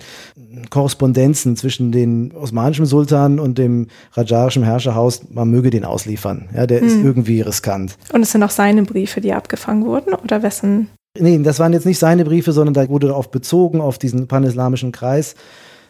Korrespondenzen 0.70 1.56
zwischen 1.56 1.92
den 1.92 2.32
osmanischen 2.32 2.86
Sultan 2.86 3.40
und 3.40 3.58
dem 3.58 3.88
rajarischen 4.12 4.62
Herrscherhaus, 4.62 5.22
man 5.30 5.50
möge 5.50 5.70
den 5.70 5.84
ausliefern. 5.84 6.48
Ja, 6.54 6.66
der 6.66 6.80
hm. 6.80 6.86
ist 6.86 6.96
irgendwie 6.96 7.40
riskant. 7.40 7.96
Und 8.12 8.22
es 8.22 8.32
sind 8.32 8.42
auch 8.42 8.50
seine 8.50 8.82
Briefe, 8.82 9.20
die 9.20 9.32
abgefangen 9.32 9.86
wurden 9.86 10.14
oder 10.14 10.42
wessen? 10.42 10.88
Nee, 11.18 11.38
das 11.38 11.58
waren 11.58 11.72
jetzt 11.72 11.86
nicht 11.86 11.98
seine 11.98 12.24
Briefe, 12.24 12.52
sondern 12.52 12.74
da 12.74 12.88
wurde 12.88 13.08
darauf 13.08 13.30
bezogen, 13.30 13.80
auf 13.80 13.98
diesen 13.98 14.28
panislamischen 14.28 14.92
Kreis. 14.92 15.34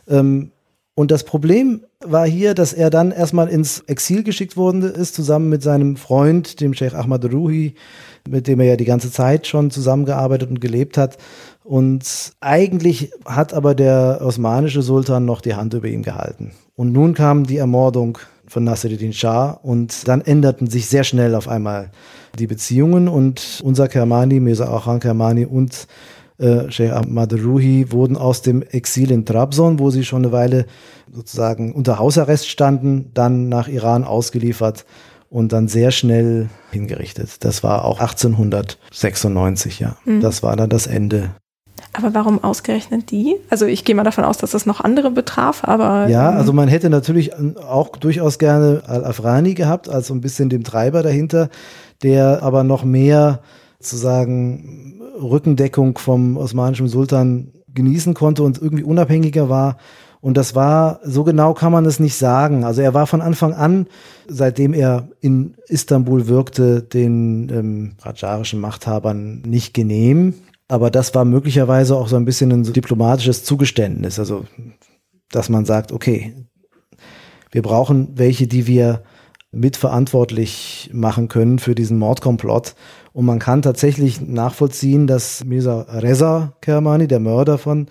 Ähm, 0.08 0.50
und 0.94 1.10
das 1.10 1.24
Problem 1.24 1.84
war 2.04 2.26
hier, 2.26 2.54
dass 2.54 2.72
er 2.74 2.90
dann 2.90 3.12
erstmal 3.12 3.48
ins 3.48 3.80
Exil 3.86 4.24
geschickt 4.24 4.56
worden 4.56 4.82
ist, 4.82 5.14
zusammen 5.14 5.48
mit 5.48 5.62
seinem 5.62 5.96
Freund, 5.96 6.60
dem 6.60 6.74
Sheikh 6.74 6.96
Ahmad 6.96 7.24
Ruhi, 7.32 7.74
mit 8.28 8.46
dem 8.46 8.60
er 8.60 8.66
ja 8.66 8.76
die 8.76 8.84
ganze 8.84 9.10
Zeit 9.10 9.46
schon 9.46 9.70
zusammengearbeitet 9.70 10.50
und 10.50 10.60
gelebt 10.60 10.98
hat. 10.98 11.16
Und 11.64 12.32
eigentlich 12.40 13.12
hat 13.24 13.54
aber 13.54 13.74
der 13.74 14.20
osmanische 14.22 14.82
Sultan 14.82 15.24
noch 15.24 15.40
die 15.40 15.54
Hand 15.54 15.72
über 15.72 15.88
ihm 15.88 16.02
gehalten. 16.02 16.50
Und 16.74 16.92
nun 16.92 17.14
kam 17.14 17.44
die 17.44 17.56
Ermordung 17.56 18.18
von 18.46 18.64
Nasiruddin 18.64 19.14
Shah 19.14 19.52
und 19.52 20.08
dann 20.08 20.20
änderten 20.20 20.68
sich 20.68 20.88
sehr 20.88 21.04
schnell 21.04 21.34
auf 21.34 21.48
einmal 21.48 21.90
die 22.38 22.46
Beziehungen 22.46 23.08
und 23.08 23.60
unser 23.62 23.88
Kermani, 23.88 24.40
Mirza 24.40 24.74
Achan 24.74 25.00
Kermani 25.00 25.44
und 25.44 25.86
äh, 26.38 26.70
Sheikh 26.70 26.92
Ahmad 26.92 27.32
Ruhi 27.32 27.86
wurden 27.90 28.16
aus 28.16 28.42
dem 28.42 28.62
Exil 28.62 29.10
in 29.10 29.24
Trabzon, 29.24 29.78
wo 29.78 29.90
sie 29.90 30.04
schon 30.04 30.24
eine 30.24 30.32
Weile 30.32 30.66
sozusagen 31.12 31.72
unter 31.72 31.98
Hausarrest 31.98 32.48
standen, 32.48 33.10
dann 33.14 33.48
nach 33.48 33.68
Iran 33.68 34.04
ausgeliefert 34.04 34.84
und 35.30 35.52
dann 35.52 35.68
sehr 35.68 35.90
schnell 35.90 36.48
hingerichtet. 36.70 37.44
Das 37.44 37.62
war 37.62 37.84
auch 37.84 38.00
1896, 38.00 39.80
ja. 39.80 39.96
Mhm. 40.04 40.20
Das 40.20 40.42
war 40.42 40.56
dann 40.56 40.70
das 40.70 40.86
Ende 40.86 41.30
aber 41.94 42.14
warum 42.14 42.42
ausgerechnet 42.42 43.10
die? 43.10 43.36
Also 43.50 43.66
ich 43.66 43.84
gehe 43.84 43.94
mal 43.94 44.04
davon 44.04 44.24
aus, 44.24 44.38
dass 44.38 44.52
das 44.52 44.64
noch 44.64 44.80
andere 44.80 45.10
betraf, 45.10 45.64
aber. 45.64 46.08
Ja, 46.08 46.30
ähm, 46.30 46.38
also 46.38 46.52
man 46.52 46.68
hätte 46.68 46.88
natürlich 46.88 47.32
auch 47.34 47.96
durchaus 47.96 48.38
gerne 48.38 48.82
Al-Afrani 48.86 49.54
gehabt, 49.54 49.88
als 49.88 50.06
so 50.06 50.14
ein 50.14 50.22
bisschen 50.22 50.48
dem 50.48 50.64
Treiber 50.64 51.02
dahinter, 51.02 51.50
der 52.02 52.42
aber 52.42 52.64
noch 52.64 52.84
mehr 52.84 53.40
sozusagen 53.78 55.00
Rückendeckung 55.20 55.98
vom 55.98 56.36
osmanischen 56.36 56.88
Sultan 56.88 57.52
genießen 57.74 58.14
konnte 58.14 58.42
und 58.42 58.60
irgendwie 58.60 58.84
unabhängiger 58.84 59.48
war. 59.48 59.76
Und 60.20 60.36
das 60.36 60.54
war, 60.54 61.00
so 61.02 61.24
genau 61.24 61.52
kann 61.52 61.72
man 61.72 61.84
es 61.84 61.98
nicht 61.98 62.14
sagen. 62.14 62.62
Also 62.62 62.80
er 62.80 62.94
war 62.94 63.08
von 63.08 63.20
Anfang 63.20 63.54
an, 63.54 63.88
seitdem 64.28 64.72
er 64.72 65.08
in 65.20 65.56
Istanbul 65.66 66.28
wirkte, 66.28 66.80
den 66.82 67.48
ähm, 67.48 67.92
rajarischen 68.00 68.60
Machthabern 68.60 69.42
nicht 69.42 69.74
genehm. 69.74 70.34
Aber 70.68 70.90
das 70.90 71.12
war 71.14 71.24
möglicherweise 71.24 71.96
auch 71.96 72.06
so 72.06 72.14
ein 72.16 72.24
bisschen 72.24 72.52
ein 72.52 72.62
diplomatisches 72.62 73.42
Zugeständnis. 73.42 74.20
Also, 74.20 74.44
dass 75.30 75.48
man 75.48 75.64
sagt, 75.64 75.90
okay, 75.90 76.34
wir 77.50 77.62
brauchen 77.62 78.12
welche, 78.14 78.46
die 78.46 78.68
wir 78.68 79.02
mitverantwortlich 79.52 80.90
machen 80.92 81.28
können 81.28 81.58
für 81.58 81.74
diesen 81.74 81.98
Mordkomplott. 81.98 82.74
Und 83.12 83.26
man 83.26 83.38
kann 83.38 83.62
tatsächlich 83.62 84.20
nachvollziehen, 84.20 85.06
dass 85.06 85.44
Mirza 85.44 85.82
Reza 85.82 86.54
Kermani, 86.62 87.06
der 87.06 87.20
Mörder 87.20 87.58
von 87.58 87.86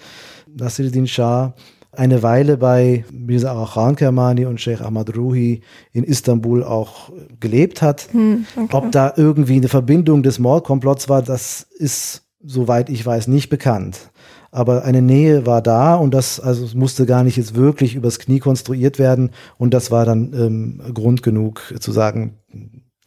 Nasiruddin 0.48 1.08
Shah, 1.08 1.54
eine 1.92 2.24
Weile 2.24 2.58
bei 2.58 3.06
Mirza 3.12 3.52
Arafat 3.52 3.98
Kermani 3.98 4.46
und 4.46 4.60
Sheikh 4.60 4.84
Ahmad 4.84 5.16
Ruhi 5.16 5.62
in 5.92 6.04
Istanbul 6.04 6.64
auch 6.64 7.12
gelebt 7.40 7.82
hat. 7.82 8.08
Hm, 8.12 8.46
okay. 8.56 8.76
Ob 8.76 8.92
da 8.92 9.14
irgendwie 9.16 9.58
eine 9.58 9.68
Verbindung 9.68 10.24
des 10.24 10.40
Mordkomplotts 10.40 11.10
war, 11.10 11.22
das 11.22 11.68
ist, 11.78 12.24
soweit 12.44 12.90
ich 12.90 13.06
weiß, 13.06 13.28
nicht 13.28 13.50
bekannt. 13.50 14.11
Aber 14.52 14.84
eine 14.84 15.02
Nähe 15.02 15.46
war 15.46 15.62
da 15.62 15.96
und 15.96 16.14
das 16.14 16.40
also 16.40 16.66
es 16.66 16.76
musste 16.76 17.06
gar 17.06 17.24
nicht 17.24 17.38
jetzt 17.38 17.56
wirklich 17.56 17.96
übers 17.96 18.20
Knie 18.20 18.40
konstruiert 18.40 19.00
werden 19.00 19.32
und 19.58 19.74
das 19.74 19.92
war 19.92 20.06
dann 20.06 20.34
ähm, 20.34 20.94
Grund 20.94 21.24
genug 21.24 21.74
zu 21.80 21.92
sagen, 21.92 22.38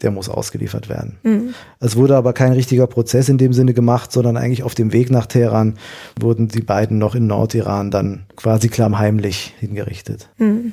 der 0.03 0.11
muss 0.11 0.29
ausgeliefert 0.29 0.89
werden. 0.89 1.19
Mhm. 1.23 1.55
Es 1.81 1.97
wurde 1.97 2.17
aber 2.17 2.33
kein 2.33 2.53
richtiger 2.53 2.87
Prozess 2.87 3.29
in 3.29 3.39
dem 3.39 3.53
Sinne 3.53 3.75
gemacht, 3.75 4.11
sondern 4.11 4.37
eigentlich 4.37 4.63
auf 4.63 4.75
dem 4.75 4.93
Weg 4.93 5.11
nach 5.11 5.27
Teheran 5.27 5.75
wurden 6.19 6.49
die 6.49 6.63
beiden 6.63 6.99
noch 6.99 7.15
in 7.15 7.27
Nordiran 7.27 7.91
dann 7.91 8.27
quasi 8.37 8.69
klammheimlich 8.69 9.55
hingerichtet. 9.61 10.29
Mhm. 10.39 10.73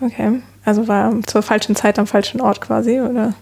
Okay, 0.00 0.40
also 0.64 0.88
war 0.88 1.14
zur 1.26 1.42
falschen 1.42 1.74
Zeit 1.74 1.98
am 1.98 2.06
falschen 2.06 2.40
Ort 2.40 2.60
quasi, 2.60 3.00
oder? 3.00 3.34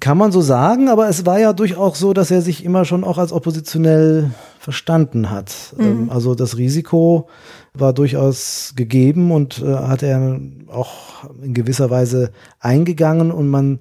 Kann 0.00 0.18
man 0.18 0.32
so 0.32 0.40
sagen, 0.40 0.88
aber 0.88 1.08
es 1.08 1.26
war 1.26 1.38
ja 1.38 1.52
durchaus 1.52 2.00
so, 2.00 2.12
dass 2.12 2.32
er 2.32 2.42
sich 2.42 2.64
immer 2.64 2.84
schon 2.84 3.04
auch 3.04 3.18
als 3.18 3.32
oppositionell 3.32 4.32
verstanden 4.58 5.30
hat. 5.30 5.74
Mhm. 5.76 5.84
Ähm, 5.84 6.10
also 6.10 6.34
das 6.34 6.56
Risiko 6.56 7.28
war 7.72 7.92
durchaus 7.92 8.72
gegeben 8.74 9.30
und 9.30 9.62
äh, 9.62 9.74
hat 9.74 10.02
er 10.02 10.40
auch 10.66 11.30
in 11.40 11.54
gewisser 11.54 11.88
Weise 11.88 12.32
eingegangen 12.58 13.30
und 13.30 13.48
man 13.48 13.78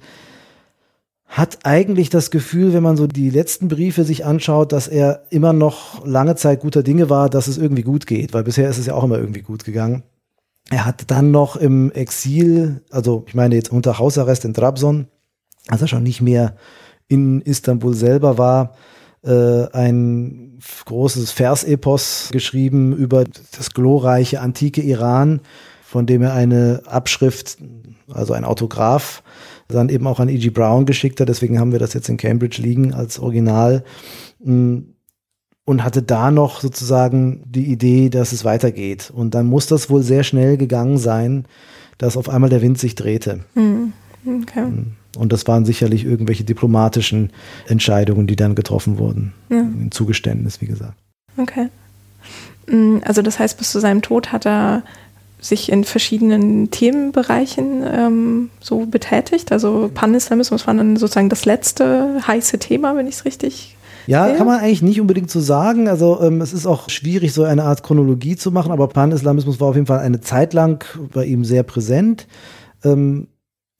hat 1.25 1.59
eigentlich 1.63 2.09
das 2.09 2.29
Gefühl, 2.29 2.73
wenn 2.73 2.83
man 2.83 2.97
so 2.97 3.07
die 3.07 3.31
letzten 3.31 3.67
Briefe 3.67 4.03
sich 4.03 4.25
anschaut, 4.25 4.71
dass 4.71 4.87
er 4.87 5.23
immer 5.31 5.53
noch 5.53 6.05
lange 6.05 6.35
Zeit 6.35 6.61
guter 6.61 6.83
Dinge 6.83 7.09
war, 7.09 7.29
dass 7.29 7.47
es 7.47 7.57
irgendwie 7.57 7.81
gut 7.81 8.05
geht, 8.05 8.33
weil 8.33 8.43
bisher 8.43 8.69
ist 8.69 8.77
es 8.77 8.85
ja 8.85 8.93
auch 8.93 9.03
immer 9.03 9.17
irgendwie 9.17 9.41
gut 9.41 9.65
gegangen. 9.65 10.03
Er 10.69 10.85
hat 10.85 11.09
dann 11.11 11.31
noch 11.31 11.55
im 11.55 11.91
Exil, 11.91 12.81
also 12.91 13.23
ich 13.27 13.33
meine 13.33 13.55
jetzt 13.55 13.71
unter 13.71 13.99
Hausarrest 13.99 14.45
in 14.45 14.53
Trabzon, 14.53 15.07
als 15.67 15.81
er 15.81 15.87
schon 15.87 16.03
nicht 16.03 16.21
mehr 16.21 16.55
in 17.07 17.41
Istanbul 17.41 17.93
selber 17.93 18.37
war, 18.37 18.75
äh, 19.23 19.67
ein 19.71 20.59
großes 20.85 21.31
Versepos 21.31 22.29
geschrieben 22.31 22.95
über 22.95 23.25
das 23.57 23.71
glorreiche 23.71 24.41
antike 24.41 24.81
Iran, 24.81 25.41
von 25.83 26.05
dem 26.05 26.21
er 26.21 26.33
eine 26.33 26.81
Abschrift, 26.85 27.57
also 28.11 28.33
ein 28.33 28.45
Autograph 28.45 29.23
dann 29.67 29.89
eben 29.89 30.05
auch 30.07 30.19
an 30.19 30.29
E.G. 30.29 30.49
Brown 30.51 30.85
geschickt 30.85 31.19
hat. 31.19 31.29
Deswegen 31.29 31.59
haben 31.59 31.71
wir 31.71 31.79
das 31.79 31.93
jetzt 31.93 32.09
in 32.09 32.17
Cambridge 32.17 32.61
liegen 32.61 32.93
als 32.93 33.19
Original. 33.19 33.83
Mm, 34.43 34.79
und 35.67 35.83
hatte 35.83 36.03
da 36.03 36.29
noch 36.29 36.61
sozusagen 36.61 37.41
die 37.47 37.65
Idee, 37.65 38.09
dass 38.09 38.33
es 38.33 38.45
weitergeht. 38.45 39.11
Und 39.13 39.33
dann 39.33 39.47
muss 39.47 39.65
das 39.65 39.89
wohl 39.89 40.03
sehr 40.03 40.23
schnell 40.23 40.57
gegangen 40.57 40.99
sein, 40.99 41.45
dass 41.97 42.17
auf 42.17 42.29
einmal 42.29 42.51
der 42.51 42.61
Wind 42.61 42.77
sich 42.77 42.93
drehte. 42.93 43.39
Hm, 43.55 43.91
okay. 44.43 44.67
Und 45.15 45.31
das 45.33 45.47
waren 45.47 45.65
sicherlich 45.65 46.05
irgendwelche 46.05 46.43
diplomatischen 46.43 47.31
Entscheidungen, 47.67 48.27
die 48.27 48.35
dann 48.35 48.55
getroffen 48.55 48.97
wurden. 48.97 49.33
Ja. 49.49 49.59
Ein 49.59 49.89
Zugeständnis, 49.91 50.61
wie 50.61 50.67
gesagt. 50.67 50.95
Okay. 51.37 51.69
Mm, 52.67 52.97
also 53.03 53.21
das 53.21 53.39
heißt, 53.39 53.57
bis 53.57 53.71
zu 53.71 53.79
seinem 53.79 54.01
Tod 54.01 54.31
hat 54.31 54.45
er 54.45 54.83
sich 55.39 55.71
in 55.71 55.83
verschiedenen 55.83 56.71
Themenbereichen 56.71 57.83
ähm, 57.85 58.49
so 58.59 58.85
betätigt. 58.85 59.51
Also 59.51 59.91
Pan-Islamismus 59.93 60.65
war 60.65 60.73
dann 60.73 60.97
sozusagen 60.97 61.29
das 61.29 61.45
letzte 61.45 62.21
heiße 62.25 62.57
Thema, 62.57 62.95
wenn 62.95 63.07
ich 63.07 63.15
es 63.15 63.25
richtig 63.25 63.75
ja, 64.07 64.31
kann 64.35 64.45
man 64.45 64.59
eigentlich 64.59 64.81
nicht 64.81 65.01
unbedingt 65.01 65.31
so 65.31 65.39
sagen. 65.39 65.87
Also 65.87 66.21
ähm, 66.21 66.41
es 66.41 66.53
ist 66.53 66.65
auch 66.65 66.89
schwierig, 66.89 67.33
so 67.33 67.43
eine 67.43 67.63
Art 67.63 67.83
Chronologie 67.83 68.35
zu 68.35 68.51
machen, 68.51 68.71
aber 68.71 68.87
Pan-Islamismus 68.87 69.59
war 69.59 69.69
auf 69.69 69.75
jeden 69.75 69.87
Fall 69.87 69.99
eine 69.99 70.21
Zeit 70.21 70.53
lang 70.53 70.85
bei 71.13 71.25
ihm 71.25 71.43
sehr 71.43 71.63
präsent. 71.63 72.27
Ähm, 72.83 73.27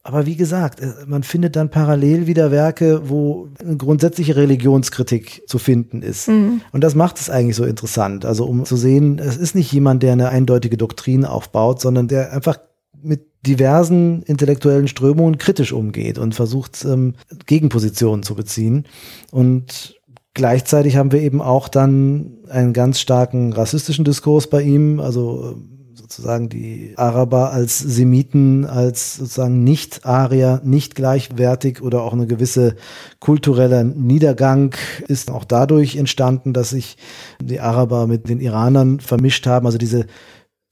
aber 0.06 0.28
wie 0.28 0.36
gesagt, 0.36 0.82
äh, 0.82 0.94
man 1.08 1.24
findet 1.24 1.56
dann 1.56 1.72
parallel 1.72 2.28
wieder 2.28 2.52
Werke, 2.52 3.10
wo 3.10 3.50
eine 3.60 3.76
grundsätzliche 3.76 4.36
Religionskritik 4.36 5.42
zu 5.48 5.58
finden 5.58 6.04
ist. 6.04 6.28
Mhm. 6.28 6.62
Und 6.72 6.84
das 6.84 6.94
macht 6.94 7.20
es 7.20 7.32
eigentlich 7.32 7.56
so 7.56 7.66
interessant. 7.66 8.24
Also 8.24 8.46
um 8.46 8.66
zu 8.66 8.76
sehen, 8.76 9.18
es 9.18 9.36
ist 9.36 9.56
nicht 9.56 9.72
jemand, 9.72 10.04
der 10.04 10.14
eine 10.14 10.30
eindeutige 10.30 10.78
Doktrin 10.78 11.26
aufbaut, 11.26 11.82
sondern 11.82 12.08
der 12.08 12.32
einfach 12.34 12.60
mit 13.02 13.26
diversen 13.48 14.22
intellektuellen 14.22 14.88
Strömungen 14.88 15.40
kritisch 15.40 15.74
umgeht 15.74 16.20
und 16.20 16.36
versucht, 16.36 16.86
ähm, 16.86 17.16
Gegenpositionen 17.48 18.22
zu 18.22 18.36
beziehen. 18.36 18.86
Und 19.32 20.00
gleichzeitig 20.36 20.98
haben 20.98 21.14
wir 21.14 21.22
eben 21.22 21.42
auch 21.42 21.68
dann 21.68 22.38
einen 22.48 22.74
ganz 22.74 23.00
starken 23.00 23.54
rassistischen 23.54 24.06
Diskurs 24.06 24.52
bei 24.52 24.62
ihm. 24.62 25.00
Also 25.00 25.58
sozusagen 26.06 26.50
die 26.50 26.94
Araber 26.98 27.52
als 27.52 27.80
Semiten, 27.80 28.66
als 28.66 29.16
sozusagen 29.16 29.64
Nicht-Arier, 29.64 30.62
nicht 30.64 30.94
gleichwertig 30.94 31.82
oder 31.82 32.04
auch 32.04 32.14
eine 32.14 32.28
gewisse 32.28 32.76
kultureller 33.20 33.84
Niedergang 33.84 34.76
ist 35.08 35.32
auch 35.32 35.46
dadurch 35.46 35.96
entstanden, 35.96 36.54
dass 36.54 36.70
sich 36.70 36.98
die 37.42 37.60
Araber 37.60 38.06
mit 38.06 38.30
den 38.30 38.40
Iranern 38.40 39.00
vermischt 39.00 39.48
haben. 39.48 39.66
Also 39.66 39.80
diese 39.80 40.06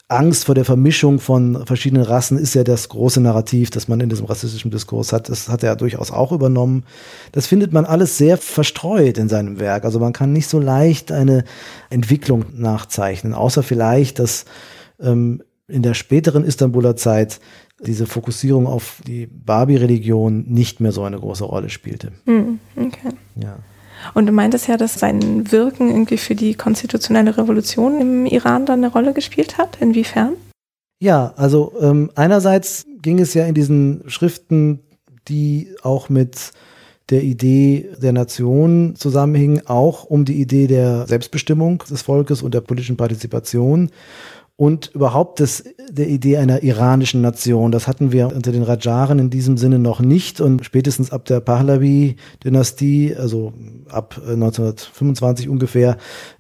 Angst 0.08 0.46
vor 0.46 0.54
der 0.54 0.66
Vermischung 0.66 1.20
von 1.20 1.66
verschiedenen 1.66 2.04
Rassen 2.04 2.38
ist 2.38 2.54
ja 2.54 2.64
das 2.64 2.90
große 2.90 3.20
Narrativ, 3.20 3.72
das 3.72 3.88
man 3.88 4.02
in 4.02 4.10
diesem 4.10 4.28
rassistischen 4.28 4.70
Diskurs 4.70 5.14
hat. 5.14 5.30
Das 5.30 5.50
hat 5.50 5.64
er 5.64 5.76
durchaus 5.76 6.12
auch 6.12 6.32
übernommen. 6.32 6.84
Das 7.32 7.48
findet 7.48 7.74
man 7.74 7.86
alles 7.86 8.20
sehr 8.20 8.38
verstreut 8.38 9.18
in 9.18 9.30
seinem 9.30 9.60
Werk. 9.60 9.84
Also 9.84 10.00
man 10.00 10.14
kann 10.14 10.32
nicht 10.32 10.48
so 10.48 10.60
leicht 10.60 11.12
eine 11.12 11.44
Entwicklung 11.90 12.46
nachzeichnen, 12.56 13.34
außer 13.34 13.64
vielleicht, 13.64 14.20
dass 14.20 14.46
ähm, 15.04 15.44
in 15.68 15.82
der 15.82 15.94
späteren 15.94 16.44
Istanbuler 16.44 16.96
Zeit 16.96 17.40
diese 17.80 18.06
Fokussierung 18.06 18.68
auf 18.68 19.02
die 19.06 19.28
Barbie-Religion 19.28 20.46
nicht 20.48 20.80
mehr 20.80 20.92
so 20.92 21.04
eine 21.04 21.20
große 21.20 21.44
Rolle 21.44 21.70
spielte. 21.70 22.12
Hm, 22.26 22.60
okay. 22.76 23.10
Ja. 23.36 23.58
Und 24.14 24.26
du 24.26 24.32
meintest 24.34 24.68
ja, 24.68 24.78
dass 24.78 25.00
sein 25.00 25.52
Wirken 25.52 25.90
irgendwie 25.90 26.18
für 26.18 26.36
die 26.36 26.56
konstitutionelle 26.56 27.38
Revolution 27.38 28.02
im 28.02 28.26
Iran 28.26 28.66
dann 28.66 28.84
eine 28.84 28.92
Rolle 28.92 29.14
gespielt 29.14 29.58
hat. 29.58 29.78
Inwiefern? 29.80 30.34
Ja, 31.00 31.34
also 31.36 31.74
ähm, 31.82 32.12
einerseits 32.16 32.86
ging 33.02 33.20
es 33.20 33.34
ja 33.34 33.46
in 33.46 33.54
diesen 33.54 34.04
Schriften, 34.08 34.80
die 35.28 35.70
auch 35.82 36.10
mit 36.10 36.52
der 37.10 37.24
Idee 37.24 37.90
der 38.02 38.14
Nation 38.14 38.96
zusammenhingen, 38.96 39.68
auch 39.68 40.06
um 40.06 40.26
die 40.26 40.40
Idee 40.40 40.68
der 40.68 41.06
Selbstbestimmung 41.08 41.84
des 41.90 42.02
Volkes 42.02 42.42
und 42.42 42.54
der 42.54 42.62
politischen 42.62 42.98
Partizipation 42.98 43.90
und 44.56 44.92
überhaupt 44.94 45.40
das, 45.40 45.64
der 45.90 46.08
Idee 46.08 46.38
einer 46.38 46.62
iranischen 46.64 47.22
Nation. 47.22 47.72
Das 47.72 47.88
hatten 47.88 48.12
wir 48.12 48.28
unter 48.34 48.52
den 48.52 48.64
Rajaren 48.64 49.20
in 49.20 49.30
diesem 49.30 49.58
Sinne 49.58 49.80
noch 49.80 50.00
nicht 50.00 50.42
und 50.42 50.64
spätestens 50.64 51.12
ab 51.12 51.26
der 51.26 51.40
Pahlavi-Dynastie, 51.40 53.16
also 53.18 53.54
ab 53.90 54.22
1925 54.24 55.50
ungefähr, 55.50 55.98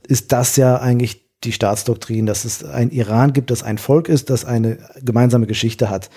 ist 0.07 0.31
das 0.31 0.55
ja 0.57 0.77
eigentlich 0.77 1.23
die 1.43 1.51
Staatsdoktrin, 1.51 2.25
dass 2.25 2.45
es 2.45 2.63
ein 2.63 2.91
Iran 2.91 3.33
gibt, 3.33 3.51
das 3.51 3.63
ein 3.63 3.77
Volk 3.77 4.09
ist, 4.09 4.29
das 4.29 4.45
eine 4.45 4.77
gemeinsame 5.01 5.47
Geschichte 5.47 5.89
hat. 5.89 6.09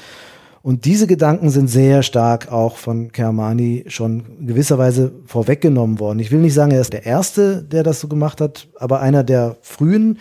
Und 0.63 0.85
diese 0.85 1.07
Gedanken 1.07 1.51
sind 1.51 1.69
sehr 1.69 2.03
stark 2.03 2.51
auch 2.51 2.77
von 2.77 3.13
Kermani 3.13 3.85
schon 3.87 4.47
gewisserweise 4.47 5.13
vorweggenommen 5.25 6.01
worden. 6.01 6.19
Ich 6.19 6.33
will 6.33 6.41
nicht 6.41 6.55
sagen, 6.55 6.73
er 6.73 6.81
ist 6.81 6.93
der 6.93 7.07
Erste, 7.07 7.63
der 7.63 7.85
das 7.85 8.01
so 8.01 8.09
gemacht 8.09 8.41
hat, 8.41 8.67
aber 8.75 9.01
einer 9.01 9.23
der 9.23 9.57
frühen. 9.63 10.19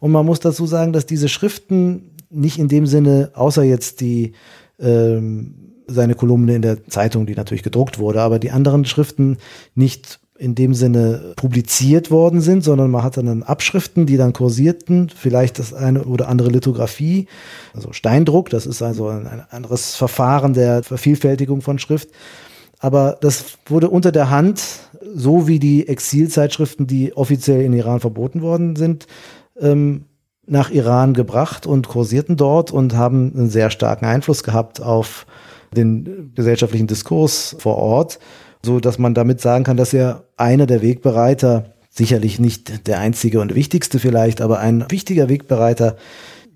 Und 0.00 0.12
man 0.12 0.26
muss 0.26 0.40
dazu 0.40 0.66
sagen, 0.66 0.92
dass 0.92 1.06
diese 1.06 1.28
Schriften 1.28 2.10
nicht 2.30 2.58
in 2.58 2.68
dem 2.68 2.86
Sinne, 2.86 3.30
außer 3.34 3.62
jetzt 3.62 4.00
die 4.00 4.32
ähm, 4.78 5.68
seine 5.86 6.14
Kolumne 6.14 6.54
in 6.54 6.62
der 6.62 6.86
Zeitung, 6.86 7.26
die 7.26 7.34
natürlich 7.34 7.62
gedruckt 7.62 7.98
wurde, 7.98 8.20
aber 8.20 8.38
die 8.38 8.50
anderen 8.50 8.84
Schriften 8.84 9.38
nicht 9.74 10.20
in 10.38 10.54
dem 10.54 10.72
Sinne 10.72 11.32
publiziert 11.34 12.12
worden 12.12 12.40
sind, 12.40 12.62
sondern 12.62 12.92
man 12.92 13.02
hatte 13.02 13.24
dann 13.24 13.42
Abschriften, 13.42 14.06
die 14.06 14.16
dann 14.16 14.32
kursierten, 14.32 15.08
vielleicht 15.08 15.58
das 15.58 15.74
eine 15.74 16.04
oder 16.04 16.28
andere 16.28 16.50
Lithografie, 16.50 17.26
also 17.74 17.92
Steindruck, 17.92 18.48
das 18.50 18.64
ist 18.64 18.80
also 18.80 19.08
ein, 19.08 19.26
ein 19.26 19.42
anderes 19.50 19.96
Verfahren 19.96 20.54
der 20.54 20.84
Vervielfältigung 20.84 21.60
von 21.60 21.80
Schrift. 21.80 22.10
Aber 22.78 23.18
das 23.20 23.58
wurde 23.66 23.90
unter 23.90 24.12
der 24.12 24.30
Hand, 24.30 24.62
so 25.12 25.48
wie 25.48 25.58
die 25.58 25.88
Exilzeitschriften, 25.88 26.86
die 26.86 27.16
offiziell 27.16 27.62
in 27.62 27.72
Iran 27.72 27.98
verboten 27.98 28.40
worden 28.40 28.76
sind, 28.76 29.08
ähm, 29.60 30.04
nach 30.46 30.70
Iran 30.70 31.14
gebracht 31.14 31.66
und 31.66 31.88
kursierten 31.88 32.36
dort 32.36 32.70
und 32.70 32.96
haben 32.96 33.32
einen 33.34 33.50
sehr 33.50 33.70
starken 33.70 34.06
Einfluss 34.06 34.42
gehabt 34.42 34.80
auf 34.80 35.26
den 35.76 36.32
gesellschaftlichen 36.34 36.86
Diskurs 36.86 37.56
vor 37.58 37.76
Ort, 37.76 38.18
so 38.64 38.80
dass 38.80 38.98
man 38.98 39.14
damit 39.14 39.40
sagen 39.40 39.64
kann, 39.64 39.76
dass 39.76 39.92
er 39.92 40.24
einer 40.36 40.66
der 40.66 40.82
Wegbereiter, 40.82 41.74
sicherlich 41.90 42.38
nicht 42.38 42.86
der 42.86 43.00
einzige 43.00 43.40
und 43.40 43.54
wichtigste 43.54 43.98
vielleicht, 43.98 44.40
aber 44.40 44.60
ein 44.60 44.90
wichtiger 44.90 45.28
Wegbereiter 45.28 45.96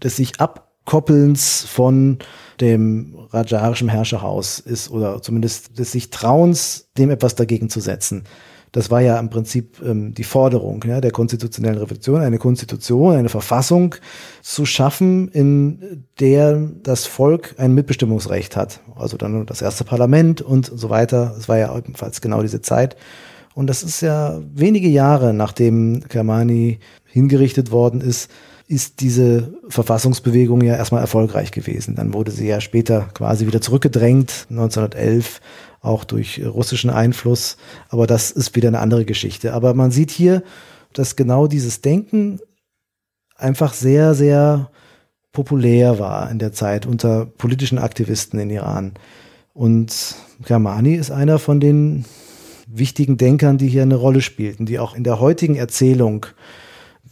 des 0.03 0.16
sich 0.16 0.41
Abkoppelns 0.41 1.65
von 1.69 2.19
dem 2.61 3.16
rajarischen 3.31 3.89
Herrscherhaus 3.89 4.61
ist 4.61 4.91
oder 4.91 5.20
zumindest 5.20 5.79
des 5.79 5.93
sich 5.93 6.11
Trauens, 6.11 6.89
dem 6.97 7.11
etwas 7.11 7.35
dagegen 7.35 7.69
zu 7.69 7.81
setzen. 7.81 8.24
Das 8.73 8.90
war 8.90 9.03
ja 9.03 9.19
im 9.20 9.28
Prinzip 9.28 9.82
ähm, 9.85 10.15
die 10.15 10.24
Forderung 10.24 10.82
ja, 10.86 11.03
der 11.03 11.11
konstitutionellen 11.11 11.78
Revolution, 11.78 12.23
eine 12.23 12.39
Konstitution, 12.39 13.16
eine 13.16 13.28
Verfassung 13.28 13.94
zu 14.40 14.65
schaffen, 14.65 15.28
in 15.28 16.07
der 16.19 16.59
das 16.82 17.05
Volk 17.05 17.55
ein 17.59 17.74
Mitbestimmungsrecht 17.74 18.57
hat. 18.57 18.81
Also 18.97 19.19
dann 19.19 19.44
das 19.44 19.61
erste 19.61 19.85
Parlament 19.85 20.40
und 20.40 20.73
so 20.74 20.89
weiter. 20.89 21.36
Es 21.39 21.49
war 21.49 21.59
ja 21.59 21.77
ebenfalls 21.77 22.23
genau 22.23 22.40
diese 22.40 22.62
Zeit. 22.62 22.97
Und 23.55 23.66
das 23.66 23.82
ist 23.82 24.01
ja 24.01 24.40
wenige 24.55 24.89
Jahre 24.89 25.35
nachdem 25.35 26.03
Kermani 26.09 26.78
hingerichtet 27.05 27.70
worden 27.70 28.01
ist, 28.01 28.31
ist 28.69 29.01
diese 29.01 29.53
Verfassungsbewegung 29.69 30.62
ja 30.62 30.77
erstmal 30.77 31.03
erfolgreich 31.03 31.53
gewesen. 31.53 31.94
Dann 31.94 32.15
wurde 32.15 32.31
sie 32.31 32.49
ja 32.49 32.62
später 32.62 33.09
quasi 33.12 33.47
wieder 33.47 33.61
zurückgedrängt, 33.61 34.47
1911 34.49 35.43
auch 35.83 36.05
durch 36.05 36.41
russischen 36.45 36.91
Einfluss. 36.91 37.57
Aber 37.89 38.07
das 38.07 38.31
ist 38.31 38.57
wieder 38.57 38.69
eine 38.69 38.79
andere 38.79 39.05
Geschichte. 39.05 39.53
Aber 39.53 39.75
man 39.75 39.91
sieht 39.91 40.11
hier, 40.11 40.43
dass 40.93 41.17
genau 41.17 41.47
dieses 41.47 41.81
Denken 41.81 42.39
einfach 43.37 43.75
sehr, 43.75 44.15
sehr 44.15 44.71
populär 45.33 45.99
war 45.99 46.31
in 46.31 46.39
der 46.39 46.53
Zeit 46.53 46.87
unter 46.87 47.27
politischen 47.27 47.79
Aktivisten 47.79 48.39
in 48.39 48.51
Iran. 48.51 48.93
Und 49.55 50.15
Kermani 50.45 50.95
ist 50.95 51.11
einer 51.11 51.39
von 51.39 51.61
den 51.61 52.05
wichtigen 52.67 53.17
Denkern, 53.17 53.59
die 53.59 53.69
hier 53.69 53.83
eine 53.83 53.97
Rolle 53.97 54.21
spielten, 54.21 54.67
die 54.67 54.79
auch 54.79 54.95
in 54.95 55.05
der 55.05 55.21
heutigen 55.21 55.57
Erzählung 55.57 56.27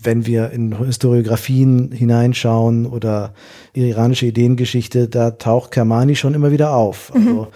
wenn 0.02 0.26
wir 0.26 0.50
in 0.50 0.78
Historiografien 0.84 1.92
hineinschauen 1.92 2.86
oder 2.86 3.34
iranische 3.72 4.26
Ideengeschichte, 4.26 5.08
da 5.08 5.32
taucht 5.32 5.72
Kermani 5.72 6.16
schon 6.16 6.34
immer 6.34 6.50
wieder 6.50 6.74
auf. 6.74 7.12
Mhm. 7.14 7.28
Also, 7.28 7.48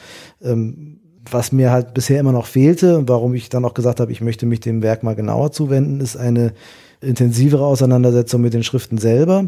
ähm, 0.43 1.01
was 1.31 1.53
mir 1.53 1.71
halt 1.71 1.95
bisher 1.95 2.21
immer 2.21 2.33
noch 2.33 2.47
fehlte 2.47 2.99
und 2.99 3.09
warum 3.09 3.35
ich 3.35 3.49
dann 3.49 3.65
auch 3.65 3.75
gesagt 3.75 4.01
habe, 4.01 4.13
ich 4.13 4.21
möchte 4.21 4.47
mich 4.47 4.61
dem 4.61 4.83
Werk 4.83 5.03
mal 5.03 5.15
genauer 5.15 5.53
zuwenden, 5.53 6.01
ist 6.01 6.17
eine 6.17 6.53
intensivere 7.01 7.65
Auseinandersetzung 7.65 8.41
mit 8.41 8.55
den 8.55 8.65
Schriften 8.65 8.99
selber, 8.99 9.47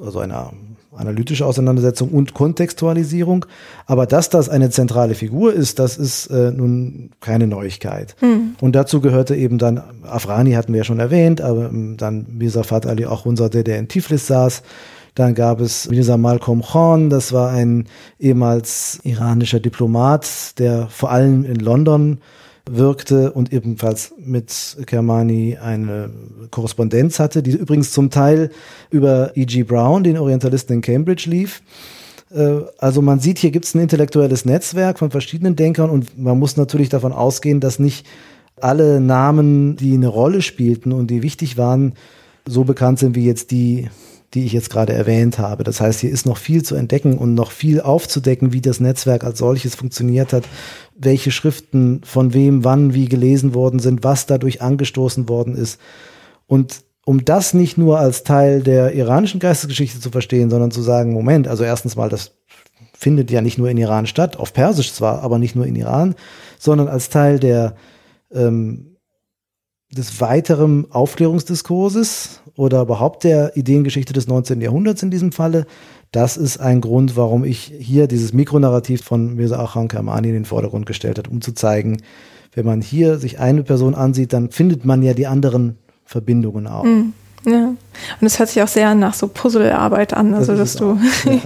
also 0.00 0.20
eine 0.20 0.50
analytische 0.92 1.46
Auseinandersetzung 1.46 2.10
und 2.10 2.34
Kontextualisierung. 2.34 3.46
Aber 3.86 4.06
dass 4.06 4.28
das 4.28 4.48
eine 4.48 4.70
zentrale 4.70 5.14
Figur 5.14 5.52
ist, 5.52 5.78
das 5.78 5.96
ist 5.96 6.26
äh, 6.26 6.50
nun 6.50 7.10
keine 7.20 7.46
Neuigkeit. 7.46 8.16
Hm. 8.20 8.56
Und 8.60 8.74
dazu 8.74 9.00
gehörte 9.00 9.36
eben 9.36 9.58
dann, 9.58 9.82
Afrani 10.02 10.52
hatten 10.52 10.72
wir 10.72 10.78
ja 10.78 10.84
schon 10.84 11.00
erwähnt, 11.00 11.40
aber 11.40 11.66
ähm, 11.66 11.96
dann 11.96 12.26
Mirza 12.30 12.62
Fat 12.62 12.86
Ali 12.86 13.06
auch 13.06 13.24
unser, 13.24 13.48
der, 13.48 13.62
der 13.62 13.78
in 13.78 13.88
Tiflis 13.88 14.26
saß. 14.26 14.62
Dann 15.14 15.34
gab 15.34 15.60
es 15.60 15.88
Mirza 15.90 16.16
Malcolm 16.16 16.62
Khan, 16.62 17.10
das 17.10 17.32
war 17.32 17.50
ein 17.50 17.86
ehemals 18.18 19.00
iranischer 19.02 19.60
Diplomat, 19.60 20.58
der 20.58 20.88
vor 20.88 21.10
allem 21.10 21.44
in 21.44 21.56
London 21.56 22.18
wirkte 22.70 23.32
und 23.32 23.52
ebenfalls 23.52 24.14
mit 24.18 24.76
Kermani 24.86 25.58
eine 25.60 26.10
Korrespondenz 26.50 27.18
hatte, 27.18 27.42
die 27.42 27.52
übrigens 27.52 27.90
zum 27.92 28.10
Teil 28.10 28.50
über 28.90 29.32
E.G. 29.36 29.64
Brown, 29.64 30.04
den 30.04 30.18
Orientalisten 30.18 30.74
in 30.74 30.80
Cambridge, 30.80 31.28
lief. 31.28 31.62
Äh, 32.32 32.60
also 32.78 33.02
man 33.02 33.20
sieht, 33.20 33.38
hier 33.38 33.50
gibt 33.50 33.64
es 33.64 33.74
ein 33.74 33.80
intellektuelles 33.80 34.44
Netzwerk 34.44 34.98
von 34.98 35.10
verschiedenen 35.10 35.56
Denkern 35.56 35.90
und 35.90 36.18
man 36.18 36.38
muss 36.38 36.56
natürlich 36.56 36.88
davon 36.88 37.12
ausgehen, 37.12 37.60
dass 37.60 37.78
nicht 37.78 38.06
alle 38.60 39.00
Namen, 39.00 39.76
die 39.76 39.94
eine 39.94 40.08
Rolle 40.08 40.42
spielten 40.42 40.92
und 40.92 41.08
die 41.08 41.22
wichtig 41.22 41.56
waren, 41.56 41.94
so 42.46 42.64
bekannt 42.64 42.98
sind 42.98 43.14
wie 43.14 43.24
jetzt 43.24 43.50
die 43.50 43.88
die 44.34 44.44
ich 44.44 44.52
jetzt 44.52 44.70
gerade 44.70 44.92
erwähnt 44.92 45.38
habe. 45.38 45.64
Das 45.64 45.80
heißt, 45.80 46.00
hier 46.00 46.10
ist 46.10 46.24
noch 46.24 46.36
viel 46.36 46.62
zu 46.62 46.76
entdecken 46.76 47.18
und 47.18 47.34
noch 47.34 47.50
viel 47.50 47.80
aufzudecken, 47.80 48.52
wie 48.52 48.60
das 48.60 48.78
Netzwerk 48.78 49.24
als 49.24 49.38
solches 49.38 49.74
funktioniert 49.74 50.32
hat, 50.32 50.44
welche 50.96 51.30
Schriften 51.30 52.02
von 52.04 52.32
wem, 52.32 52.64
wann, 52.64 52.94
wie 52.94 53.06
gelesen 53.06 53.54
worden 53.54 53.80
sind, 53.80 54.04
was 54.04 54.26
dadurch 54.26 54.62
angestoßen 54.62 55.28
worden 55.28 55.56
ist. 55.56 55.80
Und 56.46 56.82
um 57.04 57.24
das 57.24 57.54
nicht 57.54 57.76
nur 57.76 57.98
als 57.98 58.22
Teil 58.22 58.62
der 58.62 58.94
iranischen 58.94 59.40
Geistesgeschichte 59.40 59.98
zu 59.98 60.10
verstehen, 60.10 60.50
sondern 60.50 60.70
zu 60.70 60.82
sagen, 60.82 61.12
Moment, 61.12 61.48
also 61.48 61.64
erstens 61.64 61.96
mal, 61.96 62.08
das 62.08 62.36
findet 62.92 63.30
ja 63.30 63.40
nicht 63.40 63.58
nur 63.58 63.68
in 63.68 63.78
Iran 63.78 64.06
statt, 64.06 64.36
auf 64.36 64.52
Persisch 64.52 64.92
zwar, 64.92 65.22
aber 65.22 65.38
nicht 65.38 65.56
nur 65.56 65.66
in 65.66 65.74
Iran, 65.74 66.14
sondern 66.58 66.86
als 66.86 67.08
Teil 67.08 67.40
der 67.40 67.74
ähm, 68.32 68.89
des 69.90 70.20
weiteren 70.20 70.86
Aufklärungsdiskurses 70.90 72.42
oder 72.56 72.82
überhaupt 72.82 73.24
der 73.24 73.56
Ideengeschichte 73.56 74.12
des 74.12 74.28
19. 74.28 74.60
Jahrhunderts 74.60 75.02
in 75.02 75.10
diesem 75.10 75.32
Falle. 75.32 75.66
Das 76.12 76.36
ist 76.36 76.58
ein 76.58 76.80
Grund, 76.80 77.16
warum 77.16 77.44
ich 77.44 77.72
hier 77.78 78.06
dieses 78.06 78.32
Mikronarrativ 78.32 79.02
von 79.02 79.34
Mirza 79.34 79.62
Achan 79.62 79.88
Kermani 79.88 80.28
in 80.28 80.34
den 80.34 80.44
Vordergrund 80.44 80.86
gestellt 80.86 81.18
habe, 81.18 81.30
um 81.30 81.40
zu 81.40 81.52
zeigen, 81.52 82.02
wenn 82.52 82.66
man 82.66 82.80
hier 82.80 83.18
sich 83.18 83.38
eine 83.38 83.62
Person 83.62 83.94
ansieht, 83.94 84.32
dann 84.32 84.50
findet 84.50 84.84
man 84.84 85.02
ja 85.02 85.14
die 85.14 85.26
anderen 85.26 85.78
Verbindungen 86.04 86.66
auch. 86.66 86.84
Mhm. 86.84 87.12
Ja. 87.46 87.68
Und 88.20 88.26
es 88.26 88.38
hört 88.38 88.50
sich 88.50 88.62
auch 88.62 88.68
sehr 88.68 88.94
nach 88.94 89.14
so 89.14 89.26
Puzzlearbeit 89.26 90.12
an, 90.12 90.34
also 90.34 90.54
das 90.54 90.74
dass 90.74 90.76
du, 90.76 90.98
ja. 91.24 91.40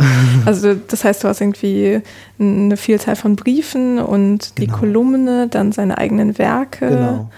also 0.44 0.74
das 0.74 1.04
heißt, 1.04 1.22
du 1.22 1.28
hast 1.28 1.40
irgendwie 1.40 2.00
eine 2.38 2.76
Vielzahl 2.76 3.14
von 3.14 3.36
Briefen 3.36 4.00
und 4.00 4.58
die 4.58 4.66
genau. 4.66 4.78
Kolumne, 4.78 5.48
dann 5.48 5.70
seine 5.70 5.96
eigenen 5.98 6.36
Werke. 6.36 6.88
Genau 6.88 7.30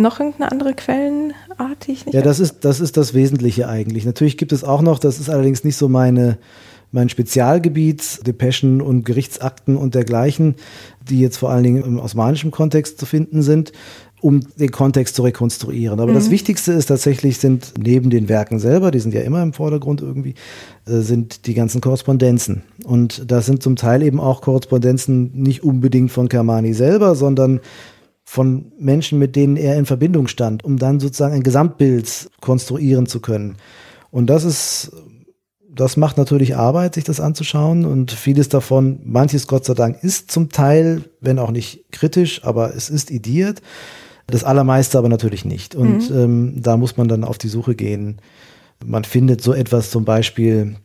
noch 0.00 0.20
irgendeine 0.20 0.50
andere 0.50 0.74
Quellenart, 0.74 1.86
die 1.86 1.92
ich 1.92 2.06
nicht 2.06 2.14
Ja, 2.14 2.22
das 2.22 2.40
ist, 2.40 2.64
das 2.64 2.80
ist 2.80 2.96
das 2.96 3.14
Wesentliche 3.14 3.68
eigentlich. 3.68 4.04
Natürlich 4.04 4.36
gibt 4.36 4.52
es 4.52 4.64
auch 4.64 4.82
noch, 4.82 4.98
das 4.98 5.20
ist 5.20 5.30
allerdings 5.30 5.64
nicht 5.64 5.76
so 5.76 5.88
meine, 5.88 6.38
mein 6.92 7.08
Spezialgebiet, 7.08 8.26
Depeschen 8.26 8.80
und 8.80 9.04
Gerichtsakten 9.04 9.76
und 9.76 9.94
dergleichen, 9.94 10.56
die 11.08 11.20
jetzt 11.20 11.36
vor 11.36 11.50
allen 11.50 11.62
Dingen 11.62 11.84
im 11.84 11.98
osmanischen 11.98 12.50
Kontext 12.50 12.98
zu 12.98 13.06
finden 13.06 13.42
sind, 13.42 13.72
um 14.20 14.40
den 14.56 14.70
Kontext 14.70 15.14
zu 15.14 15.22
rekonstruieren. 15.22 16.00
Aber 16.00 16.10
mhm. 16.10 16.16
das 16.16 16.30
Wichtigste 16.30 16.72
ist 16.72 16.86
tatsächlich, 16.86 17.38
sind 17.38 17.74
neben 17.78 18.10
den 18.10 18.28
Werken 18.28 18.58
selber, 18.58 18.90
die 18.90 19.00
sind 19.00 19.14
ja 19.14 19.22
immer 19.22 19.42
im 19.42 19.52
Vordergrund 19.52 20.02
irgendwie, 20.02 20.34
äh, 20.86 21.00
sind 21.00 21.46
die 21.46 21.54
ganzen 21.54 21.80
Korrespondenzen. 21.80 22.62
Und 22.84 23.30
das 23.30 23.46
sind 23.46 23.62
zum 23.62 23.76
Teil 23.76 24.02
eben 24.02 24.20
auch 24.20 24.42
Korrespondenzen 24.42 25.30
nicht 25.34 25.62
unbedingt 25.62 26.10
von 26.10 26.28
Kermani 26.28 26.74
selber, 26.74 27.14
sondern 27.14 27.60
von 28.30 28.70
Menschen, 28.78 29.18
mit 29.18 29.34
denen 29.34 29.56
er 29.56 29.76
in 29.76 29.86
Verbindung 29.86 30.28
stand, 30.28 30.64
um 30.64 30.76
dann 30.78 31.00
sozusagen 31.00 31.34
ein 31.34 31.42
Gesamtbild 31.42 32.30
konstruieren 32.40 33.06
zu 33.06 33.18
können. 33.18 33.56
Und 34.12 34.28
das 34.28 34.44
ist, 34.44 34.92
das 35.68 35.96
macht 35.96 36.16
natürlich 36.16 36.54
Arbeit, 36.54 36.94
sich 36.94 37.02
das 37.02 37.18
anzuschauen 37.18 37.84
und 37.84 38.12
vieles 38.12 38.48
davon, 38.48 39.00
manches 39.02 39.48
Gott 39.48 39.64
sei 39.64 39.74
Dank 39.74 40.04
ist 40.04 40.30
zum 40.30 40.48
Teil, 40.48 41.02
wenn 41.20 41.40
auch 41.40 41.50
nicht 41.50 41.90
kritisch, 41.90 42.44
aber 42.44 42.72
es 42.72 42.88
ist 42.88 43.10
idiert. 43.10 43.62
Das 44.28 44.44
allermeiste 44.44 44.96
aber 44.96 45.08
natürlich 45.08 45.44
nicht. 45.44 45.74
Und 45.74 46.08
mhm. 46.08 46.16
ähm, 46.16 46.62
da 46.62 46.76
muss 46.76 46.96
man 46.96 47.08
dann 47.08 47.24
auf 47.24 47.36
die 47.36 47.48
Suche 47.48 47.74
gehen. 47.74 48.20
Man 48.84 49.02
findet 49.02 49.42
so 49.42 49.52
etwas 49.54 49.90
zum 49.90 50.04
Beispiel 50.04 50.76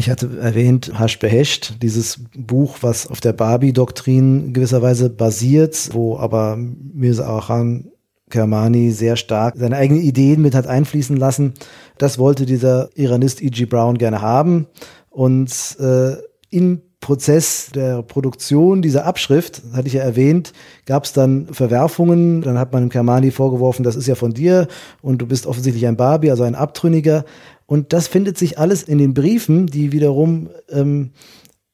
ich 0.00 0.10
hatte 0.10 0.38
erwähnt, 0.40 0.98
Hash 0.98 1.18
Behesht, 1.18 1.74
dieses 1.82 2.20
Buch, 2.36 2.78
was 2.80 3.06
auf 3.06 3.20
der 3.20 3.32
Barbie-Doktrin 3.32 4.52
gewisserweise 4.52 5.10
basiert, 5.10 5.90
wo 5.92 6.16
aber 6.16 6.56
Mirza 6.56 7.24
Arhan 7.24 7.90
Kermani 8.30 8.92
sehr 8.92 9.16
stark 9.16 9.56
seine 9.58 9.76
eigenen 9.76 10.02
Ideen 10.02 10.40
mit 10.40 10.54
hat 10.54 10.66
einfließen 10.66 11.16
lassen. 11.16 11.54
Das 11.98 12.18
wollte 12.18 12.46
dieser 12.46 12.88
Iranist 12.94 13.42
E.G. 13.42 13.66
Brown 13.66 13.98
gerne 13.98 14.22
haben. 14.22 14.66
Und 15.10 15.76
äh, 15.80 16.16
im 16.48 16.80
Prozess 17.00 17.70
der 17.74 18.02
Produktion 18.02 18.82
dieser 18.82 19.06
Abschrift, 19.06 19.62
hatte 19.72 19.88
ich 19.88 19.94
ja 19.94 20.02
erwähnt, 20.02 20.52
gab 20.84 21.04
es 21.04 21.12
dann 21.12 21.46
Verwerfungen. 21.52 22.42
Dann 22.42 22.58
hat 22.58 22.72
man 22.72 22.90
Kermani 22.90 23.30
vorgeworfen, 23.30 23.82
das 23.82 23.96
ist 23.96 24.06
ja 24.06 24.14
von 24.14 24.32
dir 24.32 24.68
und 25.00 25.18
du 25.18 25.26
bist 25.26 25.46
offensichtlich 25.46 25.86
ein 25.86 25.96
Barbie, 25.96 26.30
also 26.30 26.42
ein 26.44 26.54
Abtrünniger. 26.54 27.24
Und 27.70 27.92
das 27.92 28.08
findet 28.08 28.36
sich 28.36 28.58
alles 28.58 28.82
in 28.82 28.98
den 28.98 29.14
Briefen, 29.14 29.68
die 29.68 29.92
wiederum 29.92 30.48
ähm, 30.70 31.10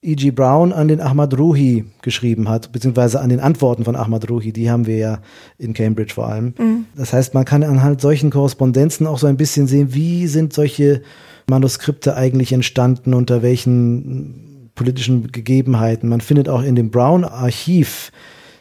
E.G. 0.03 0.31
Brown 0.31 0.75
an 0.75 0.89
den 0.89 1.01
Ahmad 1.01 1.39
Ruhi 1.39 1.87
geschrieben 2.03 2.51
hat, 2.51 2.71
beziehungsweise 2.71 3.19
an 3.19 3.31
den 3.31 3.41
Antworten 3.41 3.87
von 3.87 3.97
Ahmad 3.97 4.29
Ruhi, 4.29 4.53
die 4.53 4.71
haben 4.71 4.87
wir 4.87 4.99
ja 4.99 5.23
in 5.57 5.73
Cambridge 5.73 6.13
vor 6.13 6.29
allem. 6.29 6.53
Mhm. 6.59 6.85
Das 6.95 7.15
heißt, 7.15 7.33
man 7.33 7.47
kann 7.47 7.63
anhand 7.63 8.03
solchen 8.03 8.29
Korrespondenzen 8.29 9.07
auch 9.07 9.17
so 9.17 9.27
ein 9.27 9.39
bisschen 9.39 9.69
sehen, 9.69 9.95
wie 9.95 10.27
sind 10.27 10.53
solche 10.53 11.01
Manuskripte 11.49 12.15
eigentlich 12.15 12.53
entstanden, 12.53 13.15
unter 13.15 13.41
welchen 13.41 14.71
politischen 14.75 15.33
Gegebenheiten. 15.33 16.11
Man 16.11 16.21
findet 16.21 16.51
auch 16.51 16.63
in 16.63 16.75
dem 16.75 16.91
Brown-Archiv 16.91 18.13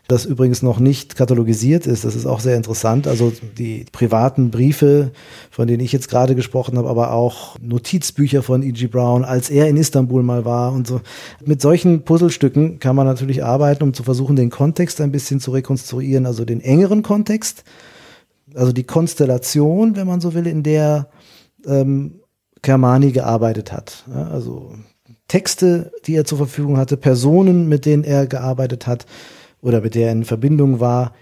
das 0.08 0.26
übrigens 0.26 0.62
noch 0.62 0.80
nicht 0.80 1.16
katalogisiert 1.16 1.88
ist. 1.88 2.06
Das 2.06 2.16
ist 2.16 2.26
auch 2.26 2.40
sehr 2.40 2.56
interessant. 2.56 3.08
Also 3.08 3.34
die 3.58 3.86
privaten 3.92 4.52
Briefe, 4.52 5.12
von 5.50 5.68
denen 5.68 5.84
ich 5.84 5.92
jetzt 5.92 6.10
gerade 6.10 6.36
gesprochen 6.36 6.78
habe, 6.78 6.90
aber 6.90 7.12
auch 7.12 7.58
Notizbücher 7.60 8.44
von 8.44 8.62
E.G. 8.62 8.88
Brown, 8.88 9.26
als 9.26 9.50
er 9.50 9.68
in 9.68 9.78
Istanbul 9.78 10.22
mal 10.22 10.46
war 10.46 10.74
und 10.74 10.86
so. 10.86 11.02
Mit 11.44 11.62
solchen 11.62 12.04
Puzzlestücken 12.04 12.80
kann 12.80 12.96
man 12.96 13.08
natürlich 13.08 13.44
arbeiten, 13.44 13.84
um 13.84 13.94
zu 13.94 14.04
versuchen, 14.04 14.36
den 14.36 14.52
Kontext 14.52 15.02
ein 15.02 15.12
bisschen 15.12 15.40
zu 15.40 15.52
rekonstruieren, 15.52 16.28
also 16.28 16.46
den 16.46 16.62
engeren 16.62 17.02
Kontext, 17.02 17.64
also 18.54 18.72
die 18.72 18.84
Konstellation, 18.84 19.96
wenn 19.96 20.06
man 20.06 20.22
so 20.22 20.36
will, 20.36 20.46
in 20.46 20.62
der 20.62 21.10
ähm, 21.66 22.20
Kermani 22.62 23.12
gearbeitet 23.12 23.72
hat. 23.72 24.04
Ja, 24.08 24.28
also 24.28 24.74
Texte, 25.28 25.92
die 26.06 26.16
er 26.16 26.26
zur 26.26 26.38
Verfügung 26.38 26.78
hatte, 26.78 26.98
Personen, 26.98 27.68
mit 27.68 27.86
denen 27.86 28.04
er 28.04 28.28
gearbeitet 28.28 28.86
hat, 28.86 29.08
oder 29.66 29.82
mit 29.82 29.96
der 29.96 30.08
er 30.08 30.12
in 30.12 30.26
Verbindung 30.26 30.80
war, 30.80 31.14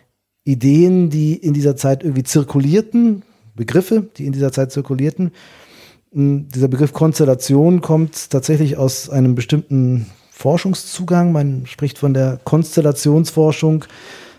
Ideen, 0.44 1.10
die 1.10 1.36
in 1.36 1.54
dieser 1.54 1.78
Zeit 1.78 2.04
irgendwie 2.04 2.24
zirkulierten, 2.24 3.24
Begriffe, 3.56 4.10
die 4.18 4.26
in 4.26 4.34
dieser 4.34 4.52
Zeit 4.52 4.74
zirkulierten. 4.74 5.32
Hm, 6.12 6.50
dieser 6.54 6.68
Begriff 6.68 6.92
Konstellation 6.92 7.80
kommt 7.80 8.30
tatsächlich 8.30 8.76
aus 8.76 9.10
einem 9.10 9.34
bestimmten 9.34 10.08
Forschungszugang. 10.30 11.32
Man 11.32 11.66
spricht 11.68 11.98
von 11.98 12.14
der 12.14 12.38
Konstellationsforschung 12.44 13.86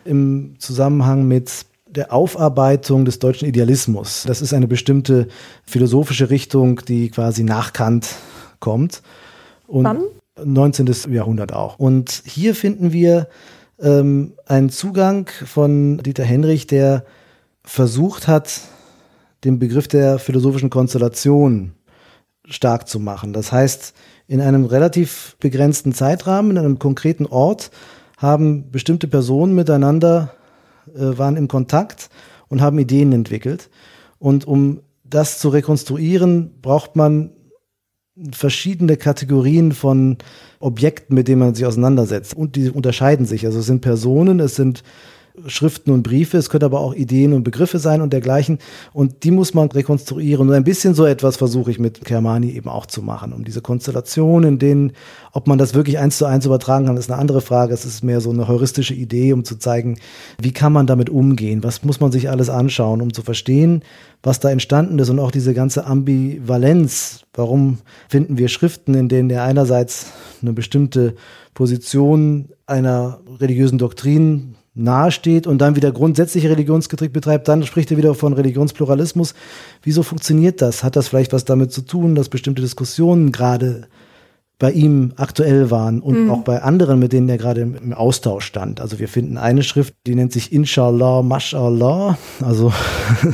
im 0.04 0.56
Zusammenhang 0.58 1.26
mit 1.26 1.64
der 1.86 2.12
Aufarbeitung 2.12 3.06
des 3.06 3.20
deutschen 3.20 3.48
Idealismus. 3.48 4.24
Das 4.26 4.42
ist 4.42 4.52
eine 4.52 4.66
bestimmte 4.66 5.28
philosophische 5.64 6.28
Richtung, 6.28 6.82
die 6.86 7.08
quasi 7.08 7.42
nach 7.42 7.72
Kant 7.72 8.16
kommt. 8.60 9.00
Und 9.66 9.84
Wann? 9.84 10.02
19. 10.44 10.92
Jahrhundert 11.10 11.54
auch. 11.54 11.78
Und 11.78 12.22
hier 12.26 12.54
finden 12.54 12.92
wir 12.92 13.28
ähm, 13.80 14.34
einen 14.46 14.70
Zugang 14.70 15.28
von 15.44 15.98
Dieter 15.98 16.24
Henrich, 16.24 16.66
der 16.66 17.04
versucht 17.64 18.28
hat, 18.28 18.60
den 19.44 19.58
Begriff 19.58 19.88
der 19.88 20.18
philosophischen 20.18 20.70
Konstellation 20.70 21.72
stark 22.46 22.88
zu 22.88 23.00
machen. 23.00 23.32
Das 23.32 23.52
heißt, 23.52 23.94
in 24.26 24.40
einem 24.40 24.64
relativ 24.64 25.36
begrenzten 25.40 25.92
Zeitrahmen, 25.92 26.52
in 26.52 26.58
einem 26.58 26.78
konkreten 26.78 27.26
Ort, 27.26 27.70
haben 28.16 28.70
bestimmte 28.70 29.08
Personen 29.08 29.54
miteinander, 29.54 30.34
äh, 30.94 31.18
waren 31.18 31.36
im 31.36 31.48
Kontakt 31.48 32.08
und 32.48 32.60
haben 32.60 32.78
Ideen 32.78 33.12
entwickelt. 33.12 33.70
Und 34.18 34.46
um 34.46 34.80
das 35.04 35.38
zu 35.38 35.48
rekonstruieren, 35.50 36.60
braucht 36.62 36.96
man 36.96 37.30
verschiedene 38.32 38.96
Kategorien 38.96 39.72
von 39.72 40.18
Objekten, 40.60 41.14
mit 41.14 41.28
denen 41.28 41.40
man 41.40 41.54
sich 41.54 41.66
auseinandersetzt. 41.66 42.34
Und 42.34 42.56
die 42.56 42.70
unterscheiden 42.70 43.26
sich. 43.26 43.46
Also 43.46 43.58
es 43.58 43.66
sind 43.66 43.80
Personen, 43.80 44.40
es 44.40 44.54
sind 44.54 44.82
Schriften 45.46 45.90
und 45.90 46.04
Briefe, 46.04 46.38
es 46.38 46.48
können 46.48 46.64
aber 46.64 46.78
auch 46.78 46.94
Ideen 46.94 47.32
und 47.32 47.42
Begriffe 47.42 47.80
sein 47.80 48.02
und 48.02 48.12
dergleichen. 48.12 48.58
Und 48.92 49.24
die 49.24 49.32
muss 49.32 49.52
man 49.52 49.68
rekonstruieren. 49.68 50.48
Und 50.48 50.54
ein 50.54 50.62
bisschen 50.62 50.94
so 50.94 51.06
etwas 51.06 51.36
versuche 51.36 51.72
ich 51.72 51.80
mit 51.80 52.04
Kermani 52.04 52.52
eben 52.52 52.68
auch 52.68 52.86
zu 52.86 53.02
machen, 53.02 53.32
um 53.32 53.44
diese 53.44 53.60
Konstellation, 53.60 54.44
in 54.44 54.60
denen, 54.60 54.92
ob 55.32 55.48
man 55.48 55.58
das 55.58 55.74
wirklich 55.74 55.98
eins 55.98 56.18
zu 56.18 56.26
eins 56.26 56.46
übertragen 56.46 56.86
kann, 56.86 56.96
ist 56.96 57.10
eine 57.10 57.20
andere 57.20 57.40
Frage. 57.40 57.74
Es 57.74 57.84
ist 57.84 58.04
mehr 58.04 58.20
so 58.20 58.30
eine 58.30 58.46
heuristische 58.46 58.94
Idee, 58.94 59.32
um 59.32 59.44
zu 59.44 59.56
zeigen, 59.56 59.98
wie 60.40 60.52
kann 60.52 60.72
man 60.72 60.86
damit 60.86 61.10
umgehen? 61.10 61.64
Was 61.64 61.82
muss 61.82 61.98
man 61.98 62.12
sich 62.12 62.30
alles 62.30 62.48
anschauen, 62.48 63.02
um 63.02 63.12
zu 63.12 63.22
verstehen, 63.22 63.82
was 64.22 64.40
da 64.40 64.50
entstanden 64.50 64.98
ist 64.98 65.10
und 65.10 65.18
auch 65.18 65.30
diese 65.30 65.52
ganze 65.52 65.84
Ambivalenz. 65.84 67.24
Warum 67.34 67.78
finden 68.08 68.38
wir 68.38 68.48
Schriften, 68.48 68.94
in 68.94 69.08
denen 69.08 69.30
er 69.30 69.42
einerseits 69.44 70.12
eine 70.40 70.52
bestimmte 70.52 71.14
Position 71.52 72.48
einer 72.66 73.20
religiösen 73.40 73.78
Doktrin 73.78 74.53
nahesteht 74.74 75.46
und 75.46 75.58
dann 75.58 75.76
wieder 75.76 75.92
grundsätzliche 75.92 76.50
Religionskritik 76.50 77.12
betreibt, 77.12 77.48
dann 77.48 77.62
spricht 77.62 77.90
er 77.90 77.96
wieder 77.96 78.14
von 78.14 78.32
Religionspluralismus. 78.32 79.34
Wieso 79.82 80.02
funktioniert 80.02 80.60
das? 80.60 80.82
Hat 80.82 80.96
das 80.96 81.08
vielleicht 81.08 81.32
was 81.32 81.44
damit 81.44 81.72
zu 81.72 81.82
tun, 81.82 82.14
dass 82.14 82.28
bestimmte 82.28 82.62
Diskussionen 82.62 83.30
gerade 83.30 83.86
bei 84.58 84.70
ihm 84.70 85.12
aktuell 85.16 85.70
waren 85.70 86.00
und 86.00 86.24
mhm. 86.24 86.30
auch 86.30 86.42
bei 86.42 86.62
anderen, 86.62 87.00
mit 87.00 87.12
denen 87.12 87.28
er 87.28 87.38
gerade 87.38 87.60
im, 87.60 87.92
Austausch 87.92 88.44
stand. 88.44 88.80
Also 88.80 88.98
wir 88.98 89.08
finden 89.08 89.36
eine 89.36 89.62
Schrift, 89.62 89.94
die 90.06 90.14
nennt 90.14 90.32
sich 90.32 90.52
Inshallah, 90.52 91.22
Mashallah. 91.22 92.16
Also 92.40 92.72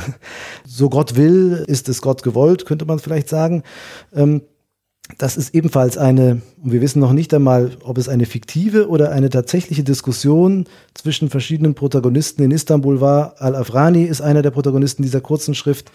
so 0.65 0.89
Gott 0.89 1.15
will, 1.15 1.63
ist 1.67 1.89
es 1.89 2.01
Gott 2.01 2.23
gewollt, 2.23 2.65
könnte 2.65 2.85
man 2.85 2.99
vielleicht 2.99 3.29
sagen. 3.29 3.63
Ähm, 4.13 4.41
das 5.17 5.37
ist 5.37 5.53
ebenfalls 5.53 5.97
eine, 5.97 6.41
und 6.63 6.71
wir 6.71 6.81
wissen 6.81 6.99
noch 6.99 7.13
nicht 7.13 7.33
einmal, 7.33 7.71
ob 7.83 7.97
es 7.97 8.09
eine 8.09 8.25
fiktive 8.25 8.87
oder 8.89 9.11
eine 9.11 9.29
tatsächliche 9.29 9.83
Diskussion 9.83 10.65
zwischen 10.93 11.29
verschiedenen 11.29 11.75
Protagonisten 11.75 12.43
in 12.43 12.51
Istanbul 12.51 13.01
war. 13.01 13.35
Al-Afrani 13.39 14.03
ist 14.03 14.21
einer 14.21 14.41
der 14.41 14.51
Protagonisten 14.51 15.03
dieser 15.03 15.21
kurzen 15.21 15.55
Schrift. 15.55 15.91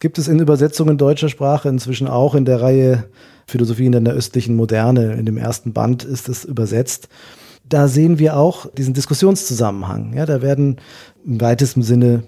Gibt 0.00 0.18
es 0.18 0.28
in 0.28 0.38
Übersetzungen 0.38 0.98
deutscher 0.98 1.28
Sprache 1.28 1.68
inzwischen 1.68 2.08
auch 2.08 2.34
in 2.34 2.44
der 2.44 2.60
Reihe 2.60 3.04
Philosophien 3.46 3.92
in 3.92 4.04
der 4.04 4.14
östlichen 4.14 4.56
Moderne. 4.56 5.14
In 5.14 5.24
dem 5.24 5.38
ersten 5.38 5.72
Band 5.72 6.04
ist 6.04 6.28
es 6.28 6.44
übersetzt. 6.44 7.08
Da 7.68 7.88
sehen 7.88 8.18
wir 8.18 8.36
auch 8.36 8.66
diesen 8.74 8.94
Diskussionszusammenhang. 8.94 10.14
Ja, 10.14 10.26
da 10.26 10.42
werden 10.42 10.76
im 11.24 11.40
weitesten 11.40 11.82
Sinne 11.82 12.22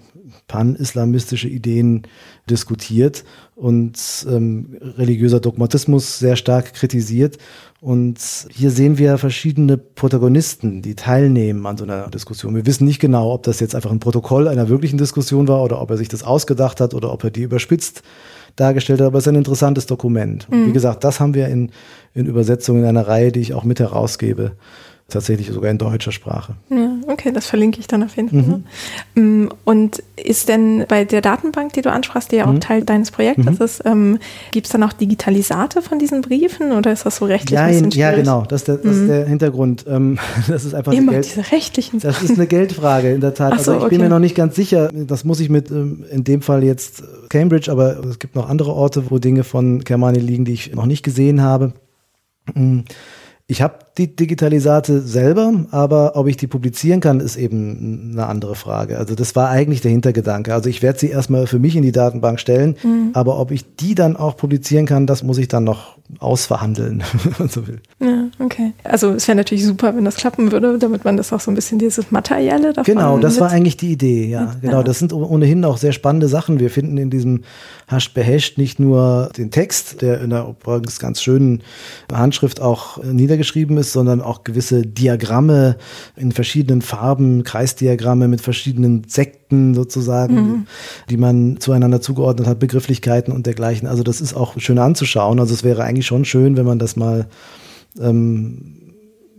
pan-islamistische 0.48 1.48
Ideen 1.48 2.02
diskutiert 2.48 3.24
und 3.54 4.26
ähm, 4.28 4.76
religiöser 4.80 5.40
Dogmatismus 5.40 6.18
sehr 6.18 6.36
stark 6.36 6.72
kritisiert. 6.72 7.36
Und 7.80 8.18
hier 8.50 8.70
sehen 8.70 8.98
wir 8.98 9.18
verschiedene 9.18 9.76
Protagonisten, 9.76 10.82
die 10.82 10.94
teilnehmen 10.94 11.64
an 11.66 11.76
so 11.76 11.84
einer 11.84 12.08
Diskussion. 12.08 12.56
Wir 12.56 12.66
wissen 12.66 12.86
nicht 12.86 12.98
genau, 12.98 13.32
ob 13.32 13.44
das 13.44 13.60
jetzt 13.60 13.74
einfach 13.74 13.92
ein 13.92 14.00
Protokoll 14.00 14.48
einer 14.48 14.68
wirklichen 14.68 14.98
Diskussion 14.98 15.46
war 15.46 15.62
oder 15.62 15.80
ob 15.80 15.90
er 15.90 15.96
sich 15.96 16.08
das 16.08 16.24
ausgedacht 16.24 16.80
hat 16.80 16.94
oder 16.94 17.12
ob 17.12 17.22
er 17.24 17.30
die 17.30 17.42
überspitzt 17.42 18.02
dargestellt 18.56 19.00
hat, 19.00 19.06
aber 19.06 19.18
es 19.18 19.24
ist 19.24 19.28
ein 19.28 19.36
interessantes 19.36 19.86
Dokument. 19.86 20.48
Und 20.50 20.64
wie 20.64 20.68
mhm. 20.70 20.72
gesagt, 20.72 21.04
das 21.04 21.20
haben 21.20 21.34
wir 21.34 21.46
in, 21.48 21.70
in 22.14 22.26
Übersetzungen 22.26 22.82
in 22.82 22.88
einer 22.88 23.06
Reihe, 23.06 23.30
die 23.30 23.40
ich 23.40 23.54
auch 23.54 23.64
mit 23.64 23.78
herausgebe 23.78 24.52
tatsächlich 25.10 25.50
sogar 25.50 25.70
in 25.70 25.78
deutscher 25.78 26.12
Sprache. 26.12 26.54
Ja, 26.68 26.96
okay, 27.06 27.32
das 27.32 27.46
verlinke 27.46 27.80
ich 27.80 27.86
dann 27.86 28.02
auf 28.02 28.16
jeden 28.16 28.28
Fall. 28.28 28.60
Mhm. 29.14 29.44
Mm, 29.44 29.48
und 29.64 30.02
ist 30.16 30.50
denn 30.50 30.84
bei 30.86 31.04
der 31.04 31.22
Datenbank, 31.22 31.72
die 31.72 31.80
du 31.80 31.90
ansprachst, 31.90 32.30
die 32.30 32.36
ja 32.36 32.44
auch 32.44 32.52
mhm. 32.52 32.60
Teil 32.60 32.84
deines 32.84 33.10
Projektes 33.10 33.58
mhm. 33.58 33.64
ist, 33.64 33.82
ähm, 33.86 34.18
gibt 34.50 34.66
es 34.66 34.72
dann 34.72 34.82
auch 34.82 34.92
Digitalisate 34.92 35.80
von 35.80 35.98
diesen 35.98 36.20
Briefen 36.20 36.72
oder 36.72 36.92
ist 36.92 37.06
das 37.06 37.16
so 37.16 37.24
rechtlich? 37.24 37.58
Ja, 37.58 37.64
ein 37.64 37.88
ja 37.90 38.12
genau, 38.12 38.44
das 38.46 38.60
ist 38.60 38.68
der, 38.68 38.76
das 38.76 38.96
ist 38.96 39.02
mhm. 39.02 39.08
der 39.08 39.26
Hintergrund. 39.26 39.86
Ähm, 39.88 40.18
das 40.48 40.66
ist 40.66 40.74
einfach 40.74 40.92
Immer 40.92 41.12
Geld, 41.12 41.24
diese 41.24 41.52
rechtlichen 41.52 42.00
Das 42.00 42.22
ist 42.22 42.32
eine 42.32 42.46
Geldfrage 42.46 43.10
in 43.10 43.22
der 43.22 43.32
Tat. 43.32 43.52
So, 43.52 43.56
also 43.56 43.72
ich 43.72 43.78
okay. 43.78 43.88
bin 43.88 44.00
mir 44.02 44.10
noch 44.10 44.18
nicht 44.18 44.34
ganz 44.34 44.56
sicher, 44.56 44.90
das 44.92 45.24
muss 45.24 45.40
ich 45.40 45.48
mit 45.48 45.70
ähm, 45.70 46.04
in 46.10 46.24
dem 46.24 46.42
Fall 46.42 46.62
jetzt 46.62 47.02
Cambridge, 47.30 47.72
aber 47.72 48.04
es 48.04 48.18
gibt 48.18 48.34
noch 48.34 48.50
andere 48.50 48.74
Orte, 48.74 49.10
wo 49.10 49.18
Dinge 49.18 49.42
von 49.42 49.84
Kermani 49.84 50.18
liegen, 50.18 50.44
die 50.44 50.52
ich 50.52 50.74
noch 50.74 50.86
nicht 50.86 51.02
gesehen 51.02 51.40
habe. 51.40 51.72
Mm. 52.52 52.80
Ich 53.50 53.62
habe 53.62 53.78
die 53.98 54.14
Digitalisate 54.14 55.00
selber, 55.00 55.66
aber 55.70 56.12
ob 56.14 56.28
ich 56.28 56.36
die 56.36 56.46
publizieren 56.46 57.00
kann, 57.00 57.20
ist 57.20 57.36
eben 57.36 58.12
eine 58.12 58.26
andere 58.26 58.54
Frage. 58.54 58.98
Also 58.98 59.14
das 59.14 59.34
war 59.36 59.50
eigentlich 59.50 59.80
der 59.80 59.90
Hintergedanke. 59.90 60.54
Also 60.54 60.68
ich 60.68 60.82
werde 60.82 60.98
sie 60.98 61.08
erstmal 61.08 61.46
für 61.46 61.58
mich 61.58 61.74
in 61.76 61.82
die 61.82 61.92
Datenbank 61.92 62.38
stellen, 62.38 62.76
mhm. 62.82 63.10
aber 63.12 63.38
ob 63.38 63.50
ich 63.50 63.76
die 63.76 63.94
dann 63.94 64.16
auch 64.16 64.36
publizieren 64.36 64.86
kann, 64.86 65.06
das 65.06 65.22
muss 65.22 65.38
ich 65.38 65.48
dann 65.48 65.64
noch 65.64 65.98
ausverhandeln, 66.20 67.02
wenn 67.24 67.34
man 67.38 67.48
so 67.48 67.66
will. 67.66 67.80
Ja, 68.00 68.28
okay. 68.38 68.72
Also 68.84 69.10
es 69.10 69.28
wäre 69.28 69.36
natürlich 69.36 69.64
super, 69.64 69.94
wenn 69.94 70.04
das 70.04 70.16
klappen 70.16 70.52
würde, 70.52 70.78
damit 70.78 71.04
man 71.04 71.16
das 71.16 71.32
auch 71.32 71.40
so 71.40 71.50
ein 71.50 71.54
bisschen 71.54 71.78
dieses 71.78 72.10
Materielle 72.10 72.72
davon 72.72 72.94
Genau, 72.94 73.18
das 73.18 73.40
war 73.40 73.50
eigentlich 73.50 73.76
die 73.76 73.92
Idee, 73.92 74.26
ja. 74.26 74.54
Genau, 74.60 74.82
das 74.82 74.98
sind 74.98 75.12
ohnehin 75.12 75.64
auch 75.64 75.76
sehr 75.76 75.92
spannende 75.92 76.28
Sachen. 76.28 76.60
Wir 76.60 76.70
finden 76.70 76.96
in 76.96 77.10
diesem 77.10 77.42
Hash 77.86 78.14
Behesht 78.14 78.58
nicht 78.58 78.80
nur 78.80 79.30
den 79.36 79.50
Text, 79.50 80.00
der 80.00 80.20
in 80.20 80.30
der 80.30 80.46
übrigens 80.48 80.98
ganz 80.98 81.20
schönen 81.20 81.62
Handschrift 82.10 82.60
auch 82.60 83.02
niedergeschrieben 83.02 83.76
ist, 83.76 83.87
sondern 83.92 84.20
auch 84.20 84.44
gewisse 84.44 84.82
Diagramme 84.82 85.76
in 86.16 86.32
verschiedenen 86.32 86.82
Farben, 86.82 87.44
Kreisdiagramme 87.44 88.28
mit 88.28 88.40
verschiedenen 88.40 89.04
Sekten 89.08 89.74
sozusagen, 89.74 90.34
mhm. 90.34 90.66
die 91.10 91.16
man 91.16 91.60
zueinander 91.60 92.00
zugeordnet 92.00 92.46
hat, 92.46 92.58
Begrifflichkeiten 92.58 93.32
und 93.32 93.46
dergleichen. 93.46 93.88
Also 93.88 94.02
das 94.02 94.20
ist 94.20 94.34
auch 94.34 94.58
schön 94.58 94.78
anzuschauen. 94.78 95.40
Also 95.40 95.54
es 95.54 95.64
wäre 95.64 95.84
eigentlich 95.84 96.06
schon 96.06 96.24
schön, 96.24 96.56
wenn 96.56 96.66
man 96.66 96.78
das 96.78 96.96
mal 96.96 97.26
ähm, 98.00 98.78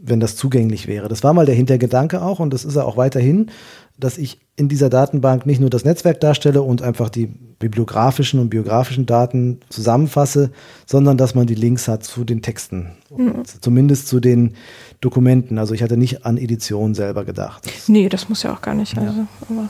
wenn 0.01 0.19
das 0.19 0.35
zugänglich 0.35 0.88
wäre. 0.88 1.07
Das 1.07 1.23
war 1.23 1.34
mal 1.34 1.45
der 1.45 1.55
Hintergedanke 1.55 2.21
auch 2.21 2.39
und 2.39 2.53
das 2.53 2.65
ist 2.65 2.76
er 2.76 2.85
auch 2.85 2.97
weiterhin, 2.97 3.51
dass 3.99 4.17
ich 4.17 4.39
in 4.55 4.67
dieser 4.67 4.89
Datenbank 4.89 5.45
nicht 5.45 5.61
nur 5.61 5.69
das 5.69 5.85
Netzwerk 5.85 6.19
darstelle 6.19 6.61
und 6.61 6.81
einfach 6.81 7.09
die 7.09 7.27
bibliografischen 7.27 8.39
und 8.39 8.49
biografischen 8.49 9.05
Daten 9.05 9.59
zusammenfasse, 9.69 10.51
sondern 10.85 11.17
dass 11.17 11.35
man 11.35 11.45
die 11.45 11.55
Links 11.55 11.88
hat 11.88 12.03
zu 12.03 12.23
den 12.23 12.41
Texten, 12.41 12.91
mhm. 13.09 13.43
zumindest 13.61 14.07
zu 14.07 14.19
den 14.19 14.55
Dokumenten. 15.01 15.57
Also 15.57 15.73
ich 15.73 15.84
hatte 15.84 15.97
nicht 15.97 16.26
an 16.26 16.38
Edition 16.38 16.93
selber 16.93 17.26
gedacht. 17.26 17.65
Das 17.65 17.89
nee, 17.89 18.07
das 18.07 18.30
muss 18.30 18.43
ja 18.43 18.53
auch 18.53 18.61
gar 18.61 18.76
nicht. 18.76 18.95
Ja, 18.95 19.03
also, 19.03 19.27
aber, 19.49 19.69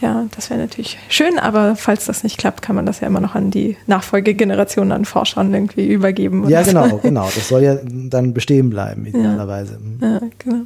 ja 0.00 0.26
das 0.34 0.50
wäre 0.50 0.60
natürlich 0.60 0.98
schön, 1.08 1.38
aber 1.38 1.74
falls 1.76 2.04
das 2.04 2.22
nicht 2.22 2.38
klappt, 2.38 2.60
kann 2.62 2.76
man 2.76 2.84
das 2.84 3.00
ja 3.00 3.06
immer 3.06 3.20
noch 3.20 3.34
an 3.34 3.50
die 3.50 3.76
Nachfolgegenerationen 3.86 4.92
an 4.92 5.04
Forschern 5.06 5.52
irgendwie 5.52 5.86
übergeben. 5.88 6.48
Ja, 6.48 6.62
genau, 6.62 6.98
genau. 7.02 7.28
Das 7.34 7.48
soll 7.48 7.62
ja 7.62 7.76
dann 7.84 8.34
bestehen 8.34 8.68
bleiben, 8.68 9.06
idealerweise. 9.06 9.78
Ja, 10.00 10.12
ja 10.12 10.20
genau. 10.38 10.62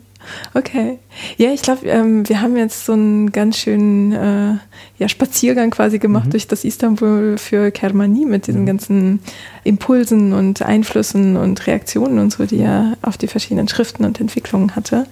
Okay. 0.55 0.99
Ja, 1.37 1.53
ich 1.53 1.63
glaube, 1.63 1.87
ähm, 1.87 2.29
wir 2.29 2.41
haben 2.41 2.57
jetzt 2.57 2.87
so 2.87 2.93
einen 2.93 3.33
ganz 3.33 3.59
schönen 3.59 4.13
äh, 4.13 4.55
ja, 4.99 5.09
Spaziergang 5.09 5.71
quasi 5.71 5.99
gemacht 5.99 6.27
mhm. 6.27 6.31
durch 6.31 6.47
das 6.47 6.65
Istanbul 6.65 7.37
für 7.39 7.71
Kermani 7.71 8.25
mit 8.25 8.47
diesen 8.47 8.63
mhm. 8.63 8.67
ganzen 8.67 9.21
Impulsen 9.65 10.33
und 10.33 10.63
Einflüssen 10.63 11.37
und 11.37 11.67
Reaktionen 11.67 12.19
und 12.19 12.33
so, 12.33 12.47
die 12.47 12.59
er 12.59 12.97
auf 13.03 13.17
die 13.17 13.27
verschiedenen 13.27 13.69
Schriften 13.69 14.05
und 14.05 14.21
Entwicklungen 14.21 14.77
hatte. 14.77 15.07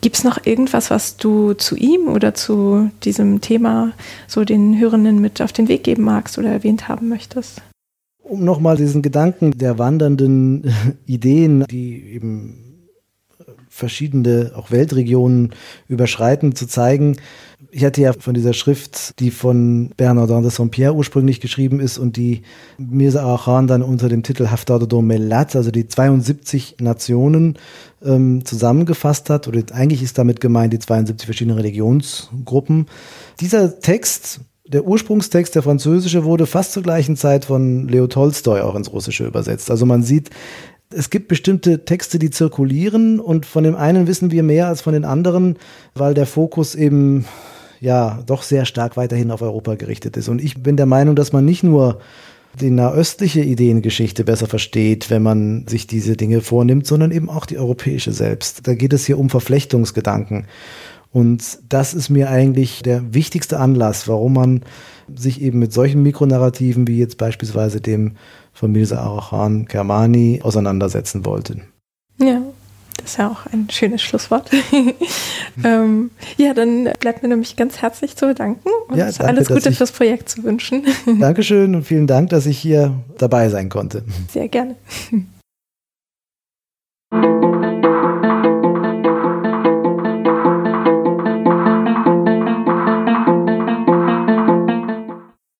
Gibt 0.00 0.16
es 0.16 0.24
noch 0.24 0.44
irgendwas, 0.44 0.90
was 0.90 1.16
du 1.16 1.54
zu 1.54 1.76
ihm 1.76 2.08
oder 2.08 2.34
zu 2.34 2.90
diesem 3.02 3.40
Thema 3.40 3.92
so 4.26 4.44
den 4.44 4.78
Hörenden 4.78 5.20
mit 5.20 5.42
auf 5.42 5.52
den 5.52 5.68
Weg 5.68 5.84
geben 5.84 6.04
magst 6.04 6.38
oder 6.38 6.50
erwähnt 6.50 6.88
haben 6.88 7.08
möchtest? 7.08 7.62
Um 8.22 8.44
nochmal 8.44 8.76
diesen 8.76 9.02
Gedanken 9.02 9.56
der 9.56 9.78
wandernden 9.78 10.72
Ideen, 11.06 11.64
die 11.70 12.02
eben 12.14 12.65
verschiedene 13.76 14.52
auch 14.56 14.70
Weltregionen 14.70 15.54
überschreiten, 15.88 16.54
zu 16.54 16.66
zeigen, 16.66 17.16
ich 17.70 17.84
hatte 17.84 18.00
ja 18.00 18.12
von 18.12 18.34
dieser 18.34 18.52
Schrift, 18.52 19.18
die 19.20 19.30
von 19.30 19.90
Bernardin 19.96 20.42
de 20.42 20.50
Saint-Pierre 20.50 20.94
ursprünglich 20.94 21.40
geschrieben 21.40 21.80
ist 21.80 21.98
und 21.98 22.16
die 22.16 22.42
Mirza 22.78 23.22
Arachan 23.22 23.66
dann 23.66 23.82
unter 23.82 24.08
dem 24.08 24.22
Titel 24.22 24.48
Haftar 24.48 24.78
de 24.78 25.02
Melat, 25.02 25.56
also 25.56 25.70
die 25.70 25.88
72 25.88 26.76
Nationen, 26.80 27.58
ähm, 28.04 28.44
zusammengefasst 28.44 29.30
hat. 29.30 29.48
Oder 29.48 29.62
eigentlich 29.72 30.02
ist 30.02 30.18
damit 30.18 30.40
gemeint 30.40 30.72
die 30.72 30.78
72 30.78 31.26
verschiedenen 31.26 31.56
Religionsgruppen. 31.56 32.86
Dieser 33.40 33.80
Text, 33.80 34.40
der 34.66 34.84
Ursprungstext, 34.84 35.54
der 35.54 35.62
französische, 35.62 36.24
wurde 36.24 36.46
fast 36.46 36.72
zur 36.72 36.82
gleichen 36.82 37.16
Zeit 37.16 37.46
von 37.46 37.88
Leo 37.88 38.06
Tolstoi 38.06 38.60
auch 38.60 38.74
ins 38.74 38.92
Russische 38.92 39.26
übersetzt. 39.26 39.70
Also 39.70 39.86
man 39.86 40.02
sieht, 40.02 40.30
es 40.90 41.10
gibt 41.10 41.28
bestimmte 41.28 41.84
Texte, 41.84 42.18
die 42.18 42.30
zirkulieren 42.30 43.18
und 43.20 43.44
von 43.46 43.64
dem 43.64 43.74
einen 43.74 44.06
wissen 44.06 44.30
wir 44.30 44.42
mehr 44.42 44.68
als 44.68 44.82
von 44.82 44.92
den 44.92 45.04
anderen, 45.04 45.56
weil 45.94 46.14
der 46.14 46.26
Fokus 46.26 46.74
eben 46.74 47.24
ja 47.80 48.22
doch 48.26 48.42
sehr 48.42 48.64
stark 48.64 48.96
weiterhin 48.96 49.30
auf 49.30 49.42
Europa 49.42 49.74
gerichtet 49.74 50.16
ist. 50.16 50.28
Und 50.28 50.42
ich 50.42 50.62
bin 50.62 50.76
der 50.76 50.86
Meinung, 50.86 51.16
dass 51.16 51.32
man 51.32 51.44
nicht 51.44 51.62
nur 51.62 52.00
die 52.60 52.70
nahöstliche 52.70 53.42
Ideengeschichte 53.42 54.24
besser 54.24 54.46
versteht, 54.46 55.10
wenn 55.10 55.22
man 55.22 55.66
sich 55.66 55.86
diese 55.86 56.16
Dinge 56.16 56.40
vornimmt, 56.40 56.86
sondern 56.86 57.10
eben 57.10 57.28
auch 57.28 57.44
die 57.44 57.58
europäische 57.58 58.12
selbst. 58.12 58.66
Da 58.66 58.74
geht 58.74 58.92
es 58.92 59.04
hier 59.04 59.18
um 59.18 59.28
Verflechtungsgedanken. 59.28 60.46
Und 61.12 61.58
das 61.68 61.94
ist 61.94 62.08
mir 62.08 62.30
eigentlich 62.30 62.82
der 62.82 63.14
wichtigste 63.14 63.58
Anlass, 63.58 64.08
warum 64.08 64.34
man 64.34 64.62
sich 65.14 65.40
eben 65.40 65.58
mit 65.58 65.72
solchen 65.72 66.02
Mikronarrativen 66.02 66.88
wie 66.88 66.98
jetzt 66.98 67.18
beispielsweise 67.18 67.80
dem 67.80 68.12
von 68.56 68.72
Mirza 68.72 68.98
Arachan 68.98 69.66
Germani 69.66 70.40
auseinandersetzen 70.42 71.24
wollten. 71.24 71.62
Ja, 72.18 72.40
das 72.96 73.12
ist 73.12 73.18
ja 73.18 73.30
auch 73.30 73.46
ein 73.52 73.68
schönes 73.70 74.02
Schlusswort. 74.02 74.50
ähm, 75.64 76.10
ja, 76.38 76.54
dann 76.54 76.88
bleibt 76.98 77.22
mir 77.22 77.28
nämlich 77.28 77.56
ganz 77.56 77.82
herzlich 77.82 78.16
zu 78.16 78.26
bedanken 78.26 78.68
und 78.88 78.96
ja, 78.96 79.06
danke, 79.06 79.24
alles 79.24 79.48
Gute 79.48 79.68
ich, 79.68 79.76
fürs 79.76 79.92
Projekt 79.92 80.30
zu 80.30 80.42
wünschen. 80.42 80.84
Dankeschön 81.20 81.74
und 81.74 81.82
vielen 81.84 82.06
Dank, 82.06 82.30
dass 82.30 82.46
ich 82.46 82.58
hier 82.58 82.94
dabei 83.18 83.50
sein 83.50 83.68
konnte. 83.68 84.04
Sehr 84.32 84.48
gerne. 84.48 84.76